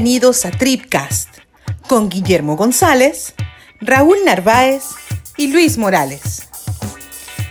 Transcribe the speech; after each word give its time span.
Bienvenidos 0.00 0.46
a 0.46 0.52
Tripcast 0.52 1.28
con 1.88 2.08
Guillermo 2.08 2.54
González, 2.54 3.34
Raúl 3.80 4.18
Narváez 4.24 4.84
y 5.36 5.48
Luis 5.50 5.76
Morales. 5.76 6.48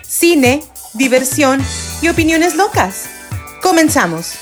Cine, 0.01 0.63
diversión 0.93 1.59
y 2.01 2.07
opiniones 2.07 2.55
locas. 2.55 3.09
Comenzamos. 3.61 4.35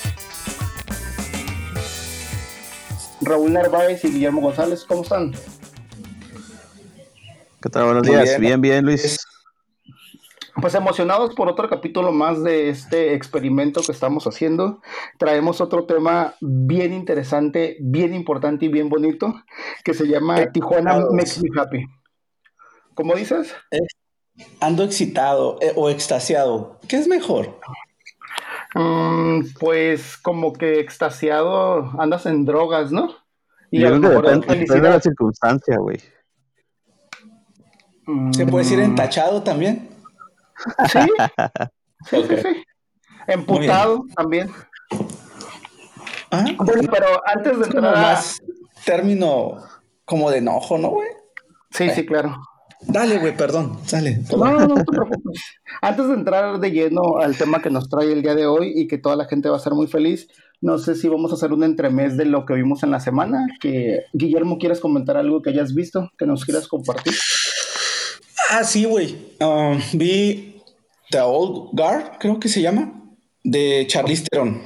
Raúl 3.22 3.52
Narváez 3.52 4.04
y 4.04 4.10
Guillermo 4.10 4.40
González, 4.40 4.84
¿cómo 4.86 5.02
están? 5.02 5.32
¿Qué 7.60 7.68
tal? 7.68 7.86
Buenos 7.86 8.04
días. 8.04 8.38
Bien, 8.38 8.60
bien, 8.60 8.84
Luis. 8.84 9.18
Pues 10.60 10.74
emocionados 10.74 11.34
por 11.34 11.48
otro 11.48 11.68
capítulo 11.68 12.12
más 12.12 12.42
de 12.42 12.70
este 12.70 13.14
experimento 13.14 13.82
que 13.82 13.92
estamos 13.92 14.26
haciendo. 14.26 14.80
Traemos 15.18 15.60
otro 15.60 15.84
tema 15.84 16.34
bien 16.40 16.94
interesante, 16.94 17.76
bien 17.80 18.14
importante 18.14 18.64
y 18.64 18.68
bien 18.68 18.88
bonito, 18.88 19.34
que 19.84 19.92
se 19.92 20.06
llama 20.06 20.46
Tijuana 20.52 20.98
Makes 21.10 21.42
Me 21.42 21.60
Happy. 21.60 21.86
¿Cómo 22.94 23.14
dices? 23.14 23.54
Ando 24.60 24.82
excitado 24.84 25.58
eh, 25.60 25.72
o 25.76 25.90
extasiado. 25.90 26.78
¿Qué 26.88 26.96
es 26.96 27.06
mejor? 27.06 27.60
Mm, 28.74 29.40
pues 29.60 30.16
como 30.16 30.54
que 30.54 30.80
extasiado, 30.80 31.92
andas 32.00 32.24
en 32.24 32.46
drogas, 32.46 32.92
¿no? 32.92 33.14
Y 33.70 33.84
a 33.84 33.90
lo 33.90 33.98
mejor 33.98 34.40
depende, 34.40 34.74
de 34.74 34.80
la 34.80 35.00
circunstancia, 35.00 35.76
güey. 35.78 35.98
¿Se 38.30 38.46
puede 38.46 38.64
decir 38.64 38.80
entachado 38.80 39.42
también? 39.42 39.95
Sí, 42.10 42.16
sí, 42.28 42.36
sí, 42.36 42.64
Emputado 43.26 44.04
también. 44.14 44.50
¿Ah? 46.30 46.44
Bueno, 46.58 46.88
pero 46.90 47.06
antes 47.26 47.58
de 47.58 47.64
entrar 47.64 47.96
más 47.96 48.40
término 48.84 49.56
como 50.04 50.30
de 50.30 50.38
enojo, 50.38 50.78
¿no, 50.78 50.90
güey? 50.90 51.08
Sí, 51.70 51.90
sí, 51.90 52.06
claro. 52.06 52.36
Dale, 52.82 53.18
güey, 53.18 53.36
perdón, 53.36 53.78
sale. 53.84 54.20
No, 54.30 54.52
no, 54.52 54.68
no 54.68 54.74
te 54.76 54.84
preocupes. 54.84 55.40
Antes 55.80 56.08
de 56.08 56.14
entrar 56.14 56.60
de 56.60 56.70
lleno 56.70 57.18
al 57.18 57.36
tema 57.36 57.60
que 57.60 57.70
nos 57.70 57.88
trae 57.88 58.12
el 58.12 58.22
día 58.22 58.34
de 58.34 58.46
hoy 58.46 58.72
y 58.76 58.86
que 58.86 58.98
toda 58.98 59.16
la 59.16 59.24
gente 59.24 59.48
va 59.48 59.56
a 59.56 59.60
ser 59.60 59.72
muy 59.72 59.86
feliz, 59.86 60.28
no 60.60 60.78
sé 60.78 60.94
si 60.94 61.08
vamos 61.08 61.32
a 61.32 61.34
hacer 61.34 61.52
un 61.52 61.64
entremés 61.64 62.16
de 62.16 62.26
lo 62.26 62.46
que 62.46 62.54
vimos 62.54 62.82
en 62.82 62.90
la 62.90 63.00
semana. 63.00 63.46
Que 63.60 64.04
Guillermo, 64.12 64.58
¿quieres 64.58 64.80
comentar 64.80 65.16
algo 65.16 65.42
que 65.42 65.50
hayas 65.50 65.74
visto, 65.74 66.10
que 66.16 66.26
nos 66.26 66.44
quieras 66.44 66.68
compartir? 66.68 67.14
Ah, 68.50 68.64
sí, 68.64 68.84
güey. 68.84 69.16
Um, 69.40 69.80
vi 69.92 70.62
The 71.10 71.20
Old 71.20 71.70
Guard, 71.72 72.18
creo 72.18 72.40
que 72.40 72.48
se 72.48 72.62
llama, 72.62 72.92
de 73.42 73.86
Charlize 73.88 74.24
Theron. 74.24 74.62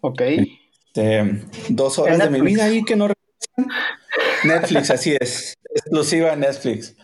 Ok. 0.00 0.20
Este, 0.20 1.42
dos 1.68 1.98
horas 1.98 2.18
de 2.18 2.30
mi 2.30 2.40
vida 2.40 2.64
ahí 2.64 2.84
que 2.84 2.96
no 2.96 3.08
Netflix, 4.44 4.90
así 4.90 5.16
es. 5.18 5.54
Exclusiva 5.74 6.36
Netflix. 6.36 6.94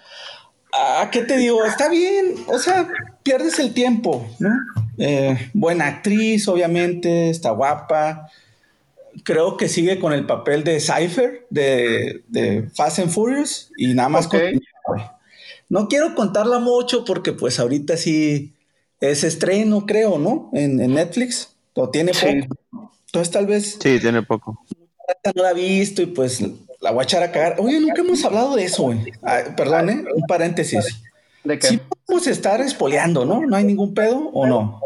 Ah, 0.72 1.08
¿qué 1.10 1.22
te 1.22 1.36
digo? 1.36 1.64
Está 1.64 1.88
bien. 1.88 2.34
O 2.48 2.58
sea, 2.58 2.88
pierdes 3.22 3.58
el 3.58 3.72
tiempo, 3.72 4.28
¿no? 4.38 4.50
Eh, 4.98 5.50
buena 5.54 5.86
actriz, 5.86 6.48
obviamente, 6.48 7.30
está 7.30 7.50
guapa. 7.50 8.28
Creo 9.24 9.56
que 9.56 9.68
sigue 9.68 9.98
con 9.98 10.12
el 10.12 10.26
papel 10.26 10.64
de 10.64 10.80
Cypher 10.80 11.46
de, 11.50 12.22
de 12.28 12.68
Fast 12.74 12.98
and 12.98 13.10
Furious 13.10 13.70
y 13.76 13.94
nada 13.94 14.08
más 14.08 14.26
okay. 14.26 14.60
No 15.68 15.88
quiero 15.88 16.14
contarla 16.14 16.58
mucho 16.58 17.04
porque 17.04 17.32
pues 17.32 17.60
ahorita 17.60 17.96
sí 17.96 18.54
es 19.00 19.24
estreno, 19.24 19.86
creo, 19.86 20.18
¿no? 20.18 20.50
En, 20.52 20.76
Netflix. 20.76 21.54
O 21.74 21.90
tiene 21.90 22.12
poco. 22.12 22.92
Entonces 23.06 23.30
tal 23.30 23.46
vez... 23.46 23.78
Sí, 23.80 24.00
tiene 24.00 24.22
poco. 24.22 24.60
No 25.34 25.42
la 25.42 25.52
he 25.52 25.54
visto 25.54 26.02
y 26.02 26.06
pues 26.06 26.42
la 26.80 26.90
voy 26.90 27.00
a 27.00 27.04
echar 27.04 27.22
a 27.22 27.30
cagar. 27.30 27.56
Oye, 27.58 27.80
nunca 27.80 28.02
hemos 28.02 28.24
hablado 28.24 28.56
de 28.56 28.64
eso, 28.64 28.84
güey. 28.84 29.12
perdón, 29.56 29.90
¿eh? 29.90 30.04
Un 30.14 30.22
paréntesis. 30.26 31.02
¿De 31.44 31.58
qué? 31.58 31.68
Sí 31.68 31.80
podemos 32.06 32.26
estar 32.26 32.60
espoleando, 32.60 33.24
¿no? 33.24 33.40
¿No 33.46 33.56
hay 33.56 33.64
ningún 33.64 33.94
pedo 33.94 34.30
o 34.32 34.46
no? 34.46 34.80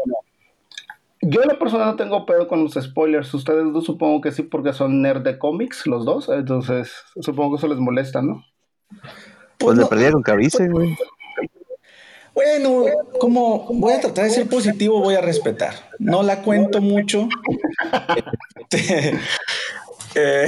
Yo 1.21 1.41
en 1.41 1.47
la 1.47 1.57
persona 1.57 1.85
no 1.85 1.95
tengo 1.95 2.25
pedo 2.25 2.47
con 2.47 2.63
los 2.63 2.73
spoilers. 2.73 3.33
Ustedes 3.33 3.71
dos 3.71 3.85
supongo 3.85 4.19
que 4.21 4.31
sí 4.31 4.43
porque 4.43 4.73
son 4.73 5.01
nerd 5.01 5.23
de 5.23 5.39
cómics, 5.39 5.87
los 5.87 6.03
dos. 6.03 6.29
Entonces 6.29 6.91
supongo 7.21 7.51
que 7.51 7.57
eso 7.57 7.67
les 7.67 7.79
molesta, 7.79 8.21
¿no? 8.21 8.43
Pues, 9.63 9.77
le 9.77 9.85
perdieron 9.85 10.21
cabeza, 10.21 10.65
güey. 10.67 10.97
Bueno, 12.33 12.85
como 13.17 13.65
voy 13.69 13.93
a 13.93 14.01
tratar 14.01 14.25
de 14.25 14.31
ser 14.31 14.49
positivo, 14.49 14.99
voy 14.99 15.15
a 15.15 15.21
respetar. 15.21 15.73
No 15.99 16.21
la 16.21 16.41
cuento 16.41 16.81
mucho. 16.81 17.27
Este, 18.69 19.19
eh, 20.15 20.47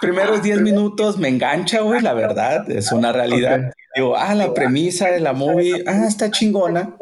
primeros 0.00 0.42
10 0.42 0.60
minutos 0.62 1.18
me 1.18 1.28
engancha, 1.28 1.80
güey, 1.80 2.00
la 2.00 2.14
verdad, 2.14 2.70
es 2.70 2.92
una 2.92 3.12
realidad. 3.12 3.72
Digo, 3.94 4.16
ah, 4.16 4.34
la 4.34 4.54
premisa 4.54 5.10
de 5.10 5.20
la 5.20 5.32
movie, 5.32 5.82
ah, 5.86 6.06
está 6.06 6.30
chingona. 6.30 6.96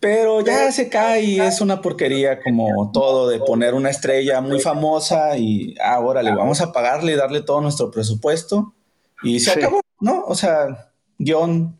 Pero 0.00 0.40
ya 0.40 0.72
se 0.72 0.88
cae 0.88 1.22
y 1.22 1.40
es 1.40 1.60
una 1.60 1.82
porquería 1.82 2.40
como 2.42 2.90
todo 2.92 3.28
de 3.28 3.38
poner 3.38 3.74
una 3.74 3.90
estrella 3.90 4.40
muy 4.40 4.60
famosa 4.60 5.36
y 5.36 5.74
ahora 5.84 6.22
le 6.22 6.34
vamos 6.34 6.62
a 6.62 6.72
pagarle 6.72 7.12
y 7.12 7.16
darle 7.16 7.42
todo 7.42 7.60
nuestro 7.60 7.90
presupuesto 7.90 8.75
y 9.22 9.40
se 9.40 9.52
acabó, 9.52 9.80
¿no? 10.00 10.24
O 10.24 10.34
sea, 10.34 10.92
guion 11.18 11.78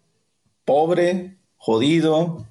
pobre, 0.64 1.36
jodido. 1.56 2.46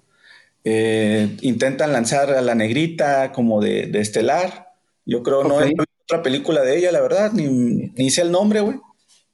Eh, 0.64 1.38
intentan 1.42 1.92
lanzar 1.92 2.32
a 2.32 2.42
la 2.42 2.56
negrita 2.56 3.32
como 3.32 3.62
de, 3.62 3.90
estelar. 4.00 4.74
Yo 5.06 5.22
creo 5.22 5.44
no 5.44 5.60
hay 5.60 5.74
otra 6.04 6.24
película 6.24 6.62
de 6.62 6.78
ella, 6.78 6.92
la 6.92 7.02
verdad, 7.02 7.32
ni, 7.34 7.92
ni 7.96 8.10
sé 8.10 8.22
el 8.22 8.32
nombre, 8.32 8.62
güey. 8.62 8.80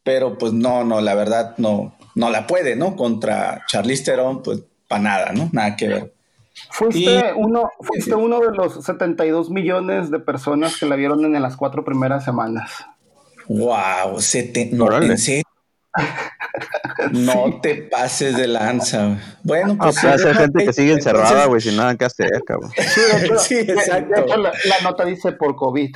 Pero 0.04 0.38
pues 0.38 0.52
no, 0.52 0.84
no, 0.84 1.00
la 1.00 1.16
verdad 1.16 1.56
no, 1.58 1.96
no 2.16 2.30
la 2.30 2.48
puede, 2.48 2.76
¿no? 2.76 2.96
Contra 2.96 3.64
Charlize 3.68 4.04
Theron, 4.04 4.42
pues 4.44 4.64
para 4.88 5.04
nada, 5.04 5.32
¿no? 5.32 5.50
Nada 5.54 5.76
que 5.76 5.88
ver. 5.88 6.14
Fuiste, 6.70 7.34
uno, 7.36 7.70
fuiste 7.80 8.14
uno 8.16 8.40
de 8.40 8.56
los 8.56 8.84
72 8.84 9.50
millones 9.50 10.12
de 10.12 10.20
personas 10.20 10.78
que 10.78 10.86
la 10.86 10.96
vieron 10.96 11.24
en 11.24 11.42
las 11.42 11.56
cuatro 11.56 11.86
primeras 11.86 12.26
semanas. 12.26 12.86
Wow, 13.48 14.20
te, 14.54 14.70
no, 14.72 14.90
no 17.12 17.60
te 17.62 17.76
pases 17.84 18.38
de 18.38 18.48
lanza. 18.48 19.20
Bueno, 19.44 19.78
pues. 19.78 20.04
Ah, 20.04 20.14
hay 20.14 20.34
gente 20.36 20.66
que 20.66 20.74
sigue 20.74 20.94
encerrada, 20.94 21.46
güey, 21.46 21.62
sin 21.62 21.76
nada 21.76 21.96
que 21.98 22.06
hacer, 22.06 22.44
cabrón. 22.46 22.72
Sí, 23.40 23.56
exacto. 23.60 24.26
la, 24.38 24.54
nota 24.84 25.06
dice 25.06 25.32
por 25.34 25.56
COVID. 25.56 25.96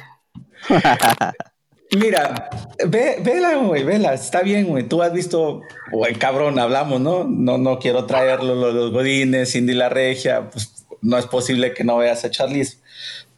Mira, 1.96 2.50
ve, 2.88 3.18
vela, 3.22 3.56
güey, 3.56 3.84
vela, 3.84 4.14
está 4.14 4.42
bien, 4.42 4.68
güey. 4.68 4.84
Tú 4.84 5.02
has 5.02 5.14
visto, 5.14 5.62
güey, 5.92 6.16
cabrón, 6.16 6.60
hablamos, 6.60 7.00
¿no? 7.00 7.24
No, 7.24 7.58
no 7.58 7.80
quiero 7.80 8.06
traerlo, 8.06 8.56
los, 8.56 8.92
godines, 8.92 9.52
Cindy 9.52 9.74
la 9.74 9.90
regia, 9.90 10.50
pues 10.50 10.86
no 11.02 11.18
es 11.18 11.26
posible 11.28 11.74
que 11.74 11.84
no 11.84 11.98
veas 11.98 12.26
a 12.26 12.32
Charlize. 12.32 12.80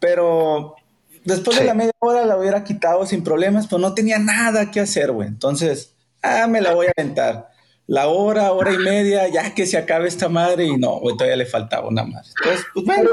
Pero 0.00 0.76
después 1.28 1.58
de 1.58 1.64
la 1.64 1.74
media 1.74 1.92
hora 1.98 2.24
la 2.24 2.36
hubiera 2.36 2.64
quitado 2.64 3.06
sin 3.06 3.22
problemas, 3.22 3.66
pero 3.66 3.78
no 3.78 3.94
tenía 3.94 4.18
nada 4.18 4.70
que 4.70 4.80
hacer, 4.80 5.12
güey. 5.12 5.28
Entonces, 5.28 5.94
ah, 6.22 6.46
me 6.48 6.60
la 6.60 6.74
voy 6.74 6.86
a 6.86 6.92
aventar. 6.96 7.50
La 7.86 8.08
hora, 8.08 8.52
hora 8.52 8.72
y 8.72 8.78
media, 8.78 9.28
ya 9.28 9.54
que 9.54 9.66
se 9.66 9.78
acabe 9.78 10.08
esta 10.08 10.28
madre, 10.28 10.66
y 10.66 10.76
no, 10.76 10.98
güey, 11.00 11.16
todavía 11.16 11.36
le 11.36 11.46
faltaba 11.46 11.88
una 11.88 12.04
más. 12.04 12.34
Entonces, 12.38 12.66
pues 12.74 12.86
bueno. 12.86 13.10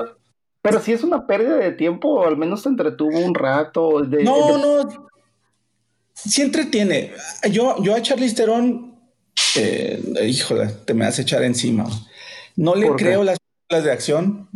Pero, 0.61 0.81
si 0.81 0.93
es 0.93 1.03
una 1.03 1.27
pérdida 1.27 1.57
de 1.57 1.71
tiempo, 1.73 2.25
al 2.25 2.37
menos 2.37 2.63
te 2.63 2.69
entretuvo 2.69 3.19
un 3.19 3.35
rato. 3.35 4.01
no, 4.01 4.57
no. 4.57 5.11
Sí 6.13 6.41
entretiene. 6.41 7.11
Yo, 7.51 7.75
yo 7.83 7.93
a 7.93 8.01
Charlize 8.01 8.35
Theron, 8.35 8.95
eh, 9.57 10.01
híjole, 10.25 10.67
te 10.85 10.93
me 10.93 11.05
vas 11.05 11.19
a 11.19 11.21
echar 11.21 11.43
encima. 11.43 11.85
No 12.55 12.73
le 12.73 12.89
creo 12.95 13.23
las 13.23 13.37
películas 13.37 13.83
de 13.83 13.91
acción. 13.91 14.49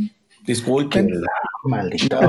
Disculpen. 0.46 1.10
Maldito. 1.64 2.20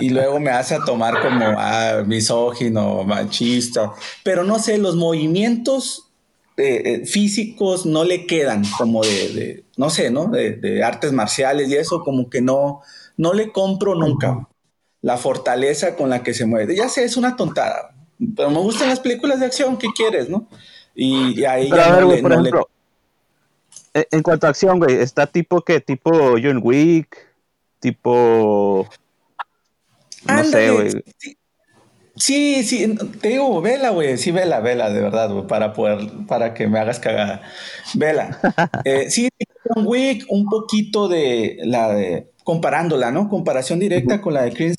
y, 0.00 0.10
luego 0.10 0.40
me 0.40 0.50
hace 0.50 0.74
a 0.74 0.84
tomar 0.84 1.20
como 1.22 1.44
ah, 1.56 2.02
misógino, 2.06 3.04
machista. 3.04 3.92
Pero 4.24 4.44
no 4.44 4.58
sé, 4.58 4.78
los 4.78 4.96
movimientos 4.96 6.10
eh, 6.56 6.82
eh, 6.84 7.06
físicos 7.06 7.86
no 7.86 8.04
le 8.04 8.26
quedan 8.26 8.64
como 8.76 9.02
de, 9.02 9.64
no 9.76 9.90
sé, 9.90 10.10
¿no? 10.10 10.26
De, 10.26 10.82
artes 10.84 11.12
marciales 11.12 11.68
y 11.70 11.76
eso, 11.76 12.02
como 12.02 12.28
que 12.28 12.40
no, 12.40 12.80
no 13.16 13.32
le 13.32 13.52
compro 13.52 13.94
nunca 13.94 14.48
la 15.00 15.16
fortaleza 15.16 15.96
con 15.96 16.10
la 16.10 16.22
que 16.22 16.34
se 16.34 16.46
mueve. 16.46 16.76
Ya 16.76 16.88
sé, 16.88 17.04
es 17.04 17.16
una 17.16 17.36
tontada, 17.36 17.94
pero 18.36 18.50
me 18.50 18.58
gustan 18.58 18.88
las 18.88 19.00
películas 19.00 19.40
de 19.40 19.46
acción, 19.46 19.76
¿qué 19.78 19.88
quieres, 19.94 20.28
no? 20.28 20.48
Y, 20.94 21.44
ahí 21.44 21.70
ya 21.70 22.00
no, 22.00 22.10
le, 22.10 22.18
por 22.20 22.68
En 23.94 24.22
cuanto 24.22 24.46
a 24.46 24.50
acción, 24.50 24.78
güey, 24.78 24.96
está 24.96 25.26
tipo 25.26 25.62
que 25.62 25.80
tipo 25.80 26.10
John 26.42 26.60
Wick 26.62 27.31
tipo. 27.82 28.88
No 30.24 30.44
sé, 30.44 30.70
güey. 30.70 30.90
Sí, 32.14 32.62
sí, 32.62 32.94
te 33.20 33.30
digo, 33.30 33.60
vela, 33.60 33.90
güey, 33.90 34.16
sí, 34.16 34.30
vela, 34.30 34.60
vela, 34.60 34.90
de 34.90 35.00
verdad, 35.00 35.30
güey, 35.32 35.46
para 35.46 35.72
poder, 35.72 36.08
para 36.28 36.54
que 36.54 36.68
me 36.68 36.78
hagas 36.78 37.00
cagada. 37.00 37.42
Vela. 37.94 38.38
eh, 38.84 39.10
sí, 39.10 39.28
un 39.74 39.86
Wick, 39.86 40.26
un 40.28 40.46
poquito 40.46 41.08
de 41.08 41.58
la 41.64 41.92
de, 41.92 42.30
comparándola, 42.44 43.10
¿no? 43.10 43.28
Comparación 43.28 43.80
directa 43.80 44.20
con 44.20 44.34
la 44.34 44.42
de 44.42 44.52
Chris 44.52 44.76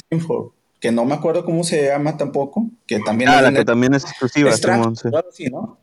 que 0.79 0.91
no 0.91 1.06
me 1.06 1.15
acuerdo 1.15 1.44
cómo 1.45 1.63
se 1.63 1.85
llama 1.85 2.17
tampoco, 2.17 2.69
que 2.85 2.99
también 2.99 3.29
Ah, 3.29 3.41
la 3.41 3.51
que 3.51 3.65
también 3.65 3.94
es 3.94 4.03
exclusiva, 4.03 4.51
sí. 4.51 4.67
¿no? 5.49 5.77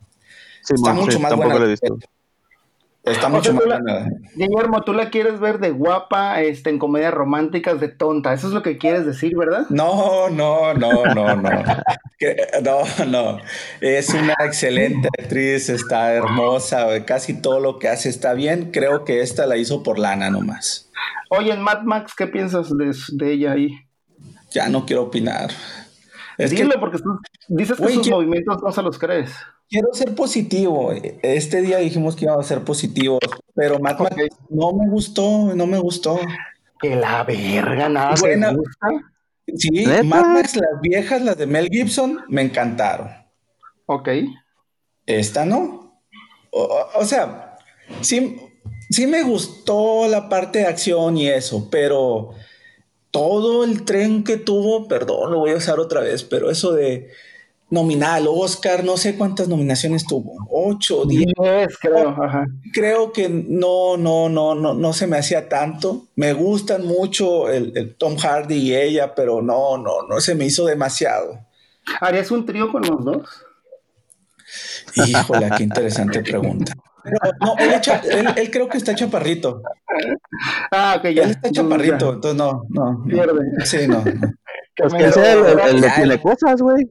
Simón, 0.63 0.95
mucho 0.95 1.11
sí, 1.11 1.19
más 1.19 1.35
buena. 1.35 1.59
la 1.59 1.65
he 1.65 1.69
visto. 1.69 1.97
Está 3.03 3.27
O 3.27 3.29
mucho 3.31 3.45
sea, 3.45 3.53
más 3.53 3.63
tú 3.63 3.69
la- 3.69 3.79
buena. 3.79 4.09
Guillermo, 4.35 4.81
tú 4.83 4.93
la 4.93 5.09
quieres 5.09 5.39
ver 5.39 5.57
de 5.59 5.71
guapa, 5.71 6.41
este, 6.41 6.69
en 6.69 6.77
comedias 6.77 7.11
románticas 7.13 7.79
de 7.79 7.87
tonta. 7.87 8.31
Eso 8.33 8.47
es 8.47 8.53
lo 8.53 8.61
que 8.61 8.77
quieres 8.77 9.07
decir, 9.07 9.35
¿verdad? 9.35 9.65
No, 9.69 10.29
no, 10.29 10.73
no, 10.75 11.05
no, 11.05 11.35
no. 11.35 11.49
No, 12.63 12.83
no. 13.07 13.39
Es 13.81 14.13
una 14.13 14.35
excelente 14.45 15.09
actriz, 15.19 15.69
está 15.69 16.13
hermosa, 16.13 17.03
casi 17.03 17.41
todo 17.41 17.59
lo 17.59 17.79
que 17.79 17.87
hace 17.87 18.09
está 18.09 18.33
bien. 18.35 18.69
Creo 18.71 19.05
que 19.05 19.21
esta 19.21 19.47
la 19.47 19.57
hizo 19.57 19.81
por 19.81 19.97
lana 19.97 20.29
nomás. 20.29 20.91
Oye, 21.31 21.51
en 21.51 21.61
Mad 21.63 21.81
Max, 21.81 22.13
¿qué 22.15 22.27
piensas 22.27 22.69
de, 22.77 22.95
de 23.13 23.31
ella 23.33 23.53
ahí? 23.53 23.71
Ya 24.51 24.69
no 24.69 24.85
quiero 24.85 25.01
opinar. 25.03 25.49
Es 26.37 26.53
que 26.53 26.63
porque 26.79 26.99
tú 26.99 27.19
dices 27.47 27.79
que 27.79 27.89
sus 27.89 28.03
¿qué- 28.05 28.11
movimientos 28.11 28.61
no 28.61 28.71
se 28.71 28.83
los 28.83 28.99
crees. 28.99 29.31
Quiero 29.71 29.87
ser 29.93 30.13
positivo. 30.13 30.91
Este 31.23 31.61
día 31.61 31.77
dijimos 31.77 32.15
que 32.15 32.25
íbamos 32.25 32.45
a 32.45 32.47
ser 32.49 32.63
positivos, 32.63 33.19
pero 33.55 33.79
Mad 33.79 33.97
Max 33.99 34.15
no 34.49 34.73
me 34.73 34.87
gustó, 34.89 35.55
no 35.55 35.65
me 35.65 35.79
gustó. 35.79 36.19
Que 36.79 36.95
la 36.95 37.23
verga, 37.23 37.89
nada 37.89 38.13
Buena. 38.19 38.51
gusta. 38.53 38.87
Sí, 39.55 39.85
¿Neta? 39.85 40.03
Mad 40.03 40.25
Max, 40.25 40.55
las 40.57 40.81
viejas, 40.81 41.21
las 41.23 41.37
de 41.37 41.47
Mel 41.47 41.69
Gibson, 41.71 42.19
me 42.27 42.41
encantaron. 42.41 43.09
Ok. 43.85 44.09
Esta 45.05 45.45
no. 45.45 45.99
O, 46.51 46.61
o- 46.63 46.99
o 46.99 47.05
sea, 47.05 47.57
sí, 48.01 48.37
sí 48.89 49.07
me 49.07 49.23
gustó 49.23 50.07
la 50.07 50.27
parte 50.29 50.59
de 50.59 50.65
acción 50.67 51.17
y 51.17 51.27
eso, 51.29 51.69
pero 51.71 52.31
todo 53.09 53.63
el 53.63 53.83
tren 53.83 54.23
que 54.23 54.37
tuvo, 54.37 54.87
perdón, 54.87 55.31
lo 55.31 55.39
voy 55.39 55.51
a 55.51 55.57
usar 55.57 55.79
otra 55.79 56.01
vez, 56.01 56.23
pero 56.23 56.49
eso 56.49 56.71
de 56.73 57.09
nominal, 57.71 58.27
Oscar, 58.29 58.83
no 58.83 58.97
sé 58.97 59.15
cuántas 59.17 59.47
nominaciones 59.47 60.05
tuvo, 60.05 60.35
ocho, 60.51 61.05
diez. 61.05 61.25
Diez, 61.41 61.77
creo, 61.79 62.09
ajá. 62.09 62.45
Creo 62.73 63.11
que 63.11 63.27
no, 63.29 63.97
no, 63.97 64.29
no, 64.29 64.53
no, 64.55 64.73
no 64.75 64.93
se 64.93 65.07
me 65.07 65.17
hacía 65.17 65.49
tanto. 65.49 66.07
Me 66.15 66.33
gustan 66.33 66.85
mucho 66.85 67.49
el, 67.49 67.75
el 67.75 67.95
Tom 67.95 68.17
Hardy 68.17 68.55
y 68.57 68.75
ella, 68.75 69.15
pero 69.15 69.41
no, 69.41 69.77
no, 69.77 70.03
no 70.07 70.19
se 70.21 70.35
me 70.35 70.45
hizo 70.45 70.65
demasiado. 70.65 71.39
¿Harías 71.99 72.29
un 72.29 72.45
trío 72.45 72.71
con 72.71 72.83
los 72.83 73.03
dos? 73.03 73.27
Híjole, 74.95 75.49
qué 75.57 75.63
interesante 75.63 76.21
pregunta. 76.23 76.73
Pero 77.03 77.17
no, 77.39 77.55
él, 77.57 77.71
echa- 77.73 78.01
él- 78.03 78.33
él 78.35 78.51
creo 78.51 78.67
que 78.69 78.77
está 78.77 78.93
chaparrito. 78.93 79.61
Ah, 80.71 80.95
ok, 80.99 81.03
ya. 81.09 81.23
Él 81.23 81.31
está 81.31 81.49
chaparrito, 81.51 82.13
entonces 82.13 82.35
no, 82.37 82.63
no. 82.69 83.03
Pierde. 83.07 83.39
Sí, 83.65 83.87
no. 83.87 84.03
no. 84.03 84.33
Pues 84.75 84.93
que 84.93 85.11
sea 85.11 85.33
el, 85.33 85.45
el- 85.45 85.59
el 85.59 85.81
de 85.81 85.87
Ya. 85.87 85.95
tiene 85.95 86.21
cosas, 86.21 86.61
güey. 86.61 86.87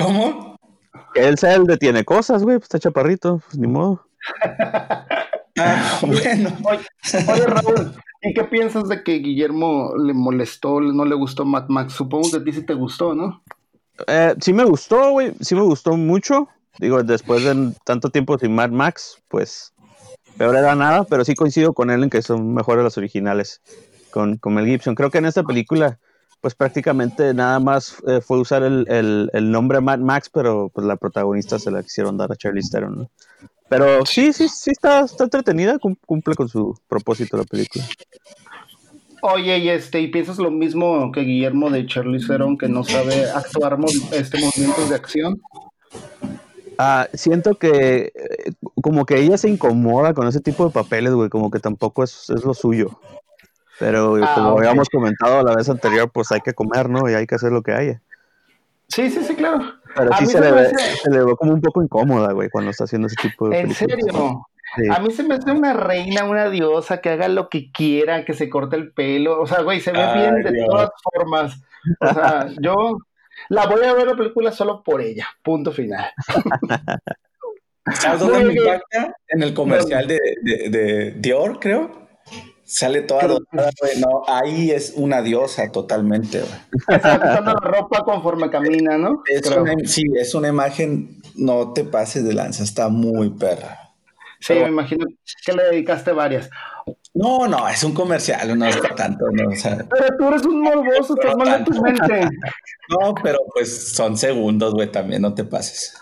¿Cómo? 0.00 0.56
Que 1.14 1.28
él 1.28 1.38
sea 1.38 1.54
el 1.54 1.64
de 1.64 1.76
tiene 1.76 2.04
cosas, 2.04 2.42
güey. 2.42 2.58
Pues 2.58 2.66
está 2.66 2.78
chaparrito, 2.78 3.40
pues 3.46 3.58
ni 3.58 3.66
modo. 3.66 4.04
Ah, 5.58 5.98
bueno. 6.02 6.56
Oye, 6.64 6.86
oye, 7.28 7.46
Raúl, 7.46 7.92
¿y 8.22 8.32
qué 8.32 8.44
piensas 8.44 8.88
de 8.88 9.02
que 9.02 9.18
Guillermo 9.18 9.92
le 9.96 10.14
molestó, 10.14 10.80
no 10.80 11.04
le 11.04 11.14
gustó 11.14 11.44
Mad 11.44 11.68
Max? 11.68 11.92
Supongo 11.92 12.30
que 12.30 12.36
a 12.38 12.44
ti 12.44 12.52
sí 12.52 12.64
te 12.64 12.72
gustó, 12.72 13.14
¿no? 13.14 13.42
Eh, 14.06 14.34
sí 14.40 14.52
me 14.54 14.64
gustó, 14.64 15.10
güey. 15.10 15.34
Sí 15.40 15.54
me 15.54 15.62
gustó 15.62 15.96
mucho. 15.96 16.48
Digo, 16.78 17.02
después 17.02 17.44
de 17.44 17.74
tanto 17.84 18.10
tiempo 18.10 18.38
sin 18.38 18.54
Mad 18.54 18.70
Max, 18.70 19.20
pues 19.28 19.74
peor 20.38 20.56
era 20.56 20.74
nada, 20.74 21.04
pero 21.04 21.24
sí 21.24 21.34
coincido 21.34 21.74
con 21.74 21.90
él 21.90 22.04
en 22.04 22.10
que 22.10 22.22
son 22.22 22.54
mejores 22.54 22.84
las 22.84 22.96
originales 22.96 23.60
con, 24.10 24.38
con 24.38 24.54
Mel 24.54 24.66
Gibson. 24.66 24.94
Creo 24.94 25.10
que 25.10 25.18
en 25.18 25.26
esta 25.26 25.42
película, 25.42 25.98
pues 26.40 26.54
prácticamente 26.54 27.34
nada 27.34 27.58
más 27.60 27.96
eh, 28.06 28.20
fue 28.20 28.38
usar 28.40 28.62
el, 28.62 28.86
el- 28.88 29.30
el 29.32 29.50
nombre 29.50 29.80
Mad 29.80 29.98
Max, 29.98 30.30
pero 30.32 30.70
pues 30.74 30.86
la 30.86 30.96
protagonista 30.96 31.58
se 31.58 31.70
la 31.70 31.82
quisieron 31.82 32.16
dar 32.16 32.32
a 32.32 32.36
Charlie 32.36 32.62
Theron, 32.68 32.96
¿no? 32.96 33.10
Pero 33.68 34.04
sí, 34.04 34.32
sí, 34.32 34.48
sí 34.48 34.70
está, 34.72 35.00
está 35.00 35.24
entretenida, 35.24 35.78
cum- 35.78 35.96
cumple 36.06 36.34
con 36.34 36.48
su 36.48 36.76
propósito 36.88 37.36
la 37.36 37.44
película. 37.44 37.84
Oye, 39.22 39.58
y 39.58 39.68
este, 39.68 40.00
¿y 40.00 40.08
piensas 40.08 40.38
lo 40.38 40.50
mismo 40.50 41.12
que 41.12 41.20
Guillermo 41.20 41.70
de 41.70 41.86
Charlie 41.86 42.26
Theron, 42.26 42.56
que 42.56 42.68
no 42.68 42.82
sabe 42.84 43.30
actuar 43.30 43.76
este, 44.12 44.38
movimientos 44.40 44.88
de 44.88 44.94
acción? 44.96 45.40
Ah, 46.78 47.06
siento 47.12 47.56
que 47.56 48.12
eh, 48.14 48.52
como 48.82 49.04
que 49.04 49.20
ella 49.20 49.36
se 49.36 49.50
incomoda 49.50 50.14
con 50.14 50.26
ese 50.26 50.40
tipo 50.40 50.64
de 50.64 50.70
papeles, 50.70 51.12
güey, 51.12 51.28
como 51.28 51.50
que 51.50 51.58
tampoco 51.60 52.02
es, 52.02 52.30
es 52.30 52.42
lo 52.42 52.54
suyo. 52.54 52.98
Pero 53.80 54.14
Ah, 54.22 54.32
como 54.36 54.58
habíamos 54.58 54.88
comentado 54.88 55.42
la 55.42 55.56
vez 55.56 55.68
anterior, 55.68 56.08
pues 56.12 56.30
hay 56.30 56.40
que 56.42 56.52
comer, 56.52 56.88
¿no? 56.88 57.10
Y 57.10 57.14
hay 57.14 57.26
que 57.26 57.34
hacer 57.34 57.50
lo 57.50 57.62
que 57.62 57.72
haya. 57.72 58.00
Sí, 58.88 59.10
sí, 59.10 59.24
sí, 59.24 59.34
claro. 59.34 59.58
Pero 59.96 60.12
A 60.12 60.16
sí 60.18 60.24
mí 60.24 60.30
se 60.30 60.38
se 60.38 60.44
le, 60.44 60.50
me 60.52 60.60
ve, 60.60 60.66
hace- 60.68 60.96
se 60.96 61.10
le 61.10 61.24
ve 61.24 61.34
como 61.36 61.52
un 61.54 61.60
poco 61.60 61.82
incómoda, 61.82 62.32
güey, 62.32 62.48
cuando 62.50 62.70
está 62.70 62.84
haciendo 62.84 63.06
ese 63.08 63.16
tipo 63.16 63.48
de 63.48 63.58
¿En 63.60 63.68
películas. 63.74 63.98
serio? 64.04 64.46
Sí. 64.76 64.82
A 64.88 65.00
mí 65.00 65.10
se 65.12 65.24
me 65.24 65.34
hace 65.34 65.50
una 65.50 65.72
reina, 65.72 66.24
una 66.24 66.48
diosa, 66.48 67.00
que 67.00 67.08
haga 67.10 67.26
lo 67.28 67.48
que 67.48 67.72
quiera, 67.72 68.24
que 68.24 68.34
se 68.34 68.48
corte 68.48 68.76
el 68.76 68.92
pelo. 68.92 69.40
O 69.40 69.46
sea, 69.46 69.62
güey, 69.62 69.80
se 69.80 69.90
ve 69.90 69.98
Ay, 70.00 70.20
bien 70.20 70.42
de 70.44 70.52
Dios. 70.52 70.66
todas 70.70 70.90
formas. 71.02 71.60
O 72.00 72.06
sea, 72.14 72.46
yo 72.60 72.98
la 73.48 73.66
voy 73.66 73.84
a 73.84 73.94
ver 73.94 74.06
la 74.06 74.14
película 74.16 74.52
solo 74.52 74.82
por 74.84 75.00
ella. 75.00 75.26
Punto 75.42 75.72
final. 75.72 76.10
¿Sabes 77.94 78.20
dónde 78.20 78.44
me 78.44 78.52
impacta? 78.54 79.14
En 79.28 79.42
el 79.42 79.54
comercial 79.54 80.06
de, 80.06 80.20
de, 80.42 80.68
de 80.68 81.10
Dior, 81.18 81.58
creo. 81.58 81.90
Sale 82.72 83.02
toda 83.02 83.26
dorada, 83.26 83.70
güey. 83.80 83.98
No, 83.98 84.22
ahí 84.28 84.70
es 84.70 84.92
una 84.94 85.22
diosa 85.22 85.72
totalmente, 85.72 86.38
güey. 86.38 87.00
Se 87.00 87.08
va 87.08 87.14
quitando 87.14 87.52
la 87.52 87.68
ropa 87.68 88.04
conforme 88.04 88.48
camina, 88.48 88.96
¿no? 88.96 89.24
Es 89.26 89.44
una, 89.50 89.74
sí, 89.86 90.04
es 90.14 90.36
una 90.36 90.48
imagen, 90.48 91.20
no 91.34 91.72
te 91.72 91.82
pases 91.82 92.24
de 92.24 92.32
lanza, 92.32 92.62
está 92.62 92.88
muy 92.88 93.30
perra. 93.30 93.90
Sí, 94.38 94.54
me 94.54 94.68
imagino 94.68 95.04
que 95.44 95.52
le 95.52 95.64
dedicaste 95.64 96.12
varias. 96.12 96.48
No, 97.12 97.48
no, 97.48 97.68
es 97.68 97.82
un 97.82 97.92
comercial, 97.92 98.56
no 98.56 98.66
es 98.66 98.76
para 98.76 98.94
tanto, 98.94 99.24
no, 99.32 99.48
o 99.48 99.56
sea, 99.56 99.84
Pero 99.90 100.16
tú 100.16 100.28
eres 100.28 100.46
un 100.46 100.60
morboso, 100.60 101.14
estás 101.14 101.36
mal 101.36 101.64
de 101.64 101.64
tu 101.70 101.82
mente. 101.82 102.28
no, 102.88 103.14
pero 103.20 103.38
pues 103.52 103.92
son 103.92 104.16
segundos, 104.16 104.74
güey, 104.74 104.92
también 104.92 105.22
no 105.22 105.34
te 105.34 105.42
pases. 105.44 105.94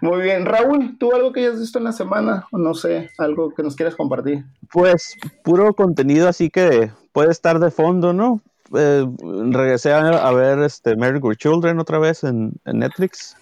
Muy 0.00 0.22
bien. 0.22 0.46
Raúl, 0.46 0.96
¿tú 0.98 1.14
algo 1.14 1.32
que 1.32 1.40
hayas 1.40 1.60
visto 1.60 1.78
en 1.78 1.84
la 1.84 1.92
semana? 1.92 2.46
O 2.50 2.58
no 2.58 2.72
sé, 2.72 3.10
algo 3.18 3.52
que 3.54 3.62
nos 3.62 3.76
quieras 3.76 3.94
compartir. 3.94 4.44
Pues 4.70 5.16
puro 5.44 5.74
contenido 5.74 6.28
así 6.28 6.48
que 6.48 6.90
puede 7.12 7.30
estar 7.30 7.58
de 7.58 7.70
fondo, 7.70 8.14
¿no? 8.14 8.40
Eh, 8.74 9.06
regresé 9.50 9.92
a, 9.92 10.00
a 10.00 10.32
ver 10.32 10.60
este 10.60 10.96
Married 10.96 11.22
with 11.22 11.36
Children 11.36 11.78
otra 11.78 11.98
vez 11.98 12.24
en, 12.24 12.52
en 12.64 12.78
Netflix, 12.78 13.36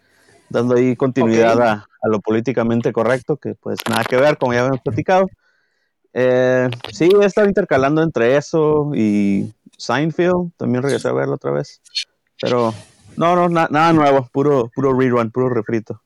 dando 0.49 0.75
ahí 0.75 0.97
continuidad 0.97 1.61
a, 1.63 1.87
a 2.03 2.09
lo 2.09 2.19
políticamente 2.21 2.93
correcto, 2.93 3.37
que 3.37 3.55
pues 3.55 3.79
nada 3.89 4.03
que 4.03 4.17
ver, 4.17 4.39
como 4.39 4.55
ya 4.55 4.61
habíamos 4.61 4.81
platicado. 4.81 5.29
Eh, 6.13 6.69
sí, 6.93 7.09
he 7.21 7.25
estado 7.25 7.47
intercalando 7.49 8.03
entre 8.03 8.37
eso 8.37 8.91
y 8.95 9.53
Seinfeld, 9.79 10.53
también 10.57 10.83
regresé 10.83 11.09
a 11.09 11.13
verlo 11.13 11.35
otra 11.35 11.53
vez. 11.53 11.81
Pero 12.41 12.73
no, 13.17 13.37
no, 13.37 13.49
na- 13.49 13.69
nada 13.71 13.93
nuevo, 13.93 14.29
puro, 14.33 14.71
puro 14.75 14.99
rerun, 14.99 15.31
puro 15.31 15.49
refrito. 15.49 16.03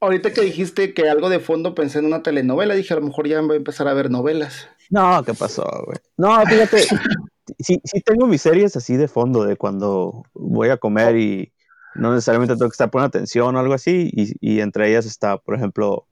Ahorita 0.00 0.32
que 0.32 0.42
dijiste 0.42 0.92
que 0.92 1.08
algo 1.08 1.28
de 1.30 1.40
fondo 1.40 1.74
pensé 1.74 1.98
en 1.98 2.04
una 2.06 2.22
telenovela, 2.22 2.74
dije 2.74 2.92
a 2.92 2.98
lo 2.98 3.06
mejor 3.06 3.26
ya 3.26 3.40
voy 3.40 3.54
a 3.54 3.56
empezar 3.56 3.88
a 3.88 3.94
ver 3.94 4.10
novelas. 4.10 4.68
No, 4.90 5.22
¿qué 5.24 5.34
pasó, 5.34 5.64
güey? 5.86 5.98
No, 6.16 6.38
fíjate, 6.46 6.78
sí, 7.58 7.80
sí 7.82 8.00
tengo 8.02 8.26
mis 8.26 8.42
series 8.42 8.76
así 8.76 8.96
de 8.96 9.08
fondo, 9.08 9.44
de 9.44 9.56
cuando 9.56 10.22
voy 10.34 10.68
a 10.68 10.76
comer 10.76 11.16
y 11.16 11.52
no 11.94 12.12
necesariamente 12.12 12.54
tengo 12.54 12.68
que 12.68 12.74
estar 12.74 12.90
poniendo 12.90 13.08
atención 13.08 13.56
o 13.56 13.58
algo 13.58 13.72
así, 13.72 14.10
y, 14.12 14.34
y 14.40 14.60
entre 14.60 14.90
ellas 14.90 15.06
está, 15.06 15.38
por 15.38 15.54
ejemplo, 15.54 16.06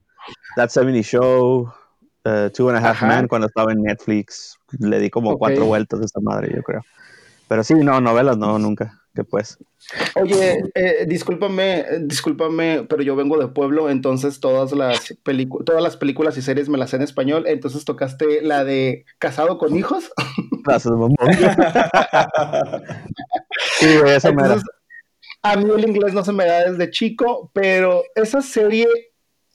That 0.56 0.70
70 0.70 1.02
Show, 1.02 1.70
uh, 2.24 2.50
Two 2.50 2.68
and 2.70 2.78
a 2.78 2.90
Half. 2.90 3.02
Men, 3.02 3.28
cuando 3.28 3.46
estaba 3.46 3.72
en 3.72 3.82
Netflix, 3.82 4.58
le 4.78 4.98
di 4.98 5.10
como 5.10 5.38
cuatro 5.38 5.66
vueltas 5.66 6.00
a 6.00 6.04
esta 6.04 6.20
madre, 6.20 6.52
yo 6.54 6.62
creo. 6.62 6.82
Pero 7.48 7.62
sí, 7.62 7.74
no, 7.74 8.00
novelas 8.00 8.38
no, 8.38 8.58
nunca, 8.58 9.02
que 9.14 9.24
pues. 9.24 9.58
Oye, 10.14 10.62
eh, 10.74 11.04
discúlpame, 11.06 11.80
eh, 11.80 12.00
discúlpame, 12.02 12.86
pero 12.88 13.02
yo 13.02 13.16
vengo 13.16 13.38
de 13.38 13.48
pueblo, 13.48 13.90
entonces 13.90 14.40
todas 14.40 14.72
las 14.72 15.14
películas, 15.22 15.66
todas 15.66 15.82
las 15.82 15.96
películas 15.96 16.36
y 16.38 16.42
series 16.42 16.68
me 16.68 16.78
las 16.78 16.90
sé 16.90 16.96
en 16.96 17.02
español, 17.02 17.44
entonces 17.46 17.84
tocaste 17.84 18.40
la 18.42 18.64
de 18.64 19.04
Casado 19.18 19.58
con 19.58 19.76
hijos. 19.76 20.10
Gracias, 20.64 20.92
mamón. 20.92 21.14
Sí, 23.78 23.86
esa 24.06 24.30
mera. 24.32 24.54
Entonces, 24.54 24.70
a 25.44 25.56
mí 25.56 25.70
el 25.70 25.86
inglés 25.86 26.14
no 26.14 26.24
se 26.24 26.32
me 26.32 26.46
da 26.46 26.70
desde 26.70 26.90
chico, 26.90 27.50
pero 27.52 28.02
esa 28.14 28.40
serie, 28.40 28.88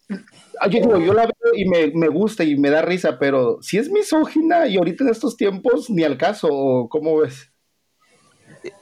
yo 0.09 0.79
digo, 0.79 0.97
yo 0.97 1.13
la 1.13 1.23
veo 1.23 1.53
y 1.55 1.65
me, 1.65 1.91
me 1.93 2.07
gusta 2.07 2.43
y 2.43 2.57
me 2.57 2.69
da 2.69 2.81
risa, 2.81 3.19
pero 3.19 3.61
si 3.61 3.77
es 3.77 3.89
misógina 3.89 4.67
y 4.67 4.77
ahorita 4.77 5.03
en 5.03 5.11
estos 5.11 5.37
tiempos 5.37 5.89
ni 5.89 6.03
al 6.03 6.17
caso, 6.17 6.47
¿o 6.49 6.89
¿cómo 6.89 7.17
ves? 7.17 7.51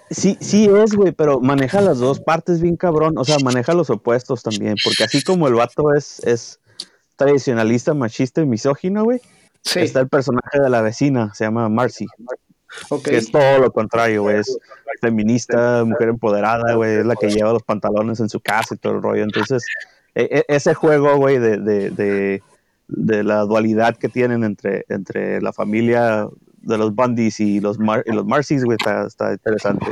Sí, 0.10 0.38
sí 0.40 0.70
es, 0.70 0.96
güey, 0.96 1.12
pero 1.12 1.42
maneja 1.42 1.82
las 1.82 2.00
dos 2.00 2.22
partes 2.22 2.62
bien 2.62 2.78
cabrón. 2.78 3.18
O 3.18 3.26
sea, 3.26 3.38
maneja 3.44 3.74
los 3.74 3.90
opuestos 3.90 4.42
también. 4.42 4.76
Porque 4.84 5.04
así 5.04 5.22
como 5.22 5.48
el 5.48 5.56
vato 5.56 5.94
es, 5.94 6.20
es 6.26 6.62
tradicionalista, 7.18 7.94
machista 7.94 8.42
y 8.42 8.46
misógino, 8.46 9.04
güey, 9.04 9.20
Sí, 9.64 9.80
está 9.80 10.00
el 10.00 10.08
personaje 10.08 10.62
de 10.62 10.70
la 10.70 10.82
vecina, 10.82 11.34
se 11.34 11.44
llama 11.44 11.68
Marcy. 11.68 12.06
Que 13.04 13.18
es 13.18 13.32
todo 13.32 13.60
lo 13.60 13.72
contrario, 13.72 14.24
güey. 14.24 14.38
Es 14.38 14.58
feminista, 15.02 15.84
mujer 15.84 16.10
empoderada, 16.10 16.76
güey. 16.76 17.00
Es 17.00 17.06
la 17.06 17.16
que 17.16 17.30
lleva 17.30 17.54
los 17.54 17.64
pantalones 17.64 18.20
en 18.20 18.30
su 18.30 18.40
casa 18.40 18.76
y 18.76 18.78
todo 18.78 18.94
el 18.94 19.02
rollo. 19.02 19.24
Entonces, 19.24 19.66
e- 20.22 20.30
e- 20.40 20.46
ese 20.56 20.74
juego, 20.74 21.18
güey, 21.18 21.38
de, 21.40 21.58
de, 21.58 21.90
de, 21.92 22.42
de 22.88 23.24
la 23.24 23.42
dualidad 23.42 23.96
que 23.98 24.10
tienen 24.10 24.44
entre, 24.44 24.86
entre 24.90 25.42
la 25.42 25.54
familia 25.54 26.28
de 26.62 26.78
los 26.78 26.94
Bundys 26.96 27.40
y 27.40 27.60
los, 27.60 27.80
Mar 27.80 28.04
y 28.06 28.12
los 28.12 28.26
Marcys, 28.26 28.64
güey, 28.66 28.78
está, 28.80 29.06
está 29.08 29.34
interesante. 29.34 29.86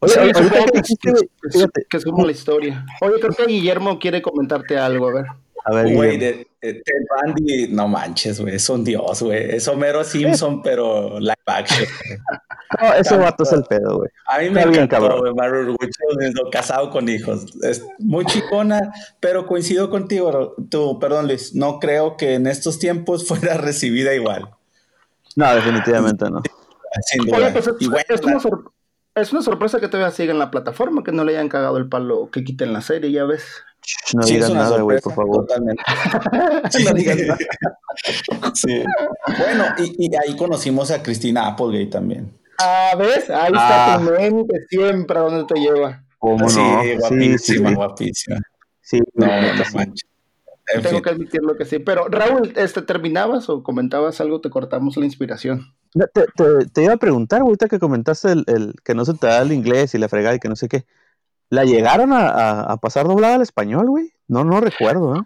Oye, 0.00 0.12
Sí, 0.12 0.18
ahorita 0.20 0.42
supongo 0.42 0.66
que 0.66 1.84
que, 1.88 1.96
es 1.96 2.04
como 2.04 2.24
la 2.24 2.32
historia. 2.32 2.84
Oye, 3.00 3.14
creo 3.20 3.32
que 3.32 3.46
Guillermo 3.46 3.98
quiere 3.98 4.20
comentarte 4.22 4.76
algo, 4.78 5.08
a 5.08 5.12
ver. 5.12 5.24
a 5.64 5.74
ver, 5.74 5.94
Güey, 5.94 6.18
de- 6.18 6.46
Ted 6.60 6.82
Bundy, 7.24 7.68
no 7.68 7.86
manches, 7.88 8.40
güey, 8.40 8.56
es 8.56 8.68
un 8.68 8.82
dios, 8.84 9.22
güey. 9.22 9.54
Es 9.56 9.68
Homero 9.68 10.02
Simpson, 10.04 10.62
pero 10.62 11.18
live 11.20 11.34
action. 11.46 11.86
No, 12.80 12.92
ese 12.94 13.16
vato 13.16 13.44
es 13.44 13.52
el 13.52 13.62
pedo, 13.64 13.98
güey. 13.98 14.10
A 14.26 14.38
mí 14.38 14.50
me 14.50 14.60
Está 14.60 14.70
bien, 14.70 14.82
encantó, 14.84 15.08
cabrón. 15.08 15.34
güey, 15.76 16.50
casado 16.50 16.90
con 16.90 17.08
hijos. 17.08 17.46
Es 17.62 17.84
muy 17.98 18.24
chicona, 18.26 18.92
pero 19.20 19.46
coincido 19.46 19.88
contigo, 19.90 20.54
tú, 20.70 20.98
perdón 20.98 21.26
Luis, 21.28 21.54
no 21.54 21.78
creo 21.78 22.16
que 22.16 22.34
en 22.34 22.46
estos 22.46 22.78
tiempos 22.78 23.26
fuera 23.28 23.56
recibida 23.56 24.14
igual. 24.14 24.50
No, 25.36 25.54
definitivamente 25.54 26.28
no. 26.30 26.42
Sin 27.10 27.24
duda. 27.26 27.36
Oye, 27.36 27.50
pues 27.50 27.66
es, 27.66 27.74
Y 27.78 27.88
bueno, 27.88 28.04
es 28.08 28.20
una 28.22 28.40
sor- 28.40 28.72
es 29.14 29.32
una 29.32 29.42
sorpresa 29.42 29.80
que 29.80 29.88
todavía 29.88 30.14
siga 30.14 30.32
en 30.32 30.38
la 30.38 30.50
plataforma, 30.50 31.02
que 31.02 31.10
no 31.12 31.24
le 31.24 31.32
hayan 31.36 31.48
cagado 31.48 31.78
el 31.78 31.88
palo, 31.88 32.30
que 32.30 32.44
quiten 32.44 32.72
la 32.74 32.82
serie, 32.82 33.10
ya 33.12 33.24
ves. 33.24 33.44
No 34.14 34.22
sí, 34.22 34.34
digas 34.34 34.50
nada, 34.52 34.80
güey, 34.80 35.00
por 35.00 35.14
favor. 35.14 35.46
Totalmente. 35.46 35.82
No 36.84 36.92
digas 36.92 37.16
nada. 37.26 37.38
Sí. 38.54 38.82
Bueno, 39.38 39.64
y, 39.78 40.06
y 40.06 40.10
ahí 40.16 40.36
conocimos 40.36 40.90
a 40.90 41.02
Cristina 41.02 41.46
Applegate 41.46 41.86
también. 41.86 42.30
Ah, 42.58 42.94
¿ves? 42.98 43.28
Ahí 43.30 43.52
está 43.52 43.94
Ah. 43.94 43.98
tu 43.98 44.04
mente 44.10 44.60
siempre 44.68 45.18
a 45.18 45.22
dónde 45.22 45.44
te 45.52 45.60
lleva. 45.60 46.02
¿Cómo 46.18 46.48
sí, 46.48 46.58
no? 46.60 46.82
Guapísima, 46.98 47.68
sí. 47.70 47.74
guapísima. 47.74 48.38
Sí, 48.80 49.00
No, 49.14 49.26
no 49.26 49.64
sí. 49.64 49.76
manches. 49.76 50.08
En 50.74 50.82
Tengo 50.82 50.96
fin. 50.96 51.02
que 51.04 51.10
admitirlo 51.10 51.56
que 51.56 51.64
sí. 51.64 51.78
Pero, 51.78 52.08
Raúl, 52.08 52.52
este, 52.56 52.82
¿terminabas 52.82 53.48
o 53.48 53.62
comentabas 53.62 54.20
algo? 54.20 54.40
Te 54.40 54.50
cortamos 54.50 54.96
la 54.96 55.04
inspiración. 55.04 55.72
No, 55.94 56.06
Te, 56.12 56.24
te- 56.34 56.66
te 56.72 56.82
iba 56.82 56.94
a 56.94 56.98
preguntar, 56.98 57.40
ahorita 57.42 57.68
que 57.68 57.78
comentaste 57.78 58.32
el, 58.32 58.44
el 58.48 58.74
que 58.84 58.94
no 58.94 59.04
se 59.04 59.14
te 59.14 59.28
da 59.28 59.42
el 59.42 59.52
inglés 59.52 59.94
y 59.94 59.98
la 59.98 60.08
fregada 60.08 60.34
y 60.34 60.38
que 60.40 60.48
no 60.48 60.56
sé 60.56 60.68
qué. 60.68 60.84
¿La 61.50 61.64
llegaron 61.64 62.12
a, 62.12 62.28
a- 62.28 62.60
a 62.72 62.76
pasar 62.78 63.06
doblada 63.06 63.36
al 63.36 63.42
español, 63.42 63.86
güey? 63.88 64.12
No, 64.26 64.42
no 64.42 64.60
recuerdo, 64.60 65.14
¿eh? 65.16 65.20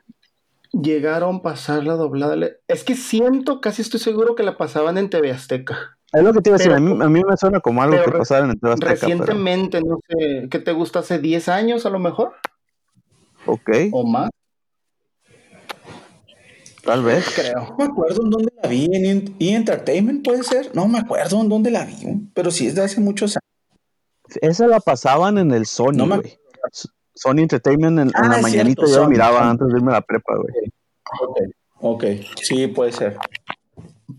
Llegaron 0.73 1.37
a 1.37 1.43
pasar 1.43 1.85
la 1.85 1.95
doblada. 1.95 2.37
Es 2.69 2.85
que 2.85 2.95
siento, 2.95 3.61
casi 3.61 3.83
estoy 3.83 3.99
seguro 4.01 4.35
que 4.35 4.43
la 4.43 4.57
pasaban 4.59 4.99
en 4.99 5.09
TV 5.11 5.31
Azteca. 5.33 5.99
Es 6.13 6.23
lo 6.25 6.33
que 6.33 6.41
te 6.41 6.51
iba 6.51 6.57
a 6.57 6.59
decir, 6.59 6.73
a 6.73 6.81
mí, 6.81 6.91
a 7.03 7.09
mí 7.09 7.23
me 7.25 7.37
suena 7.37 7.61
como 7.61 7.83
algo 7.83 8.03
que 8.05 8.11
pasara 8.11 8.45
en 8.47 8.51
el 8.51 8.57
Azteca, 8.57 8.77
pero- 8.79 8.91
Recientemente, 8.91 9.81
no 9.81 10.01
sé, 10.09 10.49
¿qué 10.51 10.59
te 10.59 10.73
gusta? 10.73 10.99
¿Hace 11.01 11.19
10 11.21 11.49
años 11.49 11.87
a 11.87 11.91
lo 11.91 11.99
mejor? 12.01 12.33
Ok, 13.47 13.71
¿O 13.93 14.05
más? 14.07 14.31
tal 16.85 17.03
vez. 17.05 17.25
Creo. 17.35 17.61
No 17.71 17.77
me 17.79 17.85
acuerdo 17.85 18.25
en 18.25 18.31
dónde 18.31 18.53
la 18.63 18.69
vi, 18.69 18.89
en 18.93 19.37
E! 19.39 19.55
Entertainment 19.55 20.25
puede 20.25 20.43
ser. 20.43 20.75
No 20.75 20.89
me 20.89 20.99
acuerdo 20.99 21.41
en 21.41 21.49
dónde 21.49 21.71
la 21.71 21.85
vi, 21.85 21.95
pero 22.35 22.51
sí 22.51 22.67
es 22.67 22.75
de 22.75 22.83
hace 22.83 23.01
muchos 23.01 23.37
años. 23.37 24.41
Esa 24.43 24.67
la 24.67 24.81
pasaban 24.81 25.39
en 25.39 25.51
el 25.53 25.67
Sony, 25.67 25.93
No 25.95 26.07
me- 26.07 26.23
Sony 27.15 27.39
Entertainment 27.41 27.99
en, 27.99 28.09
en 28.09 28.13
Ah, 28.15 28.29
la 28.37 28.43
mañanita 28.43 28.83
cierto, 28.83 28.87
yo 28.87 28.97
la 28.99 29.03
Sony, 29.05 29.11
miraba 29.11 29.51
antes 29.51 29.69
de 29.69 29.75
irme 29.77 29.91
a 29.91 29.95
la 29.95 30.01
prepa, 30.01 30.35
güey. 30.37 30.73
Ok, 31.21 31.39
ok, 31.81 32.05
sí, 32.41 32.67
puede 32.69 32.93
ser. 32.93 33.17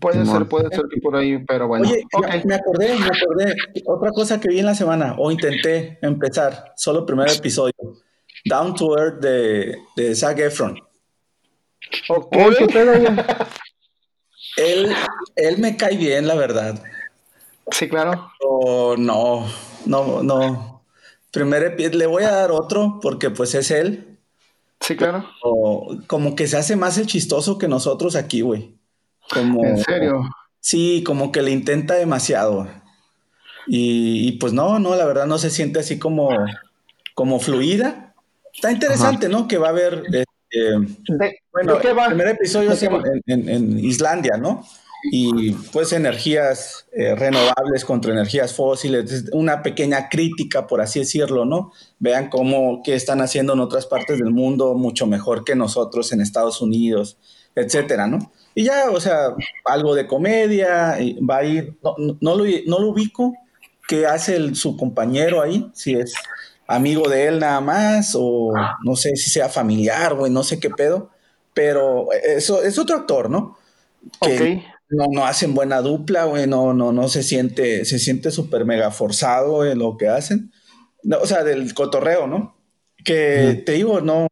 Puede 0.00 0.24
Simón. 0.24 0.38
ser, 0.38 0.48
puede 0.48 0.68
ser 0.74 0.84
que 0.92 1.00
por 1.00 1.16
ahí, 1.16 1.38
pero 1.44 1.68
bueno. 1.68 1.88
Oye, 1.88 2.42
me 2.44 2.54
acordé, 2.54 2.98
me 2.98 3.06
acordé. 3.06 3.54
Otra 3.86 4.10
cosa 4.10 4.40
que 4.40 4.48
vi 4.48 4.60
en 4.60 4.66
la 4.66 4.74
semana, 4.74 5.16
o 5.18 5.30
intenté 5.30 5.98
empezar, 6.02 6.72
solo 6.76 7.00
el 7.00 7.04
primer 7.04 7.30
episodio. 7.30 7.74
Down 8.44 8.74
to 8.74 8.98
Earth 8.98 9.20
de, 9.20 9.76
de 9.96 10.14
Zac 10.14 10.38
Efron. 10.38 10.78
Ok. 12.08 12.36
Oye, 12.36 12.56
¿qué 12.58 12.66
pedo? 12.66 12.92
Él, 14.56 14.92
él 15.36 15.58
me 15.58 15.76
cae 15.76 15.96
bien, 15.96 16.26
la 16.26 16.34
verdad. 16.34 16.82
Sí, 17.70 17.88
claro. 17.88 18.30
Pero 18.38 18.96
no, 18.98 19.46
no, 19.86 20.22
no. 20.22 20.84
Primer 21.30 21.94
le 21.94 22.06
voy 22.06 22.24
a 22.24 22.32
dar 22.32 22.50
otro 22.50 22.98
porque 23.00 23.30
pues 23.30 23.54
es 23.54 23.70
él. 23.70 24.18
Sí, 24.80 24.96
claro. 24.96 25.24
O 25.42 25.96
como 26.06 26.34
que 26.34 26.46
se 26.46 26.56
hace 26.56 26.76
más 26.76 26.98
el 26.98 27.06
chistoso 27.06 27.56
que 27.56 27.68
nosotros 27.68 28.16
aquí, 28.16 28.40
güey. 28.42 28.76
Como, 29.30 29.64
En 29.64 29.78
serio. 29.78 30.22
Sí, 30.60 31.02
como 31.04 31.32
que 31.32 31.42
le 31.42 31.50
intenta 31.50 31.94
demasiado. 31.94 32.68
Y, 33.66 34.28
y, 34.28 34.32
pues 34.32 34.52
no, 34.52 34.78
no, 34.78 34.94
la 34.96 35.06
verdad 35.06 35.26
no 35.26 35.38
se 35.38 35.50
siente 35.50 35.80
así 35.80 35.98
como, 35.98 36.30
como 37.14 37.40
fluida. 37.40 38.14
Está 38.52 38.70
interesante, 38.72 39.28
¿no? 39.28 39.48
Que 39.48 39.58
va 39.58 39.68
a 39.68 39.70
haber, 39.70 40.02
¿De, 40.02 40.24
bueno, 41.52 41.74
¿de 41.76 41.80
qué 41.80 41.92
va? 41.92 42.04
el 42.06 42.08
primer 42.14 42.28
episodio 42.28 42.68
¿De 42.70 42.74
es 42.74 42.80
qué 42.80 42.86
en, 42.86 42.92
va? 42.94 43.02
en- 43.26 43.48
en 43.48 43.78
Islandia, 43.78 44.36
¿no? 44.36 44.64
Y 45.10 45.52
pues 45.72 45.92
energías 45.92 46.86
eh, 46.92 47.16
renovables 47.16 47.84
contra 47.84 48.12
energías 48.12 48.54
fósiles, 48.54 49.10
es 49.10 49.24
una 49.32 49.62
pequeña 49.62 50.08
crítica, 50.08 50.68
por 50.68 50.80
así 50.80 51.00
decirlo, 51.00 51.44
¿no? 51.44 51.72
Vean 51.98 52.28
cómo, 52.30 52.82
qué 52.84 52.94
están 52.94 53.20
haciendo 53.20 53.54
en 53.54 53.60
otras 53.60 53.86
partes 53.86 54.18
del 54.18 54.30
mundo 54.30 54.74
mucho 54.74 55.06
mejor 55.08 55.42
que 55.44 55.56
nosotros 55.56 56.12
en 56.12 56.20
Estados 56.20 56.60
Unidos, 56.60 57.16
etcétera, 57.54 58.06
¿no? 58.06 58.32
Y 58.54 58.64
ya, 58.64 58.90
o 58.90 59.00
sea, 59.00 59.34
algo 59.64 59.94
de 59.94 60.06
comedia, 60.06 61.00
y 61.00 61.18
va 61.24 61.38
a 61.38 61.44
ir, 61.44 61.76
no, 61.82 61.94
no- 62.20 62.36
lo, 62.36 62.44
no 62.66 62.78
lo 62.80 62.88
ubico, 62.88 63.34
qué 63.88 64.06
hace 64.06 64.36
el- 64.36 64.56
su 64.56 64.76
compañero 64.76 65.40
ahí, 65.42 65.70
si 65.74 65.94
es 65.94 66.14
amigo 66.66 67.08
de 67.08 67.26
él 67.26 67.38
nada 67.40 67.60
más, 67.60 68.14
o 68.18 68.52
no 68.84 68.96
sé 68.96 69.16
si 69.16 69.30
sea 69.30 69.48
familiar, 69.48 70.14
güey, 70.14 70.30
no 70.30 70.42
sé 70.42 70.58
qué 70.60 70.70
pedo, 70.70 71.10
pero 71.54 72.08
eso 72.12 72.62
es 72.62 72.78
otro 72.78 72.96
actor, 72.96 73.28
¿no? 73.30 73.58
Que 74.20 74.36
no, 74.88 75.06
no 75.10 75.24
hacen 75.26 75.54
buena 75.54 75.80
dupla, 75.80 76.24
güey, 76.24 76.46
no, 76.46 76.72
no, 76.74 76.92
no 76.92 77.08
se 77.08 77.22
siente, 77.22 77.84
se 77.84 77.98
siente 77.98 78.30
súper 78.30 78.64
mega 78.64 78.90
forzado 78.90 79.64
en 79.66 79.78
lo 79.78 79.96
que 79.96 80.08
hacen. 80.08 80.52
No, 81.02 81.18
o 81.18 81.26
sea, 81.26 81.42
del 81.44 81.72
cotorreo, 81.74 82.26
¿no? 82.26 82.56
Que 83.04 83.62
te 83.66 83.72
digo, 83.72 84.00
no. 84.00 84.28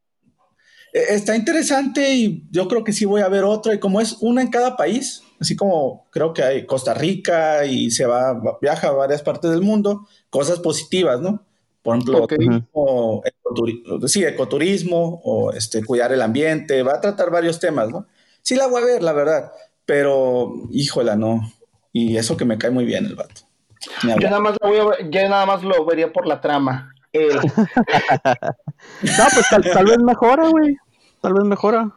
E- 0.92 1.14
Está 1.14 1.36
interesante 1.36 2.12
y 2.14 2.44
yo 2.50 2.68
creo 2.68 2.84
que 2.84 2.92
sí 2.92 3.04
voy 3.04 3.22
a 3.22 3.28
ver 3.28 3.44
otra. 3.44 3.74
Y 3.74 3.78
como 3.80 4.00
es 4.00 4.16
una 4.20 4.42
en 4.42 4.48
cada 4.50 4.76
país, 4.76 5.22
así 5.40 5.56
como 5.56 6.06
creo 6.10 6.32
que 6.32 6.42
hay 6.42 6.66
Costa 6.66 6.94
Rica 6.94 7.64
y 7.66 7.90
se 7.90 8.06
va, 8.06 8.40
viaja 8.60 8.88
a 8.88 8.92
varias 8.92 9.22
partes 9.22 9.50
del 9.50 9.62
mundo, 9.62 10.06
cosas 10.30 10.58
positivas, 10.60 11.20
¿no? 11.20 11.44
Por 11.82 11.96
ejemplo, 11.96 12.24
Ok. 12.24 12.32
o 12.72 13.22
ecoturi- 13.24 14.06
sí, 14.06 14.22
ecoturismo 14.24 15.20
o 15.24 15.52
este, 15.52 15.82
cuidar 15.84 16.12
el 16.12 16.20
ambiente, 16.20 16.82
va 16.82 16.94
a 16.94 17.00
tratar 17.00 17.30
varios 17.30 17.58
temas, 17.58 17.88
¿no? 17.90 18.06
Sí 18.42 18.54
la 18.54 18.66
voy 18.66 18.82
a 18.82 18.84
ver, 18.86 19.02
la 19.02 19.12
verdad, 19.12 19.52
pero 19.86 20.52
híjola, 20.70 21.16
no. 21.16 21.40
Y 21.92 22.16
eso 22.18 22.36
que 22.36 22.44
me 22.44 22.58
cae 22.58 22.70
muy 22.70 22.84
bien 22.84 23.06
el 23.06 23.14
vato. 23.16 23.42
Yo 24.02 24.14
nada 24.28 24.40
más 24.40 24.56
lo 24.60 24.68
voy 24.68 24.78
a 24.78 24.84
ver- 24.84 25.10
yo 25.10 25.28
nada 25.28 25.46
más 25.46 25.62
lo 25.62 25.84
vería 25.86 26.12
por 26.12 26.26
la 26.26 26.40
trama. 26.40 26.92
Él. 27.12 27.38
No, 29.02 29.24
pues 29.34 29.46
tal, 29.50 29.62
tal 29.62 29.84
vez 29.84 29.98
mejora, 29.98 30.48
güey. 30.48 30.76
Tal 31.20 31.34
vez 31.34 31.44
mejora. 31.44 31.90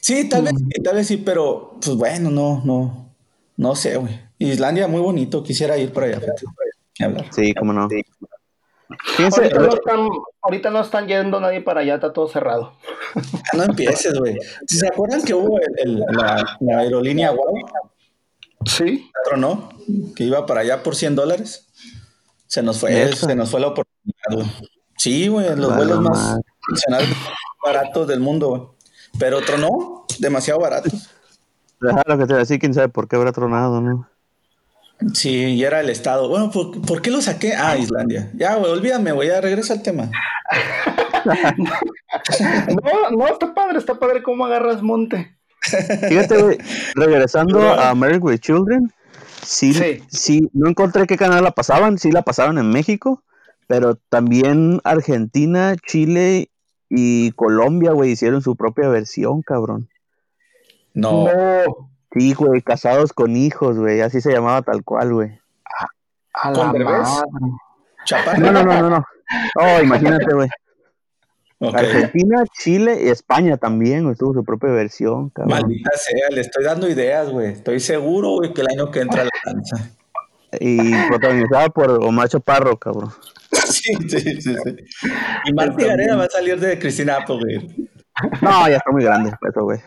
Sí, 0.00 0.28
tal 0.28 0.42
vez, 0.42 0.52
sí, 0.56 0.82
tal 0.82 0.94
vez 0.96 1.06
sí, 1.06 1.16
pero 1.16 1.76
pues 1.82 1.96
bueno, 1.96 2.30
no, 2.30 2.62
no, 2.64 3.14
no 3.56 3.74
sé, 3.74 3.96
güey. 3.96 4.20
Islandia 4.38 4.86
muy 4.88 5.00
bonito, 5.00 5.42
quisiera 5.42 5.76
ir 5.78 5.92
para 5.92 6.06
allá, 6.08 6.20
hablar. 7.00 7.26
Sí, 7.32 7.54
cómo 7.54 7.72
no. 7.72 7.88
Fíjense, 9.16 9.40
Ahorita 9.42 9.58
no, 9.60 9.74
están, 9.74 10.08
ahorita 10.42 10.70
no 10.70 10.80
están 10.80 11.08
yendo 11.08 11.40
nadie 11.40 11.60
para 11.60 11.80
allá, 11.80 11.94
está 11.96 12.12
todo 12.12 12.28
cerrado. 12.28 12.74
No 13.54 13.64
empieces, 13.64 14.16
güey. 14.18 14.38
Si 14.68 14.78
se 14.78 14.86
acuerdan 14.86 15.22
que 15.24 15.34
hubo 15.34 15.58
el- 15.58 15.78
el- 15.78 16.00
la, 16.12 16.56
la 16.60 16.78
aerolínea 16.78 17.30
Wow, 17.32 17.56
Sí. 18.64 19.10
¿no? 19.36 19.70
Que 20.14 20.24
iba 20.24 20.44
para 20.46 20.60
allá 20.60 20.82
por 20.82 20.94
100 20.94 21.16
dólares. 21.16 21.65
Se 22.56 22.62
nos 22.62 22.80
fue, 22.80 22.90
¿Neta? 22.90 23.16
se 23.16 23.34
nos 23.36 23.50
fue 23.50 23.60
la 23.60 23.66
oportunidad, 23.66 24.30
güey. 24.32 24.46
Sí, 24.96 25.28
güey, 25.28 25.46
los 25.56 25.68
Vale, 25.68 25.76
vuelos 25.76 26.00
más 26.00 26.38
baratos 27.62 28.08
del 28.08 28.20
mundo, 28.20 28.48
güey. 28.48 28.62
Pero 29.18 29.36
otro 29.36 29.58
no, 29.58 30.06
demasiado 30.20 30.58
baratos. 30.58 31.10
deja 31.82 32.02
lo 32.06 32.16
que 32.16 32.24
te 32.24 32.32
voy 32.32 32.36
a 32.36 32.38
decir, 32.38 32.58
quién 32.58 32.72
sabe 32.72 32.88
por 32.88 33.08
qué 33.08 33.16
habrá 33.16 33.32
tronado, 33.32 33.82
¿no? 33.82 34.08
Sí, 35.12 35.34
y 35.36 35.64
era 35.64 35.80
el 35.80 35.90
estado. 35.90 36.30
Bueno, 36.30 36.50
¿por, 36.50 36.80
por 36.80 37.02
qué 37.02 37.10
lo 37.10 37.20
saqué? 37.20 37.52
Ah, 37.52 37.76
Islandia. 37.76 38.30
Ya, 38.32 38.54
güey, 38.54 38.72
olvídame, 38.72 39.12
güey, 39.12 39.28
ya 39.28 39.42
regresa 39.42 39.74
al 39.74 39.82
tema. 39.82 40.10
No, 42.82 43.10
no, 43.10 43.26
está 43.26 43.52
padre, 43.52 43.78
está 43.78 43.98
padre 43.98 44.22
cómo 44.22 44.46
agarras 44.46 44.80
monte. 44.80 45.36
Fíjate, 46.08 46.40
güey, 46.40 46.58
regresando 46.94 47.60
a 47.78 47.94
Married 47.94 48.22
with 48.22 48.38
Children, 48.38 48.90
sí, 49.46 49.72
Sí. 49.72 50.02
sí. 50.08 50.50
no 50.52 50.68
encontré 50.68 51.06
qué 51.06 51.16
canal 51.16 51.44
la 51.44 51.50
pasaban, 51.52 51.98
sí 51.98 52.10
la 52.12 52.22
pasaban 52.22 52.58
en 52.58 52.70
México, 52.70 53.22
pero 53.66 53.96
también 54.08 54.80
Argentina, 54.84 55.74
Chile 55.86 56.50
y 56.88 57.32
Colombia, 57.32 57.92
güey, 57.92 58.12
hicieron 58.12 58.42
su 58.42 58.56
propia 58.56 58.88
versión, 58.88 59.42
cabrón. 59.42 59.88
No, 60.94 61.24
No. 61.24 61.90
Sí, 62.12 62.32
güey, 62.32 62.62
casados 62.62 63.12
con 63.12 63.36
hijos, 63.36 63.76
güey. 63.76 64.00
Así 64.00 64.22
se 64.22 64.32
llamaba 64.32 64.62
tal 64.62 64.82
cual, 64.84 65.12
güey. 65.12 65.38
¿Con. 66.54 66.72
Chaparro. 68.06 68.38
No, 68.40 68.52
no, 68.52 68.62
no, 68.64 68.80
no, 68.80 68.90
no. 68.90 69.04
Oh, 69.60 69.82
imagínate, 69.82 70.32
güey. 70.32 70.48
Argentina, 71.60 72.44
Chile 72.58 73.00
y 73.04 73.08
España 73.08 73.56
también, 73.56 74.04
güey. 74.04 74.16
Tuvo 74.16 74.34
su 74.34 74.44
propia 74.44 74.70
versión, 74.70 75.30
cabrón. 75.30 75.60
Maldita 75.60 75.90
sea, 75.96 76.28
le 76.30 76.40
estoy 76.40 76.64
dando 76.64 76.88
ideas, 76.88 77.30
güey. 77.30 77.52
Estoy 77.52 77.80
seguro, 77.80 78.36
güey, 78.36 78.52
que 78.52 78.60
el 78.60 78.68
año 78.68 78.90
que 78.90 79.00
entra 79.00 79.24
la 79.24 79.30
danza. 79.44 79.90
Y 80.60 80.94
protagonizada 81.08 81.68
por 81.70 81.90
Omar 81.90 82.28
Chaparro, 82.28 82.76
cabrón. 82.76 83.10
Sí, 83.66 83.94
sí, 84.08 84.20
sí, 84.20 84.40
sí. 84.40 84.76
Y 85.44 85.52
Marta 85.52 85.84
Gareda 85.84 86.16
va 86.16 86.24
a 86.24 86.28
salir 86.28 86.58
de 86.58 86.78
Cristina 86.78 87.16
Apple, 87.16 87.38
güey. 87.40 87.88
No, 88.40 88.68
ya 88.68 88.76
está 88.76 88.90
muy 88.90 89.04
grande, 89.04 89.30
eso, 89.48 89.62
güey. 89.62 89.78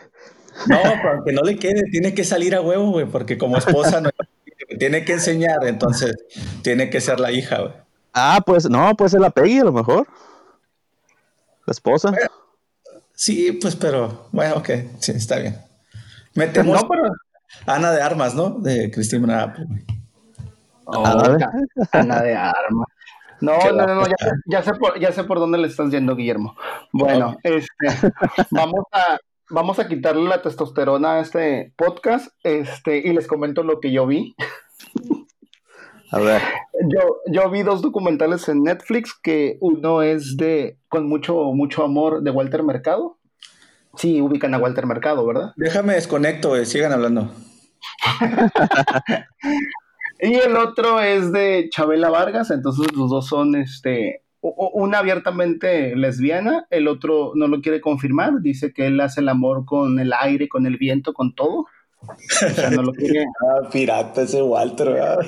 No, 0.66 0.78
pero 0.82 1.14
aunque 1.14 1.32
no 1.32 1.42
le 1.42 1.56
quede, 1.56 1.84
tiene 1.90 2.14
que 2.14 2.24
salir 2.24 2.54
a 2.54 2.60
huevo, 2.60 2.90
güey, 2.90 3.06
porque 3.06 3.38
como 3.38 3.56
esposa 3.56 4.00
no 4.00 4.10
tiene 4.78 5.04
que 5.04 5.12
enseñar, 5.14 5.64
entonces 5.66 6.16
tiene 6.62 6.90
que 6.90 7.00
ser 7.00 7.20
la 7.20 7.32
hija, 7.32 7.60
güey. 7.60 7.72
Ah, 8.12 8.40
pues, 8.44 8.68
no, 8.68 8.94
puede 8.96 9.10
ser 9.10 9.20
la 9.20 9.30
Peggy 9.30 9.60
a 9.60 9.64
lo 9.64 9.72
mejor. 9.72 10.06
La 11.70 11.72
esposa. 11.72 12.12
Sí, 13.14 13.52
pues, 13.52 13.76
pero 13.76 14.26
bueno, 14.32 14.56
ok, 14.56 14.70
sí, 14.98 15.12
está 15.12 15.38
bien. 15.38 15.56
Metemos 16.34 16.82
No, 16.82 16.88
pero. 16.88 17.04
Ana 17.64 17.92
de 17.92 18.02
Armas, 18.02 18.34
¿no? 18.34 18.50
De 18.58 18.90
Cristina 18.90 19.44
Apple. 19.44 19.66
ver. 19.68 19.86
Ana 21.92 22.22
de 22.22 22.34
armas. 22.34 22.88
No, 23.40 23.56
no, 23.70 23.86
no, 23.86 23.94
no, 23.94 24.02
ya, 24.02 24.16
guapa. 24.18 24.24
sé- 24.24 24.30
ya 24.46 24.62
sé 24.64 24.74
por, 24.74 24.98
ya 24.98 25.12
sé 25.12 25.22
por 25.22 25.38
dónde 25.38 25.58
le 25.58 25.68
estás 25.68 25.92
yendo, 25.92 26.16
Guillermo. 26.16 26.56
Bueno, 26.92 27.36
este, 27.44 27.86
vamos 28.50 28.84
a, 28.90 29.18
vamos 29.48 29.78
a 29.78 29.86
quitarle 29.86 30.28
la 30.28 30.42
testosterona 30.42 31.12
a 31.14 31.20
este 31.20 31.72
podcast, 31.76 32.32
este, 32.42 32.98
y 32.98 33.12
les 33.12 33.28
comento 33.28 33.62
lo 33.62 33.78
que 33.78 33.92
yo 33.92 34.08
vi. 34.08 34.34
A 36.10 36.18
ver. 36.18 36.42
Yo, 36.88 37.18
yo 37.26 37.50
vi 37.50 37.62
dos 37.62 37.82
documentales 37.82 38.48
en 38.48 38.62
Netflix, 38.62 39.14
que 39.14 39.58
uno 39.60 40.02
es 40.02 40.36
de 40.36 40.78
Con 40.88 41.08
mucho, 41.08 41.52
mucho 41.52 41.84
amor 41.84 42.22
de 42.22 42.30
Walter 42.30 42.62
Mercado. 42.62 43.18
Sí, 43.96 44.20
ubican 44.20 44.54
a 44.54 44.58
Walter 44.58 44.86
Mercado, 44.86 45.26
¿verdad? 45.26 45.52
Déjame 45.56 45.94
desconecto, 45.94 46.64
sigan 46.64 46.92
hablando. 46.92 47.30
Y 50.22 50.34
el 50.34 50.56
otro 50.56 51.00
es 51.00 51.32
de 51.32 51.68
Chabela 51.70 52.10
Vargas, 52.10 52.50
entonces 52.50 52.94
los 52.94 53.08
dos 53.08 53.26
son, 53.26 53.54
este, 53.54 54.22
una 54.42 54.98
abiertamente 54.98 55.96
lesbiana, 55.96 56.66
el 56.68 56.88
otro 56.88 57.32
no 57.34 57.48
lo 57.48 57.62
quiere 57.62 57.80
confirmar, 57.80 58.42
dice 58.42 58.74
que 58.74 58.86
él 58.86 59.00
hace 59.00 59.22
el 59.22 59.30
amor 59.30 59.64
con 59.64 59.98
el 59.98 60.12
aire, 60.12 60.48
con 60.48 60.66
el 60.66 60.76
viento, 60.76 61.14
con 61.14 61.34
todo. 61.34 61.66
O 62.06 62.54
sea, 62.54 62.70
no 62.70 62.82
lo 62.82 62.92
quiere. 62.94 63.24
Ah, 63.42 63.68
pirata 63.70 64.22
ese 64.22 64.42
Walter, 64.42 64.90
¿verdad? 64.90 65.18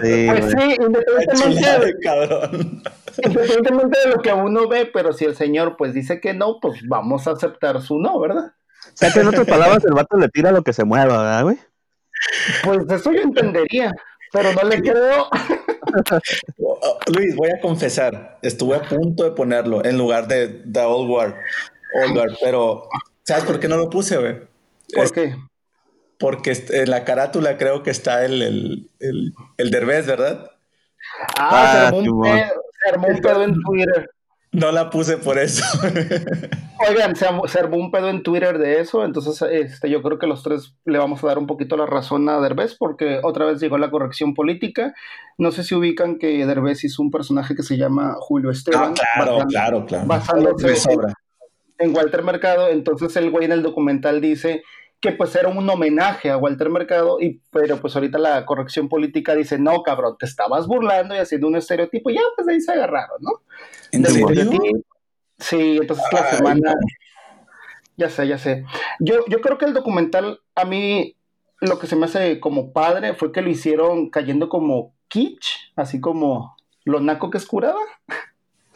Sí, 0.00 0.26
Pues 0.28 0.54
güey. 0.54 0.70
sí, 0.70 0.76
independientemente 0.80 1.86
de, 1.86 1.98
cabrón. 2.02 2.82
independientemente 3.22 3.98
de 4.00 4.14
lo 4.14 4.22
que 4.22 4.32
uno 4.32 4.68
ve, 4.68 4.86
pero 4.92 5.12
si 5.12 5.24
el 5.24 5.36
señor 5.36 5.76
pues 5.76 5.92
dice 5.94 6.20
que 6.20 6.32
no, 6.34 6.58
pues 6.60 6.80
vamos 6.88 7.26
a 7.26 7.32
aceptar 7.32 7.80
su 7.82 7.98
no, 7.98 8.18
¿verdad? 8.18 8.52
O 8.84 8.90
sea 8.96 9.12
que 9.12 9.20
en 9.20 9.28
otras 9.28 9.46
palabras 9.46 9.84
el 9.84 9.92
vato 9.94 10.16
le 10.16 10.28
tira 10.28 10.50
lo 10.52 10.62
que 10.62 10.72
se 10.72 10.84
mueva, 10.84 11.18
¿verdad, 11.18 11.42
güey? 11.44 11.58
Pues 12.64 12.78
eso 12.90 13.12
yo 13.12 13.20
entendería, 13.22 13.92
pero 14.32 14.52
no 14.52 14.68
le 14.68 14.80
creo. 14.80 15.28
Oh, 16.58 16.78
oh, 16.80 16.98
Luis, 17.14 17.36
voy 17.36 17.50
a 17.50 17.60
confesar, 17.60 18.38
estuve 18.40 18.76
a 18.76 18.82
punto 18.82 19.24
de 19.24 19.32
ponerlo 19.32 19.84
en 19.84 19.98
lugar 19.98 20.26
de 20.26 20.48
The 20.72 20.80
Old 20.80 21.10
War, 21.10 21.36
Old 22.02 22.14
Guard, 22.14 22.32
pero 22.40 22.88
¿sabes 23.24 23.44
por 23.44 23.60
qué 23.60 23.68
no 23.68 23.76
lo 23.76 23.90
puse, 23.90 24.16
güey? 24.16 24.38
¿Por 24.94 25.04
Es 25.04 25.12
qué? 25.12 25.34
Porque 26.22 26.52
en 26.70 26.88
la 26.88 27.04
carátula 27.04 27.58
creo 27.58 27.82
que 27.82 27.90
está 27.90 28.24
el, 28.24 28.40
el, 28.40 28.90
el, 29.00 29.34
el 29.58 29.70
Derbez, 29.70 30.06
¿verdad? 30.06 30.50
Ah, 31.36 31.50
Ah, 31.50 31.72
se 31.72 31.78
armó 31.88 31.98
un 31.98 32.22
pedo, 32.22 32.62
se 32.82 32.90
armó 32.90 33.08
un 33.08 33.18
pedo 33.20 33.42
en 33.44 33.54
Twitter. 33.60 34.10
No 34.52 34.70
la 34.70 34.88
puse 34.90 35.16
por 35.16 35.38
eso. 35.38 35.64
Oigan, 36.88 37.16
se 37.16 37.26
armó, 37.26 37.46
se 37.48 37.58
armó 37.58 37.76
un 37.76 37.90
pedo 37.90 38.08
en 38.10 38.22
Twitter 38.22 38.58
de 38.58 38.80
eso, 38.80 39.04
entonces 39.04 39.40
este, 39.50 39.88
yo 39.88 40.02
creo 40.02 40.18
que 40.18 40.26
los 40.26 40.42
tres 40.42 40.74
le 40.84 40.98
vamos 40.98 41.22
a 41.24 41.26
dar 41.28 41.38
un 41.38 41.46
poquito 41.46 41.76
la 41.76 41.86
razón 41.86 42.28
a 42.28 42.40
Derbez 42.40 42.74
porque 42.78 43.20
otra 43.22 43.46
vez 43.46 43.60
llegó 43.60 43.78
la 43.78 43.90
corrección 43.90 44.34
política. 44.34 44.94
No 45.38 45.52
sé 45.52 45.64
si 45.64 45.74
ubican 45.74 46.18
que 46.18 46.44
Derbez 46.46 46.84
hizo 46.84 47.02
un 47.02 47.10
personaje 47.10 47.54
que 47.54 47.62
se 47.62 47.76
llama 47.78 48.14
Julio 48.18 48.50
Ah, 48.50 48.52
Esteban. 48.52 48.94
claro, 48.94 49.32
basando- 49.36 49.46
claro, 49.48 49.86
claro. 49.86 50.06
basándose 50.06 50.74
en 51.78 51.96
Walter 51.96 52.22
Mercado, 52.22 52.68
entonces 52.68 53.16
el 53.16 53.30
güey 53.30 53.46
en 53.46 53.52
el 53.52 53.62
documental 53.62 54.20
dice 54.20 54.62
que 55.02 55.12
pues 55.12 55.34
era 55.34 55.48
un 55.48 55.68
homenaje 55.68 56.30
a 56.30 56.36
Walter 56.36 56.70
Mercado, 56.70 57.20
y, 57.20 57.42
pero 57.50 57.78
pues 57.78 57.94
ahorita 57.96 58.18
la 58.18 58.46
corrección 58.46 58.88
política 58.88 59.34
dice, 59.34 59.58
no 59.58 59.82
cabrón, 59.82 60.16
te 60.16 60.26
estabas 60.26 60.68
burlando 60.68 61.14
y 61.14 61.18
haciendo 61.18 61.48
un 61.48 61.56
estereotipo, 61.56 62.08
y 62.08 62.14
ya 62.14 62.20
pues 62.36 62.46
ahí 62.48 62.60
se 62.60 62.72
agarraron, 62.72 63.18
¿no? 63.20 63.32
Sí, 65.38 65.76
entonces 65.80 66.06
la 66.12 66.30
semana... 66.30 66.74
Ya 67.96 68.08
sé, 68.08 68.26
ya 68.26 68.38
sé. 68.38 68.64
Yo, 69.00 69.24
yo 69.28 69.40
creo 69.40 69.58
que 69.58 69.66
el 69.66 69.74
documental, 69.74 70.40
a 70.54 70.64
mí, 70.64 71.14
lo 71.60 71.78
que 71.78 71.86
se 71.86 71.94
me 71.94 72.06
hace 72.06 72.40
como 72.40 72.72
padre 72.72 73.14
fue 73.14 73.32
que 73.32 73.42
lo 73.42 73.50
hicieron 73.50 74.08
cayendo 74.08 74.48
como 74.48 74.94
kitsch, 75.08 75.72
así 75.76 76.00
como 76.00 76.56
lo 76.84 77.00
naco 77.00 77.30
que 77.30 77.38
es 77.38 77.46
curada. 77.46 77.80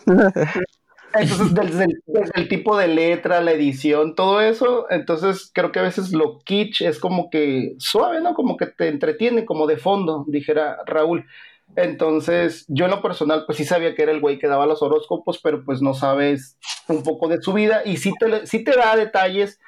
Entonces, 1.18 1.54
desde 1.54 1.84
el, 1.84 2.02
desde 2.06 2.32
el 2.34 2.48
tipo 2.48 2.76
de 2.76 2.88
letra, 2.88 3.40
la 3.40 3.52
edición, 3.52 4.14
todo 4.14 4.40
eso, 4.40 4.86
entonces 4.90 5.50
creo 5.52 5.72
que 5.72 5.78
a 5.78 5.82
veces 5.82 6.12
lo 6.12 6.38
kitsch 6.40 6.82
es 6.82 6.98
como 6.98 7.30
que 7.30 7.74
suave, 7.78 8.20
¿no? 8.20 8.34
Como 8.34 8.56
que 8.56 8.66
te 8.66 8.88
entretiene, 8.88 9.44
como 9.44 9.66
de 9.66 9.76
fondo, 9.76 10.24
dijera 10.28 10.78
Raúl. 10.86 11.26
Entonces, 11.74 12.64
yo 12.68 12.84
en 12.84 12.92
lo 12.92 13.02
personal, 13.02 13.44
pues 13.46 13.58
sí 13.58 13.64
sabía 13.64 13.94
que 13.94 14.02
era 14.02 14.12
el 14.12 14.20
güey 14.20 14.38
que 14.38 14.46
daba 14.46 14.66
los 14.66 14.82
horóscopos, 14.82 15.38
pero 15.42 15.64
pues 15.64 15.82
no 15.82 15.94
sabes 15.94 16.56
un 16.88 17.02
poco 17.02 17.28
de 17.28 17.40
su 17.40 17.52
vida 17.52 17.82
y 17.84 17.96
sí 17.96 18.12
te, 18.18 18.46
sí 18.46 18.62
te 18.62 18.76
da 18.76 18.96
detalles 18.96 19.58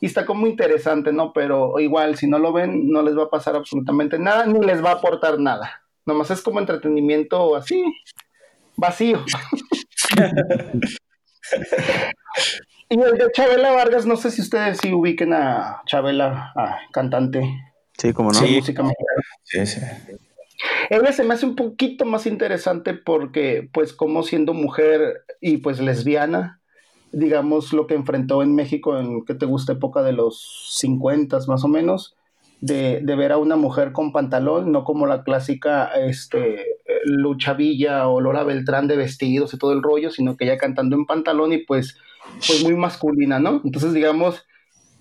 y 0.00 0.06
está 0.06 0.26
como 0.26 0.46
interesante, 0.46 1.12
¿no? 1.12 1.32
Pero 1.32 1.78
igual, 1.78 2.16
si 2.16 2.26
no 2.26 2.38
lo 2.38 2.52
ven, 2.52 2.90
no 2.90 3.02
les 3.02 3.16
va 3.16 3.24
a 3.24 3.30
pasar 3.30 3.56
absolutamente 3.56 4.18
nada, 4.18 4.46
ni 4.46 4.64
les 4.64 4.84
va 4.84 4.90
a 4.90 4.94
aportar 4.94 5.38
nada. 5.38 5.82
Nomás 6.06 6.30
es 6.30 6.40
como 6.40 6.58
entretenimiento 6.58 7.54
así, 7.56 7.84
vacío. 8.76 9.24
y 12.88 13.00
el 13.00 13.18
de 13.18 13.30
Chabela 13.32 13.72
Vargas, 13.72 14.06
no 14.06 14.16
sé 14.16 14.30
si 14.30 14.42
ustedes 14.42 14.78
sí 14.82 14.92
ubiquen 14.92 15.32
a 15.32 15.82
Chabela, 15.86 16.52
a 16.56 16.78
cantante 16.92 17.42
Sí, 17.98 18.12
como 18.12 18.30
no. 18.32 18.40
de 18.40 18.46
Sí. 18.46 18.56
música 18.56 18.82
mexicana. 18.82 19.22
Sí, 19.44 19.66
sí. 19.66 19.80
Ella 20.90 21.12
se 21.12 21.24
me 21.24 21.34
hace 21.34 21.46
un 21.46 21.56
poquito 21.56 22.04
más 22.04 22.26
interesante 22.26 22.94
porque, 22.94 23.68
pues, 23.72 23.92
como 23.92 24.22
siendo 24.22 24.52
mujer 24.54 25.24
y 25.40 25.58
pues 25.58 25.80
lesbiana, 25.80 26.60
digamos, 27.12 27.72
lo 27.72 27.86
que 27.86 27.94
enfrentó 27.94 28.42
en 28.42 28.54
México 28.54 28.98
en 28.98 29.24
que 29.24 29.34
te 29.34 29.46
gusta 29.46 29.72
época 29.72 30.02
de 30.02 30.12
los 30.12 30.68
50 30.78 31.38
más 31.46 31.64
o 31.64 31.68
menos, 31.68 32.16
de, 32.60 33.02
ver 33.16 33.32
a 33.32 33.38
una 33.38 33.56
mujer 33.56 33.92
con 33.92 34.12
pantalón, 34.12 34.70
no 34.70 34.84
como 34.84 35.06
la 35.06 35.22
clásica 35.24 35.86
este, 35.94 36.60
eh, 36.60 37.00
Lucha 37.04 37.54
Villa 37.54 38.08
o 38.08 38.20
Lola 38.20 38.44
Beltrán 38.44 38.86
de 38.86 38.96
vestidos 38.96 39.54
y 39.54 39.58
todo 39.58 39.72
el 39.72 39.82
rollo, 39.82 40.10
sino 40.10 40.36
que 40.36 40.44
ella 40.44 40.58
cantando 40.58 40.96
en 40.96 41.06
pantalón 41.06 41.52
y 41.52 41.58
pues, 41.58 41.96
pues 42.46 42.62
muy 42.62 42.74
masculina, 42.74 43.38
¿no? 43.38 43.62
Entonces, 43.64 43.94
digamos, 43.94 44.46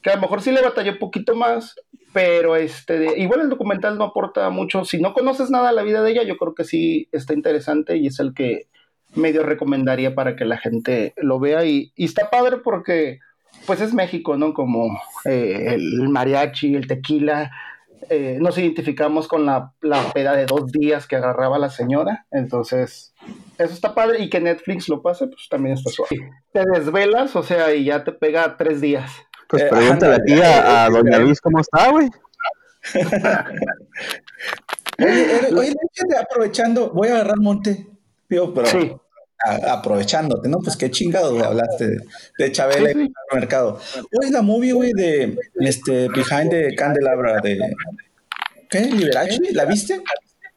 que 0.02 0.10
a 0.10 0.15
lo 0.15 0.22
mejor 0.22 0.41
sí 0.41 0.52
le 0.52 0.62
batalló 0.62 0.93
un 0.93 1.00
poquito 1.00 1.36
más, 1.36 1.76
pero 2.13 2.56
este, 2.56 3.19
igual 3.19 3.41
el 3.41 3.50
documental 3.50 3.98
no 3.98 4.06
aporta 4.06 4.50
mucho. 4.50 4.86
Si 4.86 5.00
no 5.00 5.13
conoces 5.13 5.50
nada 5.50 5.69
de 5.69 5.76
la 5.76 5.84
vida 5.84 6.02
de 6.02 6.12
ella, 6.12 6.24
yo 6.24 6.38
creo 6.38 6.56
que 6.56 6.63
sí 6.63 7.10
está 7.12 7.34
interesante 7.34 7.98
y 7.98 8.08
es 8.08 8.19
el 8.19 8.34
que 8.34 8.67
medio 9.15 9.43
recomendaría 9.43 10.15
para 10.15 10.36
que 10.36 10.45
la 10.45 10.58
gente 10.58 11.13
lo 11.17 11.39
vea. 11.39 11.65
Y 11.65 11.91
está 11.98 12.30
padre 12.30 12.58
porque, 12.63 13.19
pues 13.69 13.82
es 13.82 13.93
México, 13.93 14.36
¿no? 14.36 14.51
Como 14.55 14.99
eh, 15.25 15.75
el 15.75 16.10
mariachi, 16.10 16.73
el 16.73 16.88
tequila. 16.88 17.51
eh, 18.10 18.39
nos 18.41 18.58
identificamos 18.58 19.27
con 19.27 19.45
la, 19.45 19.73
la 19.82 20.12
peda 20.12 20.34
de 20.36 20.47
dos 20.47 20.71
días 20.71 21.05
que 21.05 21.15
agarraba 21.17 21.60
la 21.60 21.69
señora. 21.69 22.25
Entonces, 22.32 23.13
eso 23.60 23.71
está 23.71 23.93
padre. 23.93 24.23
Y 24.23 24.29
que 24.32 24.39
Netflix 24.39 24.89
lo 24.89 25.03
pase, 25.03 25.27
pues 25.27 25.47
también 25.51 25.75
está 25.75 25.91
suave. 25.91 26.32
Te 26.51 26.63
desvelas, 26.73 27.36
o 27.36 27.43
sea, 27.43 27.71
y 27.75 27.84
ya 27.86 28.03
te 28.03 28.12
pega 28.12 28.58
tres 28.58 28.82
días. 28.82 29.12
Pues 29.47 29.62
Eh, 29.62 29.67
pregúntale 29.69 30.15
ándale, 30.15 30.34
aquí 30.34 30.41
a, 30.41 30.86
a 30.86 30.88
eh, 30.88 30.91
Doña 30.91 31.17
eh. 31.17 31.19
Luis 31.19 31.39
cómo 31.39 31.60
está, 31.60 31.91
güey. 31.91 32.10
Oye, 34.99 35.21
eh, 35.21 35.53
oye, 35.55 35.75
aprovechando, 36.19 36.89
voy 36.89 37.10
a 37.10 37.13
agarrar 37.15 37.38
monte, 37.39 37.88
pero 38.27 38.65
Sí. 38.65 38.95
A- 39.45 39.73
aprovechándote, 39.73 40.49
¿no? 40.49 40.60
Pues 40.60 40.75
qué 40.78 40.89
chingado, 40.91 41.43
hablaste 41.43 41.88
de, 41.88 41.97
de 42.38 42.52
Chabela 42.52 42.89
y 42.91 42.93
el 43.06 43.12
mercado. 43.34 43.80
Oye, 44.19 44.32
la 44.32 44.41
movie, 44.41 44.73
güey, 44.73 44.93
de 44.93 45.38
este 45.60 46.08
Behind 46.10 46.49
the 46.49 46.75
Candelabra 46.75 47.39
de 47.41 47.58
¿qué? 48.69 48.82
Liberace, 48.82 49.39
¿la 49.54 49.65
viste? 49.65 50.02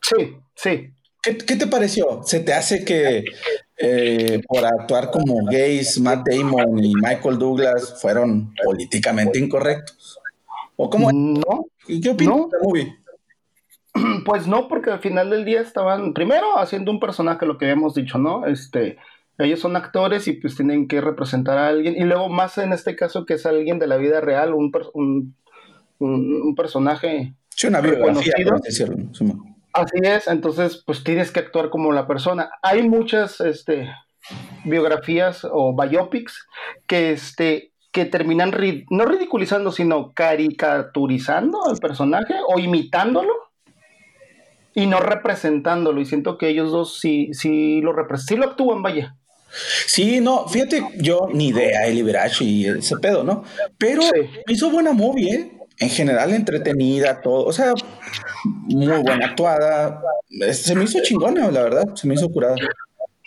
Sí, 0.00 0.36
sí. 0.54 0.90
¿Qué, 1.22 1.36
qué 1.38 1.54
te 1.56 1.66
pareció? 1.68 2.22
¿Se 2.24 2.40
te 2.40 2.52
hace 2.52 2.84
que 2.84 3.24
eh, 3.78 4.40
por 4.48 4.64
actuar 4.64 5.10
como 5.10 5.44
gays, 5.46 6.00
Matt 6.00 6.26
Damon 6.28 6.78
y 6.84 6.94
Michael 6.96 7.38
Douglas 7.38 8.00
fueron 8.00 8.52
políticamente 8.64 9.38
incorrectos? 9.38 10.18
¿O 10.76 10.90
cómo? 10.90 11.12
No, 11.12 11.66
¿Y 11.86 12.00
qué 12.00 12.10
opinas 12.10 12.36
de 12.50 12.58
la 12.58 12.62
movie? 12.64 12.96
Pues 14.24 14.46
no, 14.46 14.68
porque 14.68 14.90
al 14.90 15.00
final 15.00 15.30
del 15.30 15.44
día 15.44 15.60
estaban 15.60 16.14
primero 16.14 16.58
haciendo 16.58 16.90
un 16.90 17.00
personaje, 17.00 17.46
lo 17.46 17.58
que 17.58 17.66
habíamos 17.66 17.94
dicho, 17.94 18.18
¿no? 18.18 18.46
Este, 18.46 18.96
ellos 19.38 19.60
son 19.60 19.76
actores 19.76 20.28
y 20.28 20.34
pues 20.34 20.56
tienen 20.56 20.88
que 20.88 21.00
representar 21.00 21.58
a 21.58 21.68
alguien. 21.68 21.96
Y 21.96 22.04
luego 22.04 22.28
más 22.28 22.58
en 22.58 22.72
este 22.72 22.96
caso 22.96 23.26
que 23.26 23.34
es 23.34 23.46
alguien 23.46 23.78
de 23.78 23.86
la 23.86 23.96
vida 23.96 24.20
real, 24.20 24.54
un, 24.54 24.72
un, 24.94 25.34
un, 25.98 26.54
personaje 26.54 27.34
sí, 27.50 27.66
una 27.66 27.80
biografía, 27.80 28.34
Así 29.74 29.98
es, 30.02 30.28
entonces 30.28 30.82
pues 30.84 31.02
tienes 31.02 31.30
que 31.30 31.40
actuar 31.40 31.70
como 31.70 31.92
la 31.92 32.06
persona. 32.06 32.50
Hay 32.62 32.86
muchas 32.86 33.40
este, 33.40 33.90
biografías 34.64 35.46
o 35.50 35.74
biopics 35.74 36.46
que, 36.86 37.12
este, 37.12 37.72
que 37.90 38.04
terminan 38.04 38.52
no 38.90 39.06
ridiculizando, 39.06 39.72
sino 39.72 40.12
caricaturizando 40.12 41.66
al 41.66 41.78
personaje 41.78 42.34
o 42.48 42.58
imitándolo 42.58 43.32
y 44.74 44.86
no 44.86 45.00
representándolo. 45.00 46.00
Y 46.00 46.06
siento 46.06 46.38
que 46.38 46.48
ellos 46.48 46.70
dos 46.70 46.98
sí, 46.98 47.30
sí 47.32 47.80
lo 47.80 47.92
representan, 47.92 48.28
sí 48.28 48.36
lo 48.36 48.50
actúan, 48.50 48.82
vaya. 48.82 49.16
Sí, 49.86 50.20
no, 50.20 50.48
fíjate, 50.48 50.82
yo 50.96 51.28
ni 51.32 51.48
idea, 51.48 51.86
el 51.86 51.96
Liberace 51.96 52.42
y 52.44 52.64
ese 52.66 52.96
pedo, 52.96 53.22
¿no? 53.22 53.44
Pero 53.76 54.02
hizo 54.48 54.70
buena 54.70 54.92
movie, 54.92 55.34
¿eh? 55.34 55.52
En 55.78 55.90
general, 55.90 56.32
entretenida, 56.32 57.20
todo. 57.20 57.44
O 57.44 57.52
sea, 57.52 57.72
muy 58.44 58.86
buena 58.86 59.26
actuada. 59.26 60.00
Se 60.52 60.74
me 60.74 60.84
hizo 60.84 61.00
chingona, 61.02 61.50
la 61.50 61.62
verdad. 61.62 61.94
Se 61.94 62.06
me 62.06 62.14
hizo 62.14 62.28
curada. 62.30 62.54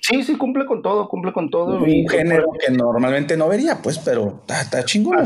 Sí, 0.02 0.24
sí, 0.24 0.38
cumple 0.38 0.66
con 0.66 0.82
todo, 0.82 1.10
cumple 1.10 1.34
con 1.34 1.50
todo. 1.50 1.80
Un 1.80 2.08
género 2.08 2.52
que 2.60 2.72
normalmente 2.72 3.36
no 3.36 3.48
vería, 3.48 3.82
pues, 3.82 3.98
pero 4.00 4.44
está, 4.48 4.86
chingona. 4.86 5.24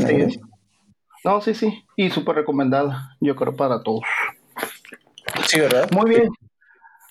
¿no? 1.23 1.41
sí, 1.41 1.53
sí. 1.53 1.84
Y 1.95 2.10
súper 2.10 2.38
recomendada, 2.38 3.17
yo 3.19 3.36
creo, 3.36 3.55
para 3.55 3.84
todos. 3.84 4.01
Sí, 5.47 5.59
¿verdad? 5.59 5.89
Muy 5.91 6.09
bien. 6.09 6.29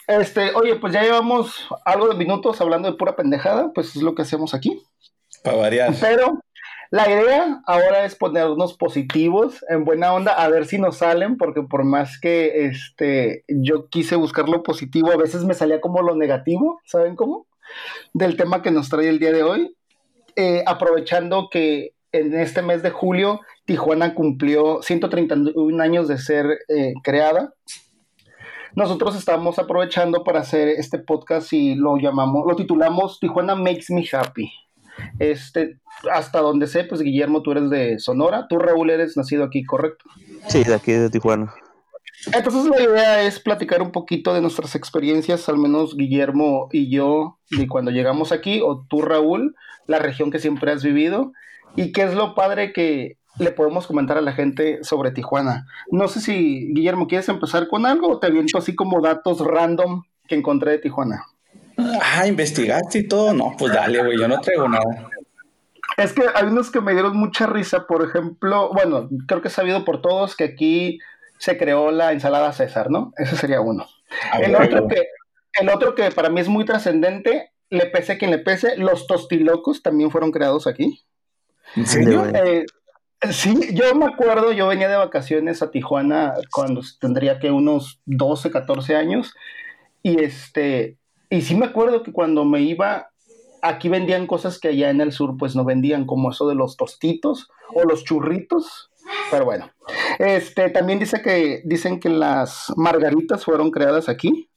Este, 0.07 0.55
oye, 0.55 0.77
pues 0.77 0.93
ya 0.93 1.03
llevamos 1.03 1.69
algo 1.85 2.09
de 2.09 2.15
minutos 2.15 2.61
hablando 2.61 2.91
de 2.91 2.97
pura 2.97 3.15
pendejada, 3.15 3.73
pues 3.75 3.95
es 3.95 4.03
lo 4.03 4.15
que 4.15 4.23
hacemos 4.23 4.55
aquí. 4.55 4.83
Para 5.45 5.59
variar. 5.59 5.95
Pero 6.01 6.41
la 6.91 7.11
idea 7.11 7.61
ahora 7.67 8.05
es 8.07 8.15
ponernos 8.15 8.75
positivos, 8.75 9.63
en 9.69 9.85
buena 9.85 10.15
onda, 10.15 10.33
a 10.33 10.49
ver 10.49 10.65
si 10.65 10.79
nos 10.79 10.97
salen, 10.99 11.37
porque 11.37 11.61
por 11.61 11.85
más 11.85 12.19
que 12.19 12.65
este, 12.65 13.45
yo 13.49 13.91
quise 13.91 14.17
buscar 14.17 14.49
lo 14.49 14.63
positivo, 14.63 15.11
a 15.11 15.17
veces 15.17 15.45
me 15.45 15.53
salía 15.53 15.83
como 15.83 16.01
lo 16.01 16.17
negativo, 16.17 16.81
¿saben 16.87 17.15
cómo? 17.15 17.47
Del 18.15 18.39
tema 18.39 18.63
que 18.63 18.71
nos 18.71 18.89
trae 18.89 19.11
el 19.11 19.19
día 19.19 19.33
de 19.33 19.43
hoy. 19.43 19.75
Eh, 20.37 20.63
aprovechando 20.67 21.49
que 21.51 21.93
en 22.13 22.35
este 22.35 22.63
mes 22.63 22.83
de 22.83 22.91
julio 22.91 23.41
Tijuana 23.67 24.15
cumplió 24.15 24.81
131 24.83 25.83
años 25.83 26.09
de 26.09 26.17
ser 26.17 26.61
eh, 26.69 26.95
creada 27.03 27.53
nosotros 28.75 29.17
estamos 29.17 29.59
aprovechando 29.59 30.25
para 30.25 30.41
hacer 30.41 30.69
este 30.69 30.99
podcast 30.99 31.53
y 31.53 31.75
lo 31.75 31.97
llamamos, 31.97 32.45
lo 32.47 32.57
titulamos 32.57 33.19
Tijuana 33.21 33.55
Makes 33.55 33.87
Me 33.91 34.05
Happy. 34.13 34.51
Este, 35.19 35.79
hasta 36.13 36.41
donde 36.41 36.67
sé, 36.67 36.85
pues 36.85 37.01
Guillermo, 37.01 37.43
tú 37.43 37.53
eres 37.53 37.71
de 37.71 37.99
Sonora, 37.99 38.47
tú 38.49 38.59
Raúl 38.59 38.91
eres 38.91 39.17
nacido 39.17 39.45
aquí, 39.45 39.65
¿correcto? 39.65 40.05
Sí, 40.49 40.65
de 40.65 40.75
aquí 40.75 40.93
de 40.93 41.11
Tijuana. 41.11 41.55
Entonces 42.33 42.65
la 42.65 42.83
idea 42.83 43.23
es 43.23 43.39
platicar 43.39 43.81
un 43.81 43.93
poquito 43.93 44.35
de 44.35 44.41
nuestras 44.41 44.75
experiencias, 44.75 45.49
al 45.49 45.57
menos 45.57 45.97
Guillermo 45.97 46.69
y 46.73 46.91
yo, 46.91 47.39
de 47.51 47.69
cuando 47.69 47.93
llegamos 47.93 48.33
aquí, 48.33 48.61
o 48.63 48.85
tú 48.89 49.03
Raúl, 49.03 49.55
la 49.87 50.01
región 50.01 50.31
que 50.31 50.41
siempre 50.41 50.73
has 50.73 50.83
vivido, 50.83 51.33
y 51.77 51.93
qué 51.93 52.03
es 52.03 52.15
lo 52.15 52.35
padre 52.35 52.73
que 52.73 53.19
le 53.39 53.53
podemos 53.53 53.87
comentar 53.87 54.19
a 54.19 54.23
la 54.23 54.33
gente 54.33 54.83
sobre 54.83 55.11
Tijuana. 55.11 55.67
No 55.91 56.09
sé 56.09 56.21
si, 56.21 56.73
Guillermo, 56.73 57.07
¿quieres 57.07 57.29
empezar 57.29 57.69
con 57.69 57.87
algo 57.87 58.09
o 58.09 58.19
te 58.19 58.27
aviento 58.27 58.59
así 58.59 58.75
como 58.75 59.01
datos 59.01 59.41
random 59.41 60.03
que 60.27 60.35
encontré 60.35 60.73
de 60.73 60.79
Tijuana? 60.79 61.25
Ah, 61.77 62.27
investigaste 62.27 62.99
y 62.99 63.09
todo. 63.09 63.33
No, 63.33 63.55
pues 63.59 63.73
dale, 63.73 64.03
güey, 64.03 64.19
yo 64.19 64.29
no 64.29 64.41
traigo 64.41 64.69
nada. 64.69 65.09
Es 65.97 66.13
que 66.13 66.23
hay 66.35 66.45
unos 66.45 66.71
que 66.71 66.81
me 66.81 66.93
dieron 66.93 67.17
mucha 67.17 67.47
risa, 67.47 67.87
por 67.87 68.05
ejemplo, 68.05 68.71
bueno, 68.73 69.09
creo 69.27 69.43
que 69.43 69.49
he 69.49 69.51
sabido 69.51 69.85
por 69.85 70.01
todos 70.01 70.37
que 70.37 70.45
aquí 70.45 71.01
se 71.39 71.57
creó 71.57 71.91
la 71.91 72.13
ensalada 72.13 72.53
César, 72.53 72.91
¿no? 72.91 73.13
Ese 73.17 73.37
sería 73.37 73.61
uno. 73.61 73.87
El, 74.41 74.55
otro 74.55 74.89
que, 74.89 75.07
el 75.61 75.69
otro 75.69 75.95
que 75.95 76.11
para 76.11 76.31
mí 76.31 76.41
es 76.41 76.49
muy 76.49 76.65
trascendente, 76.65 77.53
le 77.71 77.87
pese 77.87 78.17
quien 78.17 78.31
le 78.31 78.39
pese, 78.39 78.77
los 78.77 79.07
tostilocos 79.07 79.83
también 79.83 80.11
fueron 80.11 80.31
creados 80.31 80.67
aquí. 80.67 81.05
¿En 81.77 81.87
serio? 81.87 82.25
Eh, 82.27 82.65
Sí, 83.33 83.75
yo 83.75 83.95
me 83.97 84.07
acuerdo, 84.07 84.53
yo 84.53 84.69
venía 84.69 84.89
de 84.89 84.97
vacaciones 84.97 85.61
a 85.61 85.71
Tijuana 85.71 86.35
cuando 86.53 86.83
tendría 87.01 87.41
que 87.41 87.51
unos 87.51 88.01
12, 88.07 88.51
14 88.51 88.95
años 88.95 89.35
y 90.03 90.23
este 90.23 90.99
y 91.29 91.43
sí 91.43 91.57
me 91.57 91.67
acuerdo 91.67 92.03
que 92.03 92.13
cuando 92.13 92.45
me 92.45 92.61
iba 92.61 93.11
aquí 93.61 93.89
vendían 93.89 94.27
cosas 94.27 94.59
que 94.59 94.69
allá 94.69 94.91
en 94.91 95.01
el 95.01 95.13
sur 95.13 95.37
pues 95.37 95.57
no 95.57 95.65
vendían 95.65 96.07
como 96.07 96.31
eso 96.31 96.49
de 96.49 96.55
los 96.55 96.77
tostitos 96.77 97.51
o 97.75 97.83
los 97.83 98.05
churritos, 98.05 98.91
pero 99.31 99.45
bueno. 99.45 99.71
Este 100.19 100.71
también 100.71 100.99
dice 100.99 101.21
que 101.21 101.63
dicen 101.65 102.01
que 102.01 102.09
las 102.09 102.73
margaritas 102.77 103.45
fueron 103.45 103.71
creadas 103.71 104.09
aquí. 104.09 104.49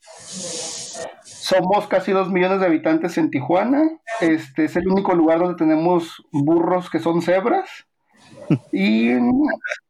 Somos 1.24 1.88
casi 1.88 2.12
dos 2.12 2.30
millones 2.30 2.60
de 2.60 2.68
habitantes 2.68 3.18
en 3.18 3.30
Tijuana. 3.30 3.82
Este 4.22 4.66
es 4.66 4.76
el 4.76 4.88
único 4.88 5.14
lugar 5.14 5.40
donde 5.40 5.56
tenemos 5.56 6.24
burros 6.32 6.90
que 6.90 7.00
son 7.00 7.22
cebras. 7.22 7.68
Y 8.72 9.10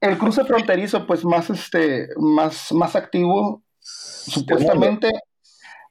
el 0.01 0.17
cruce 0.17 0.43
fronterizo, 0.45 1.08
pues 1.08 1.25
más, 1.25 1.49
este, 1.49 2.10
más, 2.17 2.71
más 2.71 2.95
activo, 2.95 3.62
supuestamente 3.80 5.10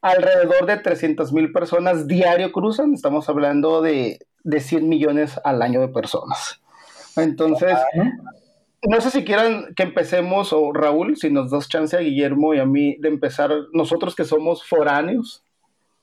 alrededor 0.03 0.67
de 0.67 0.79
300 0.79 1.33
mil 1.33 1.53
personas 1.53 2.07
diario 2.07 2.53
cruzan, 2.53 2.95
estamos 2.95 3.29
hablando 3.29 3.83
de, 3.83 4.21
de 4.45 4.61
100 4.61 4.89
millones 4.89 5.39
al 5.45 5.63
año 5.63 5.81
de 5.81 5.89
personas. 5.89 6.61
Entonces, 7.17 7.77
no 8.89 9.01
sé 9.01 9.11
si 9.11 9.25
quieran 9.25 9.75
que 9.75 9.83
empecemos, 9.83 10.53
o 10.53 10.73
Raúl, 10.73 11.17
si 11.17 11.31
nos 11.31 11.51
das 11.51 11.69
chance 11.69 11.97
a 11.97 12.01
Guillermo 12.01 12.55
y 12.55 12.61
a 12.61 12.65
mí 12.65 12.97
de 13.01 13.09
empezar, 13.09 13.51
nosotros 13.73 14.15
que 14.15 14.25
somos 14.25 14.67
foráneos. 14.67 15.43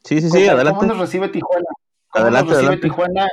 Sí, 0.04 0.22
sí, 0.22 0.30
sí, 0.30 0.48
adelante. 0.48 0.80
¿Cómo 0.80 0.94
nos 0.94 1.00
recibe 1.00 1.30
Tijuana? 1.30 1.68
¿Cómo 2.10 2.26
adelante, 2.26 2.52
nos 2.52 2.62
recibe 2.62 2.82
Tijuana 2.82 3.28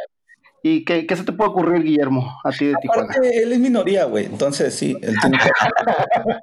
¿Y 0.67 0.83
qué, 0.87 1.07
qué, 1.07 1.15
se 1.15 1.25
te 1.25 1.33
puede 1.33 1.51
ocurrir, 1.51 1.83
Guillermo, 1.83 2.41
a 2.43 2.51
ti 2.51 2.65
de 2.65 2.75
Tijuana? 2.81 3.15
él 3.23 3.53
es 3.53 3.59
minoría, 3.59 4.07
güey. 4.07 4.25
Entonces, 4.25 4.75
sí, 4.75 4.97
él 5.03 5.15
tiene 5.21 5.37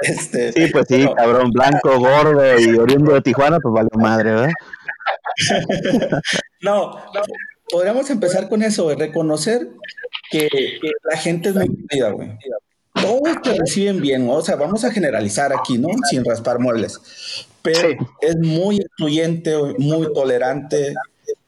este, 0.00 0.50
Sí, 0.52 0.72
pues 0.72 0.86
sí, 0.88 1.06
cabrón, 1.14 1.50
blanco, 1.50 1.98
gordo 1.98 2.58
y 2.58 2.74
oriundo 2.78 3.12
de 3.12 3.20
Tijuana, 3.20 3.58
pues 3.60 3.74
vale 3.74 3.90
madre, 3.96 4.30
¿verdad? 4.30 4.52
no, 6.62 6.92
no, 6.92 7.22
podríamos 7.68 8.08
empezar 8.08 8.48
con 8.48 8.62
eso, 8.62 8.84
güey. 8.84 8.96
Reconocer 8.96 9.68
que, 10.30 10.48
la 11.02 11.18
gente 11.18 11.50
es 11.50 11.54
muy 11.54 11.68
querida, 11.86 12.12
güey. 12.12 12.38
Todos 12.94 13.42
te 13.42 13.52
reciben 13.58 14.00
bien, 14.00 14.26
o 14.26 14.40
sea, 14.40 14.56
vamos 14.56 14.84
a 14.84 14.90
generalizar 14.90 15.52
aquí, 15.52 15.76
¿no? 15.76 15.88
Sin 16.08 16.24
raspar 16.24 16.60
muebles. 16.60 17.46
Pero 17.60 17.90
es 18.22 18.36
muy 18.38 18.76
incluyente, 18.76 19.54
muy 19.76 20.10
tolerante. 20.14 20.94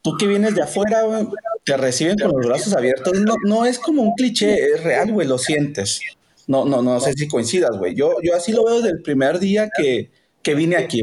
Tú 0.02 0.16
que 0.16 0.26
vienes 0.26 0.54
de 0.54 0.62
afuera, 0.62 1.02
güey, 1.02 1.26
te 1.64 1.76
reciben 1.76 2.16
con 2.18 2.32
los 2.32 2.46
brazos 2.46 2.74
abiertos. 2.74 3.18
No, 3.20 3.34
no 3.44 3.66
es 3.66 3.78
como 3.78 4.02
un 4.02 4.14
cliché, 4.14 4.72
es 4.74 4.84
real, 4.84 5.12
güey, 5.12 5.26
lo 5.26 5.38
sientes. 5.38 6.00
No, 6.46 6.64
no, 6.64 6.82
no 6.82 7.00
sé 7.00 7.12
si 7.14 7.26
coincidas, 7.26 7.76
güey. 7.76 7.94
Yo, 7.94 8.16
yo 8.22 8.34
así 8.36 8.52
lo 8.52 8.64
veo 8.64 8.76
desde 8.76 8.90
el 8.90 9.02
primer 9.02 9.38
día 9.38 9.68
que, 9.76 10.10
que 10.42 10.54
vine 10.54 10.76
aquí. 10.76 11.02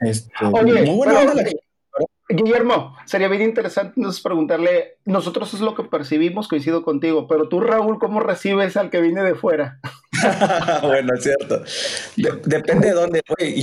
Este, 0.00 0.30
Oye, 0.52 0.82
muy 0.82 0.96
buena 0.96 1.34
Guillermo, 2.28 2.96
sería 3.04 3.28
bien 3.28 3.42
interesante 3.42 3.94
entonces 3.96 4.20
preguntarle, 4.20 4.96
nosotros 5.04 5.54
es 5.54 5.60
lo 5.60 5.76
que 5.76 5.84
percibimos, 5.84 6.48
coincido 6.48 6.82
contigo, 6.82 7.28
pero 7.28 7.48
tú, 7.48 7.60
Raúl, 7.60 8.00
¿cómo 8.00 8.18
recibes 8.18 8.76
al 8.76 8.90
que 8.90 9.00
viene 9.00 9.22
de 9.22 9.36
fuera? 9.36 9.78
bueno, 10.82 11.14
es 11.14 11.22
cierto. 11.22 11.62
depende 12.46 12.88
de 12.88 12.94
dónde, 12.94 13.22
güey. 13.28 13.62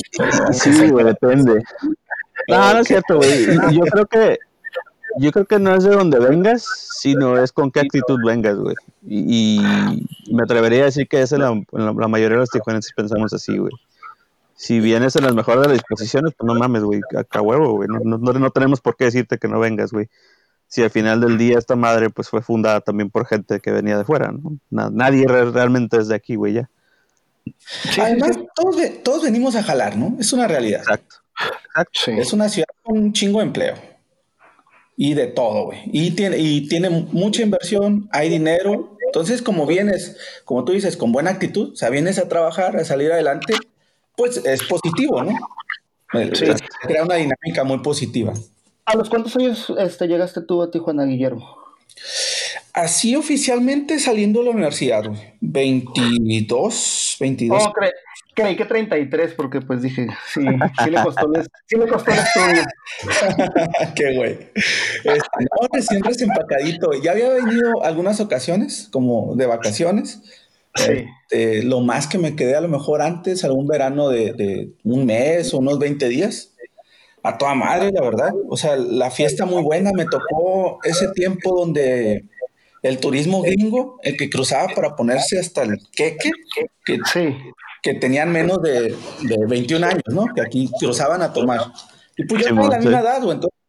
Sí, 0.54 0.90
güey, 0.90 1.06
depende. 1.06 1.62
No, 2.48 2.74
no 2.74 2.80
es 2.80 2.88
cierto, 2.88 3.18
güey. 3.18 3.46
Yo 3.72 3.82
creo 3.82 4.06
que 4.06 4.40
yo 5.18 5.32
creo 5.32 5.46
que 5.46 5.60
no 5.60 5.76
es 5.76 5.84
de 5.84 5.92
donde 5.92 6.20
vengas, 6.20 6.66
sino 7.00 7.38
es 7.38 7.52
con 7.52 7.72
qué 7.72 7.82
actitud 7.82 8.20
vengas, 8.26 8.58
güey. 8.58 8.76
Y, 9.06 9.62
me 10.32 10.44
atrevería 10.44 10.84
a 10.84 10.86
decir 10.86 11.08
que 11.08 11.22
es 11.22 11.32
en 11.32 11.42
la, 11.42 12.08
mayoría 12.08 12.38
de 12.38 12.42
los 12.42 12.50
tijuanenses 12.50 12.94
pensamos 12.96 13.34
así, 13.34 13.58
güey. 13.58 13.74
Si 14.56 14.80
vienes 14.80 15.16
en 15.16 15.24
las 15.24 15.36
mejores 15.36 15.62
de 15.62 15.68
las 15.68 15.78
disposiciones, 15.78 16.34
pues 16.38 16.48
no 16.48 16.56
mames, 16.56 16.84
güey, 16.84 17.02
acá 17.18 17.42
huevo, 17.42 17.74
güey. 17.74 17.90
No, 17.90 18.18
no, 18.18 18.50
tenemos 18.50 18.82
por 18.82 18.96
qué 18.96 19.06
decirte 19.06 19.38
que 19.38 19.48
no 19.48 19.60
vengas, 19.60 19.92
güey. 19.92 20.10
Si 20.68 20.82
al 20.82 20.90
final 20.90 21.22
del 21.22 21.38
día 21.38 21.60
esta 21.60 21.76
madre 21.76 22.10
pues 22.10 22.30
fue 22.30 22.42
fundada 22.42 22.82
también 22.82 23.12
por 23.12 23.28
gente 23.28 23.60
que 23.60 23.72
venía 23.72 23.98
de 23.98 24.06
fuera, 24.06 24.32
¿no? 24.32 24.58
nadie 24.72 25.28
realmente 25.28 25.98
es 25.98 26.08
de 26.08 26.16
aquí, 26.16 26.36
güey, 26.36 26.54
ya. 26.54 26.70
Además, 28.02 28.40
todos, 28.56 28.78
todos 29.04 29.24
venimos 29.24 29.56
a 29.56 29.64
jalar, 29.64 29.98
¿no? 29.98 30.16
Es 30.20 30.34
una 30.34 30.48
realidad. 30.48 30.80
Exacto. 30.80 31.23
Es 32.08 32.34
una 32.34 32.50
ciudad 32.50 32.68
con 32.84 32.98
un 32.98 33.14
chingo 33.14 33.40
de 33.40 33.46
empleo 33.46 33.76
y 34.96 35.14
de 35.14 35.28
todo, 35.28 35.66
güey. 35.66 35.80
Y 35.92 36.12
tiene, 36.12 36.38
y 36.38 36.68
tiene 36.68 36.90
mucha 36.90 37.42
inversión, 37.42 38.08
hay 38.12 38.30
dinero 38.30 38.98
Entonces, 39.08 39.42
como 39.42 39.66
vienes, 39.66 40.18
como 40.46 40.64
tú 40.66 40.74
dices, 40.74 40.98
con 40.98 41.12
buena 41.12 41.32
actitud, 41.32 41.74
o 41.74 41.76
sea, 41.76 41.90
vienes 41.90 42.18
a 42.20 42.28
trabajar, 42.28 42.76
a 42.78 42.86
salir 42.86 43.12
adelante, 43.12 43.56
pues 44.16 44.38
es 44.46 44.64
positivo, 44.64 45.24
¿no? 45.24 45.38
Sí. 46.34 46.46
Crea 46.82 47.04
una 47.04 47.16
dinámica 47.16 47.64
muy 47.64 47.80
positiva. 47.80 48.34
¿A 48.86 48.96
los 48.96 49.10
cuántos 49.10 49.36
años 49.36 49.74
este, 49.80 50.08
llegaste 50.08 50.42
tú 50.42 50.62
a 50.62 50.70
Tijuana, 50.70 51.06
Guillermo? 51.06 51.58
Así 52.74 53.16
oficialmente 53.16 54.00
saliendo 54.00 54.40
de 54.40 54.46
la 54.46 54.52
universidad, 54.52 55.04
22, 55.42 57.18
22. 57.20 57.64
Oh, 57.64 57.74
creí 58.34 58.56
que 58.56 58.66
33, 58.66 59.34
porque 59.34 59.62
pues 59.62 59.82
dije, 59.82 60.08
sí, 60.34 60.42
sí 60.84 60.90
le 60.90 61.02
costó 61.02 61.34
el, 61.34 61.44
sí 61.66 61.78
le 61.78 61.88
costó 61.88 62.12
el 62.12 62.18
estudio. 62.20 62.64
Qué 63.96 64.16
güey. 64.16 64.32
Este, 65.04 65.40
no, 65.40 65.68
recién 65.72 66.30
empacadito. 66.30 66.94
Ya 67.02 67.12
había 67.12 67.30
venido 67.30 67.84
algunas 67.84 68.20
ocasiones, 68.20 68.90
como 68.92 69.36
de 69.36 69.46
vacaciones. 69.46 70.22
Sí. 70.76 71.06
Este, 71.30 71.64
lo 71.64 71.82
más 71.82 72.08
que 72.08 72.18
me 72.18 72.36
quedé 72.36 72.56
a 72.56 72.62
lo 72.62 72.68
mejor 72.68 73.02
antes, 73.02 73.44
algún 73.44 73.68
verano 73.68 74.10
de, 74.10 74.34
de 74.34 74.74
un 74.84 75.06
mes 75.06 75.54
o 75.54 75.60
unos 75.60 75.80
20 75.80 76.08
días 76.10 76.54
a 77.24 77.38
toda 77.38 77.56
madre, 77.56 77.92
la 77.94 78.02
verdad. 78.02 78.32
O 78.50 78.58
sea, 78.58 78.76
la 78.76 79.10
fiesta 79.10 79.46
muy 79.46 79.64
buena. 79.64 79.92
Me 79.94 80.06
tocó 80.06 80.80
ese 80.84 81.08
tiempo 81.10 81.58
donde 81.58 82.26
el 82.84 83.00
turismo 83.00 83.42
gringo, 83.42 83.98
el 84.04 84.18
que 84.18 84.30
cruzaba 84.30 84.68
para 84.76 84.96
ponerse 84.96 85.40
hasta 85.40 85.64
el 85.64 85.80
queque, 85.96 86.32
que, 86.86 87.00
que 87.84 87.94
tenían 87.94 88.32
menos 88.32 88.62
de, 88.62 88.96
21 89.48 89.86
años, 89.86 90.04
¿no? 90.08 90.26
Que 90.34 90.42
aquí 90.42 90.72
cruzaban 90.80 91.22
a 91.22 91.34
tomar. 91.34 91.62
Y 92.18 92.24
pues 92.24 92.42
yo 92.42 92.48
tenía 92.48 92.70
la 92.70 92.80
misma 92.80 93.00
edad, 93.02 93.22
güey. 93.22 93.36
Entonces, 93.36 93.60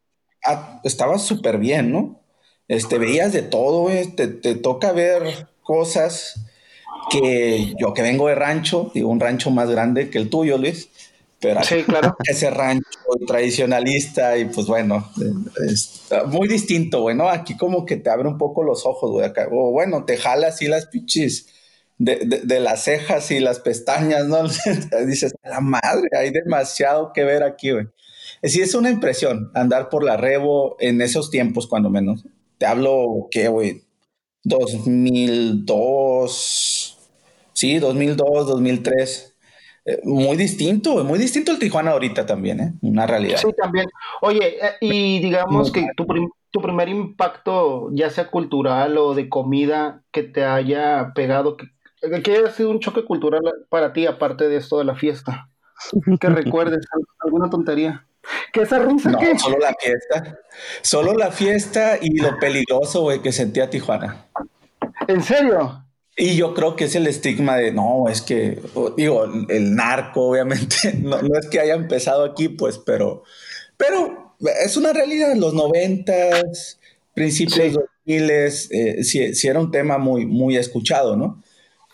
ah, 0.47 0.81
estaba 0.85 1.19
súper 1.19 1.59
bien, 1.59 1.91
¿no? 1.91 2.21
Este, 2.69 2.99
veías 2.99 3.33
de 3.33 3.43
todo, 3.43 3.83
güey. 3.83 4.07
Te, 4.13 4.29
te 4.29 4.55
toca 4.55 4.93
ver 4.93 5.49
cosas 5.63 6.41
que 7.11 7.75
yo 7.79 7.93
que 7.93 8.03
vengo 8.03 8.29
de 8.29 8.37
rancho, 8.37 8.93
digo, 8.95 9.11
un 9.11 9.19
rancho 9.19 9.51
más 9.51 9.69
grande 9.69 10.09
que 10.11 10.19
el 10.19 10.31
tuyo, 10.31 10.59
Luis, 10.59 10.89
pero 11.41 11.63
sí, 11.65 11.83
claro. 11.83 12.17
ese 12.25 12.51
rancho 12.51 12.87
tradicionalista 13.27 14.39
y 14.39 14.47
pues 14.47 14.67
bueno, 14.69 15.11
es 15.67 16.05
muy 16.29 16.49
distinto, 16.49 17.03
güey, 17.03 17.17
¿no? 17.17 17.29
Aquí 17.29 17.57
como 17.57 17.85
que 17.85 17.97
te 17.97 18.11
abre 18.11 18.29
un 18.29 18.39
poco 18.39 18.63
los 18.63 18.87
ojos, 18.87 19.11
güey, 19.11 19.27
acá, 19.27 19.49
o 19.51 19.73
bueno, 19.73 20.05
te 20.05 20.17
jala 20.17 20.49
así 20.49 20.69
las 20.69 20.87
pichis 20.87 21.49
de, 21.99 22.43
de, 22.45 22.61
las 22.61 22.85
cejas 22.85 23.31
y 23.31 23.41
las 23.41 23.61
pestañas, 23.61 24.27
¿no? 24.27 24.43
Dices, 25.07 25.35
la 25.45 25.61
madre, 25.61 26.09
hay 26.19 26.31
demasiado 26.31 27.13
que 27.13 27.25
ver 27.25 27.43
aquí, 27.43 27.73
güey. 27.73 27.87
Sí, 28.43 28.61
es 28.61 28.75
una 28.75 28.91
impresión 28.91 29.51
andar 29.55 29.89
por 29.89 30.05
la 30.05 30.17
Rebo 30.17 30.77
en 30.81 31.01
esos 31.01 31.31
tiempos, 31.31 31.67
cuando 31.67 31.91
menos. 31.91 32.25
Te 32.59 32.67
hablo, 32.67 33.29
¿qué, 33.31 33.49
güey? 33.49 33.83
2002, 34.45 36.99
sí, 37.53 37.79
2002, 37.79 38.47
2003 38.47 39.35
eh, 39.87 40.01
muy 40.05 40.37
distinto, 40.37 41.05
muy 41.05 41.19
distinto 41.19 41.53
el 41.53 41.59
Tijuana 41.59 41.91
ahorita 41.91 42.25
también, 42.25 42.61
¿eh? 42.61 42.73
Una 42.81 43.07
realidad. 43.07 43.37
Sí, 43.37 43.49
también. 43.57 43.87
Oye, 44.23 44.65
eh, 44.65 44.73
y 44.81 45.21
digamos 45.21 45.71
que 45.71 45.89
tu, 45.95 46.07
tu, 46.51 46.63
primer 46.63 46.89
impacto, 46.89 47.91
ya 47.93 48.09
sea 48.09 48.31
cultural 48.31 48.97
o 48.97 49.15
de 49.15 49.29
comida, 49.29 50.03
que 50.11 50.23
te 50.23 50.45
haya 50.45 51.13
pegado, 51.15 51.59
que, 51.59 51.67
que 52.23 52.37
haya 52.37 52.51
sido 52.51 52.71
un 52.71 52.81
choque 52.81 53.05
cultural 53.05 53.43
para 53.69 53.93
ti, 53.93 54.07
aparte 54.07 54.49
de 54.49 54.57
esto 54.57 54.79
de 54.79 54.85
la 54.85 54.95
fiesta. 54.95 55.49
Que 56.21 56.29
recuerdes 56.29 56.87
alguna 57.21 57.51
tontería. 57.51 58.07
¿Qué 58.53 58.63
esa 58.63 58.79
risa 58.79 59.11
no, 59.11 59.19
solo 59.39 59.59
la 59.59 59.75
fiesta. 59.75 60.39
Solo 60.83 61.15
la 61.15 61.31
fiesta 61.31 61.99
y 62.01 62.19
lo 62.19 62.39
peligroso, 62.39 63.03
güey, 63.03 63.21
que 63.21 63.33
sentía 63.33 63.69
Tijuana. 63.69 64.27
¿En 65.09 65.23
serio? 65.23 65.85
Y 66.17 66.37
yo 66.37 66.55
creo 66.55 66.77
que 66.77 66.85
es 66.85 66.95
el 66.95 67.07
estigma 67.07 67.57
de, 67.57 67.73
no, 67.73 68.09
es 68.09 68.23
que, 68.23 68.63
digo, 68.97 69.25
el 69.49 69.75
narco, 69.75 70.29
obviamente, 70.29 70.95
no, 70.99 71.19
es 71.19 71.49
que 71.51 71.61
haya 71.61 71.75
empezado 71.75 72.25
aquí, 72.25 72.49
pues, 72.49 72.79
pero, 72.79 73.25
pero 73.77 74.37
es 74.65 74.77
una 74.77 74.93
realidad, 74.93 75.35
los 75.35 75.55
noventas, 75.55 76.79
principios 77.15 77.59
de 77.59 77.71
los 77.73 77.85
miles, 78.05 78.69
eh, 78.71 79.03
sí, 79.03 79.49
era 79.49 79.59
un 79.59 79.73
tema 79.73 79.99
muy, 79.99 80.25
muy 80.25 80.57
escuchado, 80.57 81.17
¿no? 81.17 81.43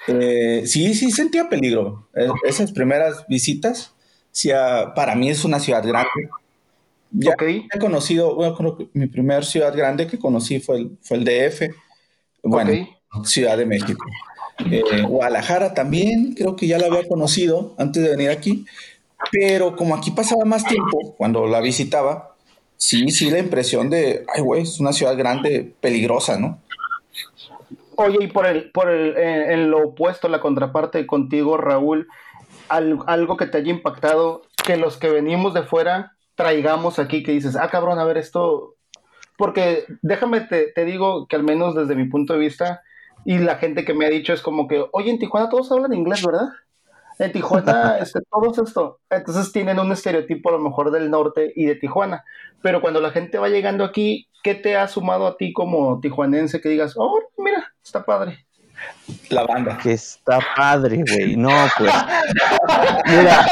Eh, 0.08 0.62
sí, 0.66 0.94
sí 0.94 1.10
sentía 1.10 1.48
peligro. 1.48 2.08
Eh, 2.14 2.28
esas 2.44 2.72
primeras 2.72 3.26
visitas, 3.28 3.92
sí, 4.30 4.50
ah, 4.50 4.92
para 4.94 5.14
mí 5.14 5.30
es 5.30 5.44
una 5.44 5.60
ciudad 5.60 5.86
grande. 5.86 6.08
Ya 7.12 7.34
he 7.40 7.78
conocido, 7.78 8.36
bueno, 8.36 8.54
creo 8.54 8.76
que 8.76 8.88
mi 8.92 9.06
primera 9.06 9.42
ciudad 9.42 9.76
grande 9.76 10.06
que 10.06 10.18
conocí 10.18 10.60
fue 10.60 10.76
el, 10.76 10.98
fue 11.02 11.16
el 11.16 11.24
DF. 11.24 11.74
Bueno, 12.42 12.72
Ciudad 13.24 13.58
de 13.58 13.66
México. 13.66 14.04
Eh, 14.70 15.02
Guadalajara 15.02 15.74
también, 15.74 16.34
creo 16.34 16.54
que 16.54 16.66
ya 16.66 16.78
la 16.78 16.86
había 16.86 17.08
conocido 17.08 17.74
antes 17.78 18.02
de 18.02 18.10
venir 18.10 18.30
aquí, 18.30 18.66
pero 19.32 19.74
como 19.74 19.94
aquí 19.94 20.10
pasaba 20.10 20.44
más 20.44 20.64
tiempo 20.64 21.14
cuando 21.16 21.46
la 21.46 21.60
visitaba, 21.60 22.36
sí, 22.76 23.10
sí, 23.10 23.30
la 23.30 23.38
impresión 23.38 23.90
de, 23.90 24.24
ay, 24.34 24.42
güey, 24.42 24.62
es 24.62 24.78
una 24.78 24.92
ciudad 24.92 25.16
grande, 25.16 25.74
peligrosa, 25.80 26.38
¿no? 26.38 26.60
Oye, 28.02 28.24
y 28.24 28.26
por 28.28 28.46
el, 28.46 28.70
por 28.70 28.88
el, 28.88 29.14
eh, 29.14 29.52
en 29.52 29.70
lo 29.70 29.88
opuesto, 29.88 30.28
la 30.28 30.40
contraparte 30.40 31.06
contigo, 31.06 31.58
Raúl, 31.58 32.08
algo 32.68 33.36
que 33.36 33.44
te 33.44 33.58
haya 33.58 33.70
impactado, 33.70 34.40
que 34.64 34.78
los 34.78 34.96
que 34.96 35.10
venimos 35.10 35.52
de 35.52 35.64
fuera 35.64 36.16
traigamos 36.34 36.98
aquí, 36.98 37.22
que 37.22 37.32
dices, 37.32 37.56
ah, 37.56 37.68
cabrón, 37.68 37.98
a 37.98 38.04
ver, 38.04 38.16
esto, 38.16 38.76
porque 39.36 39.84
déjame, 40.00 40.40
te, 40.40 40.72
te 40.72 40.86
digo 40.86 41.26
que 41.26 41.36
al 41.36 41.42
menos 41.42 41.74
desde 41.74 41.94
mi 41.94 42.06
punto 42.06 42.32
de 42.32 42.38
vista, 42.38 42.80
y 43.26 43.36
la 43.36 43.56
gente 43.56 43.84
que 43.84 43.92
me 43.92 44.06
ha 44.06 44.08
dicho 44.08 44.32
es 44.32 44.40
como 44.40 44.66
que, 44.66 44.82
oye, 44.92 45.10
en 45.10 45.18
Tijuana 45.18 45.50
todos 45.50 45.70
hablan 45.70 45.92
inglés, 45.92 46.24
¿verdad? 46.24 46.48
En 47.18 47.32
Tijuana, 47.32 47.98
este, 48.00 48.20
todos 48.30 48.56
esto. 48.66 49.00
Entonces 49.10 49.52
tienen 49.52 49.78
un 49.78 49.92
estereotipo 49.92 50.48
a 50.48 50.52
lo 50.52 50.58
mejor 50.58 50.90
del 50.90 51.10
norte 51.10 51.52
y 51.54 51.66
de 51.66 51.76
Tijuana. 51.76 52.24
Pero 52.62 52.80
cuando 52.80 53.02
la 53.02 53.10
gente 53.10 53.36
va 53.36 53.50
llegando 53.50 53.84
aquí, 53.84 54.26
¿qué 54.42 54.54
te 54.54 54.78
ha 54.78 54.88
sumado 54.88 55.26
a 55.26 55.36
ti 55.36 55.52
como 55.52 56.00
tijuanense 56.00 56.62
que 56.62 56.70
digas, 56.70 56.94
oh, 56.96 57.20
mira, 57.36 57.69
está 57.82 58.04
padre? 58.04 58.46
La 59.28 59.44
banda. 59.44 59.78
Que 59.78 59.92
está 59.92 60.38
padre, 60.56 61.04
güey. 61.06 61.36
No, 61.36 61.50
pues. 61.76 61.92
Mira. 63.06 63.46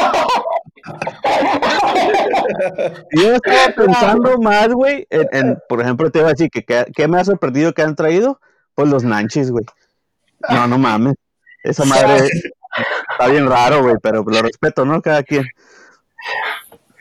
Yo 3.12 3.34
estaba 3.34 3.68
pensando 3.76 4.38
más, 4.38 4.68
güey, 4.68 5.06
en, 5.10 5.58
por 5.68 5.80
ejemplo, 5.82 6.10
te 6.10 6.20
iba 6.20 6.28
a 6.28 6.32
decir 6.32 6.50
que, 6.50 6.64
que 6.64 7.08
me 7.08 7.20
ha 7.20 7.24
sorprendido 7.24 7.72
que 7.72 7.82
han 7.82 7.94
traído 7.94 8.40
pues 8.74 8.88
los 8.88 9.04
nanchis, 9.04 9.50
güey. 9.50 9.64
No, 10.48 10.66
no 10.66 10.78
mames. 10.78 11.14
Esa 11.64 11.84
madre 11.84 12.28
está 13.10 13.26
bien 13.28 13.48
raro, 13.48 13.82
güey, 13.82 13.96
pero 14.00 14.22
lo 14.24 14.42
respeto, 14.42 14.84
¿no? 14.84 15.02
Cada 15.02 15.22
quien. 15.22 15.44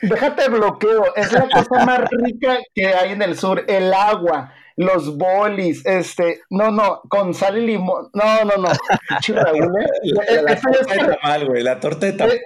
Déjate 0.02 0.48
bloqueo, 0.48 1.14
es 1.14 1.32
la 1.32 1.48
cosa 1.48 1.84
más 1.84 2.00
rica 2.10 2.58
que 2.74 2.88
hay 2.88 3.12
en 3.12 3.22
el 3.22 3.38
sur, 3.38 3.64
el 3.66 3.92
agua, 3.92 4.52
los 4.78 5.18
bolis, 5.18 5.84
este, 5.84 6.42
no, 6.50 6.70
no, 6.70 7.00
con 7.08 7.34
sal 7.34 7.58
y 7.58 7.66
limón, 7.66 8.10
no, 8.14 8.44
no, 8.44 8.56
no, 8.62 8.68
Raúl, 9.34 9.72
¿eh? 9.82 10.42
La, 10.42 10.54
torta 10.54 10.94
de 10.94 11.16
tamal, 11.16 11.46
güey, 11.46 11.62
la 11.64 11.80
torta 11.80 12.06
de 12.06 12.12
tamal. 12.12 12.36
Eh, 12.36 12.40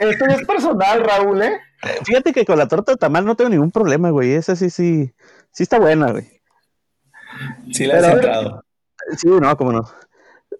esto 0.00 0.24
es 0.26 0.44
personal, 0.44 1.04
Raúl, 1.04 1.40
¿eh? 1.40 1.60
Fíjate 2.04 2.32
que 2.32 2.44
con 2.44 2.58
la 2.58 2.66
torta 2.66 2.92
de 2.92 2.98
tamal 2.98 3.24
no 3.24 3.36
tengo 3.36 3.50
ningún 3.50 3.70
problema, 3.70 4.10
güey, 4.10 4.32
esa 4.32 4.56
sí, 4.56 4.70
sí, 4.70 5.12
sí 5.52 5.62
está 5.62 5.78
buena, 5.78 6.10
güey. 6.10 6.26
Sí 7.72 7.86
la 7.86 7.98
has 7.98 8.08
entrado. 8.08 8.64
Sí, 9.16 9.28
no, 9.28 9.56
cómo 9.56 9.70
no. 9.70 9.88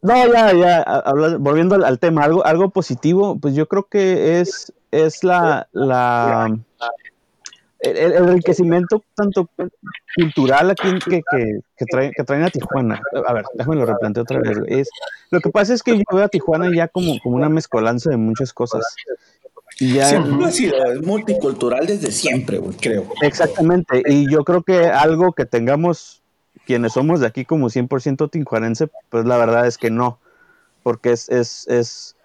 No, 0.01 0.33
ya, 0.33 0.53
ya, 0.53 1.05
volviendo 1.41 1.75
al, 1.75 1.99
tema, 1.99 2.23
algo, 2.23 2.47
algo 2.47 2.71
positivo, 2.71 3.41
pues 3.41 3.57
yo 3.57 3.67
creo 3.67 3.89
que 3.89 4.41
es, 4.41 4.73
es 4.93 5.25
la, 5.25 5.69
la 5.73 6.57
el, 7.81 8.13
enriquecimiento 8.13 9.03
tanto 9.15 9.49
cultural 10.17 10.71
aquí 10.71 10.89
que, 10.99 11.23
que, 11.31 11.61
que, 12.17 12.25
traen 12.25 12.43
a 12.45 12.51
Tijuana. 12.51 13.01
A 13.27 13.33
ver, 13.33 13.45
déjame 13.55 13.77
lo 13.77 13.87
replanteo 13.87 14.23
otra 14.25 14.41
vez. 14.41 14.59
Es, 14.67 14.91
lo 15.31 15.41
que 15.41 15.51
pasa 15.51 15.75
es 15.75 15.83
que 15.83 15.97
yo 15.97 16.05
veo 16.13 16.25
a 16.25 16.29
Tijuana 16.29 16.71
ya 16.75 16.89
como, 16.89 17.19
como 17.21 17.37
una 17.37 17.49
mezcolanza 17.49 18.11
de 18.11 18.17
muchas 18.17 18.53
cosas. 18.53 18.85
ya, 19.79 20.07
siempre 20.07 20.47
ha 20.47 20.51
sido 20.51 20.77
multicultural 21.03 21.87
desde 21.87 22.11
siempre, 22.11 22.61
creo. 22.81 23.07
Exactamente, 23.23 24.03
y 24.07 24.31
yo 24.31 24.45
creo 24.45 24.63
que 24.63 24.87
algo 24.87 25.33
que 25.33 25.47
tengamos 25.47 26.23
quienes 26.67 26.93
somos 26.93 27.21
de 27.21 27.27
aquí 27.27 27.45
como 27.45 27.71
100% 27.71 28.31
tijuanense, 28.31 28.89
pues 29.09 29.25
la 29.25 29.39
verdad 29.39 29.67
es 29.67 29.79
que 29.79 29.91
no, 29.91 30.19
porque 30.83 31.13
es, 31.13 31.29
es, 31.29 31.67
es 31.69 32.17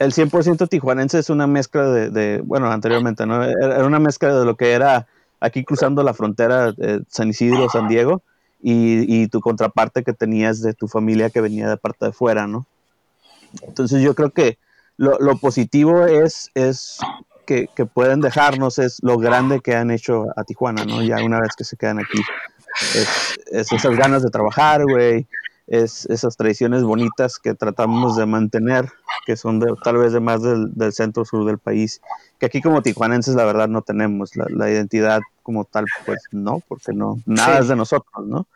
el 0.00 0.14
100% 0.14 0.66
tijuanense 0.68 1.18
es 1.18 1.28
una 1.28 1.46
mezcla 1.46 1.84
de, 1.84 2.40
bueno, 2.42 2.72
anteriormente, 2.72 3.26
¿no? 3.26 3.44
Era 3.44 3.84
una 3.84 3.98
mezcla 3.98 4.34
de 4.34 4.46
lo 4.46 4.56
que 4.56 4.72
era 4.72 5.06
aquí 5.40 5.62
cruzando 5.62 6.02
la 6.02 6.14
frontera 6.14 6.72
de 6.72 7.02
San 7.08 7.28
Isidro, 7.28 7.68
San 7.68 7.86
Diego, 7.86 8.22
y, 8.62 9.28
tu 9.28 9.40
contraparte 9.40 10.02
que 10.02 10.14
tenías 10.14 10.62
de 10.62 10.72
tu 10.72 10.88
familia 10.88 11.28
que 11.28 11.42
venía 11.42 11.68
de 11.68 11.76
parte 11.76 12.06
de 12.06 12.12
fuera, 12.12 12.46
¿no? 12.46 12.66
Entonces 13.62 14.02
yo 14.02 14.14
creo 14.14 14.30
que 14.30 14.58
lo, 14.96 15.36
positivo 15.36 16.06
es, 16.06 16.50
es 16.54 16.98
que, 17.46 17.68
pueden 17.92 18.22
dejarnos, 18.22 18.78
es 18.78 19.02
lo 19.02 19.18
grande 19.18 19.60
que 19.60 19.76
han 19.76 19.90
hecho 19.90 20.26
a 20.34 20.44
Tijuana, 20.44 20.86
¿no? 20.86 21.02
Ya 21.02 21.22
una 21.22 21.40
vez 21.40 21.54
que 21.54 21.64
se 21.64 21.76
quedan 21.76 21.98
aquí 21.98 22.20
es, 22.94 23.38
esas 23.50 23.96
ganas 23.96 24.22
de 24.22 24.30
trabajar, 24.30 24.82
güey, 24.84 25.26
es 25.70 26.04
esas 26.06 26.36
tradiciones 26.36 26.82
bonitas 26.82 27.38
que 27.38 27.54
tratamos 27.54 28.16
de 28.16 28.26
mantener, 28.26 28.86
que 29.24 29.36
son 29.36 29.60
de, 29.60 29.72
tal 29.84 29.98
vez 29.98 30.12
de 30.12 30.18
más 30.18 30.42
del, 30.42 30.92
centro 30.92 31.24
sur 31.24 31.46
del 31.46 31.58
país, 31.58 32.02
que 32.40 32.46
aquí 32.46 32.60
como 32.60 32.82
tijuanenses 32.82 33.36
la 33.36 33.44
verdad 33.44 33.68
no 33.68 33.80
tenemos, 33.80 34.32
la, 34.34 34.68
identidad 34.68 35.20
como 35.44 35.64
tal, 35.64 35.84
pues 36.04 36.18
no, 36.32 36.60
porque 36.66 36.92
no, 36.92 37.20
nada 37.24 37.60
es 37.60 37.68
de 37.68 37.76
nosotros, 37.76 38.26
¿no? 38.26 38.48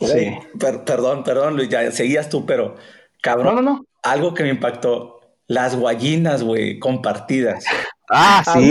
Sí, 0.00 0.38
perdón, 0.58 1.24
perdón, 1.24 1.56
Luis, 1.56 1.70
ya 1.70 1.90
seguías 1.90 2.28
tú, 2.28 2.44
pero 2.44 2.76
cabrón, 3.22 3.56
no, 3.56 3.62
no, 3.62 3.86
algo 4.02 4.34
que 4.34 4.42
me 4.42 4.50
impactó, 4.50 5.20
las 5.46 5.74
guayinas, 5.76 6.42
güey, 6.42 6.78
compartidas. 6.78 7.64
Ah, 8.10 8.42
sí. 8.54 8.70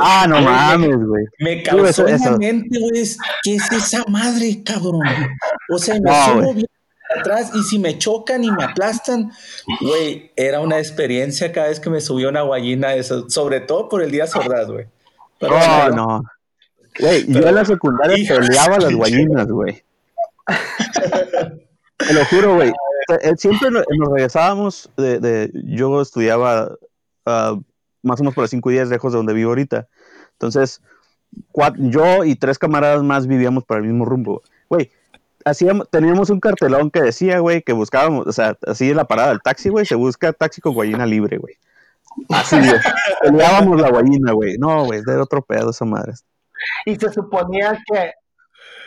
ah, 0.00 0.26
no 0.28 0.40
mames, 0.42 0.96
güey. 0.96 1.24
Me 1.38 1.62
causó 1.62 2.06
en 2.06 2.20
la 2.20 2.36
mente, 2.36 2.78
güey, 2.78 3.04
¿qué 3.42 3.54
es 3.54 3.72
esa 3.72 4.04
madre, 4.06 4.62
cabrón? 4.64 5.00
O 5.70 5.78
sea, 5.78 5.94
me 6.00 6.10
subo 6.24 6.54
bien 6.54 6.66
atrás 7.18 7.50
y 7.54 7.62
si 7.62 7.78
me 7.78 7.98
chocan 7.98 8.44
y 8.44 8.50
me 8.50 8.64
aplastan, 8.64 9.32
güey, 9.80 10.32
era 10.36 10.60
una 10.60 10.78
experiencia 10.78 11.52
cada 11.52 11.68
vez 11.68 11.80
que 11.80 11.90
me 11.90 12.00
subió 12.00 12.28
una 12.28 12.42
guayina, 12.42 12.94
eso, 12.94 13.28
sobre 13.28 13.60
todo 13.60 13.88
por 13.88 14.02
el 14.02 14.10
día 14.10 14.26
sordaz, 14.26 14.68
güey. 14.68 14.86
No, 15.40 15.88
no. 15.90 16.22
Güey, 16.98 17.26
yo 17.26 17.48
en 17.48 17.54
la 17.54 17.64
secundaria 17.64 18.28
peleaba 18.28 18.78
las 18.78 18.94
guayinas, 18.94 19.46
güey. 19.48 19.82
Te 21.96 22.12
lo 22.12 22.24
juro, 22.26 22.56
güey. 22.56 22.72
Eh, 23.22 23.32
siempre 23.36 23.70
nos 23.70 23.84
regresábamos 24.12 24.90
de, 24.96 25.18
de 25.18 25.50
yo 25.64 26.00
estudiaba 26.00 26.76
uh, 27.26 27.60
más 28.02 28.20
o 28.20 28.22
menos 28.22 28.34
por 28.34 28.44
las 28.44 28.50
5 28.50 28.70
días 28.70 28.88
lejos 28.88 29.12
de 29.12 29.18
donde 29.18 29.34
vivo 29.34 29.50
ahorita. 29.50 29.88
Entonces, 30.32 30.82
yo 31.78 32.24
y 32.24 32.34
tres 32.34 32.58
camaradas 32.58 33.02
más 33.02 33.26
vivíamos 33.26 33.64
para 33.64 33.80
el 33.80 33.86
mismo 33.86 34.04
rumbo. 34.04 34.42
Güey, 34.68 34.90
teníamos 35.90 36.30
un 36.30 36.40
cartelón 36.40 36.90
que 36.90 37.02
decía, 37.02 37.38
güey, 37.38 37.62
que 37.62 37.72
buscábamos, 37.72 38.26
o 38.26 38.32
sea, 38.32 38.56
así 38.66 38.90
en 38.90 38.96
la 38.96 39.04
parada 39.06 39.28
del 39.28 39.42
taxi, 39.42 39.68
güey, 39.68 39.86
se 39.86 39.94
busca 39.94 40.32
taxi 40.32 40.60
con 40.60 40.74
guayina 40.74 41.06
libre, 41.06 41.38
güey. 41.38 41.54
Así, 42.28 42.56
güey. 42.58 42.80
Peleábamos 43.22 43.80
la 43.80 43.90
guayina, 43.90 44.32
güey. 44.32 44.58
No, 44.58 44.84
güey, 44.84 45.02
de 45.02 45.16
otro 45.16 45.42
pedo 45.42 45.70
esa 45.70 45.84
madre. 45.84 46.14
Y 46.84 46.96
se 46.96 47.10
suponía 47.10 47.80
que 47.86 48.12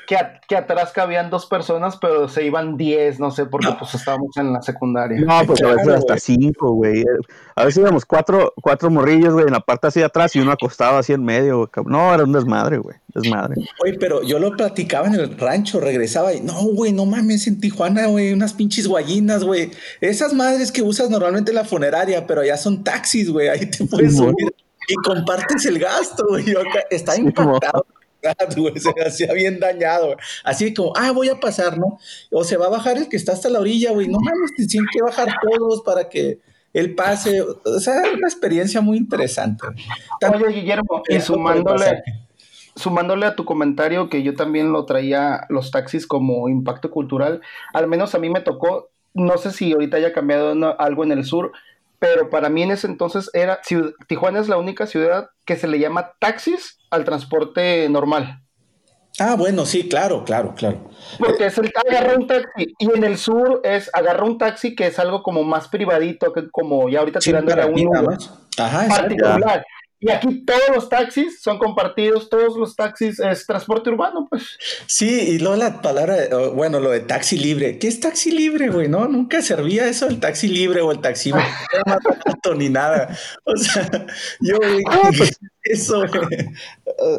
que, 0.08 0.18
que, 0.48 0.56
atrás 0.56 0.92
cabían 0.92 1.30
dos 1.30 1.46
personas, 1.46 1.98
pero 1.98 2.28
se 2.28 2.46
iban 2.46 2.78
diez, 2.78 3.20
no 3.20 3.32
sé, 3.32 3.46
porque 3.46 3.70
pues 3.78 3.94
estábamos 3.96 4.36
en 4.38 4.54
la 4.54 4.62
secundaria. 4.62 5.20
No, 5.22 5.46
pues 5.46 5.62
a 5.64 5.74
veces 5.74 5.88
hasta 5.88 6.18
cinco, 6.18 6.72
güey. 6.72 7.04
A 7.56 7.66
veces 7.66 7.82
íbamos 7.82 8.06
cuatro, 8.06 8.54
cuatro 8.62 8.90
morrillos, 8.90 9.34
güey, 9.34 9.46
en 9.46 9.54
la 9.54 9.60
parte 9.60 9.88
así 9.88 10.02
atrás 10.02 10.36
y 10.36 10.40
uno 10.40 10.52
acostado 10.52 10.98
así 10.98 11.14
en 11.14 11.24
medio. 11.24 11.70
No, 11.86 12.14
era 12.14 12.24
un 12.24 12.34
desmadre, 12.34 12.78
güey. 12.78 12.96
Desmadre. 13.08 13.56
Oye, 13.84 13.94
pero 14.00 14.24
yo 14.24 14.40
lo 14.40 14.56
platicaba 14.56 15.08
en 15.08 15.16
el 15.16 15.38
rancho, 15.38 15.80
regresaba 15.80 16.34
y 16.34 16.42
no, 16.42 16.62
güey, 16.74 16.92
no 16.92 17.06
mames, 17.06 17.48
en 17.48 17.60
Tijuana, 17.60 18.08
güey, 18.08 18.34
unas 18.34 18.54
pinches 18.54 18.88
guayinas, 18.88 19.44
güey. 19.44 19.72
Esas 20.02 20.34
madres 20.34 20.72
que 20.72 20.82
usas 20.82 21.10
normalmente 21.10 21.52
en 21.52 21.56
la 21.56 21.66
funeraria, 21.66 22.26
pero 22.26 22.44
ya 22.44 22.58
son 22.58 22.84
taxis, 22.84 23.30
güey. 23.30 23.50
Ahí 23.50 23.66
te 23.68 23.86
puedes 23.86 24.18
subir 24.18 24.54
y 24.88 24.96
compartes 24.96 25.66
el 25.66 25.80
gasto, 25.80 26.26
güey. 26.28 26.54
Está 26.90 27.16
impactado 27.16 27.86
se 28.76 28.94
hacía 29.06 29.34
bien 29.34 29.60
dañado. 29.60 30.16
Así 30.44 30.74
como, 30.74 30.94
ah, 30.96 31.12
voy 31.12 31.30
a 31.30 31.40
pasar, 31.40 31.78
¿no? 31.78 32.00
O 32.32 32.44
se 32.44 32.58
va 32.58 32.68
a 32.68 32.70
bajar 32.70 32.98
el 32.98 33.10
que 33.10 33.18
está 33.18 33.34
hasta 33.34 33.50
la 33.50 33.60
orilla, 33.60 33.92
güey. 33.92 34.08
No 34.08 34.20
mames, 34.20 34.52
tienen 34.70 34.88
que 34.92 35.02
bajar 35.02 35.34
todos 35.42 35.82
para 35.84 36.10
que 36.10 36.40
él 36.74 36.96
pase. 36.96 37.42
O 37.42 37.80
sea, 37.80 38.02
una 38.14 38.28
experiencia 38.28 38.82
muy 38.82 38.98
interesante. 38.98 39.68
Oye, 40.34 40.54
Guillermo, 40.54 41.04
y 41.08 41.20
sumándole, 41.20 42.04
sumándole 42.76 43.26
a 43.26 43.36
tu 43.36 43.46
comentario 43.46 44.10
que 44.10 44.24
yo 44.24 44.36
también 44.36 44.72
lo 44.72 44.86
traía 44.86 45.46
los 45.50 45.72
taxis 45.72 46.08
como 46.08 46.50
impacto 46.50 46.90
cultural, 46.90 47.42
al 47.74 47.88
menos 47.88 48.16
a 48.16 48.20
mí 48.20 48.30
me 48.30 48.42
tocó, 48.42 48.90
no 49.14 49.38
sé 49.38 49.52
si 49.52 49.74
ahorita 49.74 49.98
haya 49.98 50.14
cambiado 50.14 50.80
algo 50.80 51.04
en 51.04 51.12
el 51.12 51.26
sur, 51.26 51.52
pero 52.04 52.30
para 52.30 52.50
mí 52.50 52.64
en 52.64 52.72
ese 52.72 52.86
entonces 52.86 53.30
era, 53.32 53.62
Tijuana 54.10 54.42
es 54.42 54.50
la 54.50 54.58
única 54.58 54.88
ciudad 54.88 55.30
que 55.46 55.56
se 55.56 55.70
le 55.70 55.80
llama 55.80 56.12
taxis 56.20 56.78
al 56.92 57.06
transporte 57.06 57.88
normal. 57.88 58.42
Ah, 59.20 59.36
bueno, 59.38 59.66
sí, 59.66 59.88
claro, 59.88 60.26
claro, 60.26 60.54
claro. 60.54 60.90
Porque 61.18 61.46
es 61.46 61.58
el 61.58 61.72
agarra 61.88 62.18
un 62.18 62.28
taxi 62.28 62.74
y 62.78 62.92
en 62.94 63.06
el 63.06 63.18
sur 63.18 63.62
es 63.64 63.90
agarra 63.94 64.26
un 64.26 64.38
taxi 64.38 64.76
que 64.76 64.88
es 64.88 65.00
algo 65.00 65.24
como 65.24 65.44
más 65.44 65.70
privadito, 65.70 66.34
que 66.34 66.52
como 66.52 66.90
ya 66.90 67.00
ahorita 67.00 67.20
tirando 67.20 67.54
a 67.54 67.68
un 67.68 68.18
Ajá, 68.58 68.86
particular. 68.90 69.64
Y 70.06 70.12
aquí 70.12 70.44
todos 70.44 70.68
los 70.76 70.90
taxis 70.90 71.42
son 71.42 71.58
compartidos, 71.58 72.28
todos 72.28 72.58
los 72.58 72.76
taxis 72.76 73.22
es 73.22 73.46
transporte 73.46 73.90
urbano, 73.90 74.28
pues. 74.30 74.58
Sí, 74.86 75.08
y 75.08 75.40
luego 75.40 75.56
la 75.56 75.82
palabra, 75.82 76.16
bueno, 76.54 76.82
lo 76.82 76.90
de 76.90 77.00
taxi 77.00 77.38
libre. 77.38 77.80
¿Qué 77.80 77.88
es 77.88 78.02
taxi 78.02 78.30
libre, 78.32 78.68
güey? 78.68 78.90
No, 78.90 79.08
nunca 79.08 79.42
servía 79.42 79.88
eso, 79.88 80.10
el 80.10 80.20
taxi 80.20 80.50
libre 80.50 80.82
o 80.82 80.92
el 80.92 81.00
taxi 81.00 81.32
no 81.32 81.40
ni 82.54 82.68
nada. 82.68 83.18
O 83.46 83.56
sea, 83.56 83.90
yo, 84.42 84.58
ah, 84.90 85.10
pues, 85.18 85.40
eso, 85.64 86.04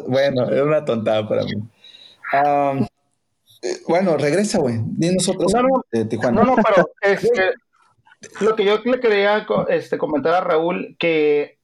bueno, 0.07 0.47
es 0.51 0.61
una 0.61 0.85
tontada 0.85 1.27
para 1.27 1.41
mí. 1.43 1.53
bueno, 3.87 4.15
regresa, 4.15 4.59
güey. 4.59 4.75
Dinos 4.79 5.27
otros 5.27 5.51
no, 5.55 5.63
no, 5.63 5.85
de 5.91 6.05
Tijuana. 6.05 6.43
No, 6.43 6.55
no, 6.55 6.63
pero 6.63 6.87
este, 7.01 7.53
lo 8.41 8.55
que 8.55 8.63
yo 8.63 8.77
le 8.85 8.99
quería 8.99 9.47
este, 9.69 9.97
comentar 9.97 10.35
a 10.35 10.41
Raúl, 10.41 10.95
que 10.99 11.57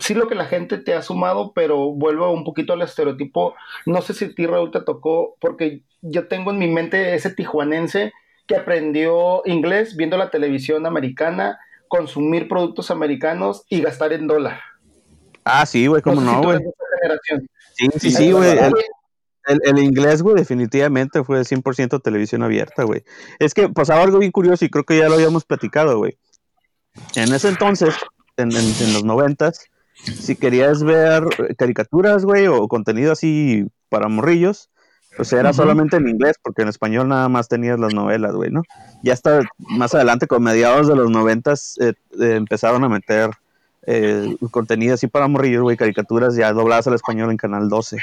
sí 0.00 0.14
lo 0.14 0.28
que 0.28 0.34
la 0.34 0.46
gente 0.46 0.78
te 0.78 0.94
ha 0.94 1.02
sumado, 1.02 1.52
pero 1.54 1.92
vuelvo 1.92 2.30
un 2.30 2.44
poquito 2.44 2.72
al 2.72 2.82
estereotipo. 2.82 3.54
No 3.84 4.02
sé 4.02 4.14
si 4.14 4.26
a 4.26 4.34
ti, 4.34 4.46
Raúl, 4.46 4.70
te 4.70 4.80
tocó, 4.80 5.36
porque 5.40 5.82
yo 6.02 6.28
tengo 6.28 6.50
en 6.50 6.58
mi 6.58 6.68
mente 6.68 7.14
ese 7.14 7.30
tijuanense 7.30 8.12
que 8.46 8.56
aprendió 8.56 9.42
inglés 9.44 9.96
viendo 9.96 10.16
la 10.16 10.30
televisión 10.30 10.86
americana, 10.86 11.58
consumir 11.88 12.48
productos 12.48 12.90
americanos 12.90 13.64
y 13.68 13.80
gastar 13.80 14.12
en 14.12 14.26
dólar. 14.26 14.60
Ah, 15.44 15.66
sí, 15.66 15.86
güey, 15.86 16.02
cómo 16.02 16.20
no, 16.20 16.42
güey. 16.42 16.58
Sí, 17.74 17.86
sí, 17.98 18.10
sí, 18.10 18.32
güey. 18.32 18.58
El, 19.46 19.78
inglés, 19.78 20.22
güey, 20.22 20.34
definitivamente 20.34 21.22
fue 21.22 21.40
100% 21.44 22.02
televisión 22.02 22.42
abierta, 22.42 22.82
güey. 22.82 23.04
Es 23.38 23.54
que 23.54 23.68
pasaba 23.68 24.02
algo 24.02 24.18
bien 24.18 24.32
curioso 24.32 24.64
y 24.64 24.70
creo 24.70 24.84
que 24.84 24.98
ya 24.98 25.08
lo 25.08 25.14
habíamos 25.14 25.44
platicado, 25.44 25.98
güey. 25.98 26.18
En 27.14 27.32
ese 27.32 27.48
entonces, 27.48 27.94
en, 28.42 28.50
los 28.92 29.04
noventas, 29.04 29.66
si 29.94 30.36
querías 30.36 30.82
ver 30.82 31.24
caricaturas, 31.56 32.24
güey, 32.24 32.46
o 32.46 32.68
contenido 32.68 33.12
así 33.12 33.66
para 33.88 34.08
morrillos, 34.08 34.68
pues 35.16 35.32
era 35.32 35.52
solamente 35.54 35.96
en 35.96 36.08
inglés, 36.08 36.36
porque 36.42 36.62
en 36.62 36.68
español 36.68 37.08
nada 37.08 37.28
más 37.30 37.48
tenías 37.48 37.78
las 37.80 37.94
novelas, 37.94 38.34
güey, 38.34 38.50
¿no? 38.50 38.62
Ya 39.02 39.14
hasta 39.14 39.48
más 39.56 39.94
adelante, 39.94 40.26
con 40.26 40.42
mediados 40.42 40.88
de 40.88 40.96
los 40.96 41.10
noventas, 41.10 41.76
eh, 41.80 41.94
eh, 42.20 42.34
empezaron 42.36 42.84
a 42.84 42.88
meter 42.90 43.30
eh, 43.86 44.36
contenido 44.50 44.94
así 44.94 45.06
para 45.06 45.26
morrillos, 45.26 45.62
güey, 45.62 45.76
caricaturas 45.78 46.36
ya 46.36 46.52
dobladas 46.52 46.86
al 46.86 46.94
español 46.94 47.30
en 47.30 47.38
Canal 47.38 47.70
12. 47.70 47.96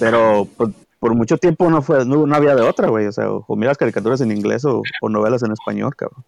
Pero 0.00 0.48
pues, 0.56 0.70
por 0.98 1.14
mucho 1.14 1.38
tiempo 1.38 1.70
no 1.70 1.80
fue, 1.80 2.04
no, 2.04 2.34
había 2.34 2.56
de 2.56 2.62
otra, 2.62 2.88
güey, 2.88 3.06
o 3.06 3.12
sea, 3.12 3.30
o, 3.30 3.56
miras 3.56 3.78
caricaturas 3.78 4.20
en 4.20 4.32
inglés 4.32 4.64
o, 4.64 4.82
o 5.00 5.08
novelas 5.08 5.44
en 5.44 5.52
español, 5.52 5.94
cabrón. 5.94 6.24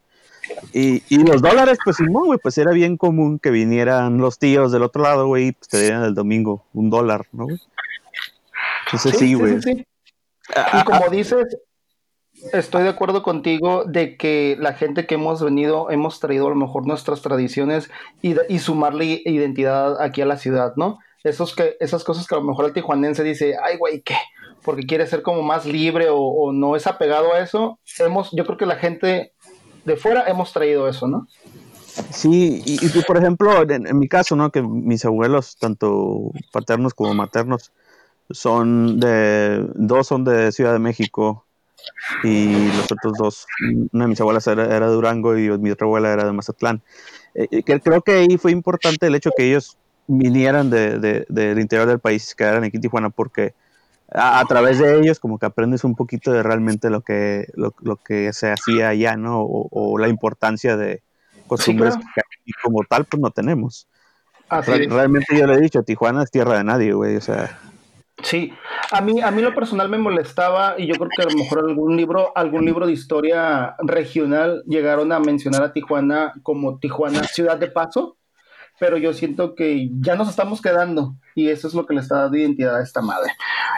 Y, 0.72 1.02
y 1.08 1.18
los 1.18 1.40
dólares, 1.40 1.78
pues 1.84 1.96
Simón, 1.96 2.26
güey, 2.26 2.38
pues 2.42 2.58
era 2.58 2.72
bien 2.72 2.96
común 2.96 3.38
que 3.38 3.50
vinieran 3.50 4.18
los 4.18 4.38
tíos 4.38 4.72
del 4.72 4.82
otro 4.82 5.02
lado, 5.02 5.26
güey, 5.26 5.48
y 5.48 5.52
pues 5.52 5.68
te 5.68 5.80
dieran 5.80 6.04
el 6.04 6.14
domingo 6.14 6.64
un 6.72 6.90
dólar, 6.90 7.26
¿no, 7.32 7.44
güey? 7.44 7.60
Entonces 8.86 9.18
sí, 9.18 9.34
güey. 9.34 9.58
y 9.58 10.84
como 10.84 11.08
dices, 11.10 11.56
estoy 12.52 12.82
de 12.82 12.90
acuerdo 12.90 13.22
contigo 13.22 13.84
de 13.84 14.16
que 14.16 14.56
la 14.58 14.74
gente 14.74 15.06
que 15.06 15.14
hemos 15.14 15.42
venido, 15.42 15.90
hemos 15.90 16.20
traído 16.20 16.46
a 16.46 16.50
lo 16.50 16.56
mejor 16.56 16.86
nuestras 16.86 17.22
tradiciones 17.22 17.90
y, 18.22 18.34
y 18.48 18.58
sumarle 18.58 19.22
identidad 19.24 20.00
aquí 20.02 20.20
a 20.20 20.26
la 20.26 20.36
ciudad, 20.36 20.74
¿no? 20.76 20.98
Esos 21.22 21.54
que, 21.54 21.76
esas 21.80 22.04
cosas 22.04 22.26
que 22.26 22.34
a 22.34 22.38
lo 22.38 22.44
mejor 22.44 22.66
el 22.66 22.74
tijuanense 22.74 23.22
dice, 23.22 23.56
ay, 23.62 23.78
güey, 23.78 24.02
¿qué? 24.02 24.16
Porque 24.62 24.84
quiere 24.86 25.06
ser 25.06 25.22
como 25.22 25.42
más 25.42 25.64
libre 25.64 26.10
o, 26.10 26.18
o, 26.18 26.52
no 26.52 26.76
es 26.76 26.86
apegado 26.86 27.32
a 27.32 27.40
eso. 27.40 27.78
Hemos, 27.98 28.30
yo 28.32 28.44
creo 28.44 28.58
que 28.58 28.66
la 28.66 28.76
gente 28.76 29.33
de 29.84 29.96
fuera 29.96 30.24
hemos 30.28 30.52
traído 30.52 30.88
eso, 30.88 31.06
¿no? 31.06 31.26
Sí, 32.10 32.62
y, 32.66 33.02
por 33.02 33.16
ejemplo, 33.16 33.62
en, 33.70 33.98
mi 33.98 34.08
caso, 34.08 34.34
¿no? 34.34 34.50
Que 34.50 34.62
mis 34.62 35.04
abuelos, 35.04 35.56
tanto 35.56 36.32
paternos 36.52 36.92
como 36.92 37.14
maternos, 37.14 37.72
son 38.30 38.98
de, 38.98 39.64
dos 39.74 40.08
son 40.08 40.24
de 40.24 40.50
Ciudad 40.50 40.72
de 40.72 40.80
México 40.80 41.44
y 42.24 42.66
los 42.68 42.90
otros 42.90 43.12
dos, 43.18 43.46
una 43.92 44.04
de 44.04 44.08
mis 44.08 44.20
abuelas 44.20 44.46
era, 44.46 44.66
de 44.66 44.86
Durango 44.86 45.38
y 45.38 45.56
mi 45.58 45.70
otra 45.70 45.86
abuela 45.86 46.12
era 46.12 46.24
de 46.24 46.32
Mazatlán. 46.32 46.82
Eh, 47.34 47.62
creo 47.62 48.00
que 48.00 48.12
ahí 48.12 48.38
fue 48.38 48.50
importante 48.50 49.06
el 49.06 49.14
hecho 49.14 49.30
que 49.36 49.46
ellos 49.48 49.76
vinieran 50.06 50.70
de, 50.70 51.26
del 51.28 51.58
interior 51.60 51.86
del 51.86 51.98
país 52.00 52.32
y 52.32 52.36
quedaran 52.36 52.64
aquí 52.64 52.76
en 52.76 52.82
Tijuana 52.82 53.10
porque 53.10 53.54
a, 54.10 54.44
través 54.46 54.78
de 54.78 55.00
ellos 55.00 55.18
como 55.18 55.38
que 55.38 55.46
aprendes 55.46 55.84
un 55.84 55.94
poquito 55.94 56.32
de 56.32 56.42
realmente 56.42 56.90
lo 56.90 57.00
que, 57.00 57.46
lo, 57.54 57.96
que 57.96 58.32
se 58.32 58.50
hacía 58.50 58.90
allá, 58.90 59.16
¿no? 59.16 59.40
O, 59.42 59.98
la 59.98 60.08
importancia 60.08 60.76
de 60.76 61.02
costumbres 61.46 61.96
que 61.96 62.22
como 62.62 62.82
tal 62.88 63.04
pues 63.06 63.20
no 63.20 63.30
tenemos. 63.30 63.88
realmente 64.48 65.38
yo 65.38 65.46
le 65.46 65.54
he 65.54 65.60
dicho, 65.60 65.82
Tijuana 65.82 66.22
es 66.22 66.30
tierra 66.30 66.58
de 66.58 66.64
nadie, 66.64 66.92
güey, 66.92 67.16
o 67.16 67.20
sea. 67.20 67.58
Sí, 68.22 68.52
A 68.92 69.00
mí, 69.00 69.20
a 69.20 69.32
mí 69.32 69.42
lo 69.42 69.54
personal 69.54 69.88
me 69.88 69.98
molestaba 69.98 70.76
y 70.78 70.86
yo 70.86 70.94
creo 70.94 71.08
que 71.16 71.22
a 71.22 71.26
lo 71.26 71.36
mejor 71.36 71.58
algún 71.68 71.96
libro, 71.96 72.32
algún 72.36 72.64
libro 72.64 72.86
de 72.86 72.92
historia 72.92 73.74
regional 73.80 74.62
llegaron 74.66 75.10
a 75.10 75.18
mencionar 75.18 75.64
a 75.64 75.72
Tijuana 75.72 76.32
como 76.44 76.78
Tijuana 76.78 77.24
ciudad 77.24 77.58
de 77.58 77.66
paso, 77.66 78.16
pero 78.78 78.96
yo 78.96 79.12
siento 79.12 79.54
que 79.54 79.88
ya 80.00 80.16
nos 80.16 80.28
estamos 80.28 80.60
quedando 80.60 81.14
y 81.34 81.48
eso 81.48 81.68
es 81.68 81.74
lo 81.74 81.86
que 81.86 81.94
le 81.94 82.00
está 82.00 82.22
dando 82.22 82.36
identidad 82.36 82.76
a 82.76 82.82
esta 82.82 83.00
madre. 83.00 83.32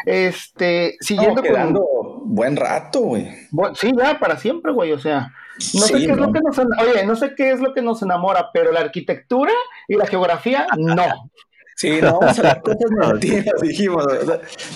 Este, 0.04 0.96
siguiendo 1.00 1.42
quedando 1.42 1.84
buen 2.24 2.56
rato, 2.56 3.00
güey. 3.00 3.28
sí, 3.74 3.92
ya 3.96 4.18
para 4.18 4.36
siempre, 4.36 4.72
güey, 4.72 4.92
o 4.92 4.98
sea, 4.98 5.32
no 5.74 5.80
sé 5.80 5.98
qué 5.98 6.12
es 6.12 6.16
lo 6.16 6.32
que 6.32 6.40
nos 6.40 6.58
oye, 6.58 7.06
no 7.06 7.16
sé 7.16 7.34
qué 7.34 7.50
es 7.52 7.60
lo 7.60 7.72
que 7.72 7.82
nos 7.82 8.02
enamora, 8.02 8.50
pero 8.52 8.72
la 8.72 8.80
arquitectura 8.80 9.52
y 9.88 9.96
la 9.96 10.06
geografía 10.06 10.66
no. 10.76 11.30
Sí, 11.76 12.00
no 12.00 12.18
vamos 12.18 12.38
a 12.38 12.42
las 12.42 12.58
cosas 12.60 12.90
negativas, 12.90 13.60
dijimos. 13.60 14.06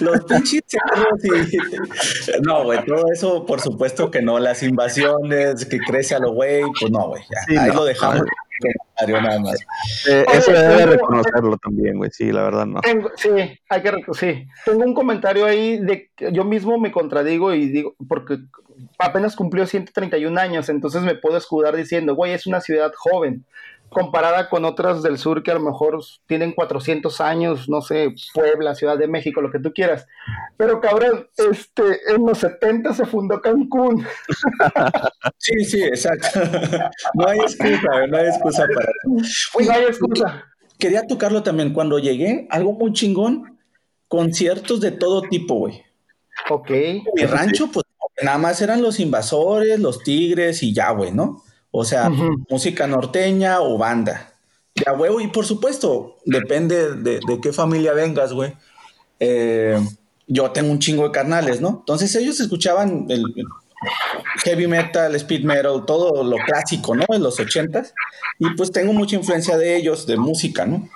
los 0.00 0.24
pinches 0.24 0.62
y... 1.22 1.56
No, 2.46 2.64
güey, 2.64 2.84
todo 2.84 3.04
eso, 3.10 3.46
por 3.46 3.58
supuesto 3.60 4.10
que 4.10 4.20
no. 4.20 4.38
Las 4.38 4.62
invasiones, 4.62 5.64
que 5.64 5.78
crece 5.78 6.14
a 6.14 6.18
lo 6.18 6.34
güey, 6.34 6.62
pues 6.78 6.92
no, 6.92 7.08
güey. 7.08 7.22
ahí 7.58 7.72
lo 7.72 7.86
dejamos. 7.86 8.26
Nada 9.08 9.40
más. 9.40 9.60
Eh, 10.08 10.24
eso 10.32 10.52
debe 10.52 10.86
reconocerlo 10.86 11.56
también, 11.58 11.96
güey. 11.96 12.10
Sí, 12.10 12.32
la 12.32 12.42
verdad 12.42 12.66
no. 12.66 12.80
sí, 13.16 13.30
hay 13.68 13.82
que 13.82 13.92
sí. 14.12 14.46
Tengo 14.64 14.84
un 14.84 14.94
comentario 14.94 15.46
ahí 15.46 15.78
de 15.78 16.10
que 16.14 16.32
yo 16.32 16.44
mismo 16.44 16.78
me 16.78 16.92
contradigo 16.92 17.54
y 17.54 17.68
digo, 17.68 17.94
porque 18.08 18.38
apenas 18.98 19.36
cumplió 19.36 19.66
131 19.66 20.38
años, 20.38 20.68
entonces 20.68 21.02
me 21.02 21.14
puedo 21.14 21.36
escudar 21.36 21.76
diciendo, 21.76 22.14
güey, 22.14 22.32
es 22.32 22.46
una 22.46 22.60
ciudad 22.60 22.92
joven 22.96 23.44
comparada 23.90 24.48
con 24.48 24.64
otras 24.64 25.02
del 25.02 25.18
sur 25.18 25.42
que 25.42 25.50
a 25.50 25.54
lo 25.54 25.60
mejor 25.60 26.00
tienen 26.26 26.52
400 26.52 27.20
años, 27.20 27.68
no 27.68 27.82
sé, 27.82 28.14
Puebla, 28.32 28.74
Ciudad 28.74 28.96
de 28.96 29.08
México, 29.08 29.42
lo 29.42 29.50
que 29.50 29.58
tú 29.58 29.72
quieras. 29.72 30.06
Pero 30.56 30.80
cabrón, 30.80 31.28
este, 31.36 31.82
en 32.14 32.24
los 32.24 32.38
70 32.38 32.94
se 32.94 33.06
fundó 33.06 33.40
Cancún. 33.40 34.06
Sí, 35.38 35.64
sí, 35.64 35.82
exacto. 35.82 36.40
No 37.14 37.26
hay 37.26 37.38
excusa, 37.38 38.06
no 38.08 38.16
hay 38.16 38.26
excusa 38.26 38.64
para 38.74 38.90
eso. 38.90 39.60
no 39.60 39.72
hay 39.72 39.84
excusa. 39.84 40.44
Quería 40.78 41.06
tocarlo 41.06 41.42
también. 41.42 41.72
Cuando 41.72 41.98
llegué, 41.98 42.46
algo 42.50 42.72
muy 42.72 42.92
chingón, 42.92 43.58
conciertos 44.08 44.80
de 44.80 44.92
todo 44.92 45.22
tipo, 45.22 45.54
güey. 45.54 45.82
Ok. 46.48 46.70
Mi 47.14 47.24
rancho, 47.24 47.70
pues 47.72 47.84
nada 48.22 48.38
más 48.38 48.60
eran 48.62 48.82
los 48.82 49.00
invasores, 49.00 49.78
los 49.78 50.02
tigres 50.02 50.62
y 50.62 50.72
ya, 50.72 50.90
güey, 50.90 51.12
¿no? 51.12 51.42
O 51.70 51.84
sea, 51.84 52.10
música 52.48 52.86
norteña 52.86 53.60
o 53.60 53.78
banda. 53.78 54.32
Ya, 54.74 54.92
huevo, 54.92 55.20
y 55.20 55.28
por 55.28 55.46
supuesto, 55.46 56.16
depende 56.24 56.94
de, 56.96 57.20
qué 57.42 57.52
familia 57.52 57.92
vengas, 57.92 58.32
güey. 58.32 58.52
Eh, 59.18 59.78
yo 60.26 60.50
tengo 60.52 60.70
un 60.70 60.78
chingo 60.78 61.04
de 61.04 61.10
carnales, 61.10 61.60
¿no? 61.60 61.78
Entonces 61.80 62.14
ellos 62.14 62.40
escuchaban 62.40 63.06
el, 63.08 63.24
heavy 64.44 64.66
metal, 64.66 65.14
speed 65.16 65.44
metal, 65.44 65.84
todo 65.86 66.22
lo 66.22 66.36
clásico, 66.44 66.94
¿no? 66.94 67.04
En 67.08 67.22
los 67.22 67.38
ochentas. 67.40 67.94
Y 68.38 68.50
pues 68.54 68.70
tengo 68.70 68.92
mucha 68.92 69.16
influencia 69.16 69.56
de 69.56 69.76
ellos, 69.76 70.06
de 70.06 70.16
música, 70.16 70.66
¿no? 70.66 70.88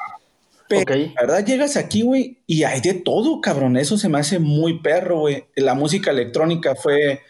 Pero 0.69 0.95
la 0.97 1.21
verdad 1.21 1.45
llegas 1.45 1.77
aquí, 1.77 2.03
güey, 2.03 2.39
y 2.47 2.65
hay 2.65 2.81
de 2.81 2.95
todo, 2.95 3.41
cabrón. 3.41 3.77
Eso 3.77 3.99
se 3.99 4.09
me 4.09 4.19
hace 4.19 4.39
muy 4.39 4.81
perro, 4.81 5.21
güey. 5.21 5.45
La 5.57 5.75
música 5.75 6.11
electrónica 6.11 6.75
fue 6.75 7.21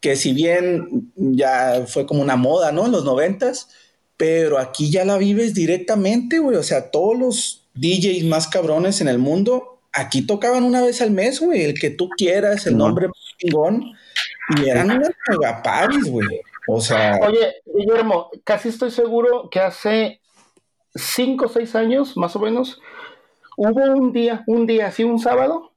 que 0.00 0.16
si 0.16 0.32
bien 0.32 1.12
ya 1.16 1.84
fue 1.86 2.06
como 2.06 2.22
una 2.22 2.36
moda, 2.36 2.72
¿no? 2.72 2.86
En 2.86 2.92
los 2.92 3.04
noventas, 3.04 3.68
pero 4.16 4.58
aquí 4.58 4.90
ya 4.90 5.04
la 5.04 5.16
vives 5.16 5.54
directamente, 5.54 6.38
güey. 6.38 6.56
O 6.56 6.62
sea, 6.62 6.90
todos 6.90 7.18
los 7.18 7.68
DJs 7.74 8.24
más 8.24 8.48
cabrones 8.48 9.00
en 9.00 9.08
el 9.08 9.18
mundo, 9.18 9.80
aquí 9.92 10.26
tocaban 10.26 10.64
una 10.64 10.82
vez 10.82 11.00
al 11.00 11.10
mes, 11.10 11.40
güey, 11.40 11.62
el 11.62 11.74
que 11.74 11.90
tú 11.90 12.08
quieras, 12.16 12.66
el 12.66 12.76
nombre 12.76 13.08
chingón, 13.38 13.92
y 14.56 14.68
eran 14.68 14.90
unas 14.90 15.10
megaparis, 15.28 16.10
güey. 16.10 16.40
O 16.66 16.80
sea. 16.80 17.18
Oye, 17.22 17.54
Guillermo, 17.64 18.30
casi 18.44 18.68
estoy 18.68 18.90
seguro 18.90 19.48
que 19.50 19.60
hace 19.60 20.20
cinco 20.94 21.46
o 21.46 21.48
seis 21.48 21.74
años, 21.74 22.16
más 22.16 22.34
o 22.36 22.40
menos, 22.40 22.80
hubo 23.56 23.84
un 23.94 24.12
día, 24.12 24.42
un 24.46 24.66
día 24.66 24.88
así, 24.88 25.04
un 25.04 25.18
sábado, 25.18 25.67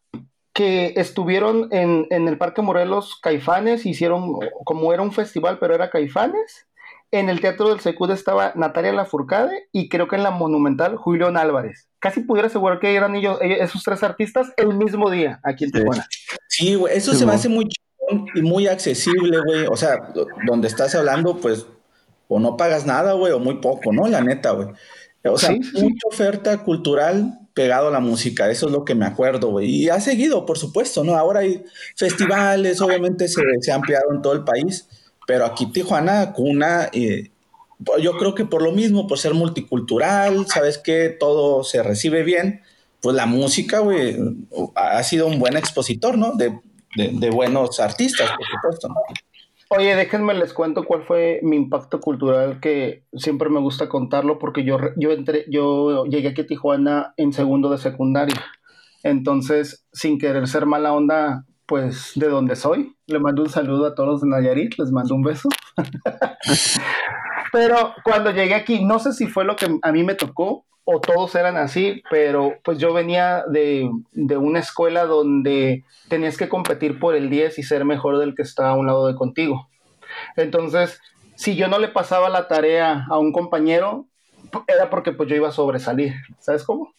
que 0.54 0.93
estuvieron 0.97 1.70
en, 1.72 2.08
el 2.10 2.38
Parque 2.38 2.62
Morelos 2.62 3.20
Caifanes, 3.22 3.86
hicieron 3.86 4.38
como 4.66 4.93
era 4.93 5.02
un 5.02 5.12
festival, 5.12 5.58
pero 5.60 5.76
era 5.76 5.89
Caifanes. 5.89 6.68
En 7.12 7.30
el 7.30 7.41
Teatro 7.41 7.70
del 7.70 7.82
Secud 7.82 8.10
estaba 8.12 8.54
Natalia 8.56 8.93
Lafourcade 8.93 9.68
y 9.74 9.89
creo 9.89 10.08
que 10.08 10.16
en 10.16 10.24
la 10.24 10.32
Monumental 10.32 10.95
Julián 10.95 11.36
Álvarez. 11.36 11.89
Casi 11.99 12.22
pudiera 12.22 12.47
asegurar 12.47 12.80
que 12.80 12.95
eran 12.95 13.16
ellos, 13.16 13.38
esos 13.41 13.84
tres 13.84 14.02
artistas 14.02 14.54
el 14.56 14.74
mismo 14.76 15.10
día 15.10 15.39
aquí 15.43 15.66
en 15.66 15.72
Tijuana. 15.72 16.08
Sí, 16.47 16.76
güey, 16.76 16.95
eso 16.95 17.14
se 17.14 17.26
me 17.26 17.34
hace 17.34 17.49
muy 17.49 17.66
chingón 17.68 18.28
y 18.34 18.41
muy 18.41 18.68
accesible, 18.68 19.39
güey. 19.45 19.66
O 19.70 19.76
sea, 19.76 20.14
donde 20.45 20.70
estás 20.70 20.95
hablando, 20.95 21.38
pues, 21.38 21.68
o 22.30 22.39
no 22.39 22.56
pagas 22.56 22.86
nada, 22.86 23.14
güey, 23.14 23.34
o 23.34 23.39
muy 23.39 23.56
poco, 23.56 23.91
¿no? 23.91 24.08
La 24.08 24.22
neta, 24.22 24.52
güey. 24.52 24.70
O 25.26 25.38
sea, 25.38 25.52
mucha 25.52 26.08
oferta 26.08 26.58
cultural 26.64 27.40
pegado 27.54 27.88
a 27.89 27.91
la 27.91 27.99
música, 27.99 28.49
eso 28.49 28.68
es 28.68 28.72
lo 28.72 28.86
que 28.86 28.95
me 28.95 29.06
acuerdo, 29.06 29.49
güey. 29.49 29.70
Y 29.70 29.89
ha 29.89 29.99
seguido, 29.99 30.45
por 30.45 30.58
supuesto, 30.58 31.04
¿no? 31.04 31.18
Ahora 31.18 31.41
hay 31.41 31.64
festivales, 31.95 32.82
obviamente 32.82 33.28
se, 33.28 33.41
se 33.60 33.72
ha 33.72 33.76
ampliado 33.76 34.12
en 34.14 34.22
todo 34.22 34.34
el 34.34 34.43
país, 34.43 34.88
pero 35.28 35.45
aquí 35.45 35.66
Tijuana, 35.68 36.34
cuna, 36.34 36.89
eh, 36.93 37.32
yo 38.02 38.18
creo 38.18 38.36
que 38.36 38.45
por 38.45 38.62
lo 38.62 38.72
mismo, 38.72 39.08
por 39.08 39.18
ser 39.18 39.34
multicultural, 39.34 40.45
sabes 40.47 40.78
que 40.78 41.10
todo 41.10 41.64
se 41.64 41.84
recibe 41.84 42.24
bien, 42.24 42.62
pues 43.02 43.16
la 43.16 43.26
música, 43.26 43.80
güey, 43.80 44.18
ha 44.76 45.02
sido 45.04 45.28
un 45.28 45.39
buen 45.39 45.58
expositor, 45.58 46.18
¿no? 46.18 46.34
De, 46.34 46.60
de, 46.95 47.10
de 47.14 47.30
buenos 47.30 47.80
artistas, 47.80 48.30
por 48.30 48.47
supuesto, 48.47 48.88
¿no? 48.89 48.95
Oye, 49.74 49.95
déjenme 49.95 50.34
les 50.34 50.53
cuento 50.53 50.84
cuál 50.84 51.03
fue 51.03 51.39
mi 51.43 51.55
impacto 51.55 52.01
cultural 52.01 52.59
que 52.59 53.05
siempre 53.13 53.49
me 53.49 53.61
gusta 53.61 53.88
contarlo 53.88 54.38
porque 54.38 54.65
yo, 54.65 54.78
yo, 54.97 55.11
entré, 55.11 55.45
yo 55.49 56.03
llegué 56.03 56.28
aquí 56.28 56.41
a 56.41 56.45
Tijuana 56.45 57.13
en 57.15 57.32
segundo 57.32 57.69
de 57.69 57.78
secundaria. 57.78 58.36
Entonces, 59.01 59.88
sin 59.93 60.19
querer 60.19 60.49
ser 60.49 60.65
mala 60.65 60.91
onda, 60.91 61.45
pues 61.67 62.11
de 62.15 62.28
donde 62.28 62.57
soy, 62.57 62.97
le 63.07 63.19
mando 63.19 63.43
un 63.43 63.49
saludo 63.49 63.86
a 63.86 63.95
todos 63.95 64.19
de 64.19 64.28
Nayarit, 64.28 64.78
les 64.78 64.91
mando 64.91 65.15
un 65.15 65.22
beso. 65.22 65.47
Pero 67.53 67.93
cuando 68.03 68.32
llegué 68.32 68.55
aquí, 68.55 68.84
no 68.84 68.99
sé 68.99 69.13
si 69.13 69.28
fue 69.28 69.45
lo 69.45 69.55
que 69.55 69.67
a 69.82 69.91
mí 69.93 70.03
me 70.03 70.15
tocó 70.15 70.65
o 70.91 70.99
todos 70.99 71.35
eran 71.35 71.57
así, 71.57 72.03
pero 72.09 72.53
pues 72.63 72.77
yo 72.77 72.93
venía 72.93 73.43
de, 73.47 73.89
de, 74.11 74.37
una 74.37 74.59
escuela 74.59 75.05
donde 75.05 75.83
tenías 76.09 76.37
que 76.37 76.49
competir 76.49 76.99
por 76.99 77.15
el 77.15 77.29
10 77.29 77.59
y 77.59 77.63
ser 77.63 77.85
mejor 77.85 78.17
del 78.17 78.35
que 78.35 78.41
estaba 78.41 78.71
a 78.71 78.75
un 78.75 78.87
lado 78.87 79.07
de 79.07 79.15
contigo. 79.15 79.69
Entonces, 80.35 80.99
si 81.35 81.55
yo 81.55 81.67
no 81.67 81.79
le 81.79 81.87
pasaba 81.87 82.29
la 82.29 82.47
tarea 82.47 83.05
a 83.09 83.17
un 83.17 83.31
compañero, 83.31 84.05
era 84.67 84.89
porque 84.89 85.11
pues 85.11 85.29
yo 85.29 85.35
iba 85.35 85.49
a 85.49 85.53
sobresalir, 85.53 86.13
¿sabes 86.39 86.63
cómo? 86.63 86.93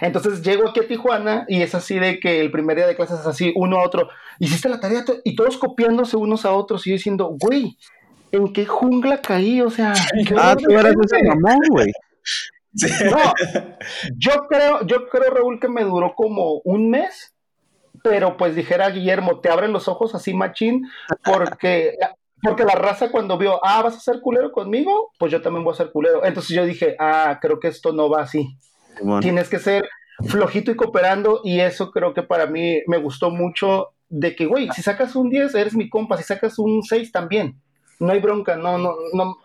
Entonces 0.00 0.42
llego 0.42 0.68
aquí 0.68 0.80
a 0.80 0.86
Tijuana 0.86 1.44
y 1.48 1.62
es 1.62 1.74
así 1.74 1.98
de 1.98 2.20
que 2.20 2.40
el 2.40 2.50
primer 2.50 2.76
día 2.76 2.86
de 2.86 2.96
clases 2.96 3.20
es 3.20 3.26
así, 3.26 3.52
uno 3.56 3.78
a 3.78 3.84
otro, 3.84 4.08
hiciste 4.38 4.68
la 4.68 4.80
tarea 4.80 5.04
y 5.24 5.34
todos 5.34 5.56
copiándose 5.56 6.16
unos 6.16 6.44
a 6.44 6.52
otros 6.52 6.86
y 6.86 6.90
yo 6.90 6.94
diciendo, 6.94 7.36
güey, 7.38 7.76
¿en 8.30 8.52
qué 8.52 8.66
jungla 8.66 9.20
caí? 9.20 9.60
O 9.60 9.70
sea, 9.70 9.94
ah, 10.36 10.56
tú 10.56 10.70
eras 10.70 10.94
ese 11.04 11.22
mamón, 11.24 11.60
güey. 11.70 11.92
No, 12.74 13.32
yo 14.16 14.46
creo, 14.48 14.86
yo 14.86 15.08
creo, 15.08 15.30
Raúl, 15.30 15.60
que 15.60 15.68
me 15.68 15.84
duró 15.84 16.14
como 16.14 16.60
un 16.64 16.90
mes, 16.90 17.34
pero 18.02 18.36
pues 18.36 18.54
dijera 18.54 18.90
Guillermo, 18.90 19.40
te 19.40 19.50
abren 19.50 19.72
los 19.72 19.88
ojos 19.88 20.14
así, 20.14 20.34
machín, 20.34 20.88
porque, 21.24 21.96
porque 22.42 22.64
la 22.64 22.74
raza 22.74 23.10
cuando 23.10 23.38
vio, 23.38 23.64
ah, 23.64 23.82
vas 23.82 23.96
a 23.96 24.00
ser 24.00 24.20
culero 24.20 24.52
conmigo, 24.52 25.12
pues 25.18 25.30
yo 25.30 25.42
también 25.42 25.64
voy 25.64 25.74
a 25.74 25.76
ser 25.76 25.92
culero. 25.92 26.24
Entonces 26.24 26.56
yo 26.56 26.64
dije, 26.64 26.96
ah, 26.98 27.38
creo 27.40 27.60
que 27.60 27.68
esto 27.68 27.92
no 27.92 28.08
va 28.08 28.22
así. 28.22 28.56
Tienes 29.20 29.48
que 29.48 29.58
ser 29.58 29.88
flojito 30.26 30.70
y 30.70 30.76
cooperando, 30.76 31.40
y 31.44 31.60
eso 31.60 31.90
creo 31.90 32.14
que 32.14 32.22
para 32.22 32.46
mí 32.46 32.82
me 32.86 32.98
gustó 32.98 33.30
mucho 33.30 33.88
de 34.08 34.36
que, 34.36 34.46
güey, 34.46 34.68
si 34.74 34.82
sacas 34.82 35.16
un 35.16 35.30
10, 35.30 35.54
eres 35.54 35.74
mi 35.74 35.88
compa, 35.88 36.18
si 36.18 36.24
sacas 36.24 36.58
un 36.58 36.82
6 36.82 37.12
también. 37.12 37.58
No 37.98 38.12
hay 38.12 38.20
bronca, 38.20 38.56
no, 38.56 38.76
no, 38.76 38.94
no, 39.14 39.38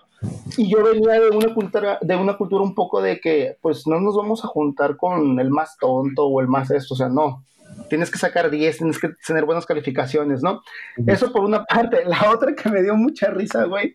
y 0.58 0.70
yo 0.70 0.84
venía 0.84 1.20
de 1.20 1.30
una 1.30 1.54
cultura, 1.54 2.00
de 2.02 2.16
una 2.16 2.38
cultura 2.38 2.64
un 2.64 2.74
poco 2.74 3.02
de 3.02 3.20
que, 3.20 3.58
pues, 3.62 3.86
no 3.86 4.00
nos 4.00 4.16
vamos 4.16 4.44
a 4.44 4.48
juntar 4.48 4.98
con 4.98 5.40
el 5.40 5.50
más 5.50 5.78
tonto 5.78 6.26
o 6.26 6.42
el 6.42 6.48
más 6.48 6.72
esto, 6.72 6.96
o 6.96 6.98
sea, 6.98 7.10
no. 7.10 7.44
Tienes 7.90 8.10
que 8.10 8.18
sacar 8.18 8.50
10, 8.50 8.78
tienes 8.78 9.00
que 9.00 9.10
tener 9.26 9.46
buenas 9.46 9.66
calificaciones, 9.66 10.42
¿no? 10.42 10.62
Eso 11.06 11.32
por 11.32 11.44
una 11.44 11.64
parte. 11.66 12.04
La 12.06 12.32
otra 12.32 12.56
que 12.56 12.70
me 12.70 12.82
dio 12.82 12.96
mucha 12.96 13.30
risa, 13.30 13.66
güey. 13.66 13.94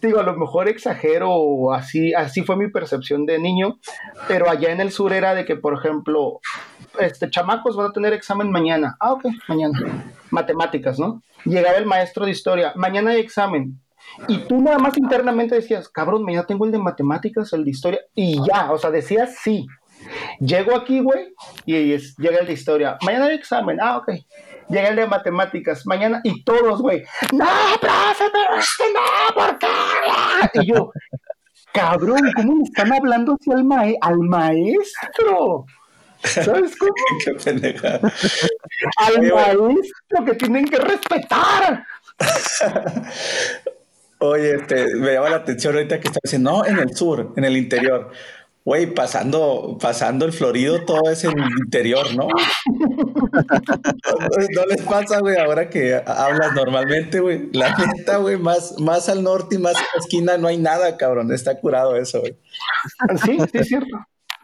Digo, 0.00 0.20
a 0.20 0.22
lo 0.22 0.36
mejor 0.36 0.68
exagero 0.68 1.32
o 1.32 1.72
así, 1.72 2.14
así 2.14 2.42
fue 2.42 2.56
mi 2.56 2.70
percepción 2.70 3.26
de 3.26 3.38
niño, 3.38 3.78
pero 4.28 4.48
allá 4.48 4.70
en 4.70 4.80
el 4.80 4.92
sur 4.92 5.12
era 5.12 5.34
de 5.34 5.44
que, 5.44 5.56
por 5.56 5.74
ejemplo, 5.74 6.40
este, 7.00 7.28
chamacos 7.28 7.76
van 7.76 7.86
a 7.86 7.92
tener 7.92 8.12
examen 8.12 8.50
mañana. 8.50 8.96
Ah, 9.00 9.12
ok, 9.14 9.26
mañana. 9.48 10.04
Matemáticas, 10.30 10.98
¿no? 10.98 11.22
Llegaba 11.44 11.76
el 11.76 11.86
maestro 11.86 12.24
de 12.24 12.30
historia. 12.30 12.72
Mañana 12.76 13.10
hay 13.10 13.20
examen 13.20 13.80
y 14.28 14.38
tú 14.38 14.60
nada 14.60 14.78
más 14.78 14.96
internamente 14.96 15.54
decías, 15.54 15.88
cabrón, 15.88 16.24
mañana 16.24 16.46
tengo 16.46 16.64
el 16.64 16.72
de 16.72 16.78
matemáticas, 16.78 17.52
el 17.52 17.64
de 17.64 17.70
historia, 17.70 18.00
y 18.14 18.38
ya, 18.46 18.72
o 18.72 18.78
sea, 18.78 18.90
decías 18.90 19.36
sí. 19.42 19.66
Llego 20.40 20.76
aquí, 20.76 21.00
güey, 21.00 21.34
y 21.64 21.92
es, 21.92 22.16
llega 22.16 22.38
el 22.38 22.46
de 22.46 22.52
historia. 22.52 22.98
Mañana 23.02 23.26
hay 23.26 23.34
examen. 23.36 23.78
Ah, 23.80 23.96
ok. 23.98 24.10
Llega 24.68 24.88
el 24.88 24.96
de 24.96 25.06
matemáticas. 25.06 25.86
Mañana, 25.86 26.20
y 26.24 26.44
todos, 26.44 26.82
güey. 26.82 27.04
No, 27.32 27.46
profe, 27.80 28.24
pero 28.32 28.56
no, 28.92 29.34
¿por 29.34 29.58
qué? 29.58 30.60
Y 30.60 30.66
yo, 30.66 30.92
cabrón, 31.72 32.30
¿cómo 32.36 32.56
me 32.56 32.64
están 32.64 32.92
hablando 32.92 33.36
así 33.40 33.50
al, 33.52 33.64
mae 33.64 33.96
al 34.00 34.18
maestro? 34.18 35.66
¿Sabes 36.22 36.76
cómo? 36.76 36.92
Qué. 37.44 37.76
Al 38.98 39.22
maestro 39.22 40.24
que 40.24 40.34
tienen 40.34 40.66
que 40.66 40.78
respetar. 40.78 41.86
Oye, 44.18 44.56
este, 44.56 44.94
me 44.96 45.12
llama 45.12 45.30
la 45.30 45.36
atención 45.36 45.74
ahorita 45.74 46.00
que 46.00 46.08
está 46.08 46.20
diciendo, 46.22 46.50
no, 46.50 46.66
en 46.66 46.78
el 46.78 46.96
sur, 46.96 47.32
en 47.36 47.44
el 47.44 47.56
interior. 47.56 48.10
Güey, 48.64 48.92
pasando, 48.94 49.78
pasando 49.80 50.24
el 50.24 50.32
Florido, 50.32 50.84
todo 50.84 51.08
es 51.08 51.22
en 51.22 51.38
el 51.38 51.50
interior, 51.64 52.12
¿no? 52.16 52.26
no, 53.36 54.66
les 54.68 54.82
pasa, 54.82 55.20
güey, 55.20 55.36
ahora 55.36 55.70
que 55.70 56.02
hablas 56.04 56.52
normalmente, 56.52 57.20
güey. 57.20 57.48
La 57.52 57.76
neta, 57.76 58.16
güey, 58.16 58.36
más, 58.38 58.80
más 58.80 59.08
al 59.08 59.22
norte 59.22 59.54
y 59.54 59.58
más 59.58 59.76
a 59.76 59.80
la 59.94 60.00
esquina 60.00 60.36
no 60.36 60.48
hay 60.48 60.56
nada, 60.56 60.96
cabrón. 60.96 61.30
Está 61.32 61.60
curado 61.60 61.94
eso, 61.94 62.20
güey. 62.20 62.36
Sí, 63.24 63.38
sí, 63.52 63.58
es 63.58 63.68
cierto. 63.68 63.96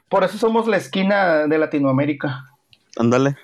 Por 0.08 0.22
eso 0.22 0.38
somos 0.38 0.68
la 0.68 0.76
esquina 0.76 1.48
de 1.48 1.58
Latinoamérica. 1.58 2.44
Ándale. 2.96 3.36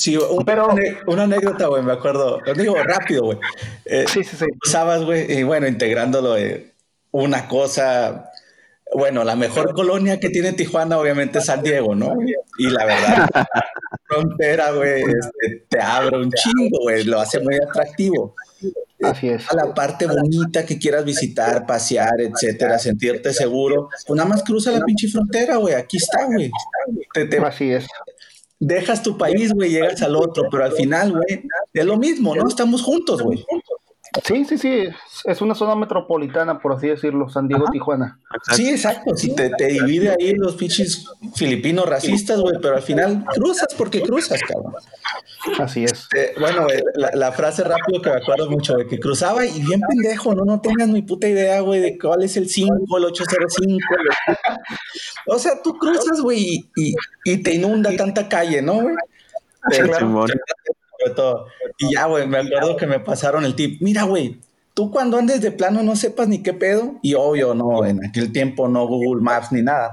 Sí, 0.00 0.16
un, 0.16 0.46
pero 0.46 0.66
una 1.08 1.24
anécdota, 1.24 1.66
güey, 1.66 1.82
me 1.82 1.92
acuerdo. 1.92 2.40
Lo 2.40 2.54
digo 2.54 2.74
rápido, 2.74 3.22
güey. 3.24 3.38
Eh, 3.84 4.06
sí, 4.08 4.24
sí, 4.24 4.34
sí. 4.34 4.46
Usabas, 4.64 5.04
güey, 5.04 5.30
y 5.30 5.42
bueno, 5.42 5.68
integrándolo, 5.68 6.38
eh, 6.38 6.72
una 7.10 7.46
cosa. 7.46 8.30
Bueno, 8.94 9.24
la 9.24 9.36
mejor 9.36 9.74
colonia 9.74 10.18
que 10.18 10.30
tiene 10.30 10.54
Tijuana, 10.54 10.98
obviamente, 10.98 11.40
es 11.40 11.44
San 11.44 11.62
Diego, 11.62 11.94
¿no? 11.94 12.14
Y 12.56 12.70
la 12.70 12.86
verdad, 12.86 13.28
la 13.34 13.46
frontera, 14.06 14.70
güey, 14.70 15.02
este, 15.02 15.66
te 15.68 15.80
abre 15.82 16.16
un 16.16 16.32
chingo, 16.32 16.78
güey, 16.80 17.04
lo 17.04 17.20
hace 17.20 17.38
muy 17.40 17.56
atractivo. 17.56 18.34
Así 19.02 19.28
es. 19.28 19.50
A 19.50 19.54
la 19.54 19.74
parte 19.74 20.06
bonita 20.06 20.64
que 20.64 20.78
quieras 20.78 21.04
visitar, 21.04 21.66
pasear, 21.66 22.22
etcétera, 22.22 22.78
sentirte 22.78 23.34
seguro, 23.34 23.90
pues 24.06 24.16
nada 24.16 24.30
más 24.30 24.42
cruza 24.44 24.70
la 24.72 24.82
pinche 24.82 25.08
frontera, 25.08 25.56
güey. 25.56 25.74
Aquí 25.74 25.98
está, 25.98 26.24
güey. 26.24 26.50
Así 27.44 27.70
es 27.70 27.86
dejas 28.60 29.02
tu 29.02 29.16
país, 29.16 29.52
güey, 29.52 29.70
llegas 29.70 30.02
al 30.02 30.14
otro, 30.14 30.44
pero 30.50 30.64
al 30.64 30.72
final, 30.72 31.12
güey, 31.12 31.44
es 31.72 31.84
lo 31.84 31.96
mismo, 31.96 32.36
¿no? 32.36 32.46
Estamos 32.46 32.82
juntos, 32.82 33.22
güey. 33.22 33.44
Sí, 34.24 34.44
sí, 34.44 34.58
sí, 34.58 34.88
es 35.24 35.40
una 35.40 35.54
zona 35.54 35.76
metropolitana, 35.76 36.58
por 36.58 36.72
así 36.72 36.88
decirlo, 36.88 37.28
San 37.28 37.46
Diego, 37.46 37.66
Tijuana. 37.70 38.18
Sí, 38.52 38.68
exacto, 38.68 39.16
si 39.16 39.34
te, 39.36 39.50
te, 39.50 39.66
divide 39.68 40.16
ahí 40.18 40.34
los 40.34 40.56
pinches 40.56 41.06
filipinos 41.36 41.88
racistas, 41.88 42.40
güey, 42.40 42.56
pero 42.60 42.74
al 42.74 42.82
final 42.82 43.24
cruzas 43.26 43.68
porque 43.78 44.02
cruzas, 44.02 44.40
cabrón. 44.42 44.74
Así 45.60 45.84
es. 45.84 46.08
Eh, 46.16 46.34
bueno, 46.38 46.66
la, 46.94 47.10
la, 47.14 47.32
frase 47.32 47.62
rápido 47.62 48.02
que 48.02 48.10
me 48.10 48.16
acuerdo 48.16 48.50
mucho, 48.50 48.76
de 48.76 48.86
que 48.86 48.98
cruzaba 48.98 49.46
y 49.46 49.62
bien 49.62 49.80
pendejo, 49.80 50.34
¿no? 50.34 50.44
No 50.44 50.60
tengas 50.60 50.88
ni 50.88 51.02
puta 51.02 51.28
idea, 51.28 51.60
güey, 51.60 51.80
de 51.80 51.96
cuál 51.96 52.24
es 52.24 52.36
el 52.36 52.48
5, 52.48 52.98
el 52.98 53.04
805. 53.04 53.78
o 55.28 55.38
sea, 55.38 55.62
tú 55.62 55.78
cruzas, 55.78 56.20
güey, 56.20 56.68
y, 56.76 56.94
y, 57.24 57.42
te 57.42 57.54
inunda 57.54 57.96
tanta 57.96 58.28
calle, 58.28 58.60
¿no, 58.60 58.80
güey? 58.80 58.96
Sí, 59.70 59.82
todo. 61.14 61.46
Y 61.78 61.94
ya, 61.94 62.06
güey, 62.06 62.26
me 62.26 62.38
acuerdo 62.38 62.76
que 62.76 62.86
me 62.86 63.00
pasaron 63.00 63.44
el 63.44 63.54
tip. 63.54 63.80
Mira, 63.80 64.04
güey, 64.04 64.38
tú 64.74 64.90
cuando 64.90 65.16
andes 65.18 65.40
de 65.40 65.50
plano 65.50 65.82
no 65.82 65.96
sepas 65.96 66.28
ni 66.28 66.42
qué 66.42 66.52
pedo, 66.52 66.98
y 67.02 67.14
obvio, 67.14 67.54
no, 67.54 67.84
en 67.84 68.04
aquel 68.04 68.32
tiempo 68.32 68.68
no 68.68 68.86
Google 68.86 69.22
Maps 69.22 69.52
ni 69.52 69.62
nada. 69.62 69.92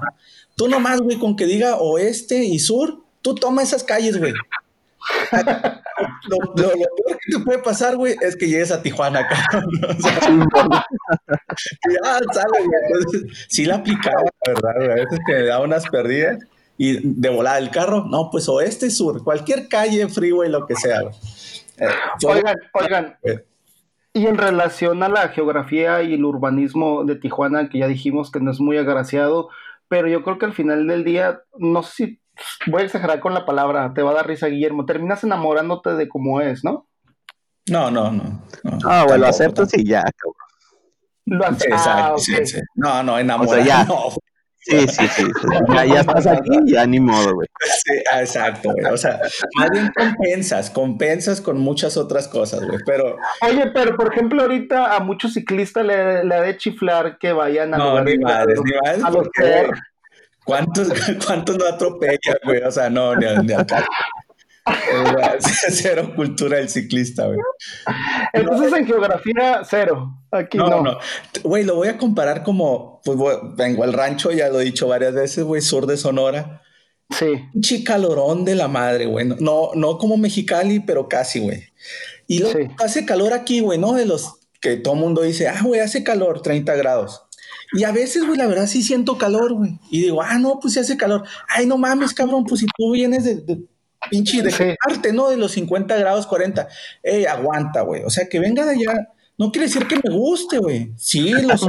Tú 0.56 0.68
nomás, 0.68 1.00
güey, 1.02 1.18
con 1.18 1.36
que 1.36 1.46
diga 1.46 1.78
oeste 1.78 2.44
y 2.44 2.60
sur, 2.60 3.04
tú 3.22 3.36
toma 3.36 3.64
esas 3.64 3.84
calles, 3.84 4.18
güey. 4.18 4.34
lo, 6.28 6.54
peor 6.54 6.74
que 6.76 7.38
te 7.38 7.40
puede 7.44 7.60
pasar, 7.60 7.96
güey, 7.96 8.16
es 8.22 8.36
que 8.36 8.48
llegues 8.48 8.72
a 8.72 8.82
Tijuana, 8.82 9.28
cabrón. 9.28 9.70
ya 11.94 12.20
sale, 12.34 12.60
güey. 12.66 13.24
sí 13.48 13.66
la 13.66 13.76
aplicaba, 13.76 14.22
la 14.46 14.54
verdad, 14.54 14.74
güey. 14.78 14.92
A 14.92 14.96
veces 14.96 15.20
que 15.26 15.34
me 15.34 15.44
da 15.44 15.62
unas 15.62 15.88
perdidas 15.88 16.40
y 16.78 17.00
de 17.02 17.30
volar 17.30 17.62
el 17.62 17.72
carro, 17.72 18.06
no, 18.06 18.30
pues 18.32 18.48
oeste, 18.48 18.90
sur, 18.92 19.24
cualquier 19.24 19.68
calle, 19.68 20.08
freeway, 20.08 20.50
lo 20.50 20.66
que 20.66 20.76
sea. 20.76 21.02
Eh, 21.78 21.88
oigan, 22.26 22.56
oigan. 22.74 23.18
Y 24.14 24.26
en 24.28 24.38
relación 24.38 25.04
a 25.04 25.10
la 25.10 25.30
geografía 25.30 26.02
y 26.04 26.14
el 26.14 26.26
urbanismo 26.26 27.04
de 27.04 27.16
Tijuana, 27.16 27.70
que 27.70 27.80
ya 27.80 27.88
dijimos 27.88 28.32
que 28.32 28.40
no 28.40 28.52
es 28.52 28.60
muy 28.60 28.78
agraciado, 28.78 29.50
pero 29.88 30.08
yo 30.08 30.24
creo 30.24 30.38
que 30.38 30.46
al 30.46 30.54
final 30.54 30.88
del 30.88 31.04
día, 31.04 31.42
no 31.58 31.84
sé 31.84 31.92
si 31.94 32.22
voy 32.72 32.84
a 32.84 32.86
exagerar 32.86 33.20
con 33.20 33.34
la 33.34 33.46
palabra, 33.46 33.94
te 33.94 34.02
va 34.02 34.12
a 34.12 34.16
dar 34.16 34.28
risa, 34.28 34.48
Guillermo, 34.48 34.86
terminas 34.86 35.24
enamorándote 35.24 35.96
de 35.96 36.08
cómo 36.08 36.42
es, 36.42 36.64
¿no? 36.64 36.88
No, 37.70 37.92
no, 37.92 38.12
no. 38.12 38.42
ah, 38.86 39.04
bueno, 39.08 39.24
lo 39.24 39.28
acepto 39.28 39.64
y 39.74 39.86
ya, 39.86 40.02
cabrón. 40.02 40.36
Lo 41.26 41.46
acepto. 41.46 41.76
Ah, 41.78 42.14
sí, 42.18 42.34
sí, 42.46 42.60
No, 42.76 43.04
no, 43.04 43.20
enamorado. 43.20 43.64
ya. 43.66 43.84
No. 43.84 44.10
Sí, 44.60 44.88
sí, 44.88 45.08
sí. 45.08 45.24
Ya, 45.74 45.86
ya 45.86 46.00
estás 46.02 46.28
aquí, 46.28 46.52
ya 46.66 46.86
ni 46.86 47.00
modo, 47.00 47.36
güey. 47.36 47.48
Sí, 47.86 47.94
exacto, 48.20 48.74
güey. 48.74 48.94
O 48.94 48.98
sea, 48.98 49.22
más 49.56 49.70
bien 49.70 49.92
compensas, 49.96 50.70
compensas 50.70 51.40
con 51.40 51.58
muchas 51.58 51.96
otras 51.96 52.28
cosas, 52.28 52.66
güey. 52.66 52.80
Pero. 52.86 53.16
Oye, 53.42 53.72
pero 53.74 53.96
por 53.96 54.12
ejemplo, 54.12 54.42
ahorita 54.42 54.96
a 54.96 55.00
muchos 55.00 55.34
ciclistas 55.34 55.86
le, 55.86 56.26
le 56.26 56.36
ha 56.36 56.42
de 56.42 56.58
chiflar 56.58 57.18
que 57.18 57.32
vayan 57.32 57.74
a 57.74 57.78
no, 57.78 58.04
ni 58.04 58.18
madres, 58.18 58.60
ni 58.64 58.72
madres, 58.84 59.04
a 59.04 59.10
los 59.10 59.28
¿Cuántos, 60.44 60.88
¿Cuántos 61.26 61.58
no 61.58 61.66
atropellan, 61.66 62.38
güey? 62.44 62.62
O 62.64 62.72
sea, 62.72 62.90
no, 62.90 63.16
ni, 63.16 63.26
ni 63.44 63.54
acá. 63.54 63.86
Cero 65.70 66.14
cultura 66.16 66.58
del 66.58 66.70
ciclista, 66.70 67.26
güey. 67.26 67.40
Entonces 68.34 68.74
en 68.74 68.86
geografía, 68.86 69.62
cero. 69.70 70.18
Aquí 70.32 70.58
no. 70.58 70.82
No, 70.82 70.98
Güey, 71.44 71.64
lo 71.64 71.76
voy 71.76 71.88
a 71.88 71.98
comparar 71.98 72.44
como, 72.44 73.02
pues 73.04 73.18
vengo 73.56 73.84
al 73.84 73.94
rancho, 73.94 74.32
ya 74.32 74.50
lo 74.50 74.60
he 74.60 74.66
dicho 74.66 74.88
varias 74.88 75.14
veces, 75.14 75.44
güey, 75.44 75.62
sur 75.62 75.86
de 75.86 75.98
Sonora. 75.98 76.62
Sí. 77.10 77.26
Un 77.54 77.62
chicalorón 77.62 78.44
de 78.44 78.56
la 78.56 78.68
madre, 78.68 79.06
güey. 79.06 79.26
No, 79.40 79.72
no 79.76 79.98
como 79.98 80.18
Mexicali, 80.18 80.82
pero 80.82 81.08
casi, 81.08 81.40
güey. 81.40 81.64
Y 82.28 82.40
lo 82.40 82.50
hace 82.80 83.06
calor 83.06 83.34
aquí, 83.34 83.62
güey, 83.62 83.80
¿no? 83.80 83.94
De 83.94 84.06
los 84.06 84.34
que 84.60 84.76
todo 84.76 84.96
mundo 84.96 85.22
dice, 85.22 85.48
ah, 85.48 85.62
güey, 85.64 85.80
hace 85.80 86.04
calor, 86.04 86.42
30 86.42 86.76
grados. 86.76 87.24
Y 87.74 87.84
a 87.84 87.92
veces, 87.92 88.26
güey, 88.26 88.38
la 88.38 88.48
verdad 88.48 88.68
sí 88.68 88.84
siento 88.84 89.18
calor, 89.18 89.54
güey. 89.54 89.80
Y 89.90 90.02
digo, 90.02 90.22
ah, 90.22 90.38
no, 90.38 90.60
pues 90.60 90.74
sí 90.74 90.80
hace 90.80 90.98
calor. 90.98 91.24
Ay, 91.48 91.66
no 91.66 91.78
mames, 91.78 92.14
cabrón, 92.14 92.46
pues 92.46 92.62
si 92.62 92.68
tú 92.78 92.92
vienes 92.92 93.24
de 93.24 93.66
pinche 94.10 94.42
de 94.42 94.78
parte, 94.86 95.14
¿no? 95.14 95.30
De 95.30 95.38
los 95.38 95.52
50 95.52 95.96
grados, 95.98 96.28
40. 96.28 96.68
Ey, 97.04 97.26
aguanta, 97.26 97.82
güey. 97.82 98.04
O 98.04 98.10
sea, 98.10 98.28
que 98.28 98.40
venga 98.40 98.66
de 98.66 98.72
allá, 98.72 99.10
no 99.38 99.52
quiere 99.52 99.68
decir 99.68 99.88
que 99.88 100.00
me 100.04 100.16
guste, 100.16 100.58
güey. 100.58 100.92
Sí, 100.98 101.32
los 101.32 101.66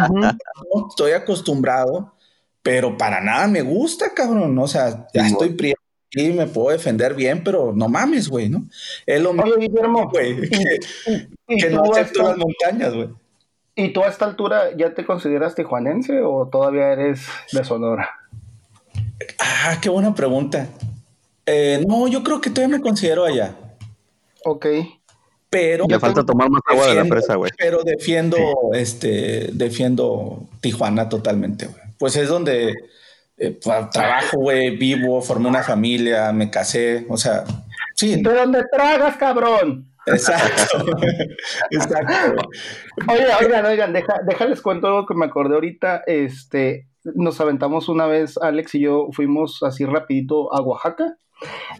estoy 0.90 1.12
acostumbrado, 1.12 2.14
pero 2.62 2.96
para 2.96 3.20
nada 3.20 3.46
me 3.46 3.62
gusta, 3.62 4.12
cabrón. 4.14 4.58
O 4.58 4.68
sea, 4.68 5.06
ya 5.12 5.26
estoy 5.26 5.50
prieto 5.50 5.80
y 6.12 6.32
me 6.32 6.46
puedo 6.46 6.70
defender 6.70 7.14
bien, 7.14 7.44
pero 7.44 7.72
no 7.74 7.88
mames, 7.88 8.28
güey, 8.28 8.48
¿no? 8.48 8.64
Es 9.04 9.20
lo 9.20 9.32
mismo, 9.32 10.08
güey, 10.10 10.48
que, 10.48 11.70
no 11.70 11.82
acepto 11.92 12.22
las 12.22 12.38
montañas, 12.38 12.94
güey. 12.94 13.08
¿Y 13.74 13.92
tú 13.92 14.02
a 14.02 14.08
esta 14.08 14.24
altura 14.24 14.76
ya 14.76 14.94
te 14.94 15.04
consideras 15.04 15.54
tijuanense 15.54 16.20
o 16.22 16.48
todavía 16.48 16.92
eres 16.92 17.26
de 17.52 17.62
Sonora? 17.62 18.10
Ah, 19.38 19.78
qué 19.80 19.88
buena 19.88 20.14
pregunta. 20.14 20.68
Eh, 21.50 21.82
no, 21.88 22.06
yo 22.08 22.22
creo 22.22 22.40
que 22.42 22.50
todavía 22.50 22.76
me 22.76 22.82
considero 22.82 23.24
allá. 23.24 23.54
Ok. 24.44 24.66
Pero. 25.48 25.86
Ya 25.88 25.98
falta 25.98 26.24
tomar 26.24 26.50
más 26.50 26.60
agua 26.66 26.88
de 26.88 26.94
la 26.94 27.04
presa, 27.06 27.36
güey. 27.36 27.50
Pero 27.56 27.82
defiendo, 27.82 28.36
este, 28.74 29.48
defiendo 29.54 30.46
Tijuana 30.60 31.08
totalmente, 31.08 31.66
güey. 31.66 31.82
Pues 31.98 32.16
es 32.16 32.28
donde 32.28 32.74
eh, 33.38 33.58
trabajo, 33.92 34.36
güey, 34.38 34.76
vivo, 34.76 35.22
formé 35.22 35.48
una 35.48 35.62
familia, 35.62 36.32
me 36.32 36.50
casé, 36.50 37.06
o 37.08 37.16
sea, 37.16 37.44
sí. 37.94 38.22
¿De 38.22 38.34
dónde 38.34 38.64
tragas, 38.70 39.16
cabrón? 39.16 39.90
Exacto. 40.04 40.84
Exacto. 41.70 42.46
Oye, 43.08 43.26
oigan, 43.40 43.64
oigan, 43.64 43.92
deja, 43.94 44.20
déjales 44.26 44.60
cuento 44.60 44.88
algo 44.88 45.06
que 45.06 45.14
me 45.14 45.24
acordé 45.24 45.54
ahorita. 45.54 46.02
Este, 46.06 46.88
nos 47.04 47.40
aventamos 47.40 47.88
una 47.88 48.06
vez, 48.06 48.36
Alex 48.36 48.74
y 48.74 48.80
yo 48.80 49.08
fuimos 49.12 49.62
así 49.62 49.86
rapidito 49.86 50.52
a 50.54 50.60
Oaxaca 50.60 51.16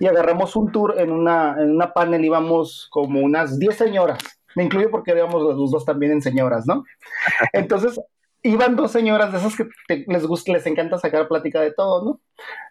y 0.00 0.06
agarramos 0.06 0.56
un 0.56 0.70
tour 0.72 0.94
en 0.98 1.11
una, 1.11 1.56
en 1.59 1.70
una 1.70 1.92
panel, 1.92 2.24
íbamos 2.24 2.88
como 2.90 3.20
unas 3.20 3.59
10 3.59 3.76
señoras, 3.76 4.18
me 4.54 4.64
incluyo 4.64 4.90
porque 4.90 5.12
íbamos 5.12 5.42
los 5.42 5.70
dos 5.70 5.84
también 5.84 6.12
en 6.12 6.22
señoras, 6.22 6.66
¿no? 6.66 6.84
Entonces, 7.52 8.00
iban 8.42 8.76
dos 8.76 8.92
señoras 8.92 9.32
de 9.32 9.38
esas 9.38 9.56
que 9.56 10.04
les 10.06 10.26
gusta, 10.26 10.52
les 10.52 10.66
encanta 10.66 10.98
sacar 10.98 11.28
plática 11.28 11.61
de 11.61 11.72
todo, 11.72 12.04
¿no? 12.04 12.20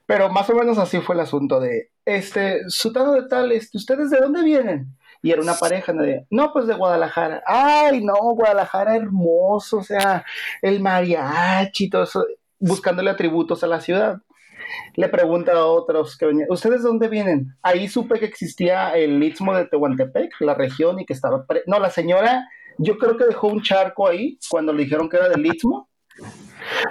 Pero 0.05 0.29
más 0.29 0.49
o 0.49 0.55
menos 0.55 0.77
así 0.77 0.99
fue 0.99 1.15
el 1.15 1.21
asunto 1.21 1.59
de, 1.59 1.91
este, 2.05 2.61
sutano 2.69 3.11
de 3.13 3.27
tal, 3.27 3.51
este, 3.51 3.77
¿ustedes 3.77 4.09
de 4.09 4.19
dónde 4.19 4.43
vienen? 4.43 4.97
Y 5.21 5.31
era 5.31 5.41
una 5.41 5.55
pareja 5.55 5.93
de, 5.93 6.25
no, 6.29 6.53
pues 6.53 6.67
de 6.67 6.75
Guadalajara. 6.75 7.43
Ay, 7.45 8.03
no, 8.03 8.15
Guadalajara 8.15 8.95
hermoso, 8.95 9.77
o 9.79 9.83
sea, 9.83 10.23
el 10.61 10.79
mariachi, 10.79 11.89
todo 11.89 12.03
eso, 12.03 12.25
buscándole 12.59 13.09
atributos 13.09 13.63
a 13.63 13.67
la 13.67 13.81
ciudad. 13.81 14.21
Le 14.95 15.09
pregunta 15.09 15.53
a 15.53 15.65
otros 15.65 16.17
que 16.17 16.25
venían, 16.25 16.47
¿ustedes 16.49 16.83
dónde 16.83 17.07
vienen? 17.07 17.55
Ahí 17.61 17.87
supe 17.87 18.19
que 18.19 18.25
existía 18.25 18.91
el 18.95 19.21
istmo 19.23 19.55
de 19.55 19.65
Tehuantepec, 19.65 20.31
la 20.41 20.53
región, 20.53 20.99
y 20.99 21.05
que 21.05 21.13
estaba... 21.13 21.45
No, 21.65 21.79
la 21.79 21.89
señora, 21.89 22.47
yo 22.77 22.97
creo 22.97 23.17
que 23.17 23.25
dejó 23.25 23.47
un 23.47 23.61
charco 23.61 24.07
ahí 24.07 24.37
cuando 24.49 24.73
le 24.73 24.83
dijeron 24.83 25.09
que 25.09 25.17
era 25.17 25.29
del 25.29 25.45
istmo. 25.45 25.89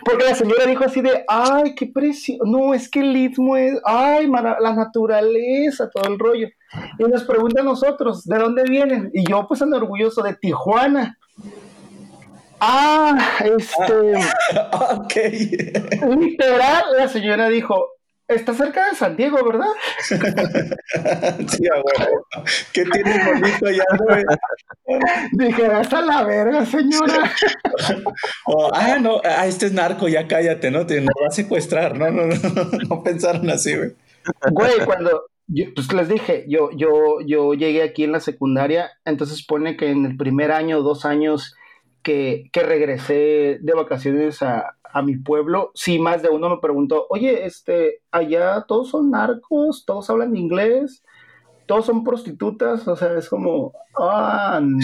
Porque 0.04 0.24
la 0.24 0.34
señora 0.34 0.64
dijo 0.66 0.84
así 0.84 1.00
de, 1.00 1.24
ay, 1.26 1.74
qué 1.74 1.86
precio, 1.86 2.38
no, 2.44 2.72
es 2.72 2.88
que 2.88 3.00
el 3.00 3.16
istmo 3.16 3.56
es, 3.56 3.78
ay, 3.84 4.28
la 4.28 4.72
naturaleza, 4.74 5.90
todo 5.90 6.08
el 6.08 6.18
rollo. 6.18 6.48
Y 6.98 7.04
nos 7.04 7.24
pregunta 7.24 7.60
a 7.60 7.64
nosotros, 7.64 8.24
¿de 8.24 8.38
dónde 8.38 8.62
vienen? 8.64 9.10
Y 9.12 9.28
yo 9.28 9.46
pues 9.46 9.62
orgulloso 9.62 10.22
de 10.22 10.34
Tijuana. 10.34 11.18
Ah, 12.60 13.38
este. 13.44 14.14
ok. 14.72 15.14
Literal, 16.18 16.84
la 16.96 17.08
señora 17.08 17.48
dijo: 17.48 17.96
Está 18.28 18.54
cerca 18.54 18.88
de 18.88 18.96
San 18.96 19.16
Diego, 19.16 19.38
¿verdad? 19.44 19.68
sí, 20.00 21.64
abuelo. 21.68 22.24
¿Qué 22.72 22.84
tiene 22.84 23.24
bonito 23.24 23.70
ya, 23.70 23.84
güey? 23.98 24.24
Dije, 25.32 25.66
hasta 25.66 26.00
la 26.00 26.24
verga, 26.24 26.66
señora. 26.66 27.30
Oh, 28.46 28.70
ah, 28.72 28.98
no, 29.00 29.20
ah, 29.24 29.46
este 29.46 29.66
es 29.66 29.72
narco, 29.72 30.08
ya 30.08 30.26
cállate, 30.26 30.70
¿no? 30.70 30.86
Te 30.86 31.00
nos 31.00 31.14
va 31.22 31.28
a 31.28 31.32
secuestrar, 31.32 31.98
no, 31.98 32.10
no, 32.10 32.26
no, 32.26 32.78
no 32.88 33.02
pensaron 33.02 33.48
así, 33.50 33.76
güey. 33.76 33.92
Güey, 34.50 34.84
cuando, 34.84 35.24
pues 35.74 35.92
les 35.92 36.08
dije, 36.08 36.44
yo, 36.48 36.70
yo, 36.76 37.20
yo 37.24 37.54
llegué 37.54 37.82
aquí 37.82 38.04
en 38.04 38.12
la 38.12 38.20
secundaria, 38.20 38.90
entonces 39.04 39.44
pone 39.44 39.76
que 39.76 39.90
en 39.90 40.04
el 40.06 40.16
primer 40.16 40.52
año, 40.52 40.82
dos 40.82 41.04
años 41.04 41.54
que, 42.06 42.48
que 42.52 42.62
regresé 42.62 43.58
de 43.60 43.72
vacaciones 43.74 44.40
a, 44.40 44.76
a, 44.84 45.02
mi 45.02 45.16
pueblo, 45.16 45.72
sí, 45.74 45.98
más 45.98 46.22
de 46.22 46.28
uno 46.28 46.48
me 46.48 46.58
preguntó, 46.58 47.08
oye, 47.10 47.44
este, 47.44 48.00
allá 48.12 48.64
todos 48.68 48.90
son 48.90 49.10
narcos, 49.10 49.84
todos 49.84 50.08
hablan 50.08 50.36
inglés, 50.36 51.02
todos 51.66 51.84
son 51.84 52.04
prostitutas, 52.04 52.86
o 52.86 52.94
sea, 52.94 53.18
es 53.18 53.28
como, 53.28 53.72
ah, 53.98 54.60
no. 54.62 54.78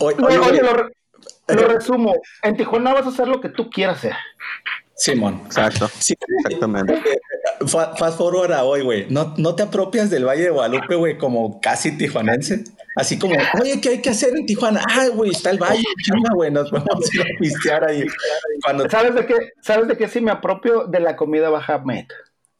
oye, 0.00 0.62
lo, 0.62 0.88
lo, 1.54 1.68
resumo, 1.68 2.14
en 2.42 2.56
Tijuana 2.56 2.94
vas 2.94 3.04
a 3.04 3.10
hacer 3.10 3.28
lo 3.28 3.42
que 3.42 3.50
tú 3.50 3.68
quieras 3.68 3.98
hacer. 3.98 4.14
Simón. 5.00 5.40
Exacto. 5.46 5.88
Sí, 5.98 6.14
exactamente. 6.44 7.00
Fast 7.66 8.18
forward 8.18 8.52
a 8.52 8.64
hoy, 8.64 8.82
güey. 8.82 9.06
¿No, 9.08 9.34
¿No 9.38 9.54
te 9.54 9.62
apropias 9.62 10.10
del 10.10 10.26
Valle 10.26 10.42
de 10.42 10.50
Guadalupe, 10.50 10.94
güey, 10.94 11.16
como 11.16 11.58
casi 11.58 11.96
tijuanense? 11.96 12.64
Así 12.96 13.18
como, 13.18 13.34
oye, 13.58 13.80
¿qué 13.80 13.88
hay 13.88 14.02
que 14.02 14.10
hacer 14.10 14.36
en 14.36 14.44
Tijuana? 14.44 14.82
Ah, 14.90 15.06
güey, 15.14 15.30
está 15.30 15.50
el 15.50 15.58
Valle, 15.58 15.82
chamba, 16.04 16.34
güey, 16.34 16.50
nos 16.50 16.70
ir 16.70 17.22
a 17.22 17.38
pistear 17.38 17.84
ahí. 17.88 18.04
Cuando... 18.62 18.90
¿Sabes 18.90 19.14
de 19.14 19.24
qué? 19.24 19.34
¿Sabes 19.62 19.88
de 19.88 19.96
qué 19.96 20.06
sí 20.06 20.20
me 20.20 20.32
apropio? 20.32 20.84
De 20.84 21.00
la 21.00 21.16
comida 21.16 21.48
baja 21.48 21.78
med. 21.78 22.04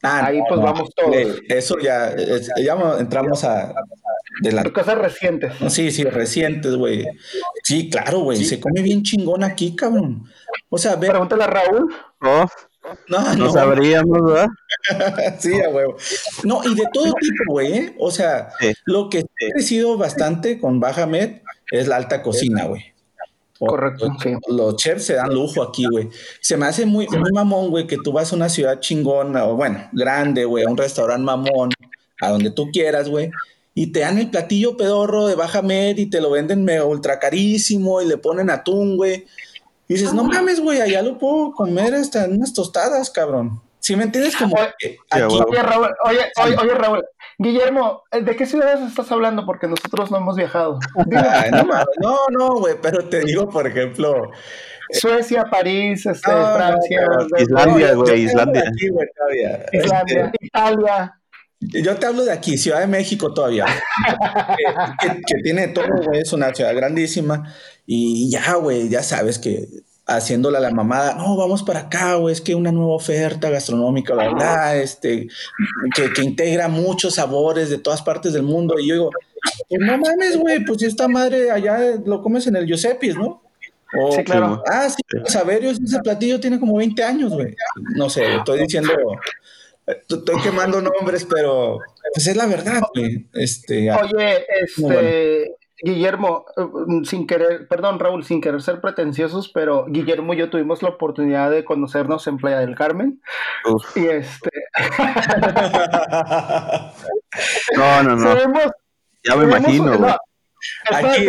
Ah, 0.01 0.25
ahí 0.25 0.39
pues 0.49 0.59
vamos 0.59 0.89
todos. 0.95 1.15
eso 1.47 1.77
ya, 1.77 2.15
ya 2.15 2.75
entramos 2.97 3.43
a... 3.43 3.71
De 4.39 4.51
las 4.51 4.69
cosas 4.71 4.97
recientes. 4.97 5.53
Sí, 5.69 5.91
sí, 5.91 6.03
recientes, 6.03 6.75
güey. 6.75 7.05
Sí, 7.63 7.89
claro, 7.89 8.19
güey, 8.19 8.43
se 8.43 8.59
come 8.59 8.81
bien 8.81 9.03
chingón 9.03 9.43
aquí, 9.43 9.75
cabrón. 9.75 10.23
O 10.69 10.77
sea, 10.77 10.95
ve. 10.95 11.09
Pregúntale 11.09 11.43
a 11.43 11.47
Raúl. 11.47 11.93
No, 12.21 12.47
no, 13.07 13.35
no 13.35 13.51
sabríamos, 13.51 14.23
¿verdad? 14.23 14.47
sí, 15.39 15.61
a 15.61 15.69
huevo. 15.69 15.95
No, 16.43 16.61
y 16.63 16.73
de 16.73 16.85
todo 16.93 17.13
tipo, 17.13 17.43
güey. 17.47 17.73
¿eh? 17.73 17.95
O 17.99 18.09
sea, 18.09 18.49
lo 18.85 19.09
que 19.09 19.19
ha 19.19 19.51
crecido 19.53 19.97
bastante 19.97 20.59
con 20.59 20.79
Baja 20.79 21.05
Med 21.05 21.41
es 21.69 21.87
la 21.87 21.97
alta 21.97 22.21
cocina, 22.21 22.65
güey. 22.65 22.91
Correcto. 23.59 24.07
Los, 24.47 24.75
chefs 24.77 25.05
se 25.05 25.13
dan 25.13 25.31
lujo 25.33 25.61
aquí, 25.61 25.85
güey. 25.85 26.09
Se 26.39 26.57
me 26.57 26.65
hace 26.65 26.85
muy, 26.85 27.07
muy 27.07 27.31
mamón, 27.31 27.69
güey, 27.69 27.85
que 27.85 27.97
tú 28.03 28.11
vas 28.11 28.33
a 28.33 28.35
una 28.35 28.49
ciudad 28.49 28.79
chingona, 28.79 29.45
o 29.45 29.55
bueno, 29.55 29.87
grande, 29.91 30.45
güey, 30.45 30.63
a 30.63 30.69
un 30.69 30.77
restaurante 30.77 31.23
mamón, 31.23 31.69
a 32.19 32.29
donde 32.29 32.49
tú 32.49 32.71
quieras, 32.71 33.07
güey, 33.07 33.29
y 33.73 33.91
te 33.91 34.01
dan 34.01 34.17
el 34.17 34.29
platillo 34.29 34.75
pedorro 34.75 35.27
de 35.27 35.35
baja 35.35 35.61
med 35.61 35.97
y 35.97 36.09
te 36.09 36.21
lo 36.21 36.31
venden 36.31 36.67
ultra 36.81 37.19
carísimo 37.19 38.01
y 38.01 38.07
le 38.07 38.17
ponen 38.17 38.49
atún, 38.49 38.97
güey. 38.97 39.25
Y 39.87 39.95
dices, 39.95 40.13
no 40.13 40.23
mames, 40.23 40.59
güey, 40.59 40.81
allá 40.81 41.01
lo 41.01 41.17
puedo 41.17 41.51
comer 41.51 41.93
hasta 41.93 42.25
en 42.25 42.33
unas 42.33 42.53
tostadas, 42.53 43.09
cabrón. 43.09 43.61
¿Sí 43.79 43.95
me 43.95 44.03
entiendes? 44.03 44.35
Como 44.35 44.55
aquí, 44.59 44.95
oye, 45.11 45.63
Raúl, 45.63 45.89
oye, 46.05 46.31
oye, 46.37 46.73
Raúl, 46.75 47.03
Guillermo, 47.39 48.03
¿de 48.11 48.35
qué 48.35 48.45
ciudades 48.45 48.79
estás 48.87 49.11
hablando? 49.11 49.45
Porque 49.45 49.67
nosotros 49.67 50.11
no 50.11 50.17
hemos 50.17 50.35
viajado. 50.35 50.79
no, 51.99 52.17
no, 52.29 52.59
güey, 52.59 52.75
pero 52.79 53.09
te 53.09 53.21
digo, 53.21 53.49
por 53.49 53.65
ejemplo, 53.65 54.31
Suecia, 54.91 55.45
París, 55.45 56.05
este, 56.05 56.29
Francia, 56.29 57.01
Islandia, 57.39 57.93
güey, 57.93 58.21
Islandia. 58.23 58.63
Islandia, 58.75 59.65
este, 59.71 60.31
Italia. 60.39 61.20
Yo 61.61 61.95
te 61.95 62.07
hablo 62.07 62.25
de 62.25 62.31
aquí, 62.31 62.57
Ciudad 62.57 62.79
de 62.79 62.87
México 62.87 63.33
todavía, 63.33 63.65
que, 64.99 65.41
tiene 65.43 65.67
todo, 65.67 65.85
güey, 66.05 66.21
es 66.21 66.33
una 66.33 66.53
ciudad 66.55 66.75
grandísima 66.75 67.53
y 67.85 68.31
ya, 68.31 68.55
güey, 68.55 68.89
ya 68.89 69.03
sabes 69.03 69.37
que 69.37 69.67
haciéndola 70.07 70.59
la 70.59 70.71
mamada, 70.71 71.13
no, 71.13 71.37
vamos 71.37 71.61
para 71.61 71.81
acá, 71.81 72.15
güey, 72.15 72.33
es 72.33 72.41
que 72.41 72.55
una 72.55 72.71
nueva 72.71 72.95
oferta 72.95 73.51
gastronómica, 73.51 74.15
la 74.15 74.23
verdad, 74.23 74.77
este, 74.79 75.27
que, 75.95 76.11
que, 76.11 76.23
integra 76.23 76.67
muchos 76.67 77.15
sabores 77.15 77.69
de 77.69 77.77
todas 77.77 78.01
partes 78.01 78.33
del 78.33 78.43
mundo. 78.43 78.79
Y 78.79 78.87
yo 78.87 78.95
digo, 78.95 79.09
pues 79.69 79.81
no 79.81 79.97
mames, 79.99 80.37
güey, 80.37 80.65
pues 80.65 80.81
esta 80.81 81.07
madre 81.07 81.51
allá 81.51 81.77
lo 82.03 82.23
comes 82.23 82.47
en 82.47 82.55
el 82.55 82.65
Giuseppe's, 82.65 83.15
¿no? 83.15 83.43
sí, 84.15 84.23
claro. 84.23 84.63
Ah, 84.67 84.89
sí, 84.89 85.01
Saverios, 85.25 85.79
ese 85.79 85.99
platillo 85.99 86.39
tiene 86.39 86.59
como 86.59 86.77
20 86.77 87.03
años, 87.03 87.33
güey. 87.33 87.55
No 87.95 88.09
sé, 88.09 88.35
estoy 88.35 88.61
diciendo 88.61 88.93
Estoy 89.85 90.41
quemando 90.41 90.81
nombres, 90.81 91.25
pero 91.25 91.79
pues 92.13 92.27
es 92.27 92.35
la 92.35 92.45
verdad, 92.45 92.81
güey. 92.93 93.27
Este, 93.33 93.91
Oye, 93.91 94.45
este, 94.61 95.55
Guillermo, 95.83 96.45
mm, 96.55 97.03
sin 97.03 97.25
querer, 97.25 97.67
perdón, 97.67 97.99
Raúl, 97.99 98.23
sin 98.23 98.41
querer 98.41 98.61
ser 98.61 98.81
pretenciosos, 98.81 99.49
pero 99.49 99.85
Guillermo 99.87 100.33
y 100.33 100.37
yo 100.37 100.49
tuvimos 100.49 100.83
la 100.83 100.89
oportunidad 100.89 101.49
de 101.49 101.65
conocernos 101.65 102.27
en 102.27 102.37
Playa 102.37 102.59
del 102.59 102.75
Carmen. 102.75 103.21
Y 103.95 104.05
este. 104.05 104.51
no, 107.77 108.03
no, 108.03 108.15
no. 108.15 108.35
ya 109.23 109.35
me 109.35 109.45
imagino, 109.45 109.97
güey. 109.97 110.13
aquí, 110.91 111.27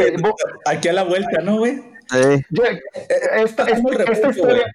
aquí, 0.67 0.89
a 0.89 0.93
la 0.93 1.05
vuelta, 1.05 1.41
¿no, 1.43 1.59
güey? 1.59 1.77
Sí. 2.11 2.19
Eh, 2.19 2.43
esta, 3.37 3.65
esta 3.65 4.31
historia, 4.31 4.67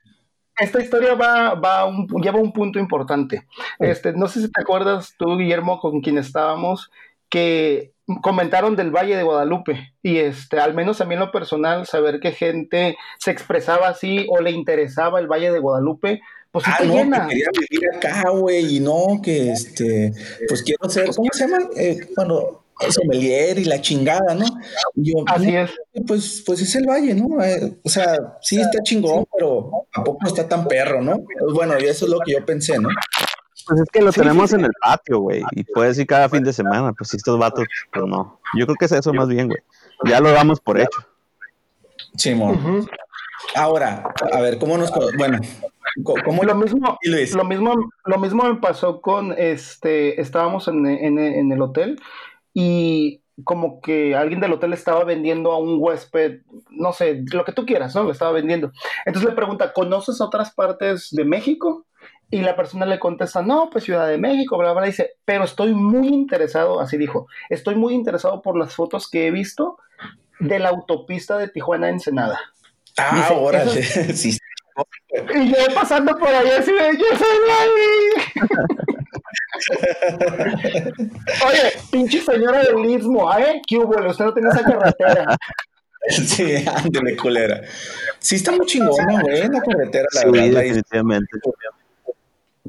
esta 0.59 0.81
historia 0.81 1.13
va, 1.15 1.53
va 1.53 1.85
un, 1.85 2.07
lleva 2.21 2.39
un 2.39 2.51
punto 2.51 2.79
importante. 2.79 3.47
Este, 3.79 4.13
no 4.13 4.27
sé 4.27 4.41
si 4.41 4.51
te 4.51 4.61
acuerdas 4.61 5.13
tú, 5.17 5.37
Guillermo, 5.37 5.79
con 5.79 6.01
quien 6.01 6.17
estábamos, 6.17 6.91
que 7.29 7.91
comentaron 8.21 8.75
del 8.75 8.91
Valle 8.91 9.17
de 9.17 9.23
Guadalupe 9.23 9.93
y 10.01 10.17
este, 10.17 10.59
al 10.59 10.73
menos 10.73 11.01
a 11.01 11.05
mí 11.05 11.15
en 11.15 11.19
lo 11.19 11.31
personal, 11.31 11.85
saber 11.85 12.19
que 12.19 12.31
gente 12.31 12.97
se 13.19 13.31
expresaba 13.31 13.89
así 13.89 14.25
o 14.29 14.39
le 14.41 14.51
interesaba 14.51 15.19
el 15.19 15.27
Valle 15.27 15.51
de 15.51 15.59
Guadalupe, 15.59 16.21
pues 16.51 16.65
ah, 16.67 16.77
no, 16.85 16.93
llena. 16.93 17.27
Que 17.27 17.35
quería 17.35 17.47
vivir 17.53 17.89
acá, 17.95 18.29
güey, 18.29 18.77
y 18.77 18.79
no, 18.79 19.19
que 19.21 19.51
este, 19.51 20.13
pues 20.47 20.63
quiero 20.63 20.89
ser, 20.89 21.09
¿cómo 21.13 21.29
se 21.33 21.47
llama? 21.47 21.69
Eh, 21.75 21.99
bueno, 22.15 22.63
sommelier 22.89 23.59
y 23.59 23.65
la 23.65 23.81
chingada, 23.81 24.35
¿no? 24.35 24.45
Así 25.27 25.55
es. 25.55 25.71
Pues, 26.05 26.43
pues 26.45 26.61
es 26.61 26.75
el 26.75 26.87
valle, 26.87 27.13
¿no? 27.13 27.43
Eh, 27.43 27.77
o 27.83 27.89
sea, 27.89 28.37
sí 28.41 28.59
está 28.59 28.81
chingón, 28.83 29.25
pero 29.37 29.71
tampoco 29.93 30.27
está 30.27 30.47
tan 30.47 30.67
perro, 30.67 31.01
¿no? 31.01 31.17
Pues 31.39 31.53
bueno, 31.53 31.73
y 31.79 31.85
eso 31.85 32.05
es 32.05 32.11
lo 32.11 32.19
que 32.19 32.33
yo 32.33 32.45
pensé, 32.45 32.77
¿no? 32.79 32.89
Pues 33.67 33.81
es 33.81 33.89
que 33.91 34.01
lo 34.01 34.11
tenemos 34.11 34.53
en 34.53 34.61
el 34.61 34.71
patio, 34.81 35.19
güey, 35.19 35.43
y 35.51 35.63
puedes 35.63 35.97
ir 35.99 36.07
cada 36.07 36.29
fin 36.29 36.43
de 36.43 36.53
semana, 36.53 36.93
pues 36.93 37.13
estos 37.13 37.37
vatos, 37.37 37.65
pues 37.91 38.05
no. 38.05 38.39
Yo 38.57 38.65
creo 38.65 38.77
que 38.77 38.85
es 38.85 38.91
eso 38.93 39.13
más 39.13 39.27
bien, 39.27 39.47
güey. 39.47 39.59
Ya 40.05 40.21
lo 40.21 40.31
damos 40.31 40.61
por 40.61 40.79
hecho. 40.79 41.05
Simón. 42.15 42.87
Ahora, 43.55 44.13
a 44.31 44.39
ver, 44.39 44.57
¿cómo 44.57 44.77
nos... 44.77 44.91
Bueno, 45.17 45.39
¿cómo 46.03 46.43
lo 46.43 46.55
mismo, 46.55 46.97
lo 47.01 47.43
mismo, 47.43 47.73
lo 48.05 48.17
mismo 48.19 48.43
me 48.43 48.55
pasó 48.55 49.01
con 49.01 49.33
este, 49.37 50.21
estábamos 50.21 50.67
en, 50.67 50.85
en 50.85 51.51
el 51.51 51.61
hotel 51.61 51.99
y 52.59 53.21
como 53.43 53.81
que 53.81 54.15
alguien 54.15 54.39
del 54.39 54.53
hotel 54.53 54.73
estaba 54.73 55.03
vendiendo 55.03 55.51
a 55.51 55.59
un 55.59 55.77
huésped, 55.79 56.39
no 56.71 56.91
sé, 56.91 57.23
lo 57.31 57.45
que 57.45 57.51
tú 57.51 57.67
quieras, 57.67 57.93
¿no? 57.93 58.01
Lo 58.01 58.11
estaba 58.11 58.31
vendiendo. 58.31 58.71
Entonces 59.05 59.29
le 59.29 59.35
pregunta, 59.35 59.73
¿conoces 59.73 60.21
otras 60.21 60.55
partes 60.55 61.09
de 61.11 61.23
México? 61.23 61.85
Y 62.31 62.41
la 62.41 62.55
persona 62.55 62.87
le 62.87 62.97
contesta, 62.97 63.43
no, 63.43 63.69
pues 63.69 63.83
Ciudad 63.83 64.07
de 64.07 64.17
México, 64.17 64.57
bla, 64.57 64.73
bla, 64.73 64.87
dice, 64.87 65.17
pero 65.23 65.43
estoy 65.43 65.75
muy 65.75 66.07
interesado, 66.07 66.79
así 66.79 66.97
dijo, 66.97 67.27
estoy 67.49 67.75
muy 67.75 67.93
interesado 67.93 68.41
por 68.41 68.57
las 68.57 68.73
fotos 68.73 69.07
que 69.07 69.27
he 69.27 69.31
visto 69.31 69.77
de 70.39 70.57
la 70.57 70.69
autopista 70.69 71.37
de 71.37 71.49
Tijuana 71.49 71.87
a 71.87 71.91
Ensenada. 71.91 72.39
Ah, 72.97 73.33
órale, 73.39 73.83
sí. 74.15 74.35
Y 75.35 75.49
yo 75.49 75.57
pasando 75.75 76.17
por 76.17 76.29
ahí 76.29 76.49
así 76.49 76.71
de, 76.71 76.97
yo 76.97 77.05
soy 77.17 78.96
Oye, 81.47 81.73
pinche 81.91 82.21
señora 82.21 82.63
del 82.63 82.85
Istmo, 82.85 83.31
¿eh? 83.37 83.61
¿Qué 83.67 83.77
hubo? 83.77 83.95
Usted 84.07 84.25
no 84.25 84.33
tiene 84.33 84.49
esa 84.49 84.63
carretera. 84.63 85.37
Sí, 86.09 86.63
ándale, 86.65 87.17
culera. 87.17 87.61
Sí 88.19 88.35
está 88.35 88.53
muy 88.53 88.65
chingona, 88.65 89.21
güey, 89.21 89.45
la 89.49 89.59
carretera, 89.61 90.05
la 90.13 90.21
sí, 90.21 90.29
verdad. 90.31 90.61
definitivamente. 90.61 91.27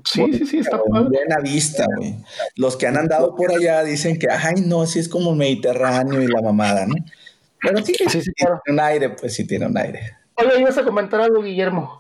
Sí, 0.04 0.32
sí, 0.32 0.46
sí, 0.46 0.58
está 0.58 0.82
padre. 0.82 1.08
Buena 1.08 1.38
vista, 1.40 1.86
güey. 1.96 2.16
Los 2.56 2.76
que 2.76 2.88
han 2.88 2.96
andado 2.96 3.36
por 3.36 3.52
allá 3.52 3.84
dicen 3.84 4.18
que, 4.18 4.26
ay, 4.28 4.62
no, 4.66 4.86
sí 4.86 4.98
es 4.98 5.08
como 5.08 5.36
Mediterráneo 5.36 6.20
y 6.20 6.26
la 6.26 6.42
mamada, 6.42 6.86
¿no? 6.86 6.94
Pero 7.60 7.84
sí, 7.84 7.94
sí, 7.94 8.22
sí, 8.22 8.32
tiene 8.32 8.54
un 8.66 8.80
aire, 8.80 9.10
pues 9.10 9.34
sí 9.34 9.46
tiene 9.46 9.66
un 9.66 9.76
aire. 9.76 10.16
Oye, 10.34 10.60
¿ibas 10.60 10.78
a 10.78 10.84
comentar 10.84 11.20
algo, 11.20 11.42
Guillermo? 11.42 11.97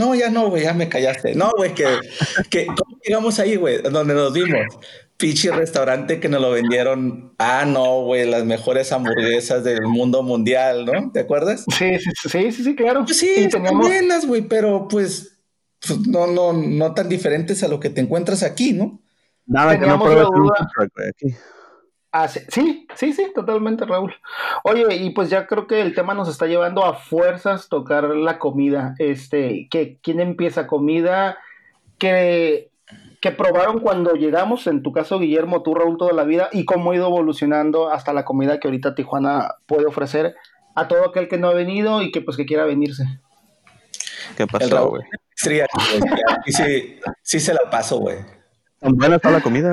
No, 0.00 0.14
ya 0.14 0.30
no, 0.30 0.48
güey, 0.48 0.62
ya 0.62 0.72
me 0.72 0.88
callaste. 0.88 1.34
No, 1.34 1.52
güey, 1.54 1.74
que, 1.74 1.84
que 2.48 2.64
¿cómo 2.64 2.98
llegamos 3.04 3.38
ahí, 3.38 3.56
güey? 3.56 3.82
Donde 3.82 4.14
nos 4.14 4.32
vimos. 4.32 4.62
Pichi 5.18 5.50
restaurante 5.50 6.18
que 6.18 6.30
nos 6.30 6.40
lo 6.40 6.52
vendieron. 6.52 7.34
Ah, 7.36 7.66
no, 7.66 8.04
güey, 8.04 8.24
las 8.24 8.46
mejores 8.46 8.92
hamburguesas 8.92 9.62
del 9.62 9.82
mundo 9.82 10.22
mundial, 10.22 10.86
¿no? 10.86 11.12
¿Te 11.12 11.20
acuerdas? 11.20 11.66
Sí, 11.76 11.98
sí, 11.98 12.10
sí, 12.30 12.52
sí, 12.52 12.64
sí 12.64 12.74
claro. 12.74 13.04
Pues 13.04 13.18
sí, 13.18 13.46
teníamos... 13.50 13.86
buenas, 13.86 14.26
güey, 14.26 14.40
pero 14.40 14.88
pues, 14.88 15.38
pues, 15.86 16.00
no, 16.06 16.26
no, 16.26 16.54
no 16.54 16.94
tan 16.94 17.10
diferentes 17.10 17.62
a 17.62 17.68
lo 17.68 17.78
que 17.78 17.90
te 17.90 18.00
encuentras 18.00 18.42
aquí, 18.42 18.72
¿no? 18.72 19.02
Nada, 19.44 19.78
que 19.78 19.84
no 19.84 19.98
puedo 19.98 20.30
aquí. 21.10 21.36
Ah, 22.12 22.26
sí, 22.26 22.86
sí, 22.96 23.12
sí, 23.12 23.32
totalmente, 23.34 23.84
Raúl. 23.84 24.12
Oye, 24.64 24.96
y 24.96 25.10
pues 25.10 25.30
ya 25.30 25.46
creo 25.46 25.68
que 25.68 25.80
el 25.80 25.94
tema 25.94 26.12
nos 26.12 26.28
está 26.28 26.46
llevando 26.46 26.84
a 26.84 26.94
fuerzas 26.94 27.68
tocar 27.68 28.04
la 28.04 28.38
comida. 28.38 28.94
Este, 28.98 29.68
que 29.70 29.98
quién 30.02 30.18
empieza 30.18 30.66
comida, 30.66 31.38
que, 31.98 32.70
que 33.20 33.30
probaron 33.30 33.78
cuando 33.78 34.14
llegamos, 34.14 34.66
en 34.66 34.82
tu 34.82 34.92
caso, 34.92 35.20
Guillermo, 35.20 35.62
tú, 35.62 35.74
Raúl, 35.74 35.98
toda 35.98 36.12
la 36.12 36.24
vida, 36.24 36.48
y 36.52 36.64
cómo 36.64 36.90
ha 36.90 36.96
ido 36.96 37.06
evolucionando 37.06 37.90
hasta 37.90 38.12
la 38.12 38.24
comida 38.24 38.58
que 38.58 38.66
ahorita 38.66 38.96
Tijuana 38.96 39.54
puede 39.66 39.86
ofrecer 39.86 40.34
a 40.74 40.88
todo 40.88 41.04
aquel 41.04 41.28
que 41.28 41.38
no 41.38 41.48
ha 41.48 41.54
venido 41.54 42.02
y 42.02 42.10
que 42.10 42.22
pues 42.22 42.36
que 42.36 42.46
quiera 42.46 42.64
venirse. 42.64 43.04
¿Qué 44.36 44.46
pasó, 44.48 44.88
güey? 44.88 45.02
Sí, 45.36 45.60
sí, 46.46 46.98
sí 47.22 47.40
se 47.40 47.54
la 47.54 47.70
paso, 47.70 47.98
güey. 47.98 48.18
¿Tan 48.80 48.96
buena 48.96 49.16
está 49.16 49.30
la 49.30 49.40
comida? 49.40 49.72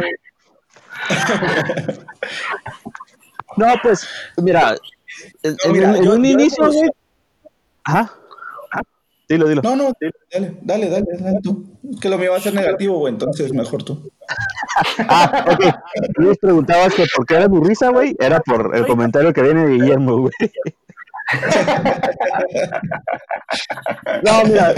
no, 3.58 3.74
pues, 3.82 4.08
mira, 4.38 4.78
en, 5.44 6.08
un 6.08 6.26
inicio, 6.26 6.70
Ajá. 7.84 8.12
Dilo, 9.30 9.48
dilo. 9.50 9.62
No, 9.62 9.76
no, 9.76 9.92
dale, 10.32 10.58
dale, 10.62 10.90
dale, 10.90 11.06
dale 11.20 11.40
tú. 11.44 11.66
Es 11.92 12.00
que 12.00 12.08
lo 12.08 12.18
mío 12.18 12.32
va 12.32 12.38
a 12.38 12.42
ser 12.42 12.54
negativo, 12.54 13.00
güey, 13.00 13.12
entonces 13.14 13.52
mejor 13.54 13.84
tú. 13.84 14.10
ah, 15.10 15.46
ok. 15.52 15.66
Les 16.20 16.38
preguntabas 16.38 16.94
que 16.94 17.04
por 17.14 17.26
qué 17.26 17.36
era 17.36 17.50
mi 17.50 17.62
risa, 17.62 17.90
güey. 17.90 18.16
Era 18.20 18.40
por 18.40 18.74
el 18.76 18.88
comentario 18.88 19.34
que 19.34 19.42
viene 19.42 19.66
de 19.66 19.74
Guillermo, 19.74 20.18
güey. 20.18 20.32
no, 24.24 24.46
mira, 24.46 24.74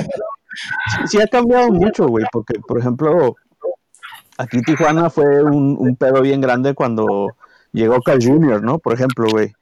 sí 1.06 1.22
ha 1.22 1.28
cambiado 1.28 1.70
mucho, 1.70 2.08
güey, 2.08 2.26
porque, 2.32 2.56
por 2.68 2.80
ejemplo, 2.80 3.36
aquí 4.40 4.62
Tijuana 4.62 5.10
fue 5.10 5.44
un, 5.44 5.76
un 5.78 5.96
pedo 5.96 6.22
bien 6.22 6.40
grande 6.42 6.74
cuando 6.74 7.28
llegó 7.74 8.02
Carl 8.02 8.24
Jr., 8.24 8.64
¿no? 8.64 8.80
Por 8.80 8.94
ejemplo, 8.94 9.28
güey. 9.30 9.54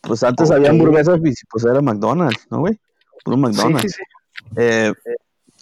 Pues 0.00 0.22
antes 0.22 0.50
había 0.50 0.70
hamburguesas, 0.70 1.20
pues 1.50 1.64
era 1.64 1.80
McDonald's, 1.80 2.46
¿no, 2.50 2.60
güey? 2.60 2.78
Puro 3.24 3.36
McDonald's. 3.36 3.96
Eh, 4.56 4.92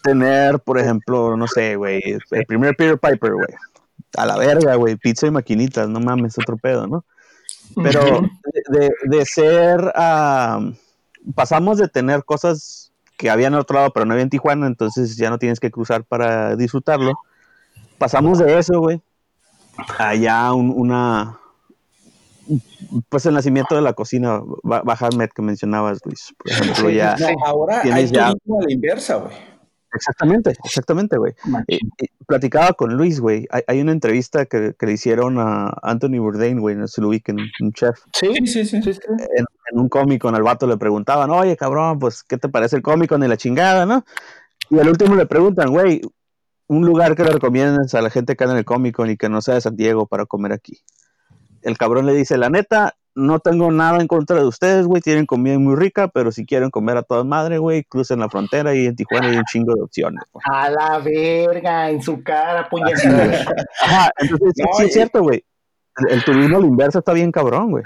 tener, 0.01 0.59
por 0.59 0.79
ejemplo, 0.79 1.37
no 1.37 1.47
sé, 1.47 1.75
güey, 1.75 2.01
el 2.31 2.45
primer 2.45 2.75
Peter 2.75 2.97
Piper, 2.97 3.33
güey. 3.33 3.47
A 4.17 4.25
la 4.25 4.37
verga, 4.37 4.75
güey, 4.75 4.95
pizza 4.95 5.27
y 5.27 5.31
maquinitas, 5.31 5.87
no 5.89 5.99
mames, 5.99 6.37
otro 6.37 6.57
pedo, 6.57 6.87
¿no? 6.87 7.05
Pero 7.81 8.21
de, 8.69 8.91
de, 9.05 9.25
ser, 9.25 9.91
pasamos 11.33 11.77
de 11.77 11.87
tener 11.87 12.23
cosas 12.23 12.91
que 13.17 13.29
había 13.29 13.47
en 13.47 13.55
otro 13.55 13.77
lado, 13.77 13.91
pero 13.93 14.05
no 14.05 14.13
había 14.13 14.23
en 14.23 14.29
Tijuana, 14.29 14.67
entonces 14.67 15.15
ya 15.17 15.29
no 15.29 15.39
tienes 15.39 15.59
que 15.59 15.71
cruzar 15.71 16.03
para 16.03 16.55
disfrutarlo 16.55 17.13
pasamos 17.97 18.39
de 18.39 18.57
eso, 18.57 18.79
güey, 18.79 19.01
allá 19.97 20.53
una, 20.53 21.39
pues 23.09 23.25
el 23.25 23.33
nacimiento 23.33 23.75
de 23.75 23.81
la 23.81 23.93
cocina 23.93 24.41
baja 24.63 25.09
Met 25.15 25.31
que 25.33 25.41
mencionabas, 25.41 25.99
Luis. 26.05 26.33
Por 26.37 26.51
ejemplo, 26.51 26.89
ya. 26.89 27.15
ahora 27.45 27.81
hay 27.81 28.07
ya... 28.07 28.29
a 28.29 28.33
la 28.33 28.71
inversa, 28.71 29.15
güey. 29.15 29.53
Exactamente, 29.95 30.55
exactamente, 30.63 31.17
güey. 31.17 31.33
platicaba 32.27 32.73
con 32.73 32.95
Luis, 32.95 33.19
güey. 33.19 33.47
Hay, 33.67 33.79
una 33.79 33.91
entrevista 33.91 34.47
que, 34.47 34.75
le 34.79 34.91
hicieron 34.91 35.37
a 35.39 35.71
Anthony 35.83 36.17
Bourdain, 36.17 36.59
güey, 36.59 36.75
no 36.75 36.87
se 36.87 36.99
lo 36.99 37.09
ubiquen, 37.09 37.37
un 37.61 37.73
chef. 37.73 37.99
Sí, 38.11 38.33
sí, 38.47 38.65
sí. 38.65 38.77
En, 38.77 39.45
un 39.79 39.89
cómico, 39.89 40.29
en 40.29 40.35
el 40.35 40.41
vato 40.41 40.65
le 40.65 40.77
preguntaban, 40.77 41.29
oye, 41.29 41.55
cabrón, 41.55 41.99
pues, 41.99 42.23
¿qué 42.23 42.37
te 42.37 42.49
parece 42.49 42.75
el 42.75 42.81
cómico? 42.81 43.17
Ni 43.19 43.27
la 43.27 43.37
chingada, 43.37 43.85
¿no? 43.85 44.03
Y 44.71 44.79
al 44.79 44.89
último 44.89 45.15
le 45.15 45.27
preguntan, 45.27 45.69
güey, 45.69 46.01
un 46.67 46.85
lugar 46.85 47.15
que 47.15 47.23
le 47.23 47.31
recomiendas 47.31 47.93
a 47.93 48.01
la 48.01 48.09
gente 48.09 48.35
que 48.35 48.43
anda 48.43 48.53
en 48.53 48.59
el 48.59 48.65
cómico 48.65 49.05
y 49.05 49.17
que 49.17 49.29
no 49.29 49.41
sea 49.41 49.55
de 49.55 49.61
San 49.61 49.75
Diego 49.75 50.05
para 50.07 50.25
comer 50.25 50.53
aquí. 50.53 50.79
El 51.61 51.77
cabrón 51.77 52.05
le 52.05 52.13
dice, 52.13 52.37
la 52.37 52.49
neta, 52.49 52.95
no 53.15 53.39
tengo 53.39 53.71
nada 53.71 53.99
en 53.99 54.07
contra 54.07 54.37
de 54.37 54.45
ustedes, 54.45 54.85
güey, 54.85 55.01
tienen 55.01 55.25
comida 55.25 55.57
muy 55.59 55.75
rica, 55.75 56.07
pero 56.07 56.31
si 56.31 56.45
quieren 56.45 56.71
comer 56.71 56.97
a 56.97 57.03
toda 57.03 57.23
madre, 57.23 57.57
güey, 57.57 57.83
crucen 57.83 58.19
la 58.19 58.29
frontera 58.29 58.73
y 58.75 58.87
en 58.87 58.95
Tijuana 58.95 59.27
hay 59.27 59.37
un 59.37 59.43
chingo 59.45 59.73
de 59.73 59.81
opciones. 59.81 60.23
A 60.45 60.69
la 60.69 60.99
verga, 60.99 61.89
en 61.89 62.01
su 62.01 62.23
cara, 62.23 62.67
Ajá, 63.81 64.11
entonces 64.17 64.53
sí, 64.55 64.83
es 64.83 64.93
cierto, 64.93 65.21
güey. 65.21 65.43
El, 65.97 66.15
el 66.15 66.23
turismo 66.25 66.57
al 66.57 66.65
inverso 66.65 66.99
está 66.99 67.13
bien 67.13 67.31
cabrón, 67.31 67.71
güey. 67.71 67.83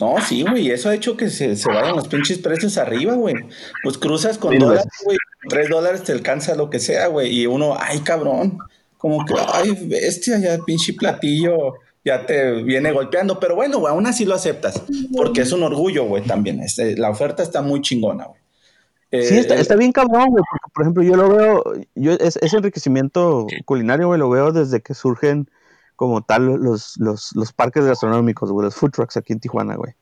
No, 0.00 0.16
sí, 0.20 0.42
güey, 0.42 0.70
eso 0.70 0.88
ha 0.88 0.94
hecho 0.94 1.16
que 1.16 1.30
se, 1.30 1.56
se 1.56 1.68
vayan 1.68 1.96
los 1.96 2.08
pinches 2.08 2.38
precios 2.38 2.78
arriba, 2.78 3.14
güey. 3.14 3.34
Pues 3.82 3.98
cruzas 3.98 4.38
con 4.38 4.58
dólares, 4.58 4.86
güey, 5.04 5.16
tres 5.48 5.68
dólares 5.68 6.02
te 6.02 6.12
alcanza 6.12 6.54
lo 6.54 6.70
que 6.70 6.80
sea, 6.80 7.06
güey, 7.08 7.40
y 7.40 7.46
uno, 7.46 7.76
ay, 7.78 8.00
cabrón, 8.00 8.58
como 8.98 9.24
que, 9.24 9.34
ay, 9.52 9.86
bestia, 9.86 10.38
ya 10.38 10.58
pinche 10.64 10.94
platillo 10.94 11.74
ya 12.04 12.26
te 12.26 12.62
viene 12.62 12.92
golpeando, 12.92 13.40
pero 13.40 13.56
bueno, 13.56 13.78
güey, 13.78 13.92
aún 13.92 14.06
así 14.06 14.24
lo 14.26 14.34
aceptas, 14.34 14.82
porque 15.16 15.40
es 15.40 15.52
un 15.52 15.62
orgullo, 15.62 16.04
güey, 16.04 16.22
también. 16.22 16.60
Este, 16.60 16.96
la 16.96 17.08
oferta 17.08 17.42
está 17.42 17.62
muy 17.62 17.80
chingona, 17.80 18.26
güey. 18.26 19.24
sí, 19.26 19.38
está, 19.38 19.54
está, 19.54 19.74
bien 19.76 19.90
cabrón, 19.90 20.28
güey, 20.28 20.44
porque, 20.50 20.72
por 20.74 20.82
ejemplo, 20.82 21.02
yo 21.02 21.16
lo 21.16 21.34
veo, 21.34 21.64
yo, 21.94 22.12
ese 22.12 22.56
enriquecimiento 22.56 23.46
culinario, 23.64 24.08
güey, 24.08 24.20
lo 24.20 24.28
veo 24.28 24.52
desde 24.52 24.82
que 24.82 24.92
surgen 24.92 25.48
como 25.96 26.22
tal 26.22 26.46
los, 26.46 26.96
los, 26.98 27.30
los 27.34 27.52
parques 27.52 27.84
gastronómicos, 27.84 28.50
güey, 28.50 28.64
los 28.64 28.74
food 28.74 28.90
trucks 28.90 29.16
aquí 29.16 29.32
en 29.32 29.40
Tijuana, 29.40 29.76
güey. 29.76 29.94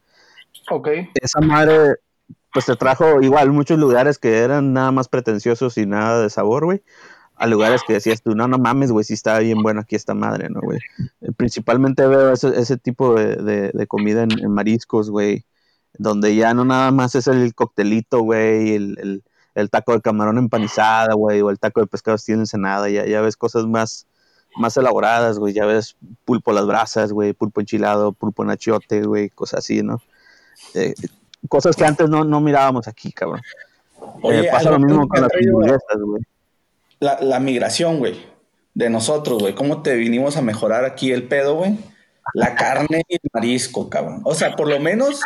Ok. 0.71 0.89
Esa 1.15 1.41
madre, 1.41 1.97
pues 2.53 2.67
te 2.67 2.77
trajo 2.77 3.21
igual 3.21 3.53
muchos 3.53 3.79
lugares 3.79 4.19
que 4.19 4.39
eran 4.39 4.73
nada 4.73 4.91
más 4.93 5.09
pretenciosos 5.09 5.77
y 5.79 5.87
nada 5.87 6.23
de 6.23 6.31
sabor, 6.31 6.65
güey. 6.65 6.83
A 7.37 7.47
lugares 7.47 7.83
que 7.87 7.95
decías 7.95 8.23
tú, 8.23 8.35
no, 8.35 8.47
no 8.47 8.59
mames, 8.59 8.93
güey, 8.93 9.05
si 9.05 9.15
está 9.15 9.39
bien 9.41 9.63
bueno 9.63 9.81
aquí 9.81 9.97
esta 9.97 10.15
madre, 10.15 10.49
¿no, 10.49 10.61
güey? 10.61 10.79
Eh, 11.23 11.33
principalmente 11.37 12.07
veo 12.07 12.33
ese, 12.33 12.49
ese 12.59 12.77
tipo 12.77 13.15
de, 13.15 13.73
de, 13.73 13.87
comida 13.87 14.23
en, 14.23 14.53
mariscos, 14.53 15.11
güey, 15.11 15.45
donde 15.95 16.37
ya 16.37 16.55
no 16.55 16.65
nada 16.65 16.91
más 16.93 17.15
es 17.15 17.27
el 17.27 17.55
coctelito, 17.55 18.21
güey, 18.21 18.75
el, 18.75 18.99
el, 19.01 19.25
el, 19.55 19.71
taco 19.71 19.93
de 19.93 20.03
camarón 20.03 20.39
empanizada, 20.39 21.15
güey, 21.15 21.41
o 21.41 21.51
el 21.51 21.59
taco 21.59 21.81
de 21.81 21.87
pescado 21.87 22.19
sin 22.19 22.41
ensenada, 22.41 22.89
ya, 22.89 23.07
ya 23.07 23.21
ves 23.23 23.37
cosas 23.37 23.67
más, 23.67 24.07
más 24.57 24.77
elaboradas, 24.77 25.39
güey. 25.39 25.53
Ya 25.53 25.67
ves 25.67 25.97
pulpo 26.25 26.51
a 26.51 26.55
las 26.55 26.67
brasas, 26.67 27.13
güey, 27.13 27.33
pulpo 27.33 27.61
enchilado, 27.61 28.13
pulpo 28.13 28.45
nachiote, 28.45 29.03
güey, 29.03 29.29
cosas 29.31 29.61
así, 29.61 29.83
¿no? 29.83 30.03
Eh, 30.75 30.95
cosas 31.49 31.77
que 31.77 31.85
antes 31.85 32.09
no, 32.09 32.25
no 32.25 32.41
mirábamos 32.41 32.89
aquí, 32.89 33.13
cabrón. 33.13 33.41
Oye, 34.23 34.47
eh, 34.47 34.49
pasa 34.51 34.71
lo 34.71 34.79
mismo 34.79 35.09
con 35.09 35.21
las 35.21 35.31
hamburguesas, 35.33 35.99
güey. 35.99 36.23
La, 37.01 37.21
la 37.21 37.41
migración, 37.41 37.99
güey, 37.99 38.21
de 38.75 38.91
nosotros, 38.91 39.41
güey. 39.41 39.55
¿Cómo 39.55 39.83
te 39.83 39.97
vinimos 39.97 40.37
a 40.37 40.43
mejorar 40.43 40.85
aquí 40.85 41.11
el 41.13 41.25
pedo, 41.25 41.55
güey? 41.57 41.79
La 42.35 42.55
carne 42.55 43.03
y 43.09 43.15
el 43.15 43.31
marisco, 43.33 43.91
cabrón. 43.91 44.21
O 44.25 44.35
sea, 44.35 44.55
por 44.55 44.69
lo 44.69 44.79
menos 44.79 45.21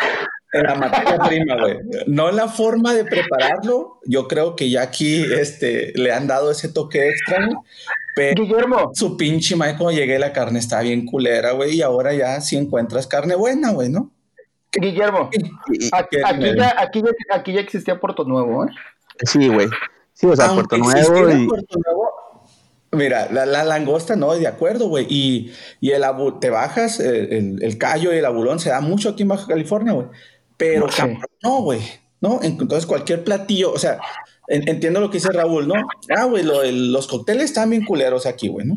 en 0.52 0.62
la 0.62 0.74
materia 0.74 1.18
prima, 1.18 1.56
güey. 1.60 1.78
No 2.06 2.28
en 2.30 2.36
la 2.36 2.48
forma 2.48 2.94
de 2.94 3.04
prepararlo. 3.04 4.00
Yo 4.06 4.28
creo 4.28 4.56
que 4.56 4.70
ya 4.70 4.82
aquí 4.82 5.22
este, 5.22 5.92
le 5.94 6.12
han 6.12 6.26
dado 6.26 6.50
ese 6.50 6.68
toque 6.68 7.08
extra, 7.08 7.48
Guillermo. 8.16 8.92
Su 8.94 9.16
pinche 9.16 9.56
madre, 9.56 9.76
cuando 9.76 9.98
llegué 9.98 10.18
la 10.18 10.32
carne 10.32 10.58
estaba 10.58 10.82
bien 10.82 11.04
culera, 11.04 11.52
güey, 11.52 11.76
y 11.76 11.82
ahora 11.82 12.14
ya 12.14 12.40
sí 12.40 12.56
encuentras 12.56 13.06
carne 13.06 13.34
buena, 13.34 13.72
güey, 13.72 13.90
¿no? 13.90 14.10
Guillermo, 14.72 15.30
aquí, 15.92 16.16
ya, 16.20 16.74
aquí, 16.78 17.02
ya, 17.02 17.14
aquí, 17.32 17.52
ya, 17.52 17.60
existía 17.60 17.98
Puerto 17.98 18.24
Nuevo, 18.24 18.64
¿eh? 18.64 18.68
Sí, 19.24 19.48
güey. 19.48 19.68
Sí, 20.12 20.26
o 20.26 20.36
sea, 20.36 20.52
Puerto 20.52 20.76
Nuevo 20.76 21.30
y... 21.30 21.46
Puerto 21.46 21.78
Nuevo, 21.84 22.10
mira, 22.92 23.28
la, 23.30 23.46
la, 23.46 23.64
langosta 23.64 24.16
no, 24.16 24.34
de 24.34 24.46
acuerdo, 24.46 24.88
güey. 24.88 25.06
Y, 25.08 25.52
y 25.80 25.90
el 25.90 26.02
te 26.40 26.50
bajas, 26.50 27.00
el, 27.00 27.62
el, 27.62 27.78
callo 27.78 28.12
y 28.12 28.18
el 28.18 28.24
abulón 28.24 28.58
se 28.58 28.70
da 28.70 28.80
mucho 28.80 29.10
aquí 29.10 29.22
en 29.22 29.28
Baja 29.28 29.46
California, 29.46 29.92
güey. 29.92 30.08
Pero 30.56 30.86
no, 31.42 31.62
güey. 31.62 31.80
¿No? 32.20 32.40
Entonces 32.42 32.86
cualquier 32.86 33.24
platillo, 33.24 33.72
o 33.72 33.78
sea, 33.78 34.00
entiendo 34.48 35.00
lo 35.00 35.10
que 35.10 35.18
dice 35.18 35.32
Raúl, 35.32 35.68
¿no? 35.68 35.74
Ah, 36.14 36.24
güey, 36.24 36.44
los 36.44 37.06
cócteles 37.06 37.44
están 37.46 37.70
bien 37.70 37.84
culeros 37.84 38.26
aquí, 38.26 38.48
güey, 38.48 38.66
¿no? 38.66 38.74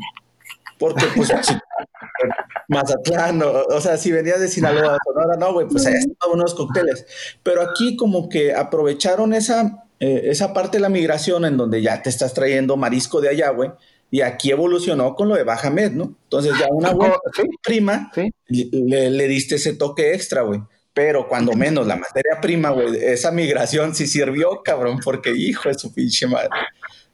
Porque, 0.78 1.06
pues, 1.16 1.30
Mazatlán, 2.68 3.42
o, 3.42 3.64
o, 3.70 3.82
sea, 3.82 3.98
si 3.98 4.12
venías 4.12 4.40
de 4.40 4.48
Sinaloa, 4.48 4.98
Sonora, 5.04 5.36
no, 5.38 5.54
güey, 5.54 5.68
pues 5.68 5.86
allá 5.86 5.98
estaban 5.98 6.36
unos 6.40 6.54
cócteles. 6.54 7.06
Pero 7.44 7.62
aquí 7.62 7.96
como 7.96 8.30
que 8.30 8.54
aprovecharon 8.54 9.34
esa, 9.34 9.88
eh, 10.00 10.22
esa 10.26 10.54
parte 10.54 10.78
de 10.78 10.82
la 10.82 10.90
migración 10.90 11.46
en 11.46 11.58
donde 11.58 11.82
ya 11.82 12.02
te 12.02 12.10
estás 12.10 12.34
trayendo 12.34 12.78
marisco 12.78 13.22
de 13.22 13.30
allá, 13.30 13.50
güey. 13.50 13.72
Y 14.12 14.22
aquí 14.22 14.52
evolucionó 14.52 15.16
con 15.16 15.30
lo 15.30 15.36
de 15.36 15.44
Bajamed, 15.44 15.92
¿no? 15.92 16.16
Entonces 16.24 16.54
ya 16.60 16.68
una 16.72 16.94
buena 16.94 17.16
Sí, 17.36 17.44
prima 17.64 18.12
sí. 18.14 18.32
le, 18.48 19.10
le 19.12 19.28
diste 19.28 19.56
ese 19.56 19.74
toque 19.74 20.14
extra, 20.14 20.42
güey. 20.42 20.62
Pero 21.02 21.30
cuando 21.30 21.54
menos 21.54 21.88
la 21.88 21.96
materia 21.96 22.42
prima, 22.42 22.72
güey, 22.72 22.94
esa 23.02 23.32
migración 23.32 23.96
sí 23.96 24.06
sirvió, 24.06 24.62
cabrón, 24.66 25.00
porque 25.02 25.30
hijo 25.34 25.70
de 25.70 25.76
su 25.76 25.94
pinche 25.94 26.28
madre. 26.28 26.50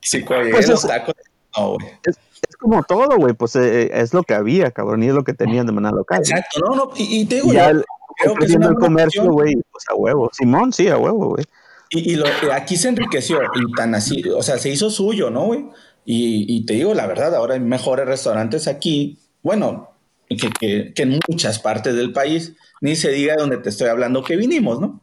Sí, 0.02 0.22
güey, 0.22 0.50
Pues 0.50 0.68
los 0.68 0.84
es- 0.84 0.90
tacos. 0.90 1.14
No, 1.56 1.74
güey. 1.76 1.86
Es, 2.04 2.18
es 2.50 2.56
como 2.58 2.82
todo, 2.82 3.16
güey, 3.18 3.36
pues 3.36 3.56
eh, 3.58 3.92
es 3.94 4.12
lo 4.12 4.24
que 4.24 4.34
había, 4.34 4.72
cabrón, 4.72 5.04
y 5.04 5.10
es 5.10 5.14
lo 5.14 5.24
que 5.24 5.34
tenían 5.36 5.68
de 5.68 5.72
manera 5.72 5.96
local. 5.96 6.18
Exacto, 6.18 6.62
no, 6.62 6.76
no, 6.76 6.92
y, 6.98 7.22
y 7.22 7.26
te 7.26 7.36
digo, 7.36 7.52
Y 7.52 7.58
ya 7.58 7.70
el, 7.70 7.86
creo 8.18 8.34
que 8.34 8.46
es 8.46 8.52
creciendo 8.54 8.70
una 8.70 8.76
el 8.76 8.82
comercio, 8.84 9.24
güey, 9.26 9.54
pues 9.72 9.84
a 9.92 9.94
huevo. 9.94 10.32
Simón, 10.34 10.74
sí, 10.74 10.88
a 10.88 10.98
huevo, 10.98 11.30
güey. 11.30 11.46
Y, 11.92 12.14
y 12.14 12.16
lo, 12.16 12.26
y 12.26 12.50
aquí 12.52 12.76
se 12.78 12.88
enriqueció 12.88 13.40
y 13.44 13.72
tan 13.74 13.94
así, 13.94 14.24
o 14.36 14.42
sea, 14.42 14.58
se 14.58 14.70
hizo 14.70 14.90
suyo, 14.90 15.30
¿no, 15.30 15.46
güey? 15.46 15.66
Y, 16.06 16.48
y 16.58 16.66
te 16.66 16.74
digo 16.74 16.96
la 16.96 17.06
verdad, 17.06 17.36
ahora 17.36 17.54
hay 17.54 17.60
mejores 17.60 18.08
restaurantes 18.08 18.68
aquí, 18.68 19.20
bueno, 19.44 19.92
que, 20.28 20.50
que, 20.60 20.92
que 20.96 21.04
en 21.04 21.20
muchas 21.30 21.60
partes 21.60 21.94
del 21.96 22.12
país, 22.14 22.56
ni 22.86 22.96
se 22.96 23.10
diga 23.10 23.36
donde 23.36 23.58
te 23.58 23.70
estoy 23.70 23.88
hablando 23.88 24.24
que 24.24 24.36
vinimos, 24.36 24.80
¿no? 24.80 25.02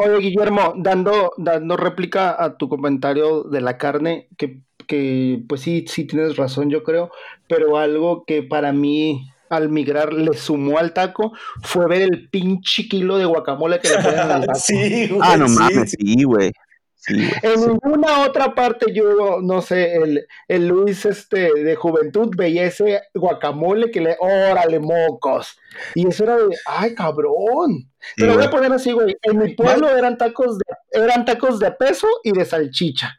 Oye, 0.00 0.18
Guillermo, 0.18 0.74
dando, 0.76 1.32
dando 1.38 1.78
réplica 1.78 2.36
a 2.38 2.58
tu 2.58 2.68
comentario 2.68 3.44
de 3.44 3.62
la 3.62 3.78
carne, 3.78 4.28
que, 4.36 4.60
que 4.86 5.42
pues 5.48 5.62
sí, 5.62 5.86
sí 5.88 6.04
tienes 6.04 6.36
razón, 6.36 6.68
yo 6.68 6.82
creo, 6.82 7.10
pero 7.48 7.78
algo 7.78 8.24
que 8.26 8.42
para 8.42 8.74
mí 8.74 9.30
al 9.48 9.70
migrar 9.70 10.12
le 10.12 10.34
sumó 10.34 10.76
al 10.76 10.92
taco 10.92 11.32
fue 11.62 11.88
ver 11.88 12.02
el 12.02 12.28
pinche 12.28 12.86
kilo 12.86 13.16
de 13.16 13.24
guacamole 13.24 13.80
que 13.80 13.88
le 13.88 13.96
ponen 13.96 14.18
al 14.18 14.44
taco. 14.44 14.58
sí, 14.62 15.08
güey. 15.08 15.20
Ah, 15.22 15.38
no 15.38 15.48
sí, 15.48 15.54
mames, 15.58 15.90
sí. 15.92 15.96
sí, 15.98 16.22
güey. 16.24 16.52
Sí. 17.00 17.30
En 17.42 17.58
sí. 17.58 17.66
ninguna 17.66 18.26
otra 18.26 18.54
parte 18.54 18.92
yo, 18.92 19.40
no 19.42 19.62
sé, 19.62 19.96
el, 19.96 20.26
el 20.48 20.68
Luis 20.68 21.06
este 21.06 21.52
de 21.54 21.74
juventud 21.74 22.28
veía 22.36 22.64
ese 22.64 23.00
guacamole 23.14 23.90
que 23.90 24.02
le, 24.02 24.16
órale, 24.20 24.78
mocos. 24.78 25.58
Y 25.94 26.06
eso 26.06 26.24
era 26.24 26.36
de, 26.36 26.54
ay, 26.66 26.94
cabrón. 26.94 27.90
Te 28.16 28.26
lo 28.26 28.34
voy 28.34 28.44
a 28.44 28.50
poner 28.50 28.72
así, 28.72 28.92
güey. 28.92 29.16
En 29.22 29.38
mi 29.38 29.54
pueblo 29.54 29.88
eran 29.96 30.18
tacos 30.18 30.58
de, 30.58 30.64
eran 30.92 31.24
tacos 31.24 31.58
de 31.58 31.72
peso 31.72 32.06
y 32.22 32.32
de 32.32 32.44
salchicha. 32.44 33.16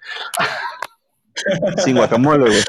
Sin 1.77 1.97
guacamole, 1.97 2.45
güey. 2.45 2.63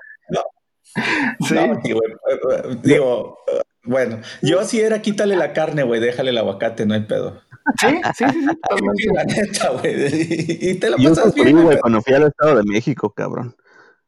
Sí. 1.49 1.55
No, 1.55 1.81
sí, 1.83 1.93
güey, 1.93 2.13
eh, 2.13 2.41
eh, 2.51 2.77
digo, 2.83 3.39
eh, 3.51 3.63
bueno, 3.85 4.21
yo 4.43 4.63
sí 4.65 4.79
era 4.79 5.01
quítale 5.01 5.37
la 5.37 5.55
carne, 5.55 5.85
güey, 5.85 6.03
déjale 6.03 6.31
el 6.31 6.39
aguacate, 6.39 6.85
no 6.85 6.93
hay 6.93 7.01
pedo. 7.01 7.41
Sí, 7.81 7.87
sí, 8.15 8.25
sí, 8.25 8.25
sí, 8.33 8.47
totalmente. 8.63 9.13
La 9.15 9.25
neta, 9.25 9.71
güey, 9.71 10.07
y, 10.15 10.71
y 10.71 10.75
te 10.75 10.91
la 10.91 10.97
Yo 10.97 11.11
pasas 11.11 11.35
bien, 11.35 11.53
güey, 11.63 11.65
güey. 11.65 11.79
cuando 11.79 12.03
fui 12.03 12.15
al 12.15 12.25
Estado 12.25 12.57
de 12.57 12.63
México, 12.65 13.11
cabrón. 13.13 13.57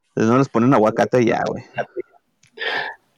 Entonces 0.09 0.31
no 0.31 0.37
les 0.37 0.49
ponen 0.49 0.73
aguacate 0.73 1.21
y 1.21 1.25
ya, 1.27 1.41
güey. 1.47 1.63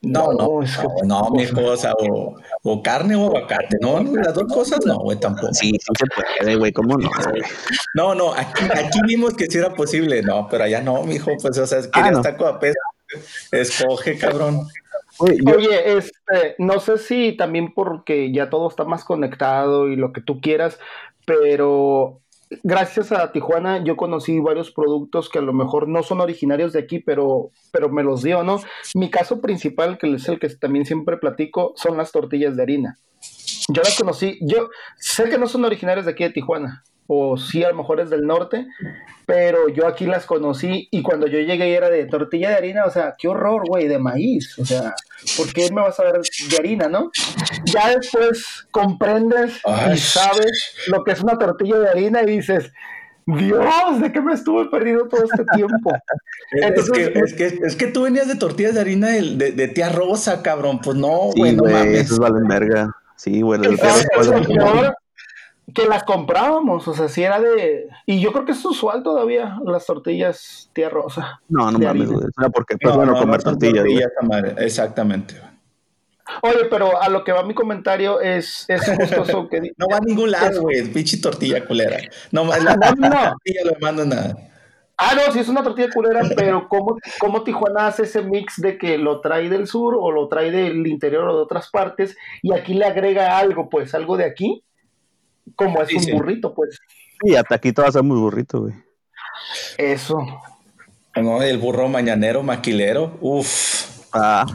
No, 0.01 0.31
no, 0.31 0.61
No, 0.61 0.95
no, 1.05 1.29
mijo, 1.31 1.59
o 1.63 1.75
sea, 1.77 1.91
o, 1.93 2.35
o 2.63 2.83
carne 2.83 3.15
o 3.15 3.25
aguacate, 3.27 3.77
no, 3.81 3.99
no, 4.01 4.15
las 4.15 4.33
dos 4.33 4.45
cosas 4.53 4.79
no, 4.85 4.99
güey, 4.99 5.19
tampoco. 5.19 5.53
Sí, 5.53 5.71
sí 5.71 5.93
se 5.97 6.05
puede, 6.05 6.55
güey, 6.55 6.71
¿cómo 6.71 6.97
no? 6.97 7.09
güey? 7.29 7.41
No, 7.95 8.13
no, 8.15 8.33
aquí, 8.33 8.65
aquí 8.73 8.99
vimos 9.07 9.33
que 9.33 9.47
sí 9.47 9.57
era 9.57 9.73
posible, 9.73 10.21
no, 10.21 10.47
pero 10.49 10.63
allá 10.65 10.81
no, 10.81 11.03
mijo, 11.03 11.31
pues, 11.41 11.57
o 11.57 11.67
sea, 11.67 11.81
querías 11.91 12.11
no. 12.13 12.21
taco 12.21 12.45
a 12.45 12.59
peso, 12.59 12.77
escoge, 13.51 14.17
cabrón. 14.17 14.67
Oye, 15.19 15.97
este, 15.97 16.55
no 16.59 16.79
sé 16.79 16.97
si 16.97 17.35
también 17.35 17.73
porque 17.73 18.31
ya 18.31 18.49
todo 18.49 18.69
está 18.69 18.83
más 18.83 19.03
conectado 19.03 19.87
y 19.87 19.95
lo 19.95 20.13
que 20.13 20.21
tú 20.21 20.41
quieras, 20.41 20.79
pero 21.25 22.21
gracias 22.63 23.11
a 23.11 23.31
Tijuana 23.31 23.83
yo 23.83 23.97
conocí 23.97 24.39
varios 24.39 24.71
productos 24.71 25.29
que 25.29 25.39
a 25.39 25.41
lo 25.41 25.53
mejor 25.53 25.87
no 25.87 26.03
son 26.03 26.21
originarios 26.21 26.73
de 26.73 26.79
aquí, 26.79 26.99
pero, 26.99 27.51
pero 27.71 27.89
me 27.89 28.03
los 28.03 28.23
dio, 28.23 28.43
¿no? 28.43 28.61
Mi 28.93 29.09
caso 29.09 29.41
principal, 29.41 29.97
que 29.97 30.13
es 30.13 30.27
el 30.29 30.39
que 30.39 30.49
también 30.49 30.85
siempre 30.85 31.17
platico, 31.17 31.73
son 31.75 31.97
las 31.97 32.11
tortillas 32.11 32.55
de 32.55 32.63
harina. 32.63 32.97
Yo 33.69 33.81
las 33.81 33.97
conocí, 33.97 34.37
yo 34.41 34.69
sé 34.97 35.29
que 35.29 35.37
no 35.37 35.47
son 35.47 35.65
originarias 35.65 36.05
de 36.05 36.11
aquí 36.11 36.23
de 36.23 36.29
Tijuana, 36.29 36.83
o 37.07 37.37
sí 37.37 37.63
a 37.63 37.69
lo 37.69 37.75
mejor 37.75 37.99
es 38.01 38.09
del 38.09 38.25
norte, 38.27 38.67
pero 39.25 39.67
yo 39.69 39.87
aquí 39.87 40.05
las 40.05 40.25
conocí 40.25 40.87
y 40.91 41.01
cuando 41.01 41.27
yo 41.27 41.39
llegué 41.39 41.73
era 41.75 41.89
de 41.89 42.05
tortilla 42.05 42.49
de 42.49 42.55
harina, 42.55 42.85
o 42.85 42.91
sea, 42.91 43.15
qué 43.17 43.27
horror, 43.27 43.63
güey, 43.67 43.87
de 43.87 43.97
maíz, 43.99 44.57
o 44.59 44.65
sea, 44.65 44.93
¿por 45.35 45.51
qué 45.53 45.69
me 45.71 45.81
vas 45.81 45.99
a 45.99 46.03
ver 46.03 46.13
de 46.21 46.57
harina, 46.57 46.87
no? 46.87 47.11
Ya 47.65 47.89
después 47.97 48.67
comprendes 48.71 49.59
Ay. 49.65 49.95
y 49.95 49.97
sabes 49.97 50.75
lo 50.87 51.03
que 51.03 51.11
es 51.11 51.21
una 51.21 51.37
tortilla 51.37 51.77
de 51.79 51.89
harina 51.89 52.21
y 52.23 52.25
dices, 52.27 52.71
Dios, 53.25 53.99
¿de 54.01 54.11
qué 54.13 54.21
me 54.21 54.33
estuve 54.33 54.69
perdiendo 54.69 55.05
todo 55.09 55.25
este 55.25 55.43
tiempo? 55.53 55.91
Es, 56.53 56.89
que, 56.89 57.11
es, 57.13 57.33
que, 57.33 57.45
es 57.65 57.75
que 57.75 57.87
tú 57.87 58.03
venías 58.03 58.29
de 58.29 58.35
tortillas 58.35 58.73
de 58.75 58.79
harina 58.79 59.09
de, 59.09 59.21
de- 59.35 59.51
de 59.51 59.67
tía 59.67 59.89
Rosa, 59.89 60.41
cabrón, 60.41 60.79
pues 60.79 60.95
no, 60.95 61.31
sí, 61.33 61.39
güey, 61.41 61.55
no 61.55 61.63
güey, 61.63 61.73
mames. 61.73 62.01
esos 62.03 62.19
valen 62.19 62.47
verga. 62.47 62.95
Sí, 63.17 63.41
güey, 63.41 63.59
el 63.65 63.73
Es 63.73 63.83
es 63.83 64.27
peor 64.29 64.95
que 65.73 65.85
las 65.85 66.03
comprábamos, 66.03 66.87
o 66.87 66.93
sea, 66.93 67.09
si 67.09 67.23
era 67.23 67.39
de... 67.41 67.89
Y 68.05 68.21
yo 68.21 68.31
creo 68.31 68.45
que 68.45 68.53
es 68.53 68.63
usual 68.63 69.03
todavía 69.03 69.59
las 69.65 69.85
tortillas 69.85 70.69
tía 70.73 70.89
rosa. 70.89 71.41
No, 71.49 71.69
no 71.71 71.79
mames, 71.79 72.09
una 72.09 72.49
porque 72.49 72.77
pues 72.77 72.93
No, 72.93 72.97
bueno 72.97 73.13
no, 73.13 73.19
comer 73.19 73.43
no 73.43 73.51
tortillas, 73.51 73.85
Exactamente. 74.57 75.35
Oye, 76.41 76.65
pero 76.69 77.01
a 77.01 77.09
lo 77.09 77.23
que 77.23 77.31
va 77.31 77.43
mi 77.43 77.53
comentario 77.53 78.21
es, 78.21 78.65
es 78.67 78.81
justo 78.89 79.23
eso 79.23 79.49
que... 79.49 79.61
No 79.77 79.87
va 79.91 79.97
a 79.97 80.01
ningún 80.01 80.31
lado, 80.31 80.61
güey, 80.61 80.83
pinche 80.91 81.17
tortilla 81.17 81.65
culera. 81.65 81.97
No, 82.31 82.45
la, 82.45 82.75
No, 82.75 83.09
no, 83.09 83.09
tortilla 83.29 83.61
lo 83.65 83.73
mando 83.81 84.05
nada. 84.05 84.35
Ah, 84.97 85.13
no, 85.15 85.31
sí 85.31 85.39
es 85.39 85.47
una 85.47 85.63
tortilla 85.63 85.89
culera, 85.93 86.21
pero 86.35 86.67
¿cómo, 86.67 86.97
¿cómo 87.19 87.43
Tijuana 87.43 87.87
hace 87.87 88.03
ese 88.03 88.23
mix 88.23 88.59
de 88.59 88.79
que 88.79 88.97
lo 88.97 89.21
trae 89.21 89.47
del 89.47 89.67
sur 89.67 89.95
o 89.95 90.11
lo 90.11 90.27
trae 90.27 90.49
del 90.49 90.87
interior 90.87 91.27
o 91.27 91.35
de 91.35 91.43
otras 91.43 91.69
partes 91.69 92.17
y 92.41 92.51
aquí 92.51 92.73
le 92.73 92.85
agrega 92.85 93.37
algo, 93.37 93.69
pues, 93.69 93.93
algo 93.93 94.17
de 94.17 94.25
aquí? 94.25 94.63
Como 95.55 95.81
es 95.81 95.89
Sí, 95.89 95.95
un 95.95 96.03
sí. 96.03 96.11
burrito, 96.11 96.53
pues. 96.53 96.79
Y 97.23 97.35
hasta 97.35 97.55
aquí 97.55 97.71
todo 97.73 97.85
va 97.91 97.99
a 97.99 98.03
muy 98.03 98.17
burrito, 98.17 98.61
güey. 98.61 98.73
Eso. 99.77 100.17
No, 101.15 101.41
el 101.41 101.57
burro 101.57 101.87
mañanero, 101.87 102.43
maquilero, 102.43 103.17
uff. 103.21 103.87
Ah, 104.13 104.45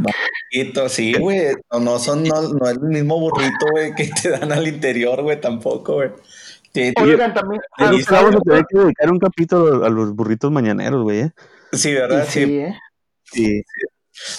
Burrito, 0.52 0.88
sí, 0.88 1.14
güey. 1.14 1.54
No, 1.72 1.80
no 1.80 1.98
son, 1.98 2.22
no, 2.24 2.40
no 2.42 2.66
es 2.66 2.76
el 2.76 2.80
mismo 2.80 3.18
burrito, 3.18 3.66
güey, 3.70 3.94
que 3.94 4.08
te 4.22 4.30
dan 4.30 4.52
al 4.52 4.66
interior, 4.66 5.22
güey, 5.22 5.40
tampoco, 5.40 5.94
güey. 5.94 6.10
Sí, 6.74 6.92
Oigan, 7.00 7.34
también... 7.34 7.60
Ah, 7.78 7.92
vamos 8.10 8.36
a 8.36 8.40
tener 8.40 8.64
que 8.66 8.78
dedicar 8.78 9.10
un 9.10 9.18
capítulo 9.18 9.84
a 9.84 9.90
los 9.90 10.14
burritos 10.14 10.50
mañaneros, 10.50 11.02
güey. 11.02 11.20
¿eh? 11.20 11.30
sí, 11.72 11.92
¿verdad? 11.92 12.26
Sí. 12.28 12.44
sí, 12.46 12.58
¿eh? 12.58 12.78
Sí. 13.24 13.62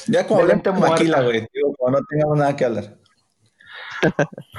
Ya 0.07 0.25
como 0.25 0.45
de 0.45 0.55
maquila, 0.55 1.21
güey. 1.21 1.47
Digo, 1.53 1.73
como 1.77 1.97
no 1.97 2.05
tengamos 2.09 2.37
nada 2.37 2.55
que 2.55 2.65
hablar. 2.65 2.97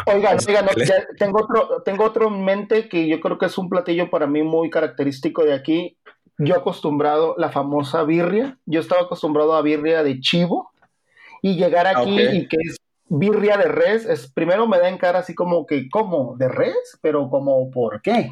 Oigan, 0.07 0.39
oigan, 0.49 0.67
ya 0.87 1.07
tengo 1.19 1.43
otro, 1.43 1.83
tengo 1.85 2.05
otro 2.05 2.29
en 2.29 2.45
mente 2.45 2.89
que 2.89 3.09
yo 3.09 3.21
creo 3.21 3.39
que 3.39 3.47
es 3.47 3.59
un 3.59 3.69
platillo 3.69 4.11
para 4.11 4.27
mí 4.27 4.43
muy 4.43 4.71
característico 4.71 5.45
de 5.45 5.55
aquí. 5.55 5.97
Yo 6.39 6.57
acostumbrado 6.57 7.35
la 7.39 7.51
famosa 7.51 8.03
birria, 8.03 8.59
yo 8.67 8.81
estaba 8.81 9.03
acostumbrado 9.03 9.55
a 9.55 9.63
birria 9.63 10.03
de 10.03 10.21
chivo 10.21 10.73
y 11.43 11.57
llegar 11.57 11.87
aquí 11.87 12.19
Ah, 12.19 12.29
ok. 12.29 12.35
y 12.35 12.49
que 12.49 12.57
es 12.61 12.77
birria 13.09 13.57
de 13.57 13.69
res, 13.69 14.07
es 14.07 14.33
primero 14.33 14.67
me 14.67 14.79
da 14.79 14.89
en 14.89 14.99
cara 14.99 15.21
así 15.21 15.35
como 15.35 15.67
que 15.67 15.89
¿cómo? 15.89 16.37
¿De 16.37 16.49
res? 16.49 16.99
Pero 17.03 17.29
como 17.31 17.71
¿por 17.71 18.03
qué? 18.03 18.31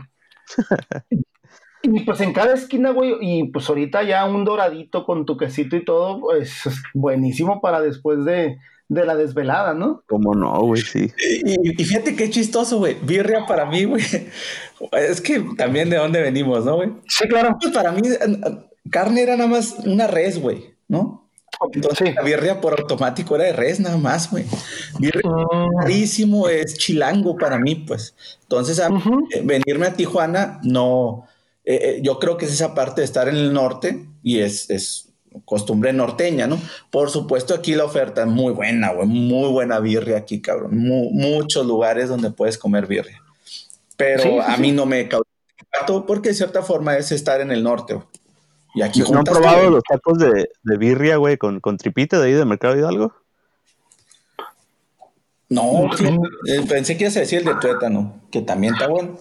Y 1.83 2.01
pues 2.05 2.21
en 2.21 2.33
cada 2.33 2.55
esquina, 2.55 2.91
güey, 2.91 3.17
y 3.21 3.45
pues 3.49 3.69
ahorita 3.69 4.05
ya 4.05 4.25
un 4.25 4.45
doradito 4.45 5.05
con 5.05 5.27
tu 5.27 5.37
quesito 5.37 5.75
y 5.77 5.85
todo, 5.85 6.21
pues 6.21 6.65
es 6.67 6.81
buenísimo 6.95 7.61
para 7.61 7.81
después 7.81 8.25
de, 8.25 8.59
de 8.95 9.07
la 9.07 9.15
desvelada, 9.17 9.75
¿no? 9.75 10.03
¿Cómo 10.09 10.35
no, 10.35 10.61
güey? 10.61 10.83
Sí. 10.83 11.11
Y, 11.45 11.81
y 11.83 11.85
fíjate 11.85 12.15
qué 12.15 12.29
chistoso, 12.31 12.79
güey. 12.79 12.97
Birria 13.03 13.47
para 13.47 13.65
mí, 13.67 13.85
güey. 13.85 14.03
Es 14.93 15.21
que 15.21 15.41
también 15.57 15.89
de 15.91 15.97
dónde 15.97 16.21
venimos, 16.21 16.65
¿no, 16.65 16.77
güey? 16.77 16.91
Sí, 17.09 17.27
claro. 17.29 17.57
Pues 17.61 17.73
para 17.73 17.93
mí, 17.93 18.03
carne 18.91 19.23
era 19.23 19.37
nada 19.37 19.49
más 19.49 19.77
una 19.85 20.07
res, 20.07 20.39
güey, 20.41 20.75
¿no? 20.89 21.21
Entonces 21.73 22.09
Sí. 22.09 22.15
la 22.15 22.23
birria 22.23 22.61
por 22.61 22.79
automático 22.79 23.37
era 23.37 23.45
de 23.45 23.53
res 23.53 23.79
nada 23.79 23.97
más, 23.97 24.31
güey. 24.31 24.45
Birria 24.99 25.23
Mm, 25.25 25.81
carísimo, 25.81 26.49
es 26.49 26.75
chilango 26.77 27.37
para 27.37 27.59
mí, 27.59 27.75
pues. 27.77 28.15
Entonces, 28.43 28.81
a- 28.81 28.89
eh, 28.89 29.43
venirme 29.45 29.87
a 29.87 29.95
Tijuana, 29.95 30.61
no. 30.65 31.27
eh, 31.65 31.79
eh, 31.83 32.01
yo 32.03 32.19
creo 32.19 32.37
que 32.37 32.47
es 32.47 32.53
esa 32.53 32.75
parte 32.75 33.03
de 33.03 33.05
estar 33.05 33.29
en 33.29 33.37
el 33.37 33.53
norte 33.53 34.05
y 34.25 34.41
es, 34.41 34.69
es 34.69 35.12
costumbre 35.45 35.93
norteña, 35.93 36.47
¿no? 36.47 36.59
Por 36.91 37.11
supuesto, 37.11 37.55
aquí 37.55 37.75
la 37.75 37.85
oferta 37.85 38.23
es 38.23 38.29
muy 38.29 38.53
buena, 38.53 38.93
güey. 38.93 39.07
Muy 39.09 39.51
buena 39.51 39.79
birria 39.81 40.17
aquí, 40.19 40.41
cabrón. 40.41 40.77
Mu- 40.79 41.11
muchos 41.11 41.67
lugares 41.67 42.09
donde 42.09 42.31
puedes 42.31 42.59
comer 42.59 42.87
birria. 42.87 43.21
Pero 43.97 44.23
Sí, 44.23 44.29
sí, 44.31 44.39
a 44.39 44.57
sí. 44.57 44.61
mí 44.63 44.73
no 44.73 44.87
me 44.87 45.01
impacto 45.03 46.07
porque 46.07 46.31
de 46.31 46.35
cierta 46.35 46.63
forma 46.63 46.97
es 46.97 47.13
estar 47.13 47.41
en 47.41 47.51
el 47.53 47.63
norte, 47.63 47.95
güey. 47.95 48.07
Y 48.75 48.81
aquí 48.83 49.01
¿No 49.01 49.19
han 49.19 49.25
probado 49.25 49.69
los 49.69 49.83
tacos 49.83 50.19
de, 50.19 50.49
de 50.63 50.77
birria, 50.79 51.17
güey, 51.17 51.37
con, 51.37 51.61
con 51.61 51.77
tripita 51.77 52.19
de 52.19 52.29
ahí 52.29 52.33
del 52.33 52.47
Mercado 52.47 52.75
Hidalgo? 52.77 53.13
No, 55.49 55.91
sí, 55.99 56.07
eh, 56.49 56.65
pensé 56.67 56.97
que 56.97 57.05
ibas 57.05 57.17
a 57.19 57.21
decir 57.21 57.41
el 57.41 57.45
de 57.45 57.55
tuétano, 57.57 58.23
que 58.31 58.41
también 58.41 58.73
está 58.73 58.89
bueno. 58.89 59.19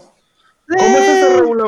¿Cómo 0.69 0.97
es 0.97 1.03
ese 1.03 1.37
Raúl? 1.37 1.61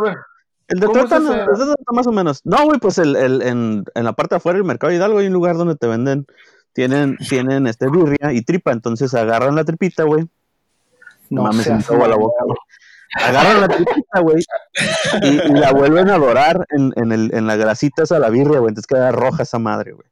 A. 0.70 0.74
El 0.74 0.80
de 0.80 0.88
tuétano 0.88 1.45
más 1.91 2.07
o 2.07 2.11
menos. 2.11 2.41
No, 2.43 2.66
güey, 2.66 2.80
pues 2.80 2.97
el, 2.97 3.16
el, 3.16 3.41
en, 3.41 3.86
en 3.93 4.03
la 4.03 4.14
parte 4.14 4.36
de 4.36 4.38
afuera 4.38 4.57
del 4.57 4.66
mercado 4.66 4.91
de 4.91 4.97
Hidalgo 4.97 5.20
hay 5.20 5.28
un 5.28 5.34
lugar 5.34 5.57
donde 5.57 5.76
te 5.76 5.88
venden, 5.88 6.26
tienen, 6.74 7.18
tienen 7.30 7.68
este 7.68 7.89
birria 7.89 8.32
y 8.34 8.41
tripa, 8.41 8.72
entonces 8.72 9.14
agarran 9.14 9.55
la 9.55 9.64
tripita, 9.64 10.03
güey. 10.03 10.28
No 11.30 11.43
mames, 11.43 11.66
se 11.66 11.74
agua 11.74 12.07
la 12.07 12.16
boca, 12.16 12.43
güey. 12.45 12.57
Agarran 13.16 13.61
la 13.61 13.68
tripita, 13.68 14.20
güey, 14.22 14.43
y, 15.22 15.28
y 15.28 15.53
la 15.53 15.72
vuelven 15.72 16.09
a 16.09 16.18
dorar 16.18 16.66
en, 16.72 16.93
en, 16.95 17.11
el, 17.11 17.34
en 17.34 17.45
la 17.45 17.55
grasita 17.55 18.03
esa 18.03 18.16
de 18.16 18.22
la 18.22 18.30
birria, 18.30 18.59
güey. 18.59 18.70
Entonces 18.70 18.88
queda 18.88 19.11
roja 19.11 19.43
esa 19.43 19.59
madre, 19.59 19.91
güey. 19.91 20.07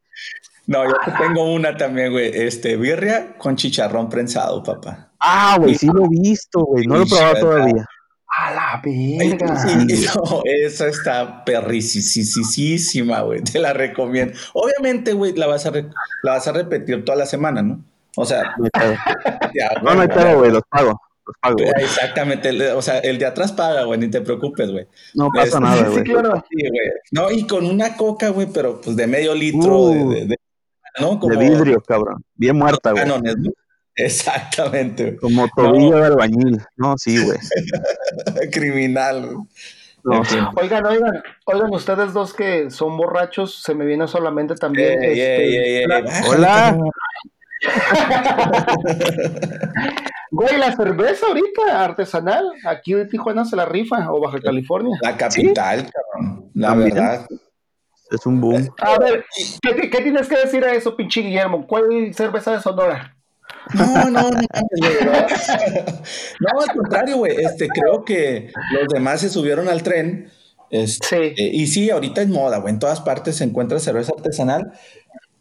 No, 0.67 0.85
yo 0.85 0.93
te 1.03 1.11
tengo 1.11 1.51
una 1.51 1.75
también, 1.75 2.11
güey. 2.11 2.31
Este, 2.33 2.77
birria 2.77 3.35
con 3.37 3.55
chicharrón 3.55 4.07
prensado, 4.09 4.61
papá. 4.61 5.09
Ah, 5.19 5.57
güey, 5.59 5.75
sí 5.75 5.87
lo 5.87 6.05
he 6.05 6.09
visto, 6.09 6.61
güey. 6.61 6.85
No 6.85 6.97
lo 6.97 7.03
he 7.03 7.07
probado 7.07 7.39
todavía. 7.39 7.87
A 8.39 8.51
la 8.53 8.81
verga. 8.83 9.57
sí, 9.89 10.05
no, 10.15 10.41
esa 10.45 10.87
está 10.87 11.43
perricisísima, 11.43 13.21
güey. 13.21 13.41
Te 13.41 13.59
la 13.59 13.73
recomiendo. 13.73 14.33
Obviamente, 14.53 15.13
güey, 15.13 15.33
la 15.35 15.47
vas 15.47 15.65
a 15.65 15.71
la 15.71 15.83
vas 16.23 16.47
a 16.47 16.51
repetir 16.53 17.03
toda 17.03 17.17
la 17.17 17.25
semana, 17.25 17.61
¿no? 17.61 17.83
O 18.15 18.25
sea, 18.25 18.55
No 18.57 18.67
ya, 19.53 19.71
No, 19.83 19.93
no 19.95 20.01
hay 20.01 20.07
pedo, 20.07 20.39
güey, 20.39 20.51
los 20.51 20.63
pago. 20.69 20.99
Los 21.25 21.35
pago. 21.41 21.57
Exactamente, 21.77 22.71
o 22.71 22.81
sea, 22.81 22.99
el 22.99 23.17
de 23.17 23.25
atrás 23.25 23.51
paga, 23.51 23.83
güey, 23.83 23.99
ni 23.99 24.09
te 24.09 24.21
preocupes, 24.21 24.71
güey. 24.71 24.87
No 25.13 25.29
pasa 25.33 25.45
Este, 25.47 25.59
nada, 25.59 25.85
Sí, 25.85 25.91
güey. 25.91 26.03
claro. 26.03 26.45
Sí, 26.49 26.57
güey. 26.69 26.89
No, 27.11 27.31
y 27.31 27.45
con 27.47 27.65
una 27.65 27.95
coca, 27.95 28.29
güey, 28.29 28.47
pero 28.53 28.79
pues 28.81 28.95
de 28.95 29.07
medio 29.07 29.33
litro 29.35 29.77
Uh, 29.79 30.09
de, 30.09 30.19
de- 30.21 30.25
de- 30.27 30.37
¿no? 30.99 31.15
De 31.21 31.37
vidrio, 31.37 31.81
cabrón. 31.81 32.23
Bien 32.35 32.55
muerta, 32.57 32.91
güey. 32.91 33.03
Exactamente. 33.95 35.17
Como 35.17 35.47
tobillo 35.55 35.97
de 35.97 36.05
albañil. 36.05 36.61
No, 36.77 36.97
sí, 36.97 37.23
güey. 37.23 37.37
criminal. 38.51 39.25
güey. 39.25 39.37
No. 40.03 40.21
Oigan, 40.55 40.83
oigan, 40.85 41.23
oigan, 41.45 41.73
ustedes 41.73 42.13
dos 42.13 42.33
que 42.33 42.71
son 42.71 42.97
borrachos, 42.97 43.61
se 43.61 43.75
me 43.75 43.85
viene 43.85 44.07
solamente 44.07 44.55
también. 44.55 45.03
Este, 45.03 45.85
Hola. 46.27 46.77
Güey, 50.31 50.57
la 50.57 50.73
cerveza 50.73 51.27
ahorita 51.27 51.83
artesanal, 51.83 52.49
aquí 52.65 52.93
de 52.93 53.05
Tijuana 53.05 53.43
se 53.43 53.57
la 53.57 53.65
rifa, 53.65 54.09
o 54.11 54.21
Baja 54.21 54.39
California. 54.39 54.97
La 55.01 55.17
capital, 55.17 55.89
cabrón. 55.91 56.49
La 56.53 56.69
También. 56.69 56.93
verdad. 56.95 57.27
Es 58.09 58.25
un 58.25 58.39
boom. 58.39 58.69
A 58.79 58.97
ver, 58.97 59.25
¿qué, 59.61 59.89
qué 59.89 60.01
tienes 60.01 60.29
que 60.29 60.37
decir 60.37 60.63
a 60.63 60.73
eso, 60.73 60.95
pinche 60.95 61.21
Guillermo? 61.21 61.67
¿Cuál 61.67 62.13
cerveza 62.13 62.53
de 62.53 62.61
Sonora? 62.61 63.13
No, 63.73 63.85
no, 64.09 64.09
no, 64.09 64.29
no. 64.31 64.41
No, 66.39 66.61
al 66.61 66.75
contrario, 66.75 67.17
güey. 67.17 67.35
Este, 67.37 67.67
creo 67.69 68.03
que 68.03 68.51
los 68.73 68.87
demás 68.93 69.21
se 69.21 69.29
subieron 69.29 69.67
al 69.69 69.83
tren. 69.83 70.29
Este, 70.69 71.05
Sí. 71.07 71.15
eh, 71.43 71.49
y 71.53 71.67
sí, 71.67 71.89
ahorita 71.89 72.21
es 72.21 72.29
moda, 72.29 72.57
güey. 72.59 72.73
En 72.73 72.79
todas 72.79 73.01
partes 73.01 73.35
se 73.37 73.43
encuentra 73.43 73.79
cerveza 73.79 74.13
artesanal. 74.17 74.71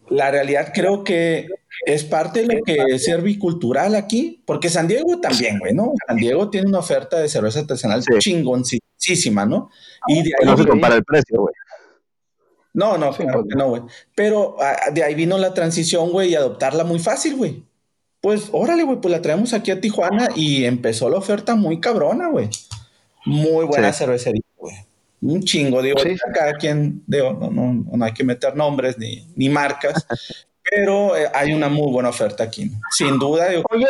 La 0.08 0.30
realidad 0.30 0.72
creo 0.74 1.04
que 1.04 1.46
es 1.86 2.04
parte 2.04 2.44
de 2.46 2.56
lo 2.56 2.62
que 2.64 2.76
es 2.88 3.04
ser 3.04 3.22
bicultural 3.22 3.94
aquí, 3.94 4.42
porque 4.44 4.68
San 4.68 4.88
Diego 4.88 5.20
también, 5.20 5.58
güey, 5.60 5.72
¿no? 5.72 5.92
San 6.06 6.16
Diego 6.16 6.50
tiene 6.50 6.68
una 6.68 6.80
oferta 6.80 7.18
de 7.20 7.28
cerveza 7.28 7.60
artesanal 7.60 8.02
Sí. 8.02 8.18
chingoncísima, 8.18 9.46
¿no? 9.46 9.70
Y 10.08 10.16
de 10.24 10.32
ahí 10.40 10.46
No 10.46 10.56
se 10.56 10.66
compara 10.66 10.96
el 10.96 11.04
precio, 11.04 11.40
güey. 11.40 11.54
no, 12.74 12.98
no, 12.98 13.12
Sí, 13.12 13.22
claro 13.22 13.44
que 13.48 13.56
no, 13.56 13.68
güey. 13.68 13.82
Pero 14.16 14.56
ah, 14.60 14.90
de 14.92 15.04
ahí 15.04 15.14
vino 15.14 15.38
la 15.38 15.54
transición, 15.54 16.10
güey, 16.10 16.30
y 16.30 16.34
adoptarla 16.34 16.82
muy 16.84 16.98
fácil, 16.98 17.36
güey. 17.36 17.64
Pues 18.20 18.48
órale, 18.52 18.82
güey, 18.82 19.00
pues 19.00 19.12
la 19.12 19.22
traemos 19.22 19.52
aquí 19.54 19.70
a 19.70 19.80
Tijuana 19.80 20.28
y 20.36 20.64
empezó 20.64 21.08
la 21.08 21.16
oferta 21.16 21.54
muy 21.54 21.80
cabrona, 21.80 22.28
güey. 22.28 22.50
Muy 23.24 23.64
buena 23.66 23.92
Sí. 23.92 24.00
cervecería, 24.00 24.42
güey. 24.56 24.74
Un 25.22 25.42
chingo, 25.42 25.80
digo, 25.82 25.98
Sí. 25.98 26.16
cada 26.34 26.54
quien, 26.54 27.02
digo, 27.06 27.32
no, 27.32 27.50
no, 27.50 27.84
no 27.96 28.04
hay 28.04 28.12
que 28.12 28.24
meter 28.24 28.56
nombres 28.56 28.98
ni, 28.98 29.26
ni 29.36 29.48
marcas, 29.48 30.06
pero 30.70 31.16
eh, 31.16 31.26
hay 31.34 31.52
una 31.52 31.68
muy 31.68 31.90
buena 31.92 32.08
oferta 32.10 32.44
aquí, 32.44 32.66
¿no? 32.66 32.78
Sin 32.90 33.18
duda, 33.18 33.48
digo, 33.48 33.62
Oye, 33.70 33.86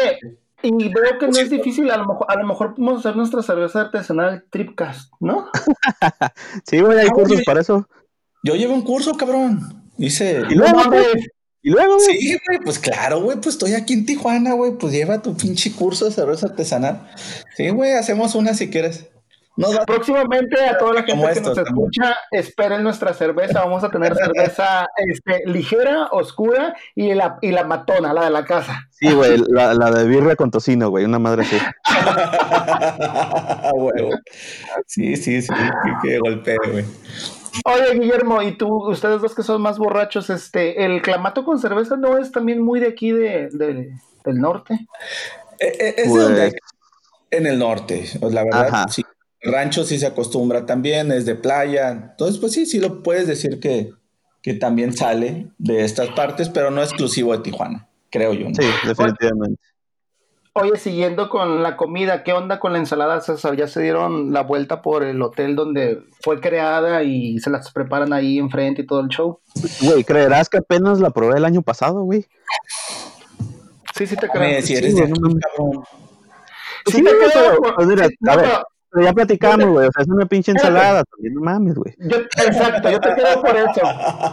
y 0.62 0.88
veo 0.88 1.18
que 1.18 1.26
no 1.28 1.38
es 1.38 1.48
difícil, 1.50 1.90
a 1.90 1.96
lo 1.96 2.06
mejor, 2.06 2.26
a 2.28 2.36
lo 2.36 2.46
mejor 2.46 2.74
podemos 2.74 3.00
hacer 3.00 3.16
nuestra 3.16 3.42
cerveza 3.42 3.80
artesanal 3.82 4.44
Tripcast, 4.50 5.12
¿no? 5.20 5.48
Sí, 6.66 6.80
güey, 6.80 6.98
hay 6.98 7.08
Ah, 7.08 7.12
cursos 7.12 7.36
oye. 7.36 7.44
para 7.44 7.60
eso. 7.60 7.88
yo 8.44 8.54
llevo 8.56 8.74
un 8.74 8.82
curso, 8.82 9.16
cabrón. 9.16 9.60
Hice. 9.98 10.42
Y 10.50 10.54
luego, 10.54 10.84
güey. 10.88 11.04
Y 11.62 11.70
luego, 11.70 11.96
güey. 11.96 12.16
Sí, 12.18 12.38
güey, 12.46 12.58
pues 12.64 12.78
claro, 12.78 13.20
güey, 13.20 13.36
pues 13.36 13.54
estoy 13.56 13.74
aquí 13.74 13.92
en 13.92 14.06
Tijuana, 14.06 14.54
güey, 14.54 14.72
pues 14.72 14.92
lleva 14.92 15.20
tu 15.20 15.36
pinche 15.36 15.72
curso 15.72 16.06
de 16.06 16.10
cerveza 16.12 16.46
artesanal. 16.46 17.10
Sí, 17.56 17.68
güey, 17.68 17.92
hacemos 17.92 18.34
una 18.34 18.54
si 18.54 18.70
quieres. 18.70 19.06
Nos 19.56 19.76
va- 19.76 19.84
Próximamente 19.84 20.58
a 20.64 20.78
toda 20.78 20.94
la 20.94 21.02
gente 21.02 21.12
que 21.34 21.40
nos 21.42 21.54
también. 21.54 21.66
escucha, 21.66 22.16
esperen 22.30 22.82
nuestra 22.82 23.12
cerveza. 23.12 23.60
Vamos 23.60 23.84
a 23.84 23.90
tener 23.90 24.14
cerveza 24.14 24.86
este, 24.96 25.42
ligera, 25.44 26.06
oscura 26.12 26.74
y 26.94 27.12
la, 27.12 27.36
y 27.42 27.50
la 27.50 27.64
matona, 27.64 28.14
la 28.14 28.24
de 28.24 28.30
la 28.30 28.44
casa. 28.46 28.88
Sí, 28.90 29.12
güey, 29.12 29.36
la, 29.48 29.74
la 29.74 29.90
de 29.90 30.04
birria 30.08 30.36
con 30.36 30.50
tocino, 30.50 30.88
güey, 30.88 31.04
una 31.04 31.18
madre 31.18 31.42
así. 31.42 31.58
Huevo. 33.74 34.10
Sí, 34.86 35.16
sí, 35.16 35.42
sí, 35.42 35.52
que, 35.52 36.08
que 36.08 36.18
golpee, 36.20 36.56
güey. 36.72 36.84
Oye, 37.64 37.98
Guillermo, 37.98 38.42
y 38.42 38.56
tú, 38.56 38.88
ustedes 38.90 39.20
dos 39.20 39.34
que 39.34 39.42
son 39.42 39.60
más 39.62 39.78
borrachos, 39.78 40.30
este, 40.30 40.84
el 40.84 41.02
clamato 41.02 41.44
con 41.44 41.58
cerveza 41.58 41.96
no 41.96 42.18
es 42.18 42.32
también 42.32 42.62
muy 42.62 42.80
de 42.80 42.88
aquí 42.88 43.12
de, 43.12 43.48
de- 43.52 43.92
del 44.24 44.36
norte. 44.38 44.74
Eh, 45.58 45.66
eh, 45.78 45.94
Es 45.98 46.04
de 46.04 46.10
Pues- 46.10 46.22
donde 46.24 46.42
hay- 46.42 46.52
en 47.32 47.46
el 47.46 47.58
norte, 47.58 48.04
pues, 48.20 48.32
la 48.32 48.44
verdad, 48.44 48.66
Ajá. 48.68 48.88
sí. 48.88 49.02
El 49.40 49.52
rancho 49.52 49.84
sí 49.84 49.98
se 49.98 50.06
acostumbra 50.06 50.66
también, 50.66 51.10
es 51.12 51.24
de 51.26 51.34
playa. 51.34 51.90
Entonces, 51.90 52.38
pues 52.38 52.52
sí, 52.52 52.66
sí 52.66 52.78
lo 52.80 53.02
puedes 53.02 53.26
decir 53.26 53.58
que, 53.60 53.90
que 54.42 54.54
también 54.54 54.92
sale 54.96 55.48
de 55.58 55.84
estas 55.84 56.08
partes, 56.10 56.48
pero 56.50 56.70
no 56.70 56.82
exclusivo 56.82 57.32
de 57.36 57.42
Tijuana, 57.42 57.88
creo 58.10 58.34
yo. 58.34 58.48
¿no? 58.48 58.54
Sí, 58.54 58.68
definitivamente. 58.86 59.60
Oye, 60.60 60.76
siguiendo 60.76 61.28
con 61.28 61.62
la 61.62 61.76
comida, 61.76 62.22
¿qué 62.22 62.32
onda 62.32 62.58
con 62.60 62.72
la 62.72 62.78
ensalada 62.78 63.20
César? 63.20 63.56
¿Ya 63.56 63.66
se 63.66 63.80
dieron 63.80 64.32
la 64.32 64.42
vuelta 64.42 64.82
por 64.82 65.02
el 65.02 65.20
hotel 65.22 65.56
donde 65.56 66.02
fue 66.22 66.40
creada 66.40 67.02
y 67.02 67.38
se 67.38 67.50
las 67.50 67.70
preparan 67.72 68.12
ahí 68.12 68.38
enfrente 68.38 68.82
y 68.82 68.86
todo 68.86 69.00
el 69.00 69.08
show? 69.08 69.40
Güey, 69.82 70.04
¿creerás 70.04 70.48
que 70.48 70.58
apenas 70.58 71.00
la 71.00 71.10
probé 71.10 71.38
el 71.38 71.44
año 71.44 71.62
pasado, 71.62 72.02
güey? 72.02 72.26
Sí, 73.94 74.06
sí 74.06 74.16
te 74.16 74.28
creo. 74.28 74.62
si 74.62 74.74
eres 74.74 74.94
Sí, 74.94 75.00
de 75.00 75.08
no 75.08 75.16
cabrón. 75.16 75.84
Sí 76.86 76.92
Sí, 76.92 77.04
te 77.04 77.10
creo, 77.10 77.30
pero, 77.32 77.74
pues, 77.74 77.86
mira, 77.88 78.08
a 78.28 78.36
ver, 78.36 78.50
pero- 78.90 79.06
ya 79.06 79.12
platicamos, 79.12 79.66
güey, 79.68 79.88
o 79.88 79.92
sea, 79.92 80.02
es 80.02 80.08
una 80.08 80.26
pinche 80.26 80.52
ensalada, 80.52 81.04
también 81.04 81.34
no 81.34 81.40
mames, 81.42 81.74
güey. 81.74 81.94
Yo, 81.98 82.18
exacto, 82.18 82.90
yo 82.90 83.00
te 83.00 83.14
creo 83.14 83.40
por 83.42 83.56
eso. 83.56 83.80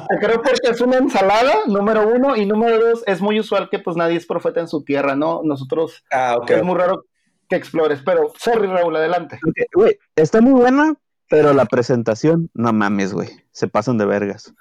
Te 0.09 0.17
creo 0.25 0.41
porque 0.41 0.69
es 0.71 0.81
una 0.81 0.97
ensalada, 0.97 1.53
número 1.67 2.07
uno, 2.07 2.35
y 2.35 2.45
número 2.45 2.79
dos, 2.79 3.03
es 3.05 3.21
muy 3.21 3.39
usual 3.39 3.69
que 3.69 3.79
pues 3.79 3.95
nadie 3.97 4.17
es 4.17 4.25
profeta 4.25 4.59
en 4.59 4.67
su 4.67 4.83
tierra, 4.83 5.15
¿no? 5.15 5.41
Nosotros 5.43 6.03
Ah, 6.11 6.35
ok. 6.39 6.49
es 6.51 6.63
muy 6.63 6.75
raro 6.77 7.05
que 7.49 7.55
explores, 7.55 8.01
pero 8.05 8.31
sorry 8.37 8.67
Raúl, 8.67 8.95
adelante. 8.95 9.39
Güey, 9.73 9.97
está 10.15 10.41
muy 10.41 10.53
buena, 10.53 10.95
pero 11.29 11.53
la 11.53 11.65
presentación, 11.65 12.49
no 12.53 12.73
mames, 12.73 13.13
güey, 13.13 13.29
se 13.51 13.67
pasan 13.67 13.97
de 13.97 14.05
vergas. 14.05 14.53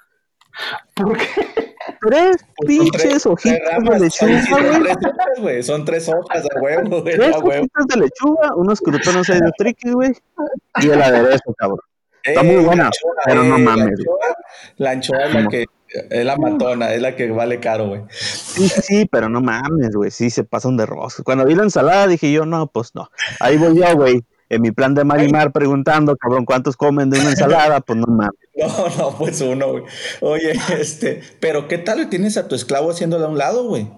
¿Por 0.95 1.17
qué? 1.17 1.75
Tres 2.01 2.37
Pues 2.55 2.67
pinches 2.67 3.01
tres 3.01 3.25
hojitas 3.25 3.59
de 3.83 3.99
lechuga, 3.99 4.41
son 4.47 4.59
güey. 4.61 4.81
tres 4.83 4.97
hojas, 5.05 5.41
güey. 5.41 5.63
Son 5.63 5.85
tres 5.85 6.09
hojas 6.09 6.43
a 6.55 6.59
huevo, 6.61 7.01
güey. 7.01 7.15
Tres 7.15 7.35
hojitas 7.35 7.87
de 7.87 7.97
lechuga, 7.97 8.55
unos 8.55 8.81
crutones 8.81 9.29
ahí 9.29 9.39
de 9.39 9.51
triqui, 9.57 9.91
güey. 9.91 10.13
Y 10.81 10.89
el 10.89 11.01
aderezo, 11.01 11.53
cabrón. 11.57 11.79
Está 12.23 12.43
muy 12.43 12.55
Eh, 12.55 12.59
buena, 12.59 12.89
pero 13.25 13.43
no 13.43 13.55
eh, 13.55 13.59
mames, 13.59 13.99
La 14.77 14.91
anchoa, 14.91 15.23
es 15.25 15.33
la 15.33 15.47
que 15.47 15.65
es 16.09 16.25
la 16.25 16.35
matona, 16.35 16.93
es 16.93 17.01
la 17.01 17.15
que 17.15 17.31
vale 17.31 17.59
caro, 17.61 17.87
güey. 17.87 18.01
Sí, 18.09 18.67
sí, 18.67 18.81
sí, 18.81 19.05
pero 19.09 19.29
no 19.29 19.39
mames, 19.39 19.95
güey. 19.95 20.11
Sí, 20.11 20.29
se 20.29 20.43
pasan 20.43 20.75
de 20.75 20.85
rosca. 20.85 21.23
Cuando 21.23 21.45
vi 21.45 21.55
la 21.55 21.63
ensalada 21.63 22.07
dije 22.07 22.31
yo, 22.31 22.45
no, 22.45 22.67
pues 22.67 22.93
no. 22.95 23.09
Ahí 23.39 23.57
voy 23.57 23.77
yo, 23.79 23.95
güey. 23.95 24.23
En 24.49 24.61
mi 24.61 24.71
plan 24.71 24.95
de 24.95 25.03
Marimar 25.03 25.51
preguntando, 25.51 26.15
cabrón, 26.15 26.45
¿cuántos 26.45 26.77
comen 26.77 27.09
de 27.09 27.19
una 27.19 27.31
ensalada? 27.31 27.81
Pues 27.85 27.99
no 27.99 28.07
mames. 28.07 28.31
No, 28.55 28.89
no, 28.97 29.17
pues 29.17 29.41
uno, 29.41 29.71
güey. 29.71 29.83
Oye, 30.21 30.53
este, 30.79 31.21
pero 31.39 31.67
¿qué 31.67 31.77
tal 31.77 31.99
le 31.99 32.05
tienes 32.05 32.37
a 32.37 32.47
tu 32.47 32.55
esclavo 32.55 32.91
haciéndole 32.91 33.25
a 33.25 33.27
un 33.27 33.37
lado, 33.37 33.65
güey? 33.65 33.89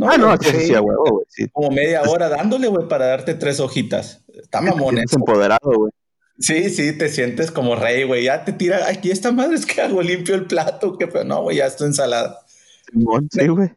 ah, 0.00 0.16
no, 0.18 0.36
güey, 0.36 0.38
sí, 0.50 0.66
sí, 0.66 0.74
güey. 0.74 0.96
Sí. 1.28 1.48
Como 1.52 1.70
media 1.70 2.02
hora 2.02 2.28
dándole, 2.28 2.68
güey, 2.68 2.88
para 2.88 3.06
darte 3.06 3.34
tres 3.34 3.60
hojitas. 3.60 4.24
Está 4.34 4.60
mamón 4.60 4.98
eso. 4.98 5.16
empoderado, 5.16 5.70
güey. 5.72 5.92
Sí, 6.38 6.70
sí, 6.70 6.96
te 6.96 7.08
sientes 7.08 7.50
como 7.50 7.74
rey, 7.74 8.04
güey. 8.04 8.24
Ya 8.24 8.44
te 8.44 8.52
tira, 8.52 8.88
aquí 8.88 9.10
esta 9.10 9.32
madre 9.32 9.56
es 9.56 9.66
que 9.66 9.80
hago 9.80 10.02
limpio 10.02 10.34
el 10.34 10.46
plato, 10.46 10.96
que 10.96 11.08
pero 11.08 11.24
no, 11.24 11.42
güey, 11.42 11.56
ya 11.56 11.66
es 11.66 11.76
tu 11.76 11.84
ensalada. 11.84 12.40
Sí, 13.30 13.48
güey. 13.48 13.70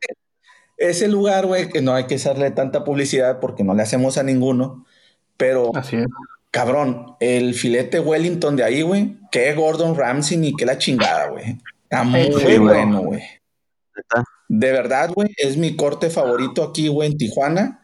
Ese 0.78 1.08
lugar, 1.08 1.46
güey, 1.48 1.70
que 1.70 1.82
no 1.82 1.94
hay 1.94 2.06
que 2.06 2.16
hacerle 2.16 2.52
tanta 2.52 2.84
publicidad 2.84 3.40
porque 3.40 3.64
no 3.64 3.74
le 3.74 3.84
hacemos 3.84 4.18
a 4.18 4.24
ninguno, 4.24 4.86
pero 5.42 5.72
Así 5.76 5.96
es. 5.98 6.06
cabrón, 6.52 7.16
el 7.20 7.54
filete 7.56 8.00
Wellington 8.00 8.56
de 8.56 8.64
ahí, 8.64 8.82
güey, 8.84 9.18
que 9.32 9.54
Gordon 9.54 9.96
Ramsay 9.96 10.38
ni 10.38 10.56
que 10.56 10.66
la 10.66 10.78
chingada, 10.78 11.30
güey. 11.30 11.58
Está 11.84 12.04
muy 12.04 12.30
bueno, 12.60 13.02
güey. 13.02 13.22
De 14.48 14.72
verdad, 14.72 15.10
güey, 15.14 15.30
es 15.38 15.58
mi 15.58 15.76
corte 15.76 16.10
favorito 16.10 16.64
aquí, 16.64 16.88
güey, 16.90 17.12
en 17.12 17.18
Tijuana. 17.18 17.78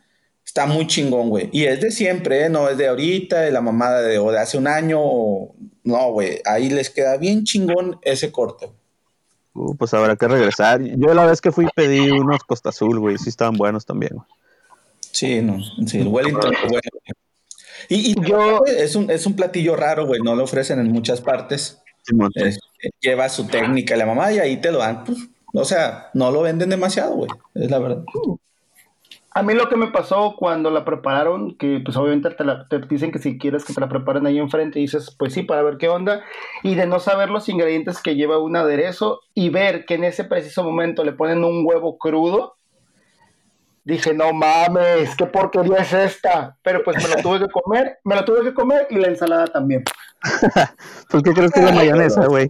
Está 0.45 0.65
muy 0.65 0.87
chingón, 0.87 1.29
güey. 1.29 1.49
Y 1.51 1.65
es 1.65 1.81
de 1.81 1.91
siempre, 1.91 2.45
¿eh? 2.45 2.49
No 2.49 2.69
es 2.69 2.77
de 2.77 2.87
ahorita, 2.87 3.41
de 3.41 3.51
la 3.51 3.61
mamada 3.61 4.01
de, 4.01 4.17
o 4.17 4.31
de 4.31 4.39
hace 4.39 4.57
un 4.57 4.67
año. 4.67 4.99
o- 5.01 5.55
no, 5.83 6.11
güey, 6.11 6.41
ahí 6.45 6.69
les 6.69 6.89
queda 6.89 7.17
bien 7.17 7.43
chingón 7.43 7.97
ese 8.01 8.31
corte. 8.31 8.69
Uh, 9.53 9.75
pues 9.75 9.93
habrá 9.93 10.15
que 10.15 10.27
regresar. 10.27 10.81
Yo 10.81 11.13
la 11.13 11.25
vez 11.25 11.41
que 11.41 11.51
fui 11.51 11.67
pedí 11.75 12.11
unos 12.11 12.43
Costa 12.43 12.69
Azul, 12.69 12.99
güey, 12.99 13.17
sí 13.17 13.29
estaban 13.29 13.55
buenos 13.55 13.85
también. 13.85 14.11
güey. 14.15 14.25
Sí, 15.11 15.41
no, 15.41 15.57
sí, 15.85 15.99
el 15.99 16.07
Wellington, 16.07 16.53
bueno. 16.69 16.81
Y, 17.89 18.11
y 18.11 18.15
Yo- 18.25 18.65
es, 18.65 18.95
un, 18.95 19.09
es 19.09 19.25
un 19.25 19.35
platillo 19.35 19.75
raro, 19.75 20.05
güey, 20.05 20.21
no 20.21 20.35
lo 20.35 20.43
ofrecen 20.43 20.79
en 20.79 20.91
muchas 20.91 21.21
partes. 21.21 21.81
Es- 22.35 22.59
lleva 23.01 23.27
su 23.29 23.47
técnica 23.47 23.95
la 23.97 24.05
mamá 24.05 24.31
y 24.31 24.39
ahí 24.39 24.57
te 24.57 24.71
lo 24.71 24.79
dan. 24.79 25.03
Pues, 25.03 25.17
o 25.53 25.65
sea, 25.65 26.09
no 26.13 26.31
lo 26.31 26.41
venden 26.41 26.69
demasiado, 26.69 27.15
güey, 27.15 27.29
es 27.55 27.71
la 27.71 27.79
verdad. 27.79 28.03
A 29.31 29.43
mí 29.43 29.53
lo 29.53 29.69
que 29.69 29.75
me 29.75 29.87
pasó 29.91 30.35
cuando 30.37 30.71
la 30.71 30.83
prepararon, 30.83 31.55
que 31.57 31.79
pues 31.85 31.95
obviamente 31.95 32.31
te, 32.31 32.43
la- 32.43 32.67
te 32.67 32.79
dicen 32.79 33.11
que 33.11 33.19
si 33.19 33.37
quieres 33.37 33.63
que 33.65 33.73
te 33.73 33.79
la 33.79 33.87
preparen 33.89 34.25
ahí 34.25 34.39
enfrente, 34.39 34.79
y 34.79 34.83
dices, 34.83 35.15
pues 35.17 35.33
sí, 35.33 35.43
para 35.43 35.61
ver 35.61 35.77
qué 35.77 35.89
onda, 35.89 36.23
y 36.63 36.73
de 36.75 36.87
no 36.87 36.99
saber 36.99 37.29
los 37.29 37.47
ingredientes 37.47 38.01
que 38.01 38.15
lleva 38.15 38.39
un 38.39 38.55
aderezo 38.55 39.21
y 39.35 39.49
ver 39.49 39.85
que 39.85 39.93
en 39.95 40.05
ese 40.05 40.23
preciso 40.23 40.63
momento 40.63 41.03
le 41.03 41.13
ponen 41.13 41.43
un 41.43 41.63
huevo 41.65 41.97
crudo, 41.99 42.55
dije, 43.87 44.13
no 44.13 44.33
mames, 44.33 45.15
qué 45.15 45.25
porquería 45.25 45.77
es 45.77 45.93
esta, 45.93 46.57
pero 46.61 46.83
pues 46.83 47.01
me 47.01 47.09
lo 47.15 47.21
tuve 47.21 47.39
que 47.39 47.47
comer, 47.49 47.99
me 48.03 48.15
lo 48.15 48.25
tuve 48.25 48.43
que 48.43 48.53
comer 48.53 48.87
y 48.89 48.95
la 48.95 49.07
ensalada 49.07 49.47
también. 49.47 49.83
¿Por 51.09 51.23
qué 51.23 51.31
crees 51.33 51.51
que 51.51 51.59
es 51.59 51.65
la 51.65 51.71
mayonesa, 51.71 52.25
güey? 52.27 52.47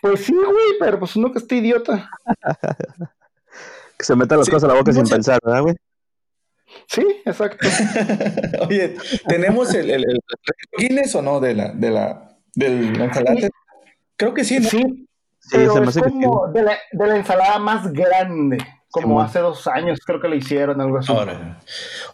Pues 0.00 0.24
sí, 0.24 0.34
güey, 0.34 0.78
pero 0.80 0.98
pues 0.98 1.16
uno 1.16 1.30
que 1.32 1.38
está 1.38 1.54
idiota. 1.54 2.10
Que 3.98 4.04
se 4.06 4.16
meta 4.16 4.36
las 4.36 4.46
Sí, 4.46 4.50
cosas 4.50 4.64
a 4.68 4.72
la 4.72 4.78
boca 4.78 4.90
no 4.90 4.96
sin 4.96 5.06
sé. 5.06 5.14
pensar, 5.14 5.38
¿verdad, 5.44 5.62
güey? 5.62 5.76
Sí, 6.88 7.06
exacto. 7.24 7.68
Oye, 8.68 8.96
¿tenemos 9.28 9.72
el, 9.74 9.90
el, 9.90 10.04
el 10.10 10.18
Guinness 10.78 11.14
o 11.14 11.22
no 11.22 11.38
de 11.38 11.54
la, 11.54 11.68
de 11.72 11.90
la, 11.90 12.36
del 12.54 13.00
ensalada? 13.00 13.48
Creo 14.16 14.32
que 14.34 14.44
sí, 14.44 14.58
¿no? 14.58 14.68
Sí, 14.68 15.06
Sí, 15.38 15.48
pero 15.52 15.72
se 15.74 15.80
me 15.80 15.86
es 15.86 15.88
hace 15.90 16.02
que 16.02 16.08
sí. 16.10 16.20
como 16.22 16.48
de 16.48 16.62
la, 16.62 16.78
de 16.92 17.06
la 17.06 17.16
ensalada 17.16 17.58
más 17.58 17.92
grande, 17.92 18.58
como 18.92 19.06
Simón. 19.06 19.26
hace 19.26 19.38
dos 19.40 19.66
años 19.66 19.98
creo 20.06 20.20
que 20.20 20.28
le 20.28 20.36
hicieron 20.36 20.80
algo 20.80 20.98
así. 20.98 21.12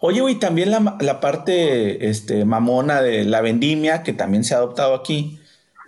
Oye, 0.01 0.21
güey, 0.21 0.35
también 0.35 0.71
la, 0.71 0.97
la 0.99 1.19
parte 1.19 2.09
este, 2.09 2.45
mamona 2.45 3.01
de 3.01 3.25
la 3.25 3.41
vendimia, 3.41 4.01
que 4.01 4.13
también 4.13 4.43
se 4.43 4.55
ha 4.55 4.57
adoptado 4.57 4.95
aquí. 4.95 5.39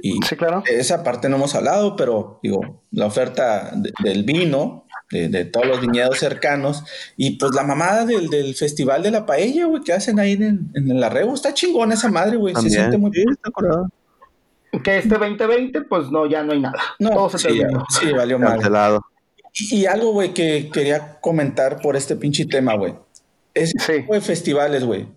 Y 0.03 0.19
Sí, 0.27 0.35
claro. 0.35 0.63
esa 0.67 1.03
parte 1.03 1.29
no 1.29 1.37
hemos 1.37 1.55
hablado, 1.55 1.95
pero 1.95 2.39
digo, 2.43 2.81
la 2.91 3.05
oferta 3.05 3.71
de- 3.73 3.93
del 4.03 4.23
vino, 4.23 4.85
de, 5.11 5.29
de 5.29 5.45
todos 5.45 5.67
los 5.67 5.79
viñedos 5.81 6.17
cercanos, 6.17 6.83
y 7.17 7.37
pues 7.37 7.53
la 7.53 7.63
mamada 7.63 8.05
del, 8.05 8.27
del 8.29 8.55
festival 8.55 9.03
de 9.03 9.11
la 9.11 9.25
paella, 9.25 9.65
güey, 9.67 9.83
que 9.83 9.93
hacen 9.93 10.19
ahí 10.19 10.33
en, 10.33 10.71
en 10.73 10.89
el 10.91 11.03
arrebo, 11.03 11.33
está 11.35 11.53
chingón 11.53 11.91
esa 11.91 12.09
madre, 12.09 12.37
güey, 12.37 12.55
se 12.55 12.69
siente 12.69 12.97
muy... 12.97 13.11
Sí, 13.13 13.23
está 13.29 13.51
curado. 13.51 13.89
Que 14.83 14.97
este 14.99 15.17
2020, 15.17 15.81
pues 15.81 16.09
no, 16.11 16.25
ya 16.25 16.43
no 16.43 16.53
hay 16.53 16.61
nada. 16.61 16.79
No, 16.97 17.09
Todo 17.11 17.29
se 17.31 17.37
sí, 17.39 17.59
terminó. 17.59 17.85
sí, 17.89 18.11
valió 18.13 18.39
mal. 18.39 18.53
Cancelado. 18.53 19.01
Y, 19.53 19.85
algo, 19.85 20.11
güey, 20.13 20.33
que 20.33 20.69
quería 20.71 21.19
comentar 21.19 21.81
por 21.81 21.95
este 21.95 22.15
pinche 22.15 22.45
tema, 22.45 22.75
güey. 22.75 22.93
Ese 23.53 23.73
Sí. 23.79 23.93
tipo 24.01 24.13
de 24.13 24.21
festivales, 24.21 24.83
güey. 24.85 25.07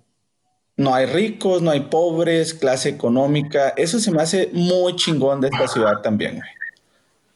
No 0.76 0.93
hay 0.93 1.07
ricos, 1.07 1.62
no 1.62 1.70
hay 1.70 1.80
pobres, 1.82 2.53
clase 2.53 2.89
económica. 2.89 3.72
Eso 3.76 4.01
se 4.01 4.11
me 4.11 4.20
hace 4.22 4.51
muy 4.53 4.97
chingón 4.97 5.41
de 5.41 5.49
esta 5.49 5.68
ciudad 5.68 6.01
también, 6.03 6.37
güey. 6.37 6.49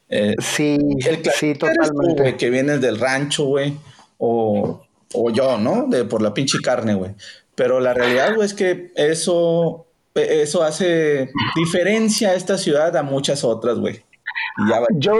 Eh, 0.08 0.34
Sí, 0.40 0.76
el 1.06 1.22
sí, 1.34 1.52
tú, 1.54 1.66
totalmente. 1.66 2.36
que 2.36 2.50
vienes 2.50 2.80
del 2.80 2.98
rancho, 2.98 3.44
güey. 3.44 3.74
O, 4.16 4.82
o 5.14 5.30
yo, 5.30 5.56
¿no? 5.58 5.86
De, 5.86 6.04
por 6.04 6.20
la 6.20 6.34
pinche 6.34 6.58
carne, 6.60 6.94
güey. 6.94 7.12
Pero 7.54 7.78
la 7.78 7.94
realidad, 7.94 8.34
güey, 8.34 8.46
es 8.46 8.54
que 8.54 8.90
eso, 8.96 9.86
eso 10.14 10.62
hace 10.64 11.30
diferencia 11.54 12.30
a 12.30 12.34
esta 12.34 12.58
ciudad 12.58 12.96
a 12.96 13.02
muchas 13.04 13.44
otras, 13.44 13.78
güey. 13.78 14.02
Y 14.64 14.70
ya 14.70 14.80
va- 14.80 14.86
Yo, 14.94 15.14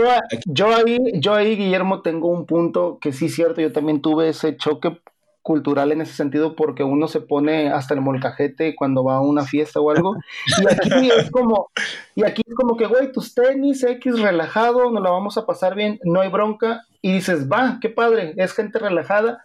yo 0.46 0.74
ahí, 0.74 0.98
yo 1.14 1.34
ahí, 1.34 1.56
Guillermo, 1.56 2.02
tengo 2.02 2.28
un 2.28 2.46
punto 2.46 2.98
que 3.00 3.12
sí 3.12 3.26
es 3.26 3.34
cierto, 3.34 3.60
yo 3.60 3.72
también 3.72 4.00
tuve 4.02 4.28
ese 4.28 4.56
choque 4.56 5.00
cultural 5.42 5.92
en 5.92 6.02
ese 6.02 6.12
sentido 6.12 6.54
porque 6.54 6.84
uno 6.84 7.08
se 7.08 7.20
pone 7.22 7.70
hasta 7.72 7.94
el 7.94 8.02
molcajete 8.02 8.74
cuando 8.76 9.02
va 9.02 9.14
a 9.16 9.20
una 9.22 9.44
fiesta 9.44 9.80
o 9.80 9.90
algo 9.90 10.16
y 10.60 10.66
aquí 10.66 11.10
es 11.10 11.30
como 11.30 11.70
y 12.14 12.24
aquí 12.24 12.42
es 12.46 12.54
como 12.54 12.76
que 12.76 12.84
güey 12.84 13.12
tus 13.12 13.34
tenis 13.34 13.82
X 13.82 14.20
relajado 14.20 14.90
nos 14.90 15.02
la 15.02 15.08
vamos 15.08 15.38
a 15.38 15.46
pasar 15.46 15.74
bien 15.74 16.00
no 16.04 16.20
hay 16.20 16.28
bronca 16.28 16.82
y 17.00 17.12
dices 17.14 17.48
va 17.50 17.78
qué 17.80 17.88
padre 17.88 18.34
es 18.36 18.52
gente 18.52 18.78
relajada 18.78 19.42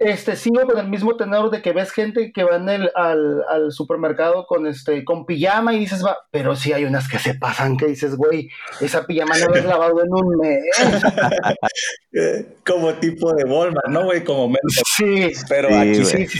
este 0.00 0.34
sigo 0.34 0.62
con 0.66 0.78
el 0.78 0.88
mismo 0.88 1.16
tenor 1.16 1.50
de 1.50 1.60
que 1.60 1.72
ves 1.72 1.92
gente 1.92 2.32
que 2.32 2.42
va 2.42 2.56
en 2.56 2.68
el, 2.68 2.90
al, 2.94 3.44
al 3.48 3.70
supermercado 3.70 4.46
con 4.46 4.66
este 4.66 5.04
con 5.04 5.26
pijama 5.26 5.74
y 5.74 5.80
dices 5.80 6.04
va 6.04 6.16
pero 6.30 6.56
sí 6.56 6.72
hay 6.72 6.84
unas 6.84 7.06
que 7.06 7.18
se 7.18 7.34
pasan 7.34 7.76
que 7.76 7.86
dices 7.86 8.16
güey 8.16 8.48
esa 8.80 9.06
pijama 9.06 9.36
no 9.38 9.48
la 9.48 9.60
has 9.60 9.66
lavado 9.66 10.02
en 10.02 10.12
un 10.12 10.38
mes 10.38 10.64
eh, 12.12 12.46
como 12.70 12.94
tipo 12.94 13.32
de 13.34 13.44
Walmart, 13.44 13.88
¿no, 13.88 14.04
güey? 14.04 14.22
Como 14.22 14.46
menos. 14.46 14.80
sí 14.96 15.28
Pero 15.48 15.68
Sí, 15.68 15.74
aquí 15.74 16.04
sí, 16.04 16.26
sí, 16.26 16.38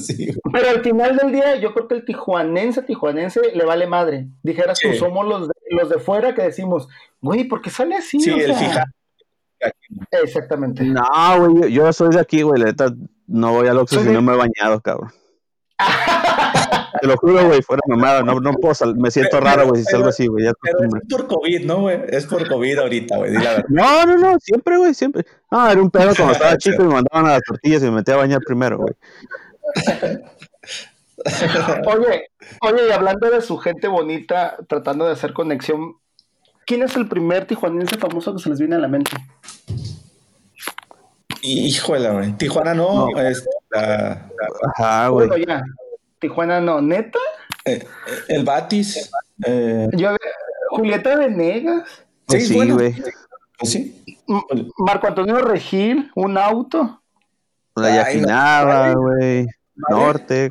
sí. 0.00 0.28
Pero 0.52 0.70
al 0.70 0.82
final 0.82 1.16
del 1.16 1.32
día, 1.32 1.56
yo 1.56 1.72
creo 1.72 1.88
que 1.88 1.94
el 1.96 2.04
tijuanense, 2.04 2.82
tijuanense, 2.82 3.40
le 3.54 3.64
vale 3.64 3.86
madre. 3.86 4.26
Dijeras 4.42 4.78
tú, 4.80 4.92
somos 4.94 5.26
los 5.26 5.48
de, 5.48 5.54
los 5.70 5.88
de 5.88 5.98
fuera 5.98 6.34
que 6.34 6.42
decimos, 6.42 6.88
güey, 7.20 7.44
¿por 7.44 7.62
qué 7.62 7.70
sale 7.70 7.96
así? 7.96 8.18
Sí, 8.20 8.30
O 8.30 8.36
el 8.36 8.46
sea, 8.46 8.56
fija. 8.56 8.84
Exactamente. 10.10 10.84
No, 10.84 11.02
güey, 11.38 11.62
yo, 11.72 11.84
yo 11.84 11.92
soy 11.92 12.10
de 12.10 12.20
aquí, 12.20 12.42
güey. 12.42 12.60
La 12.60 12.66
neta, 12.66 12.92
no 13.26 13.52
voy 13.52 13.68
al 13.68 13.78
Oxxo 13.78 14.00
si 14.00 14.06
de- 14.06 14.12
no 14.12 14.22
me 14.22 14.34
he 14.34 14.36
bañado, 14.36 14.80
cabrón. 14.80 15.10
Te 17.00 17.08
lo 17.08 17.16
juro, 17.16 17.46
güey, 17.48 17.60
fuera 17.60 17.80
mamada. 17.88 18.22
No, 18.22 18.38
no 18.40 18.52
puedo 18.54 18.72
sal- 18.74 18.96
me 18.96 19.10
siento 19.10 19.38
Pero- 19.38 19.44
raro, 19.44 19.68
güey, 19.68 19.82
si 19.82 19.90
salgo 19.90 20.08
así, 20.08 20.26
güey. 20.26 20.44
ya 20.44 20.52
Pero 20.62 20.78
es 20.84 20.90
por 21.10 21.26
COVID, 21.26 21.64
¿no, 21.66 21.80
güey? 21.80 22.00
Es 22.08 22.24
por 22.26 22.46
COVID 22.48 22.78
ahorita, 22.78 23.16
güey. 23.16 23.32
No, 23.68 24.06
no, 24.06 24.16
no, 24.16 24.38
siempre, 24.40 24.76
güey, 24.78 24.94
siempre. 24.94 25.26
No, 25.50 25.68
era 25.68 25.82
un 25.82 25.90
pedo 25.90 26.14
cuando 26.14 26.32
estaba 26.34 26.56
chico 26.56 26.82
y 26.82 26.86
me 26.86 26.94
mandaban 26.94 27.26
a 27.26 27.32
las 27.34 27.42
tortillas 27.42 27.82
y 27.82 27.86
me 27.86 27.90
metía 27.92 28.14
a 28.14 28.18
bañar 28.18 28.40
primero, 28.46 28.78
güey. 28.78 28.94
Oye, 31.86 32.28
oye, 32.60 32.88
y 32.88 32.92
hablando 32.92 33.30
de 33.30 33.40
su 33.40 33.56
gente 33.56 33.88
bonita, 33.88 34.56
tratando 34.68 35.06
de 35.06 35.12
hacer 35.12 35.32
conexión, 35.32 35.94
¿quién 36.66 36.82
es 36.82 36.96
el 36.96 37.08
primer 37.08 37.46
tijuanense 37.46 37.96
famoso 37.98 38.34
que 38.34 38.42
se 38.42 38.48
les 38.50 38.58
viene 38.58 38.76
a 38.76 38.78
la 38.78 38.88
mente? 38.88 39.12
Híjole, 41.42 42.10
güey. 42.10 42.32
Tijuana 42.38 42.74
no, 42.74 43.10
No. 43.10 43.20
es 43.20 43.46
la- 43.70 44.30
Ajá, 44.76 45.08
güey. 45.08 45.28
Bueno, 45.28 45.44
ya. 45.46 45.62
Tijuana 46.18 46.60
no, 46.60 46.80
neta. 46.80 47.18
eh, 47.66 47.86
el 48.28 48.44
Batis. 48.44 49.10
eh, 49.46 49.88
Yo, 49.92 50.10
Julieta 50.70 51.16
Venegas, 51.16 51.88
Pues 52.26 52.48
sí, 52.48 52.54
bueno, 52.54 52.74
güey. 52.74 52.94
pues 53.58 53.72
sí. 53.72 54.02
Marco 54.78 55.06
Antonio 55.06 55.36
Regil, 55.38 56.10
un 56.14 56.38
auto, 56.38 57.02
La 57.76 57.94
Yaquinaba, 57.96 58.92
no. 58.94 59.00
güey. 59.00 59.46
Norte, 59.90 60.48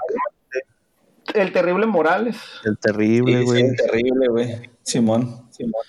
el 1.33 1.53
terrible 1.53 1.85
Morales. 1.87 2.37
el 2.65 2.77
terrible, 2.77 3.39
Sí, 3.39 3.45
güey. 3.45 3.69
sí, 3.69 3.75
terrible, 3.77 4.27
güey. 4.27 4.69
Simón. 4.83 5.47
Simón. 5.51 5.81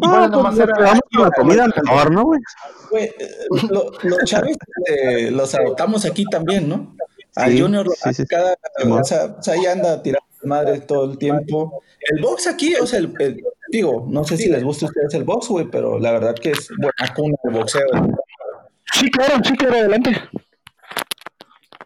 No, 0.00 0.08
Bueno, 0.10 0.20
pues 0.22 0.30
nomás 0.30 0.58
era- 0.58 0.74
con 1.12 1.22
la 1.24 1.30
comida 1.30 1.66
mejor, 1.82 2.12
¿no, 2.12 2.24
güey? 2.24 2.40
Güey, 2.90 3.04
eh, 3.04 3.28
lo- 3.70 3.90
los 4.02 4.18
Chávez 4.24 4.56
eh, 4.86 5.30
los 5.30 5.54
adoptamos 5.54 6.04
aquí 6.04 6.24
también, 6.30 6.68
¿no? 6.68 6.94
Al 7.34 7.52
Sí, 7.52 7.60
Junior, 7.60 7.86
sí, 8.04 8.14
sí. 8.14 8.26
cada, 8.26 8.56
o 8.88 9.04
sea, 9.04 9.36
o 9.38 9.42
sea, 9.42 9.54
ahí 9.54 9.66
anda 9.66 10.02
tirando 10.02 10.26
madre 10.44 10.80
todo 10.80 11.10
el 11.12 11.18
tiempo. 11.18 11.82
El 12.00 12.20
box 12.22 12.46
aquí, 12.46 12.74
o 12.76 12.86
sea, 12.86 13.00
el, 13.00 13.12
el- 13.18 13.42
digo, 13.70 14.06
no 14.08 14.24
sé 14.24 14.36
si 14.36 14.48
les 14.48 14.62
gusta 14.64 14.86
a 14.86 14.88
ustedes 14.88 15.14
el 15.14 15.24
box, 15.24 15.48
güey, 15.48 15.66
pero 15.70 15.98
la 15.98 16.12
verdad 16.12 16.34
que 16.34 16.50
es 16.52 16.68
buena 16.78 17.14
cuna 17.14 17.36
el 17.44 17.50
boxeo. 17.54 17.86
Sí, 18.94 19.10
claro, 19.10 19.34
sí, 19.44 19.56
claro, 19.56 19.74
adelante. 19.76 20.16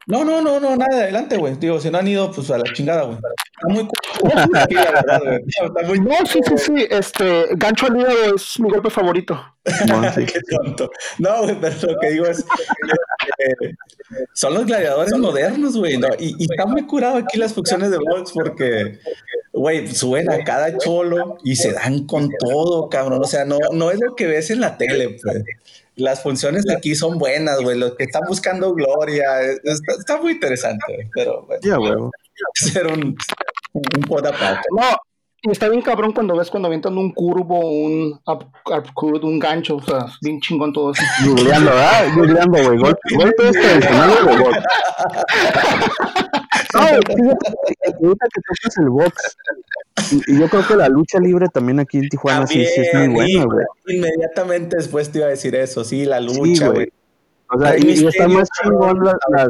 No, 0.07 0.25
no, 0.25 0.41
no, 0.43 0.59
no, 0.59 0.77
nada, 0.77 1.03
adelante, 1.03 1.37
güey. 1.37 1.55
Digo, 1.57 1.79
si 1.81 1.91
no 1.91 1.99
han 1.99 2.09
ido, 2.09 2.31
pues 2.33 2.51
a 2.51 2.59
la 2.59 2.65
chingada, 2.73 3.03
güey. 3.03 3.17
Está 3.17 3.69
muy 3.69 3.87
cool 3.87 4.57
aquí, 4.57 4.75
la 4.75 4.91
verdad, 4.91 5.21
güey. 5.25 5.41
Está 5.47 5.83
muy 5.87 6.01
No, 6.01 6.27
sí, 6.27 6.41
sí, 6.47 6.59
sí. 6.59 6.87
Este, 6.91 7.47
gancho 7.53 7.87
al 7.87 8.01
hígado 8.01 8.35
es 8.35 8.59
mi 8.61 8.69
golpe 8.71 8.91
favorito. 8.91 9.41
Sí. 10.15 10.27
Qué 10.27 10.41
tonto. 10.51 10.91
No, 11.19 11.43
güey, 11.45 11.57
pero 11.61 11.75
lo 11.93 12.01
que 12.01 12.11
digo 12.11 12.27
es. 12.27 12.41
eh, 13.39 13.75
son 14.35 14.55
los 14.55 14.67
gladiadores 14.67 15.17
modernos, 15.17 15.77
güey. 15.77 15.99
¿no? 15.99 16.09
Y, 16.19 16.35
y 16.37 16.49
está 16.51 16.67
muy 16.67 16.83
curado 16.85 17.17
aquí 17.19 17.39
las 17.39 17.55
funciones 17.55 17.93
de 17.93 17.99
box 17.99 18.33
porque, 18.33 18.99
güey, 19.53 19.87
suben 19.87 20.29
a 20.33 20.43
cada 20.43 20.77
cholo 20.79 21.39
y 21.45 21.55
se 21.55 21.73
dan 21.73 22.07
con 22.07 22.29
todo, 22.41 22.89
cabrón. 22.89 23.21
O 23.23 23.27
sea, 23.27 23.45
no, 23.45 23.59
no 23.73 23.93
es 23.93 24.01
lo 24.01 24.17
que 24.17 24.27
ves 24.27 24.51
en 24.51 24.61
la 24.61 24.77
tele, 24.77 25.17
pues. 25.23 25.45
Las 25.97 26.23
funciones 26.23 26.65
de 26.65 26.75
aquí 26.75 26.95
son 26.95 27.19
buenas, 27.19 27.61
güey. 27.61 27.79
Los 27.79 27.95
que 27.97 28.05
están 28.05 28.23
buscando 28.27 28.73
gloria. 28.75 29.41
Está, 29.43 29.93
está 29.99 30.17
muy 30.21 30.33
interesante, 30.33 30.85
güey. 30.95 31.09
Pero, 31.15 31.43
bueno, 31.47 31.61
Ya, 31.63 31.77
güey. 31.77 31.93
ser 32.55 32.87
un, 32.87 33.17
un 33.75 34.03
pod 34.09 34.27
aparte. 34.27 34.67
No, 34.75 34.97
y 35.45 35.51
está 35.51 35.69
bien 35.69 35.83
cabrón 35.83 36.13
cuando 36.13 36.37
ves 36.37 36.51
cuando 36.51 36.69
avientan 36.69 36.97
un 36.97 37.13
curvo, 37.13 37.69
un 37.69 38.21
up, 38.27 38.47
upcut, 38.65 39.25
un 39.25 39.41
gancho, 39.41 39.77
o 39.77 39.83
sea, 39.83 40.07
bien 40.21 40.41
chingón 40.41 40.73
todo 40.73 40.93
eso. 40.93 41.03
Googleando, 41.27 41.71
¿verdad? 41.71 42.15
Googleando, 42.15 42.63
güey. 42.63 42.79
Golpe, 42.79 43.51
robot. 44.25 44.57
ahorita 46.75 48.27
que 48.33 48.41
tocas 48.47 48.79
el 48.79 48.89
box, 48.89 49.37
y, 50.29 50.39
yo 50.39 50.49
creo 50.49 50.67
que 50.67 50.77
la 50.77 50.89
lucha 50.89 51.19
libre 51.19 51.49
también 51.53 51.81
aquí 51.81 51.99
en 51.99 52.09
Tijuana 52.09 52.47
sí, 52.47 52.65
sí, 52.65 52.81
es 52.81 52.95
muy 52.95 53.09
buena, 53.09 53.45
güey. 53.45 53.67
Inmediatamente 53.89 54.77
después 54.77 55.11
te 55.11 55.19
iba 55.19 55.27
a 55.27 55.31
decir 55.31 55.55
eso, 55.57 55.85
sí, 55.85 56.05
la 56.05 56.21
lucha, 56.21 56.69
güey. 56.69 56.93
o 57.49 57.59
sea, 57.59 57.77
y, 57.77 57.83
y, 57.83 58.07
está 58.07 58.29
más 58.29 58.49
chingón 58.63 59.05
las, 59.05 59.49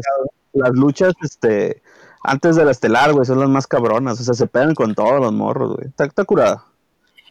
las, 0.55 0.71
luchas, 0.73 1.13
este, 1.23 1.83
antes 2.23 2.57
de 2.57 2.65
la 2.65 2.71
estelar, 2.71 3.13
güey, 3.13 3.25
son 3.25 3.41
las 3.41 3.49
más 3.49 3.67
cabronas. 3.67 4.21
O 4.21 4.25
sea, 4.25 4.35
se 4.35 4.47
pegan 4.47 4.75
con 4.75 4.95
todos 4.95 5.21
los 5.21 5.33
morros, 5.33 5.77
güey. 5.77 5.89
Está, 5.89 6.05
está 6.05 6.25
curada. 6.25 6.65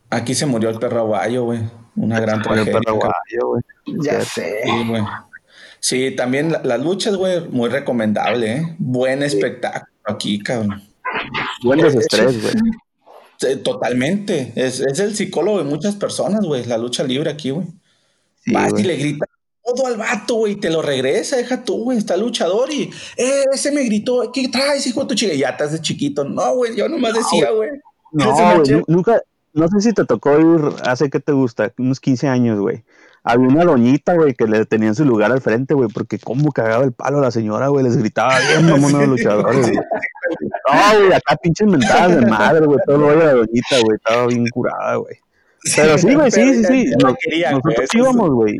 Aquí 0.09 0.35
se 0.35 0.45
murió 0.45 0.69
el 0.69 0.79
perro 0.79 0.99
aguayo, 0.99 1.43
güey. 1.43 1.61
Una 1.95 2.19
gran 2.19 2.41
tragedia. 2.41 2.71
El 2.71 2.77
perro 2.77 2.95
aguayo, 2.95 3.47
güey. 3.47 3.63
Ya 4.03 4.21
sé. 4.21 4.61
Sí, 4.65 4.87
güey. 4.87 5.03
Sí, 5.79 6.11
también 6.11 6.55
las 6.63 6.79
luchas, 6.79 7.15
güey, 7.15 7.47
muy 7.49 7.69
recomendable, 7.69 8.53
¿eh? 8.53 8.75
Buen 8.77 9.23
espectáculo 9.23 9.87
aquí, 10.05 10.39
cabrón. 10.39 10.83
Buen 11.63 11.79
desestrés, 11.79 12.41
güey. 12.41 12.53
Totalmente. 13.63 14.53
Es, 14.55 14.79
es, 14.79 14.99
el 14.99 15.15
psicólogo 15.15 15.57
de 15.57 15.63
muchas 15.63 15.95
personas, 15.95 16.45
güey. 16.45 16.65
La 16.65 16.77
lucha 16.77 17.03
libre 17.03 17.31
aquí, 17.31 17.49
güey. 17.49 17.65
Vas 18.47 18.73
y 18.77 18.83
le 18.83 18.95
grita 18.97 19.25
todo 19.73 19.87
al 19.87 19.97
vato, 19.97 20.35
güey. 20.35 20.55
Te 20.55 20.69
lo 20.69 20.81
regresa, 20.81 21.37
deja 21.37 21.63
tú, 21.63 21.83
güey. 21.83 21.97
Está 21.97 22.17
luchador 22.17 22.71
y, 22.71 22.89
eh, 23.17 23.45
ese 23.53 23.71
me 23.71 23.83
gritó, 23.83 24.31
¿qué 24.31 24.47
traes, 24.49 24.85
hijo 24.87 25.01
de 25.01 25.07
tu 25.07 25.15
chica? 25.15 25.33
Ya 25.33 25.49
estás 25.49 25.71
de 25.71 25.81
chiquito. 25.81 26.23
No, 26.23 26.55
güey, 26.55 26.75
yo 26.75 26.87
nomás 26.87 27.13
decía, 27.13 27.51
güey. 27.51 27.69
No, 28.11 28.33
güey, 28.33 28.83
nunca, 28.87 29.21
no 29.53 29.67
sé 29.67 29.81
si 29.81 29.93
te 29.93 30.05
tocó 30.05 30.37
ir 30.39 30.61
hace 30.85 31.09
que 31.09 31.19
te 31.19 31.31
gusta, 31.31 31.73
unos 31.77 31.99
15 31.99 32.27
años, 32.27 32.59
güey 32.59 32.83
había 33.23 33.47
una 33.47 33.63
doñita, 33.63 34.15
güey, 34.15 34.33
que 34.33 34.45
le 34.45 34.65
tenían 34.65 34.95
su 34.95 35.05
lugar 35.05 35.31
al 35.31 35.41
frente, 35.41 35.73
güey, 35.73 35.89
porque 35.89 36.17
cómo 36.17 36.51
cagaba 36.51 36.83
el 36.83 36.91
palo 36.91 37.19
a 37.19 37.21
la 37.21 37.31
señora, 37.31 37.67
güey, 37.67 37.83
les 37.83 37.97
gritaba 37.97 38.39
bien, 38.39 38.69
mamón, 38.69 38.95
a 38.95 38.99
los 38.99 39.09
luchadores, 39.09 39.61
güey. 39.61 39.75
No, 39.75 40.99
güey, 40.99 41.13
acá 41.13 41.35
pinches 41.41 41.67
mentadas 41.67 42.15
de 42.19 42.25
madre, 42.25 42.65
güey, 42.65 42.79
todo 42.85 42.97
lo 42.97 43.09
de 43.09 43.17
la 43.17 43.33
doñita, 43.33 43.79
güey, 43.83 43.97
estaba 43.97 44.27
bien 44.27 44.47
curada, 44.47 44.95
güey. 44.95 45.15
Pero 45.75 45.97
sí, 45.97 46.15
güey, 46.15 46.31
sí, 46.31 46.55
sí, 46.55 46.65
sí. 46.65 46.91
nosotros 46.97 47.89
íbamos, 47.93 48.29
güey. 48.31 48.57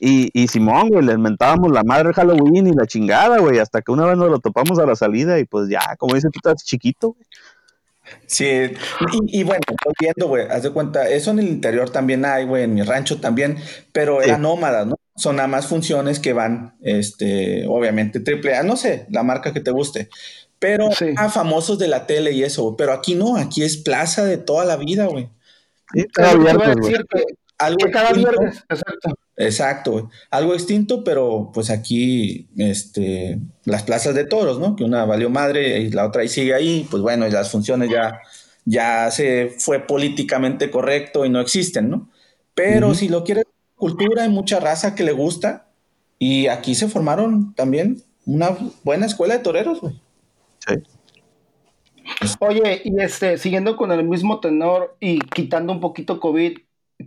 Y, 0.00 0.30
y 0.32 0.48
Simón, 0.48 0.88
güey, 0.88 1.04
les 1.04 1.18
mentábamos 1.18 1.70
la 1.70 1.82
madre 1.84 2.14
Halloween 2.14 2.66
y 2.66 2.72
la 2.72 2.86
chingada, 2.86 3.38
güey, 3.38 3.58
hasta 3.58 3.82
que 3.82 3.92
una 3.92 4.06
vez 4.06 4.16
nos 4.16 4.30
lo 4.30 4.38
topamos 4.38 4.78
a 4.78 4.86
la 4.86 4.96
salida 4.96 5.38
y 5.38 5.44
pues 5.44 5.68
ya, 5.68 5.94
como 5.98 6.14
dice, 6.14 6.28
tú 6.32 6.38
estás 6.42 6.64
chiquito, 6.64 7.10
güey. 7.10 7.26
Sí, 8.26 8.72
y, 9.26 9.44
bueno, 9.44 9.60
estoy 9.68 9.92
viendo, 10.00 10.26
güey, 10.26 10.46
haz 10.48 10.62
de 10.62 10.70
cuenta, 10.70 11.08
eso 11.08 11.30
en 11.30 11.40
el 11.40 11.48
interior 11.48 11.90
también 11.90 12.24
hay, 12.24 12.44
güey, 12.44 12.64
en 12.64 12.74
mi 12.74 12.82
rancho 12.82 13.20
también, 13.20 13.58
pero 13.92 14.22
eran 14.22 14.42
nómadas, 14.42 14.86
¿no? 14.86 14.96
Son 15.14 15.36
nada 15.36 15.46
más 15.46 15.66
funciones 15.66 16.18
que 16.18 16.32
van, 16.32 16.74
este, 16.80 17.66
obviamente, 17.68 18.18
triple 18.20 18.56
A, 18.56 18.62
no 18.62 18.76
sé, 18.76 19.06
la 19.10 19.22
marca 19.22 19.52
que 19.52 19.60
te 19.60 19.70
guste, 19.70 20.08
pero 20.58 20.88
a 21.16 21.28
famosos 21.28 21.78
de 21.78 21.88
la 21.88 22.06
tele 22.06 22.32
y 22.32 22.42
eso, 22.42 22.74
pero 22.76 22.92
aquí 22.92 23.14
no, 23.14 23.36
aquí 23.36 23.62
es 23.62 23.76
plaza 23.76 24.24
de 24.24 24.38
toda 24.38 24.64
la 24.64 24.76
vida, 24.76 25.06
güey. 25.06 25.28
Sí, 25.92 26.06
algo 27.58 27.84
cada 27.92 28.12
viernes, 28.12 28.64
exacto. 28.68 29.14
Exacto, 29.40 30.10
algo 30.30 30.52
extinto, 30.52 31.02
pero 31.02 31.50
pues 31.54 31.70
aquí, 31.70 32.46
este, 32.58 33.40
las 33.64 33.82
plazas 33.84 34.14
de 34.14 34.26
toros, 34.26 34.58
¿no? 34.60 34.76
Que 34.76 34.84
una 34.84 35.06
valió 35.06 35.30
madre 35.30 35.80
y 35.80 35.90
la 35.90 36.06
otra 36.06 36.20
ahí 36.20 36.28
sigue 36.28 36.52
ahí, 36.52 36.86
pues 36.90 37.02
bueno, 37.02 37.26
y 37.26 37.30
las 37.30 37.50
funciones 37.50 37.88
ya, 37.88 38.20
ya 38.66 39.10
se 39.10 39.54
fue 39.58 39.80
políticamente 39.80 40.70
correcto 40.70 41.24
y 41.24 41.30
no 41.30 41.40
existen, 41.40 41.88
¿no? 41.88 42.10
Pero 42.54 42.94
si 42.94 43.08
lo 43.08 43.24
quieres, 43.24 43.46
cultura, 43.76 44.24
hay 44.24 44.28
mucha 44.28 44.60
raza 44.60 44.94
que 44.94 45.04
le 45.04 45.12
gusta 45.12 45.70
y 46.18 46.48
aquí 46.48 46.74
se 46.74 46.88
formaron 46.88 47.54
también 47.54 48.02
una 48.26 48.54
buena 48.84 49.06
escuela 49.06 49.38
de 49.38 49.42
toreros, 49.42 49.80
güey. 49.80 49.98
Sí. 50.68 50.74
Oye, 52.40 52.82
y 52.84 53.00
este, 53.00 53.38
siguiendo 53.38 53.78
con 53.78 53.90
el 53.90 54.04
mismo 54.04 54.40
tenor 54.40 54.98
y 55.00 55.18
quitando 55.20 55.72
un 55.72 55.80
poquito 55.80 56.20
COVID, 56.20 56.58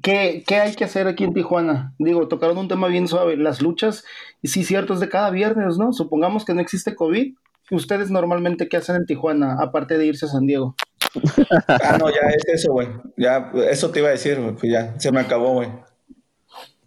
¿Qué, 0.01 0.43
hay 0.49 0.75
que 0.75 0.83
hacer 0.83 1.07
aquí 1.07 1.23
en 1.23 1.33
Tijuana? 1.33 1.93
Digo, 1.99 2.27
tocaron 2.27 2.57
un 2.57 2.67
tema 2.67 2.87
bien 2.87 3.07
suave, 3.07 3.37
las 3.37 3.61
luchas, 3.61 4.03
y 4.41 4.47
sí, 4.47 4.63
cierto, 4.63 4.93
es 4.93 4.99
de 4.99 5.09
cada 5.09 5.29
viernes, 5.29 5.77
¿no? 5.77 5.93
Supongamos 5.93 6.45
que 6.45 6.53
no 6.53 6.61
existe 6.61 6.95
COVID. 6.95 7.35
¿Ustedes 7.71 8.09
normalmente 8.09 8.67
qué 8.67 8.77
hacen 8.77 8.95
en 8.95 9.05
Tijuana, 9.05 9.57
aparte 9.59 9.97
de 9.97 10.05
irse 10.05 10.25
a 10.25 10.29
San 10.29 10.47
Diego? 10.47 10.75
ah, 11.67 11.97
no, 11.99 12.09
ya 12.09 12.27
es 12.29 12.43
eso, 12.47 12.73
güey. 12.73 12.87
Ya, 13.17 13.51
eso 13.69 13.91
te 13.91 13.99
iba 13.99 14.09
a 14.09 14.13
decir, 14.13 14.39
güey. 14.39 14.55
Pues 14.55 14.71
ya, 14.71 14.99
se 14.99 15.11
me 15.11 15.21
acabó, 15.21 15.53
güey. 15.53 15.69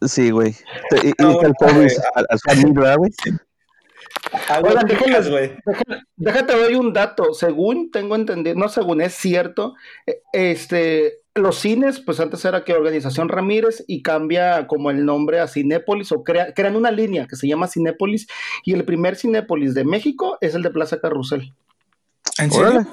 Sí, 0.02 0.30
güey. 0.30 0.54
Y, 1.02 1.08
el 1.08 1.54
COVID 1.54 1.90
al, 2.14 2.26
al 2.28 2.72
¿verdad, 2.72 2.96
güey? 2.96 3.12
Oigan, 4.62 4.86
déjate, 4.86 5.30
güey. 5.30 5.52
Déjate, 6.16 6.56
doy 6.56 6.74
un 6.74 6.92
dato. 6.92 7.34
Según 7.34 7.90
tengo 7.90 8.16
entendido, 8.16 8.56
no 8.56 8.68
según 8.68 9.00
es 9.00 9.14
cierto, 9.14 9.74
e, 10.06 10.22
este, 10.32 11.20
los 11.34 11.58
cines, 11.58 12.00
pues 12.00 12.20
antes 12.20 12.44
era 12.44 12.64
que 12.64 12.72
Organización 12.72 13.28
Ramírez 13.28 13.84
y 13.86 14.02
cambia 14.02 14.66
como 14.66 14.90
el 14.90 15.04
nombre 15.04 15.40
a 15.40 15.48
Cinépolis 15.48 16.12
o 16.12 16.24
crean 16.24 16.76
una 16.76 16.90
línea 16.90 17.26
que 17.26 17.36
se 17.36 17.48
llama 17.48 17.68
Cinépolis 17.68 18.26
y 18.64 18.72
el 18.72 18.84
primer 18.84 19.16
Cinépolis 19.16 19.74
de 19.74 19.84
México 19.84 20.38
es 20.40 20.54
el 20.54 20.62
de 20.62 20.70
Plaza 20.70 21.00
Carrusel. 21.00 21.52
¿En 22.38 22.50
serio? 22.50 22.86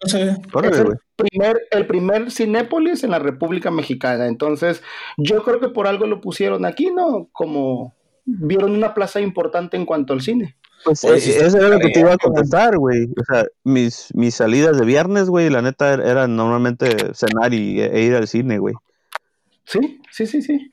es 0.00 0.14
el 0.14 0.98
primer, 1.16 1.66
el 1.70 1.86
primer 1.86 2.30
Cinépolis 2.30 3.04
en 3.04 3.10
la 3.10 3.18
República 3.18 3.70
Mexicana. 3.70 4.26
Entonces, 4.26 4.82
yo 5.16 5.42
creo 5.42 5.60
que 5.60 5.68
por 5.68 5.86
algo 5.86 6.06
lo 6.06 6.20
pusieron 6.20 6.64
aquí, 6.64 6.90
¿no? 6.90 7.28
Como 7.32 7.94
vieron 8.28 8.72
una 8.72 8.92
plaza 8.94 9.20
importante 9.20 9.76
en 9.76 9.86
cuanto 9.86 10.12
al 10.12 10.20
cine. 10.20 10.56
Pues, 10.84 11.00
pues 11.00 11.26
eh, 11.26 11.44
eso 11.44 11.58
era 11.58 11.68
lo 11.68 11.78
que 11.78 11.88
te 11.88 12.00
iba 12.00 12.12
a 12.12 12.18
contestar, 12.18 12.76
güey. 12.76 13.08
O 13.18 13.24
sea, 13.24 13.46
mis, 13.64 14.08
mis 14.14 14.34
salidas 14.34 14.78
de 14.78 14.84
viernes, 14.84 15.28
güey, 15.28 15.50
la 15.50 15.62
neta 15.62 15.94
er, 15.94 16.00
eran 16.00 16.36
normalmente 16.36 17.14
cenar 17.14 17.54
y, 17.54 17.80
e 17.80 18.02
ir 18.02 18.14
al 18.14 18.28
cine, 18.28 18.58
güey. 18.58 18.74
Sí, 19.64 20.00
sí, 20.10 20.26
sí, 20.26 20.42
sí. 20.42 20.70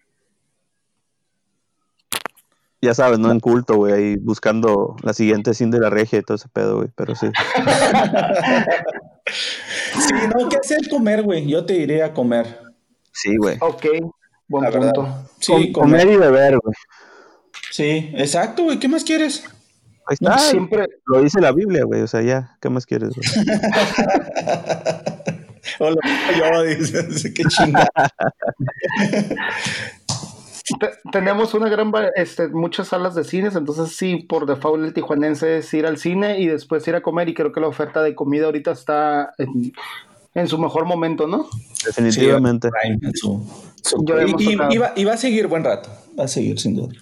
Ya 2.82 2.94
sabes, 2.94 3.18
¿no? 3.18 3.32
En 3.32 3.40
culto, 3.40 3.78
güey, 3.78 3.94
ahí 3.94 4.16
buscando 4.18 4.96
la 5.02 5.14
siguiente 5.14 5.54
cine 5.56 5.72
de 5.72 5.80
la 5.80 5.90
regia 5.90 6.20
y 6.20 6.22
todo 6.22 6.36
ese 6.36 6.50
pedo, 6.50 6.76
güey, 6.78 6.90
pero 6.96 7.16
sí. 7.16 7.28
sí, 9.26 10.14
no, 10.38 10.50
¿qué 10.50 10.58
hacer 10.58 10.88
comer, 10.90 11.24
güey? 11.24 11.48
Yo 11.48 11.66
te 11.66 11.74
iría 11.74 12.08
a 12.08 12.14
comer. 12.14 12.60
Sí, 13.12 13.38
güey. 13.38 13.58
Ok, 13.62 13.86
buen 14.48 14.72
punto. 14.72 15.08
Sí, 15.40 15.72
comer 15.72 16.08
y 16.10 16.18
beber, 16.18 16.60
güey. 16.60 16.76
Sí, 17.76 18.10
exacto, 18.14 18.64
güey. 18.64 18.80
¿Qué 18.80 18.88
más 18.88 19.04
quieres? 19.04 19.44
Ahí 20.08 20.14
está, 20.14 20.38
siempre 20.38 20.88
lo 21.08 21.22
dice 21.22 21.42
la 21.42 21.52
Biblia, 21.52 21.84
güey. 21.84 22.04
O 22.04 22.08
sea, 22.08 22.22
ya, 22.22 22.56
¿qué 22.62 22.70
más 22.70 22.86
quieres, 22.86 23.10
güey? 23.14 23.28
Hola, 25.80 25.98
yo, 26.40 26.64
dice, 26.64 27.34
qué 27.34 27.44
chingada. 27.44 27.90
tenemos 31.12 31.54
una 31.54 31.68
gran, 31.68 31.92
este, 32.16 32.48
muchas 32.48 32.88
salas 32.88 33.14
de 33.14 33.26
cines, 33.26 33.58
entonces 33.58 33.94
sí, 33.94 34.16
por 34.16 34.46
default 34.46 34.86
el 34.86 34.94
tijuanense 34.94 35.58
es 35.58 35.74
ir 35.74 35.86
al 35.86 35.98
cine 35.98 36.40
y 36.40 36.48
después 36.48 36.88
ir 36.88 36.96
a 36.96 37.02
comer 37.02 37.28
y 37.28 37.34
creo 37.34 37.52
que 37.52 37.60
la 37.60 37.68
oferta 37.68 38.04
de 38.04 38.16
comida 38.16 38.46
ahorita 38.46 38.72
está 38.72 39.34
en, 39.38 40.48
su 40.48 40.58
mejor 40.60 40.86
momento, 40.86 41.28
¿no? 41.28 41.50
Definitivamente. 41.86 42.70
y, 44.40 44.56
va, 44.78 45.14
a 45.14 45.18
seguir 45.18 45.48
buen 45.48 45.66
rato, 45.66 45.90
va 46.18 46.24
a 46.24 46.30
seguir 46.30 46.58
sin 46.58 46.76
duda. 46.76 46.96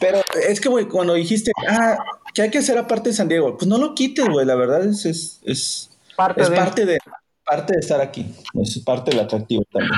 Pero 0.00 0.20
es 0.48 0.60
que, 0.60 0.68
güey, 0.68 0.86
cuando 0.86 1.14
dijiste, 1.14 1.52
ah, 1.68 1.96
¿qué 2.34 2.42
hay 2.42 2.50
que 2.50 2.58
hacer 2.58 2.78
aparte 2.78 3.10
de 3.10 3.14
San 3.14 3.28
Diego? 3.28 3.56
Pues 3.56 3.68
no 3.68 3.78
lo 3.78 3.94
quites, 3.94 4.28
güey, 4.28 4.46
la 4.46 4.54
verdad 4.54 4.84
es, 4.84 5.06
es, 5.06 5.40
es 5.44 5.90
parte, 6.16 6.42
de... 6.42 6.56
parte, 6.56 6.86
de... 6.86 6.98
parte 7.44 7.72
de 7.74 7.80
estar 7.80 8.00
aquí, 8.00 8.34
es 8.62 8.78
parte 8.80 9.10
del 9.10 9.20
atractivo 9.20 9.64
también. 9.72 9.92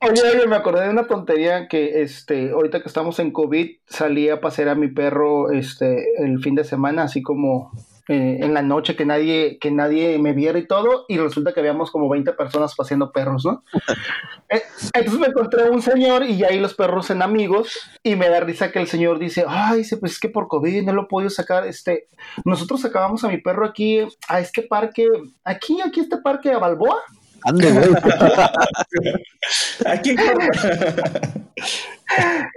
Oye, 0.00 0.22
oye, 0.22 0.46
me 0.46 0.56
acordé 0.56 0.84
de 0.84 0.90
una 0.90 1.06
tontería 1.06 1.68
que 1.68 2.02
este, 2.02 2.50
ahorita 2.50 2.82
que 2.82 2.88
estamos 2.88 3.18
en 3.18 3.30
COVID, 3.30 3.76
salí 3.86 4.28
a 4.28 4.40
pasear 4.40 4.68
a 4.68 4.74
mi 4.74 4.88
perro 4.88 5.50
este, 5.50 6.04
el 6.18 6.38
fin 6.40 6.54
de 6.54 6.64
semana, 6.64 7.04
así 7.04 7.22
como 7.22 7.72
eh, 8.08 8.38
en 8.40 8.54
la 8.54 8.62
noche 8.62 8.94
que 8.94 9.04
nadie, 9.04 9.58
que 9.58 9.70
nadie 9.70 10.18
me 10.18 10.32
viera 10.32 10.58
y 10.58 10.66
todo, 10.66 11.06
y 11.08 11.18
resulta 11.18 11.52
que 11.52 11.60
habíamos 11.60 11.90
como 11.90 12.08
20 12.08 12.32
personas 12.34 12.74
paseando 12.74 13.12
perros, 13.12 13.44
¿no? 13.44 13.64
Eh, 14.48 14.62
entonces 14.94 15.18
me 15.18 15.26
encontré 15.26 15.68
un 15.70 15.82
señor 15.82 16.22
y 16.22 16.44
ahí 16.44 16.60
los 16.60 16.74
perros 16.74 17.10
en 17.10 17.20
amigos, 17.20 17.80
y 18.04 18.14
me 18.14 18.28
da 18.28 18.38
risa 18.38 18.70
que 18.70 18.78
el 18.78 18.86
señor 18.86 19.18
dice, 19.18 19.44
ay, 19.48 19.82
pues 19.98 20.12
es 20.12 20.20
que 20.20 20.28
por 20.28 20.46
COVID 20.46 20.84
no 20.84 20.92
lo 20.92 21.02
he 21.02 21.06
podido 21.06 21.30
sacar, 21.30 21.66
este, 21.66 22.06
nosotros 22.44 22.80
sacábamos 22.80 23.24
a 23.24 23.28
mi 23.28 23.38
perro 23.38 23.66
aquí, 23.66 24.06
a 24.28 24.38
este 24.38 24.62
parque, 24.62 25.08
aquí, 25.42 25.80
aquí 25.80 25.98
este 25.98 26.18
parque 26.18 26.52
a 26.52 26.58
Balboa. 26.58 27.02
Ande, 27.46 27.70
güey. 27.70 27.88
Aquí 29.86 30.16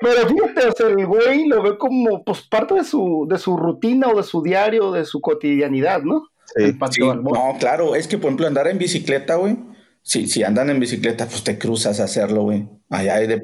Pero 0.01 0.27
fíjate, 0.27 0.67
o 0.67 0.71
sea, 0.71 0.87
el 0.87 1.05
güey 1.05 1.47
lo 1.47 1.61
ve 1.61 1.77
como 1.77 2.23
pues 2.23 2.41
parte 2.41 2.73
de 2.73 2.83
su, 2.83 3.27
de 3.29 3.37
su 3.37 3.55
rutina 3.55 4.07
o 4.07 4.17
de 4.17 4.23
su 4.23 4.41
diario, 4.41 4.91
de 4.91 5.05
su 5.05 5.21
cotidianidad, 5.21 6.01
¿no? 6.01 6.27
Sí, 6.55 6.75
no, 7.21 7.55
claro, 7.59 7.93
es 7.93 8.07
que 8.07 8.17
por 8.17 8.29
ejemplo 8.29 8.47
andar 8.47 8.67
en 8.67 8.79
bicicleta, 8.79 9.35
güey. 9.35 9.57
Sí, 10.01 10.25
si 10.27 10.41
andan 10.41 10.71
en 10.71 10.79
bicicleta, 10.79 11.27
pues 11.27 11.43
te 11.43 11.59
cruzas 11.59 11.99
a 11.99 12.05
hacerlo, 12.05 12.41
güey. 12.43 12.67
Allá 12.89 13.15
hay, 13.15 13.27
de, 13.27 13.43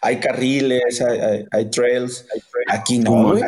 hay 0.00 0.20
carriles, 0.20 1.02
hay, 1.50 1.70
trails. 1.70 2.24
Aquí 2.68 3.00
no, 3.00 3.30
güey, 3.30 3.42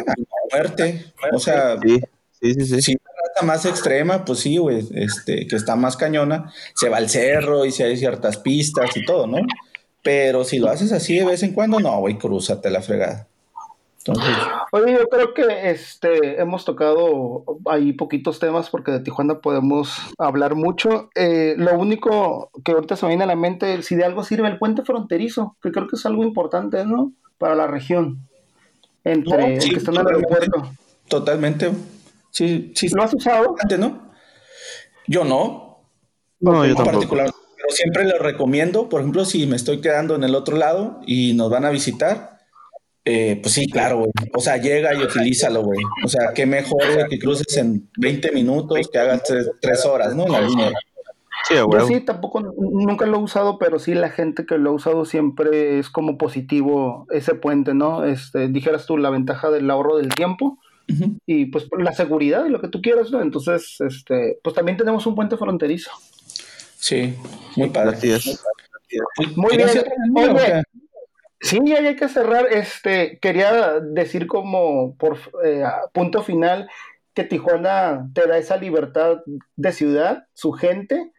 muerte. 0.51 1.13
O 1.33 1.39
sea, 1.39 1.79
sí, 1.81 2.01
sí, 2.41 2.67
sí. 2.67 2.83
Si 2.83 2.97
más 3.43 3.65
extrema, 3.65 4.25
pues 4.25 4.41
sí, 4.41 4.57
güey, 4.57 4.87
este, 4.95 5.47
que 5.47 5.57
está 5.57 5.77
más 5.77 5.97
cañona, 5.97 6.53
se 6.75 6.89
va 6.89 6.99
al 6.99 7.09
cerro 7.09 7.65
y 7.65 7.73
si 7.73 7.83
hay 7.83 7.97
ciertas 7.97 8.37
pistas 8.39 8.97
y 8.97 9.05
todo, 9.05 9.27
¿no? 9.27 9.39
Pero 10.03 10.45
si 10.45 10.59
lo 10.59 10.71
haces 10.71 10.93
así 10.93 11.19
de 11.19 11.27
vez 11.27 11.43
en 11.43 11.53
cuando, 11.53 11.79
no, 11.81 11.99
güey, 12.01 12.17
cruzate 12.19 12.71
la 12.71 12.83
fregada. 12.83 13.27
Entonces, 13.99 14.35
Oye, 14.73 14.93
yo 14.95 15.09
creo 15.09 15.35
que 15.35 15.71
este 15.71 16.41
hemos 16.41 16.65
tocado 16.65 17.45
ahí 17.67 17.93
poquitos 17.93 18.39
temas 18.39 18.71
porque 18.71 18.93
de 18.93 19.01
Tijuana 19.01 19.41
podemos 19.41 19.95
hablar 20.17 20.55
mucho. 20.55 21.11
Eh, 21.15 21.55
lo 21.59 21.79
único 21.79 22.51
que 22.65 22.73
ahorita 22.73 22.97
se 22.97 23.05
me 23.05 23.11
viene 23.11 23.25
a 23.25 23.27
la 23.27 23.37
mente, 23.37 23.83
si 23.83 23.97
de 23.97 24.05
algo 24.05 24.25
sirve 24.25 24.49
el 24.49 24.59
puente 24.59 24.83
fronterizo, 24.85 25.57
que 25.63 25.71
creo 25.71 25.87
que 25.87 25.97
es 25.97 26.07
algo 26.07 26.25
importante, 26.25 26.87
¿no? 26.87 27.13
Para 27.37 27.55
la 27.55 27.67
región. 27.67 28.27
Entre 29.05 29.57
No, 29.57 29.61
sí, 29.61 29.71
que 29.71 29.77
está 29.77 29.91
en 29.91 29.99
el 29.99 30.07
aeropuerto. 30.07 30.71
totalmente. 31.09 31.71
Sí, 32.31 32.73
sí. 32.75 32.89
¿Lo 32.89 33.03
has 33.03 33.15
usado? 33.15 33.57
Antes, 33.61 33.79
¿no? 33.79 34.11
Yo 35.07 35.25
no, 35.25 35.85
No, 36.41 36.65
yo 36.67 36.75
tampoco. 36.75 36.97
particular. 36.99 37.31
Pero 37.57 37.69
siempre 37.71 38.05
lo 38.05 38.19
recomiendo. 38.19 38.89
Por 38.89 39.01
ejemplo, 39.01 39.25
si 39.25 39.47
me 39.47 39.57
estoy 39.57 39.81
quedando 39.81 40.15
en 40.15 40.25
el 40.25 40.35
otro 40.35 40.57
lado 40.57 41.01
y 41.07 41.35
nos 41.35 41.51
van 41.51 41.65
a 41.65 41.71
visitar, 41.71 42.39
eh, 43.05 43.39
pues 43.43 43.55
sí, 43.55 43.67
claro, 43.69 43.99
güey. 43.99 44.11
O 44.35 44.41
sea, 44.41 44.57
llega 44.57 44.95
y 44.95 45.03
utilízalo, 45.03 45.63
güey. 45.63 45.81
O 46.05 46.09
sea, 46.09 46.33
qué 46.35 46.47
mejor 46.47 46.81
güey, 46.95 47.09
que 47.09 47.19
cruces 47.19 47.57
en 47.57 47.91
20 47.99 48.33
minutos 48.33 48.79
que 48.91 48.99
hagas 48.99 49.25
tres, 49.25 49.51
tres 49.61 49.85
horas, 49.85 50.15
¿no? 50.15 50.27
En 50.27 50.33
la 50.33 50.41
línea. 50.41 50.73
Sí, 51.49 51.55
Yo 51.55 51.87
sí, 51.87 52.01
tampoco, 52.01 52.41
nunca 52.41 53.07
lo 53.07 53.17
he 53.17 53.21
usado, 53.23 53.59
pero 53.59 53.79
sí 53.79 53.95
la 53.95 54.11
gente 54.11 54.45
que 54.45 54.59
lo 54.59 54.71
ha 54.71 54.75
usado 54.75 55.05
siempre 55.07 55.79
es 55.79 55.89
como 55.89 56.19
positivo 56.19 57.07
ese 57.11 57.35
puente, 57.35 57.75
¿no? 57.75 58.05
Este, 58.05 58.49
dijeras 58.49 58.87
tú, 58.87 58.99
la 58.99 59.11
ventaja 59.11 59.51
del 59.51 59.71
ahorro 59.71 59.97
del 59.97 60.11
tiempo 60.15 60.59
Y 61.27 61.47
pues 61.47 61.67
la 61.79 61.93
seguridad 61.93 62.45
y 62.47 62.51
lo 62.51 62.61
que 62.61 62.69
tú 62.69 62.81
quieras, 62.81 63.11
¿no? 63.11 63.23
Entonces, 63.23 63.77
este, 63.81 64.39
pues 64.43 64.55
también 64.55 64.77
tenemos 64.77 65.07
un 65.07 65.15
puente 65.15 65.37
fronterizo. 65.37 65.91
Sí, 66.77 67.15
muy 67.57 67.71
padre. 67.71 67.99
Es. 68.03 68.43
Muy 69.37 69.51
¿Quieres 69.51 69.75
bien. 69.75 70.37
Oye? 70.37 70.63
Sí, 71.41 71.59
ya 71.65 71.79
hay 71.79 71.97
que 71.97 72.09
cerrar. 72.09 72.47
Este, 72.51 73.19
quería 73.21 73.81
decir 73.81 74.27
como 74.27 74.97
por 74.97 75.19
eh, 75.45 75.63
a 75.65 75.89
punto 75.93 76.23
final 76.23 76.69
que 77.15 77.25
Tijuana 77.25 78.09
te 78.15 78.27
da 78.27 78.39
esa 78.39 78.57
libertad 78.57 79.19
de 79.57 79.73
ciudad, 79.73 80.27
su 80.35 80.53
gente, 80.53 81.13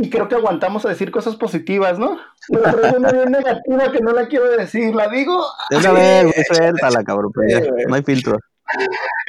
y 0.00 0.10
creo 0.10 0.28
que 0.28 0.36
aguantamos 0.36 0.84
a 0.86 0.90
decir 0.90 1.10
cosas 1.10 1.36
positivas, 1.36 1.98
¿no? 1.98 2.18
Pero 2.48 2.62
traigo 2.62 2.98
una 2.98 3.12
bien 3.12 3.32
negativa 3.32 3.92
que 3.92 4.00
no 4.00 4.12
la 4.12 4.28
quiero 4.28 4.50
decir, 4.50 4.94
la 4.94 5.08
digo. 5.08 5.44
Güey, 5.70 6.32
suéltala, 6.44 7.02
cabrón. 7.04 7.32
pues 7.32 7.68
no 7.86 7.94
hay 7.94 8.02
filtro. 8.02 8.38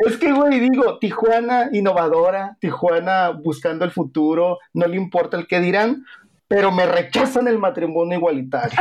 Es 0.05 0.17
que, 0.17 0.31
güey, 0.31 0.59
digo, 0.59 0.97
Tijuana 0.99 1.69
innovadora, 1.71 2.57
Tijuana 2.59 3.29
buscando 3.29 3.85
el 3.85 3.91
futuro, 3.91 4.59
no 4.73 4.87
le 4.87 4.95
importa 4.97 5.37
el 5.37 5.47
que 5.47 5.59
dirán, 5.59 6.05
pero 6.47 6.71
me 6.71 6.85
rechazan 6.85 7.47
el 7.47 7.57
matrimonio 7.59 8.17
igualitario. 8.17 8.79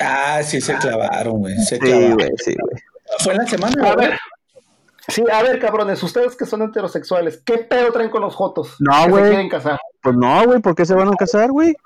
Ah, 0.00 0.40
sí, 0.42 0.60
se 0.60 0.76
clavaron, 0.76 1.38
güey. 1.40 1.56
Se 1.58 1.76
Sí, 1.76 1.80
clavaron. 1.80 2.14
güey, 2.14 2.30
sí, 2.38 2.54
güey. 2.58 2.82
Fue 3.20 3.32
en 3.34 3.38
la 3.38 3.46
semana, 3.46 3.88
A 3.90 3.94
güey. 3.94 4.08
ver. 4.08 4.18
Sí, 5.08 5.22
a 5.30 5.42
ver, 5.42 5.58
cabrones, 5.60 6.02
ustedes 6.02 6.34
que 6.34 6.46
son 6.46 6.62
heterosexuales, 6.62 7.42
¿qué 7.44 7.58
pedo 7.58 7.92
traen 7.92 8.08
con 8.08 8.22
los 8.22 8.34
jotos? 8.34 8.76
No, 8.80 9.08
güey. 9.08 9.24
quieren 9.24 9.48
casar. 9.50 9.78
Pues 10.02 10.16
no, 10.16 10.44
güey, 10.46 10.60
¿por 10.60 10.74
qué 10.74 10.86
se 10.86 10.94
van 10.94 11.08
a 11.08 11.16
casar, 11.16 11.50
güey? 11.50 11.76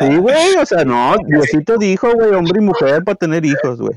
Sí, 0.00 0.16
güey, 0.16 0.56
o 0.56 0.66
sea, 0.66 0.84
no, 0.84 1.14
Diosito 1.26 1.76
dijo, 1.78 2.10
güey, 2.14 2.32
hombre 2.32 2.60
y 2.60 2.64
mujer 2.64 3.02
para 3.04 3.14
tener 3.16 3.44
hijos, 3.44 3.78
güey. 3.80 3.94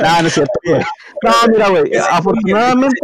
No, 0.00 0.22
no 0.22 0.28
es 0.28 0.34
cierto, 0.34 0.60
güey. 0.66 0.80
No, 1.22 1.32
mira, 1.52 1.68
güey, 1.68 1.92
afortunadamente, 2.10 2.96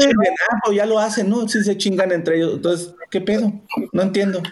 Se 0.66 0.74
ya 0.74 0.86
lo 0.86 0.98
hacen, 0.98 1.28
¿no? 1.31 1.48
Sí 1.48 1.62
se 1.62 1.77
chingan 1.77 2.12
entre 2.12 2.36
ellos. 2.36 2.55
Entonces, 2.55 2.94
¿qué 3.10 3.20
pedo? 3.20 3.52
No 3.93 4.02
entiendo. 4.02 4.43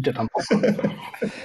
Yo 0.00 0.12
tampoco. 0.12 0.44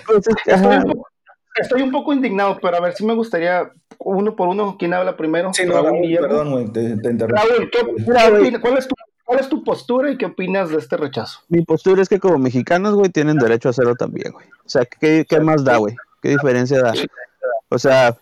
pues, 0.05 0.27
Estoy 0.45 0.75
un, 0.75 0.83
poco, 0.83 1.07
estoy 1.55 1.81
un 1.81 1.91
poco 1.91 2.13
indignado, 2.13 2.59
pero 2.61 2.77
a 2.77 2.81
ver 2.81 2.93
si 2.93 3.05
me 3.05 3.13
gustaría, 3.15 3.71
uno 3.99 4.35
por 4.35 4.49
uno, 4.49 4.75
¿quién 4.77 4.93
habla 4.93 5.17
primero? 5.17 5.51
Sí, 5.53 5.65
no, 5.65 5.73
Raúl, 5.73 5.85
Raúl, 5.87 6.01
Guillermo. 6.01 6.27
perdón, 6.27 6.51
güey, 6.51 6.67
te, 6.71 6.97
te 6.97 7.09
interrumpí. 7.11 7.41
Raúl, 7.47 7.69
¿qué- 7.71 8.03
Mira, 8.07 8.21
qué 8.23 8.29
güey. 8.29 8.41
opina- 8.43 8.61
¿cuál, 8.61 8.77
es 8.77 8.87
tu, 8.87 8.95
¿cuál 9.25 9.39
es 9.39 9.49
tu 9.49 9.63
postura 9.63 10.09
y 10.11 10.17
qué 10.17 10.27
opinas 10.27 10.69
de 10.69 10.77
este 10.77 10.95
rechazo? 10.95 11.41
mi 11.49 11.63
postura 11.63 12.01
es 12.01 12.07
que 12.09 12.19
como 12.19 12.37
mexicanos, 12.37 12.93
güey, 12.95 13.09
tienen 13.09 13.37
derecho 13.37 13.67
a 13.69 13.71
hacerlo 13.71 13.95
también, 13.95 14.31
güey. 14.31 14.47
O 14.65 14.69
sea, 14.69 14.85
¿qué, 14.85 15.25
qué 15.27 15.39
más 15.41 15.63
da, 15.65 15.77
güey? 15.77 15.95
¿Qué 16.21 16.29
diferencia 16.29 16.81
da? 16.81 16.93
O 17.69 17.77
sea, 17.79 18.15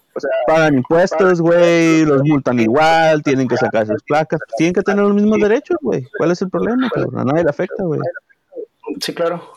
pagan 0.47 0.75
impuestos, 0.75 1.39
güey, 1.41 2.05
los 2.05 2.23
multan 2.23 2.59
igual, 2.59 3.21
tienen 3.23 3.47
que 3.47 3.57
sacar 3.57 3.85
sus 3.85 4.01
placas, 4.03 4.39
tienen 4.57 4.73
que 4.73 4.81
tener 4.81 5.03
los 5.03 5.13
mismos 5.13 5.37
derechos, 5.39 5.77
güey. 5.81 6.07
¿Cuál 6.17 6.31
es 6.31 6.41
el 6.41 6.49
problema, 6.49 6.89
cabrón? 6.89 7.19
A 7.19 7.23
nadie 7.25 7.43
le 7.43 7.49
afecta, 7.49 7.83
güey. 7.83 7.99
Sí, 8.99 9.13
claro. 9.13 9.53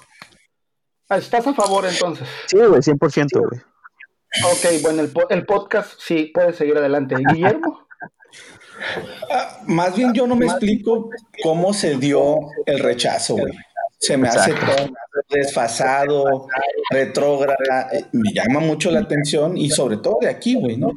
Ah, 1.09 1.19
¿Estás 1.19 1.47
a 1.47 1.55
favor 1.55 1.87
entonces? 1.87 2.29
Sí, 2.47 2.57
güey, 2.59 2.81
100%, 2.81 3.29
güey. 3.39 3.61
Ok, 4.53 4.83
bueno, 4.83 5.03
el, 5.03 5.09
po- 5.11 5.29
el 5.31 5.47
podcast 5.47 5.95
sí 6.01 6.31
puede 6.35 6.53
seguir 6.53 6.77
adelante. 6.77 7.15
¿Guillermo? 7.33 7.87
Ah, 9.31 9.61
más 9.67 9.97
bien 9.97 10.13
yo 10.13 10.27
no 10.27 10.37
me 10.37 10.47
explico 10.47 11.11
cómo 11.43 11.73
se 11.73 11.97
dio 11.97 12.37
el 12.67 12.79
rechazo, 12.81 13.37
güey. 13.37 13.53
Se 13.99 14.17
me 14.17 14.29
hace 14.29 14.53
todo 14.53 14.91
desfasado, 15.31 16.47
retrógrada. 16.91 17.89
eh, 17.93 18.05
Me 18.13 18.33
llama 18.33 18.61
mucho 18.61 18.91
la 18.91 19.01
atención 19.01 19.57
y 19.57 19.71
sobre 19.71 19.97
todo 19.99 20.19
de 20.21 20.29
aquí, 20.29 20.55
güey, 20.55 20.77
¿no? 20.77 20.93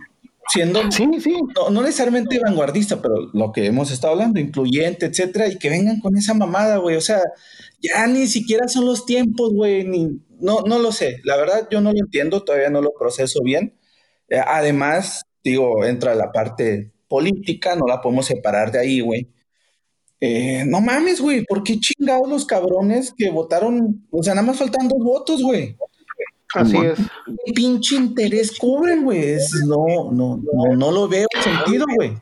Siendo 0.52 0.82
Sí, 0.92 1.08
sí. 1.22 1.38
no, 1.56 1.70
no 1.70 1.82
necesariamente 1.82 2.40
vanguardista, 2.40 3.02
pero 3.02 3.30
lo 3.34 3.52
que 3.52 3.68
hemos 3.68 3.92
estado 3.92 4.14
hablando, 4.14 4.40
incluyente, 4.40 5.06
etcétera, 5.06 5.48
y 5.48 5.58
que 5.60 5.70
vengan 5.70 6.00
con 6.00 6.18
esa 6.18 6.34
mamada, 6.34 6.78
güey. 6.78 6.96
O 6.96 7.02
sea, 7.02 7.22
ya 7.82 8.08
ni 8.08 8.26
siquiera 8.28 8.68
son 8.68 8.86
los 8.86 9.06
tiempos, 9.06 9.54
güey, 9.54 9.84
ni, 9.86 10.20
no, 10.40 10.62
no 10.62 10.80
lo 10.80 10.92
sé. 10.92 11.18
La 11.24 11.38
verdad, 11.38 11.68
yo 11.70 11.82
no 11.82 11.92
lo 11.94 12.00
entiendo, 12.00 12.44
todavía 12.44 12.70
no 12.72 12.82
lo 12.82 12.94
proceso 12.98 13.42
bien. 13.44 13.76
Eh, 14.28 14.42
además, 14.46 15.24
digo, 15.44 15.86
entra 15.86 16.16
la 16.16 16.32
parte 16.32 16.92
política, 17.10 17.76
no 17.76 17.86
la 17.88 18.02
podemos 18.02 18.26
separar 18.26 18.72
de 18.72 18.80
ahí, 18.80 19.02
güey. 19.02 19.28
Eh, 20.22 20.66
no 20.66 20.82
mames, 20.82 21.22
güey, 21.22 21.46
¿por 21.46 21.64
qué 21.64 21.80
chingados 21.80 22.30
los 22.30 22.46
cabrones 22.46 23.14
que 23.18 23.30
votaron? 23.30 24.08
O 24.12 24.24
sea, 24.24 24.36
nada 24.36 24.48
más 24.48 24.58
faltan 24.58 24.88
dos 24.88 25.00
votos, 25.00 25.42
güey. 25.42 25.76
Así 26.56 26.78
es. 26.78 26.98
¿Qué 27.46 27.54
pinche 27.54 27.96
interés 27.96 28.58
cubren, 28.58 29.04
güey? 29.04 29.38
No, 29.68 30.12
no, 30.12 30.40
no, 30.42 30.76
no 30.76 30.92
lo 30.92 31.08
veo 31.08 31.28
sentido, 31.44 31.86
güey. 31.96 32.18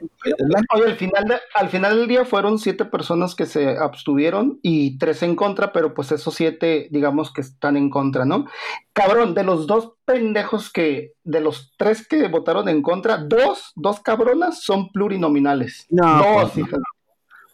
Oye, 0.74 0.86
al 0.86 0.96
final, 0.98 1.24
de- 1.26 1.40
al 1.56 1.70
final 1.70 1.98
del 1.98 2.08
día 2.10 2.26
fueron 2.26 2.60
siete 2.60 2.84
personas 2.84 3.36
que 3.36 3.46
se 3.46 3.78
abstuvieron 3.78 4.60
y 4.62 4.98
tres 4.98 5.24
en 5.24 5.36
contra, 5.38 5.72
pero 5.72 5.94
pues 5.94 6.12
esos 6.12 6.36
siete, 6.36 6.90
digamos 6.92 7.32
que 7.32 7.40
están 7.42 7.78
en 7.78 7.90
contra, 7.90 8.26
¿no? 8.26 8.46
Cabrón, 8.92 9.34
de 9.34 9.44
los 9.46 9.66
dos 9.68 9.94
pendejos 10.04 10.72
que, 10.72 11.14
de 11.24 11.40
los 11.40 11.72
tres 11.78 12.06
que 12.06 12.28
votaron 12.28 12.68
en 12.68 12.82
contra, 12.82 13.18
dos, 13.18 13.72
dos 13.76 14.02
cabronas 14.02 14.62
son 14.62 14.90
plurinominales. 14.92 15.86
No, 15.90 16.18
dos, 16.18 16.52
pues, 16.52 16.58
hijas 16.68 16.80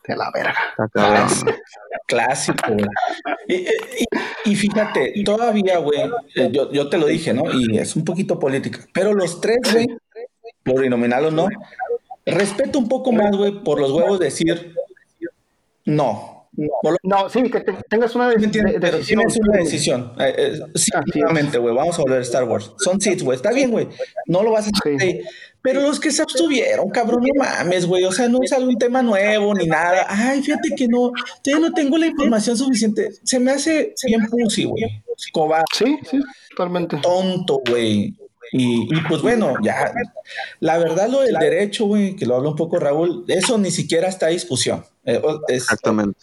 de 0.08 0.16
la 0.16 0.32
verga. 0.34 0.56
Clásico, 2.08 2.74
güey. 2.74 2.86
Y, 3.48 3.56
y- 3.56 3.68
y 4.46 4.56
fíjate, 4.56 5.14
todavía, 5.24 5.78
güey, 5.78 6.00
eh, 6.36 6.50
yo, 6.52 6.72
yo 6.72 6.90
te 6.90 6.98
lo 6.98 7.08
dije, 7.08 7.34
¿no? 7.34 7.44
Y 7.54 7.78
es 7.78 7.96
un 7.96 8.04
poquito 8.04 8.38
política, 8.40 8.80
pero 8.94 9.14
los 9.14 9.40
tres, 9.40 9.60
güey, 9.72 9.88
plurinominal 10.64 11.26
o 11.26 11.32
no, 11.32 11.48
respeto 12.26 12.78
un 12.80 12.90
poco 12.90 13.12
más, 13.14 13.36
güey, 13.36 13.64
por 13.64 13.80
los 13.80 13.92
huevos 13.92 14.20
decir 14.20 14.76
no. 15.86 16.43
Lo- 16.56 16.96
No, 17.04 17.30
sí, 17.30 17.42
que 17.50 17.62
te- 17.62 17.74
tengas 17.90 18.14
una 18.16 18.30
de- 18.30 18.36
de- 18.38 18.80
decisión. 18.80 19.20
tienes 19.22 19.38
una 19.40 19.58
decisión. 19.58 20.14
Eh, 20.20 20.34
eh, 20.38 20.60
sí, 20.76 20.92
nuevamente, 21.16 21.58
güey, 21.58 21.74
vamos 21.76 21.98
a 21.98 22.02
volver 22.04 22.20
a 22.20 22.22
Star 22.22 22.44
Wars. 22.44 22.72
Son 22.78 23.02
Sith, 23.02 23.22
güey. 23.24 23.36
Está 23.36 23.52
bien, 23.52 23.72
güey. 23.72 23.88
No 24.28 24.44
lo 24.44 24.52
vas 24.52 24.68
a 24.68 24.70
hacer. 24.74 25.00
Sí. 25.00 25.22
Pero 25.64 25.82
los 25.82 26.00
que 26.00 26.12
se 26.12 26.22
abstuvieron, 26.22 26.90
cabrón, 26.90 27.22
no 27.24 27.44
mames, 27.44 27.86
güey. 27.88 28.04
O 28.04 28.12
sea, 28.12 28.28
no 28.28 28.40
es 28.44 28.52
algún 28.52 28.78
tema 28.78 29.02
nuevo 29.02 29.54
ni 29.56 29.66
nada. 29.66 30.06
Ay, 30.10 30.42
fíjate 30.44 30.70
que 30.76 30.88
no. 30.90 31.12
Ya 31.44 31.58
no 31.58 31.72
tengo 31.74 31.98
la 31.98 32.08
información 32.08 32.58
suficiente. 32.58 33.10
Se 33.24 33.40
me 33.40 33.52
hace 33.52 33.94
bien 34.06 34.26
pussy, 34.28 34.66
güey. 34.66 34.84
Cobarde, 35.32 35.64
Sí, 35.74 35.98
sí, 36.12 36.20
totalmente. 36.50 36.98
tonto, 36.98 37.62
güey. 37.70 38.14
Y, 38.56 38.84
y, 38.96 39.02
pues 39.10 39.24
bueno, 39.24 39.56
ya. 39.64 39.92
La 40.60 40.78
verdad, 40.78 41.10
lo 41.10 41.22
del 41.22 41.34
derecho, 41.36 41.86
güey, 41.86 42.16
que 42.16 42.28
lo 42.28 42.36
habla 42.36 42.50
un 42.50 42.56
poco 42.56 42.78
Raúl, 42.80 43.26
eso 43.28 43.58
ni 43.58 43.72
siquiera 43.72 44.08
está 44.08 44.28
a 44.28 44.30
discusión. 44.30 44.86
Eh, 45.06 45.20
es- 45.48 45.64
Exactamente. 45.64 46.20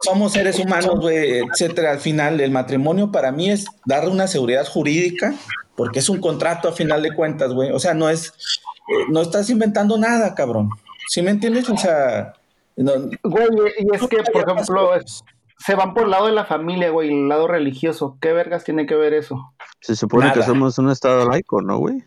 somos 0.00 0.32
seres 0.32 0.58
humanos, 0.60 1.00
güey, 1.00 1.40
etcétera. 1.40 1.90
Al 1.90 1.98
final, 1.98 2.40
el 2.40 2.52
matrimonio 2.52 3.10
para 3.10 3.32
mí 3.32 3.50
es 3.50 3.66
darle 3.84 4.10
una 4.12 4.28
seguridad 4.28 4.66
jurídica, 4.66 5.34
porque 5.74 5.98
es 5.98 6.08
un 6.08 6.20
contrato 6.20 6.68
a 6.68 6.72
final 6.72 7.02
de 7.02 7.12
cuentas, 7.12 7.52
güey. 7.52 7.72
O 7.72 7.80
sea, 7.80 7.92
no 7.92 8.08
es, 8.08 8.28
eh, 8.28 9.06
no 9.10 9.20
estás 9.20 9.50
inventando 9.50 9.98
nada, 9.98 10.34
cabrón. 10.36 10.70
¿Sí 11.08 11.22
me 11.22 11.32
entiendes? 11.32 11.68
O 11.68 11.76
sea, 11.76 12.34
no- 12.76 12.92
Güey, 13.24 13.48
y 13.80 13.96
es 13.96 14.02
que, 14.08 14.22
por 14.32 14.48
ejemplo, 14.48 14.94
es- 14.94 15.24
se 15.58 15.74
van 15.74 15.92
por 15.94 16.04
el 16.04 16.10
lado 16.10 16.26
de 16.26 16.32
la 16.32 16.44
familia, 16.44 16.90
güey, 16.90 17.08
el 17.08 17.28
lado 17.28 17.48
religioso. 17.48 18.16
¿Qué 18.20 18.32
vergas 18.32 18.64
tiene 18.64 18.86
que 18.86 18.94
ver 18.94 19.12
eso? 19.14 19.53
Se 19.84 19.94
supone 19.94 20.28
Nada. 20.28 20.36
que 20.36 20.46
somos 20.46 20.78
un 20.78 20.88
estado 20.88 21.28
laico, 21.28 21.60
¿no, 21.60 21.76
güey? 21.76 22.02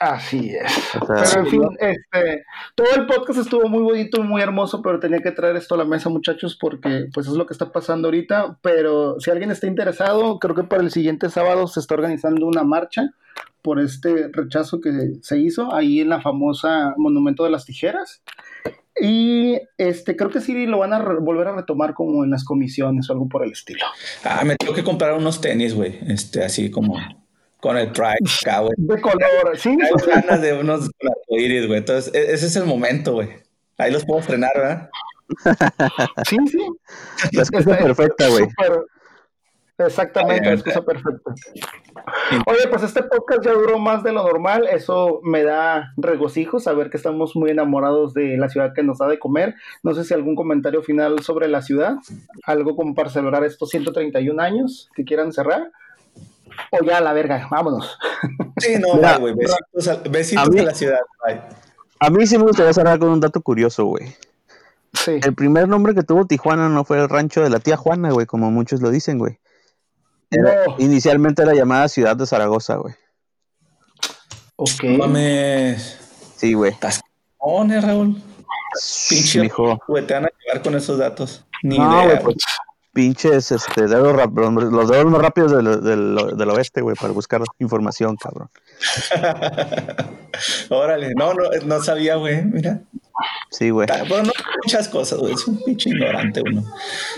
Así 0.00 0.50
es. 0.54 0.98
pero 1.06 1.40
en 1.40 1.46
fin, 1.46 1.62
este, 1.78 2.44
todo 2.74 2.88
el 2.94 3.06
podcast 3.06 3.38
estuvo 3.38 3.70
muy 3.70 3.82
bonito, 3.82 4.22
muy 4.22 4.42
hermoso, 4.42 4.82
pero 4.82 5.00
tenía 5.00 5.20
que 5.20 5.30
traer 5.30 5.56
esto 5.56 5.76
a 5.76 5.78
la 5.78 5.86
mesa, 5.86 6.10
muchachos, 6.10 6.58
porque 6.60 7.06
pues 7.14 7.26
es 7.26 7.32
lo 7.32 7.46
que 7.46 7.54
está 7.54 7.72
pasando 7.72 8.08
ahorita. 8.08 8.58
Pero 8.60 9.18
si 9.18 9.30
alguien 9.30 9.50
está 9.50 9.66
interesado, 9.66 10.38
creo 10.38 10.54
que 10.54 10.64
para 10.64 10.82
el 10.82 10.90
siguiente 10.90 11.30
sábado 11.30 11.66
se 11.68 11.80
está 11.80 11.94
organizando 11.94 12.46
una 12.46 12.64
marcha 12.64 13.14
por 13.62 13.80
este 13.80 14.28
rechazo 14.30 14.82
que 14.82 15.14
se 15.22 15.38
hizo 15.38 15.74
ahí 15.74 16.00
en 16.00 16.10
la 16.10 16.20
famosa 16.20 16.92
Monumento 16.98 17.44
de 17.44 17.50
las 17.50 17.64
Tijeras. 17.64 18.22
Y 19.00 19.60
este 19.78 20.16
creo 20.16 20.30
que 20.30 20.40
sí 20.40 20.66
lo 20.66 20.78
van 20.78 20.92
a 20.92 20.98
volver 21.00 21.48
a 21.48 21.54
retomar 21.56 21.94
como 21.94 22.24
en 22.24 22.30
las 22.30 22.44
comisiones 22.44 23.08
o 23.08 23.12
algo 23.12 23.28
por 23.28 23.44
el 23.44 23.52
estilo. 23.52 23.86
Ah, 24.24 24.42
me 24.44 24.56
tengo 24.56 24.74
que 24.74 24.84
comprar 24.84 25.14
unos 25.14 25.40
tenis, 25.40 25.74
güey. 25.74 25.98
Este, 26.06 26.44
así 26.44 26.70
como 26.70 26.96
con 27.60 27.76
el 27.76 27.92
track 27.92 28.18
güey. 28.60 28.72
De 28.76 29.00
color, 29.00 29.56
sí. 29.56 29.70
Hay 29.70 30.06
ganas 30.06 30.42
de 30.42 30.54
unos 30.54 30.90
iris, 31.28 31.66
güey. 31.66 31.78
Entonces, 31.78 32.12
e-, 32.14 32.32
ese 32.32 32.46
es 32.46 32.56
el 32.56 32.64
momento, 32.64 33.14
güey. 33.14 33.28
Ahí 33.78 33.90
los 33.90 34.04
puedo 34.04 34.22
frenar, 34.22 34.50
¿verdad? 34.54 34.90
sí, 36.28 36.36
sí. 36.50 36.58
La 37.32 37.42
excusa 37.42 37.78
perfecta, 37.78 38.28
güey. 38.28 38.46
Exactamente, 39.86 40.46
la 40.46 40.54
excusa 40.54 40.82
perfecta. 40.82 41.34
Oye, 42.46 42.68
pues 42.68 42.82
este 42.82 43.02
podcast 43.02 43.44
ya 43.44 43.52
duró 43.52 43.78
más 43.78 44.02
de 44.02 44.12
lo 44.12 44.22
normal. 44.22 44.66
Eso 44.70 45.20
me 45.22 45.42
da 45.42 45.92
regocijo 45.96 46.60
saber 46.60 46.90
que 46.90 46.96
estamos 46.96 47.36
muy 47.36 47.50
enamorados 47.50 48.14
de 48.14 48.36
la 48.36 48.48
ciudad 48.48 48.72
que 48.74 48.82
nos 48.82 48.98
da 48.98 49.08
de 49.08 49.18
comer. 49.18 49.54
No 49.82 49.94
sé 49.94 50.04
si 50.04 50.14
algún 50.14 50.36
comentario 50.36 50.82
final 50.82 51.20
sobre 51.20 51.48
la 51.48 51.62
ciudad, 51.62 51.96
algo 52.44 52.76
como 52.76 52.94
para 52.94 53.10
celebrar 53.10 53.44
estos 53.44 53.70
131 53.70 54.40
años 54.42 54.90
que 54.94 55.04
quieran 55.04 55.32
cerrar 55.32 55.70
o 56.70 56.84
ya 56.84 56.98
a 56.98 57.00
la 57.00 57.12
verga, 57.12 57.46
vámonos. 57.50 57.98
Sí, 58.58 58.74
no, 58.78 59.20
güey, 59.20 59.34
besitos, 59.34 59.88
a, 59.88 60.08
besitos 60.08 60.48
a, 60.48 60.62
la 60.62 60.74
ciudad. 60.74 61.00
A 61.98 62.10
mí 62.10 62.26
sí 62.26 62.36
me 62.38 62.44
gustaría 62.44 62.72
cerrar 62.72 62.98
con 62.98 63.10
un 63.10 63.20
dato 63.20 63.40
curioso, 63.40 63.84
güey. 63.84 64.14
Sí. 64.92 65.20
El 65.22 65.34
primer 65.34 65.68
nombre 65.68 65.94
que 65.94 66.02
tuvo 66.02 66.26
Tijuana 66.26 66.68
no 66.68 66.84
fue 66.84 66.98
el 66.98 67.08
rancho 67.08 67.42
de 67.42 67.50
la 67.50 67.60
tía 67.60 67.76
Juana, 67.76 68.10
güey, 68.10 68.26
como 68.26 68.50
muchos 68.50 68.80
lo 68.80 68.90
dicen, 68.90 69.18
güey. 69.18 69.38
Inicialmente 70.78 71.42
era 71.42 71.54
llamada 71.54 71.88
Ciudad 71.88 72.16
de 72.16 72.26
Zaragoza, 72.26 72.76
güey. 72.76 72.94
Ok. 74.56 74.84
Mames. 74.84 75.98
Sí, 76.36 76.54
güey. 76.54 76.76
Raúl. 77.40 78.22
Pinche, 79.08 79.50
güey, 79.88 80.06
te 80.06 80.14
van 80.14 80.26
a 80.26 80.28
llevar 80.28 80.62
con 80.62 80.76
esos 80.76 80.98
datos. 80.98 81.44
Ni 81.62 81.78
no, 81.78 82.04
idea. 82.06 82.20
Pues, 82.20 82.36
pinches 82.92 83.50
este, 83.50 83.86
dedos 83.86 84.16
los 84.16 84.88
dedos 84.88 85.06
más 85.06 85.22
rápidos 85.22 85.52
del, 85.52 86.14
del, 86.36 86.50
oeste, 86.50 86.80
güey, 86.80 86.96
para 86.96 87.12
buscar 87.12 87.42
información, 87.58 88.16
cabrón. 88.16 88.48
Órale, 90.70 91.12
no, 91.14 91.34
no, 91.34 91.44
no 91.64 91.82
sabía, 91.82 92.16
güey, 92.16 92.44
mira. 92.44 92.80
Sí, 93.50 93.70
güey. 93.70 93.88
Bueno, 94.08 94.24
no 94.24 94.32
muchas 94.64 94.88
cosas, 94.88 95.18
güey, 95.18 95.34
es 95.34 95.46
un 95.46 95.62
pinche 95.62 95.90
ignorante 95.90 96.42
uno. 96.42 96.64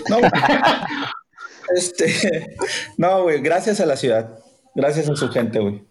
No, 0.09 0.17
este, 1.75 2.55
no, 2.97 3.23
güey, 3.23 3.41
gracias 3.41 3.79
a 3.79 3.85
la 3.85 3.95
ciudad, 3.95 4.39
gracias 4.75 5.09
a 5.09 5.15
su 5.15 5.29
gente, 5.29 5.59
güey. 5.59 5.83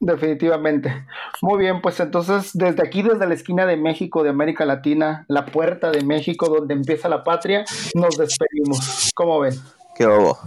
Definitivamente. 0.00 1.06
Muy 1.42 1.58
bien, 1.58 1.82
pues 1.82 2.00
entonces 2.00 2.50
desde 2.54 2.82
aquí, 2.82 3.02
desde 3.02 3.26
la 3.26 3.34
esquina 3.34 3.66
de 3.66 3.76
México, 3.76 4.22
de 4.22 4.30
América 4.30 4.64
Latina, 4.64 5.26
la 5.28 5.44
puerta 5.44 5.90
de 5.90 6.02
México, 6.02 6.48
donde 6.48 6.74
empieza 6.74 7.08
la 7.08 7.22
patria, 7.22 7.64
nos 7.94 8.16
despedimos. 8.16 9.10
¿Cómo 9.14 9.40
ven? 9.40 9.54
Qué 9.94 10.06
bobo. 10.06 10.38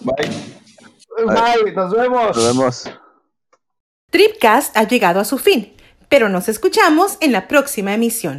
Bye. 0.00 0.30
Bye, 1.26 1.72
nos 1.72 1.92
vemos. 1.92 2.36
Nos 2.36 2.46
vemos. 2.46 2.90
Tripcast 4.10 4.76
ha 4.76 4.84
llegado 4.84 5.20
a 5.20 5.24
su 5.24 5.38
fin, 5.38 5.74
pero 6.08 6.28
nos 6.28 6.48
escuchamos 6.48 7.18
en 7.20 7.32
la 7.32 7.48
próxima 7.48 7.92
emisión. 7.92 8.36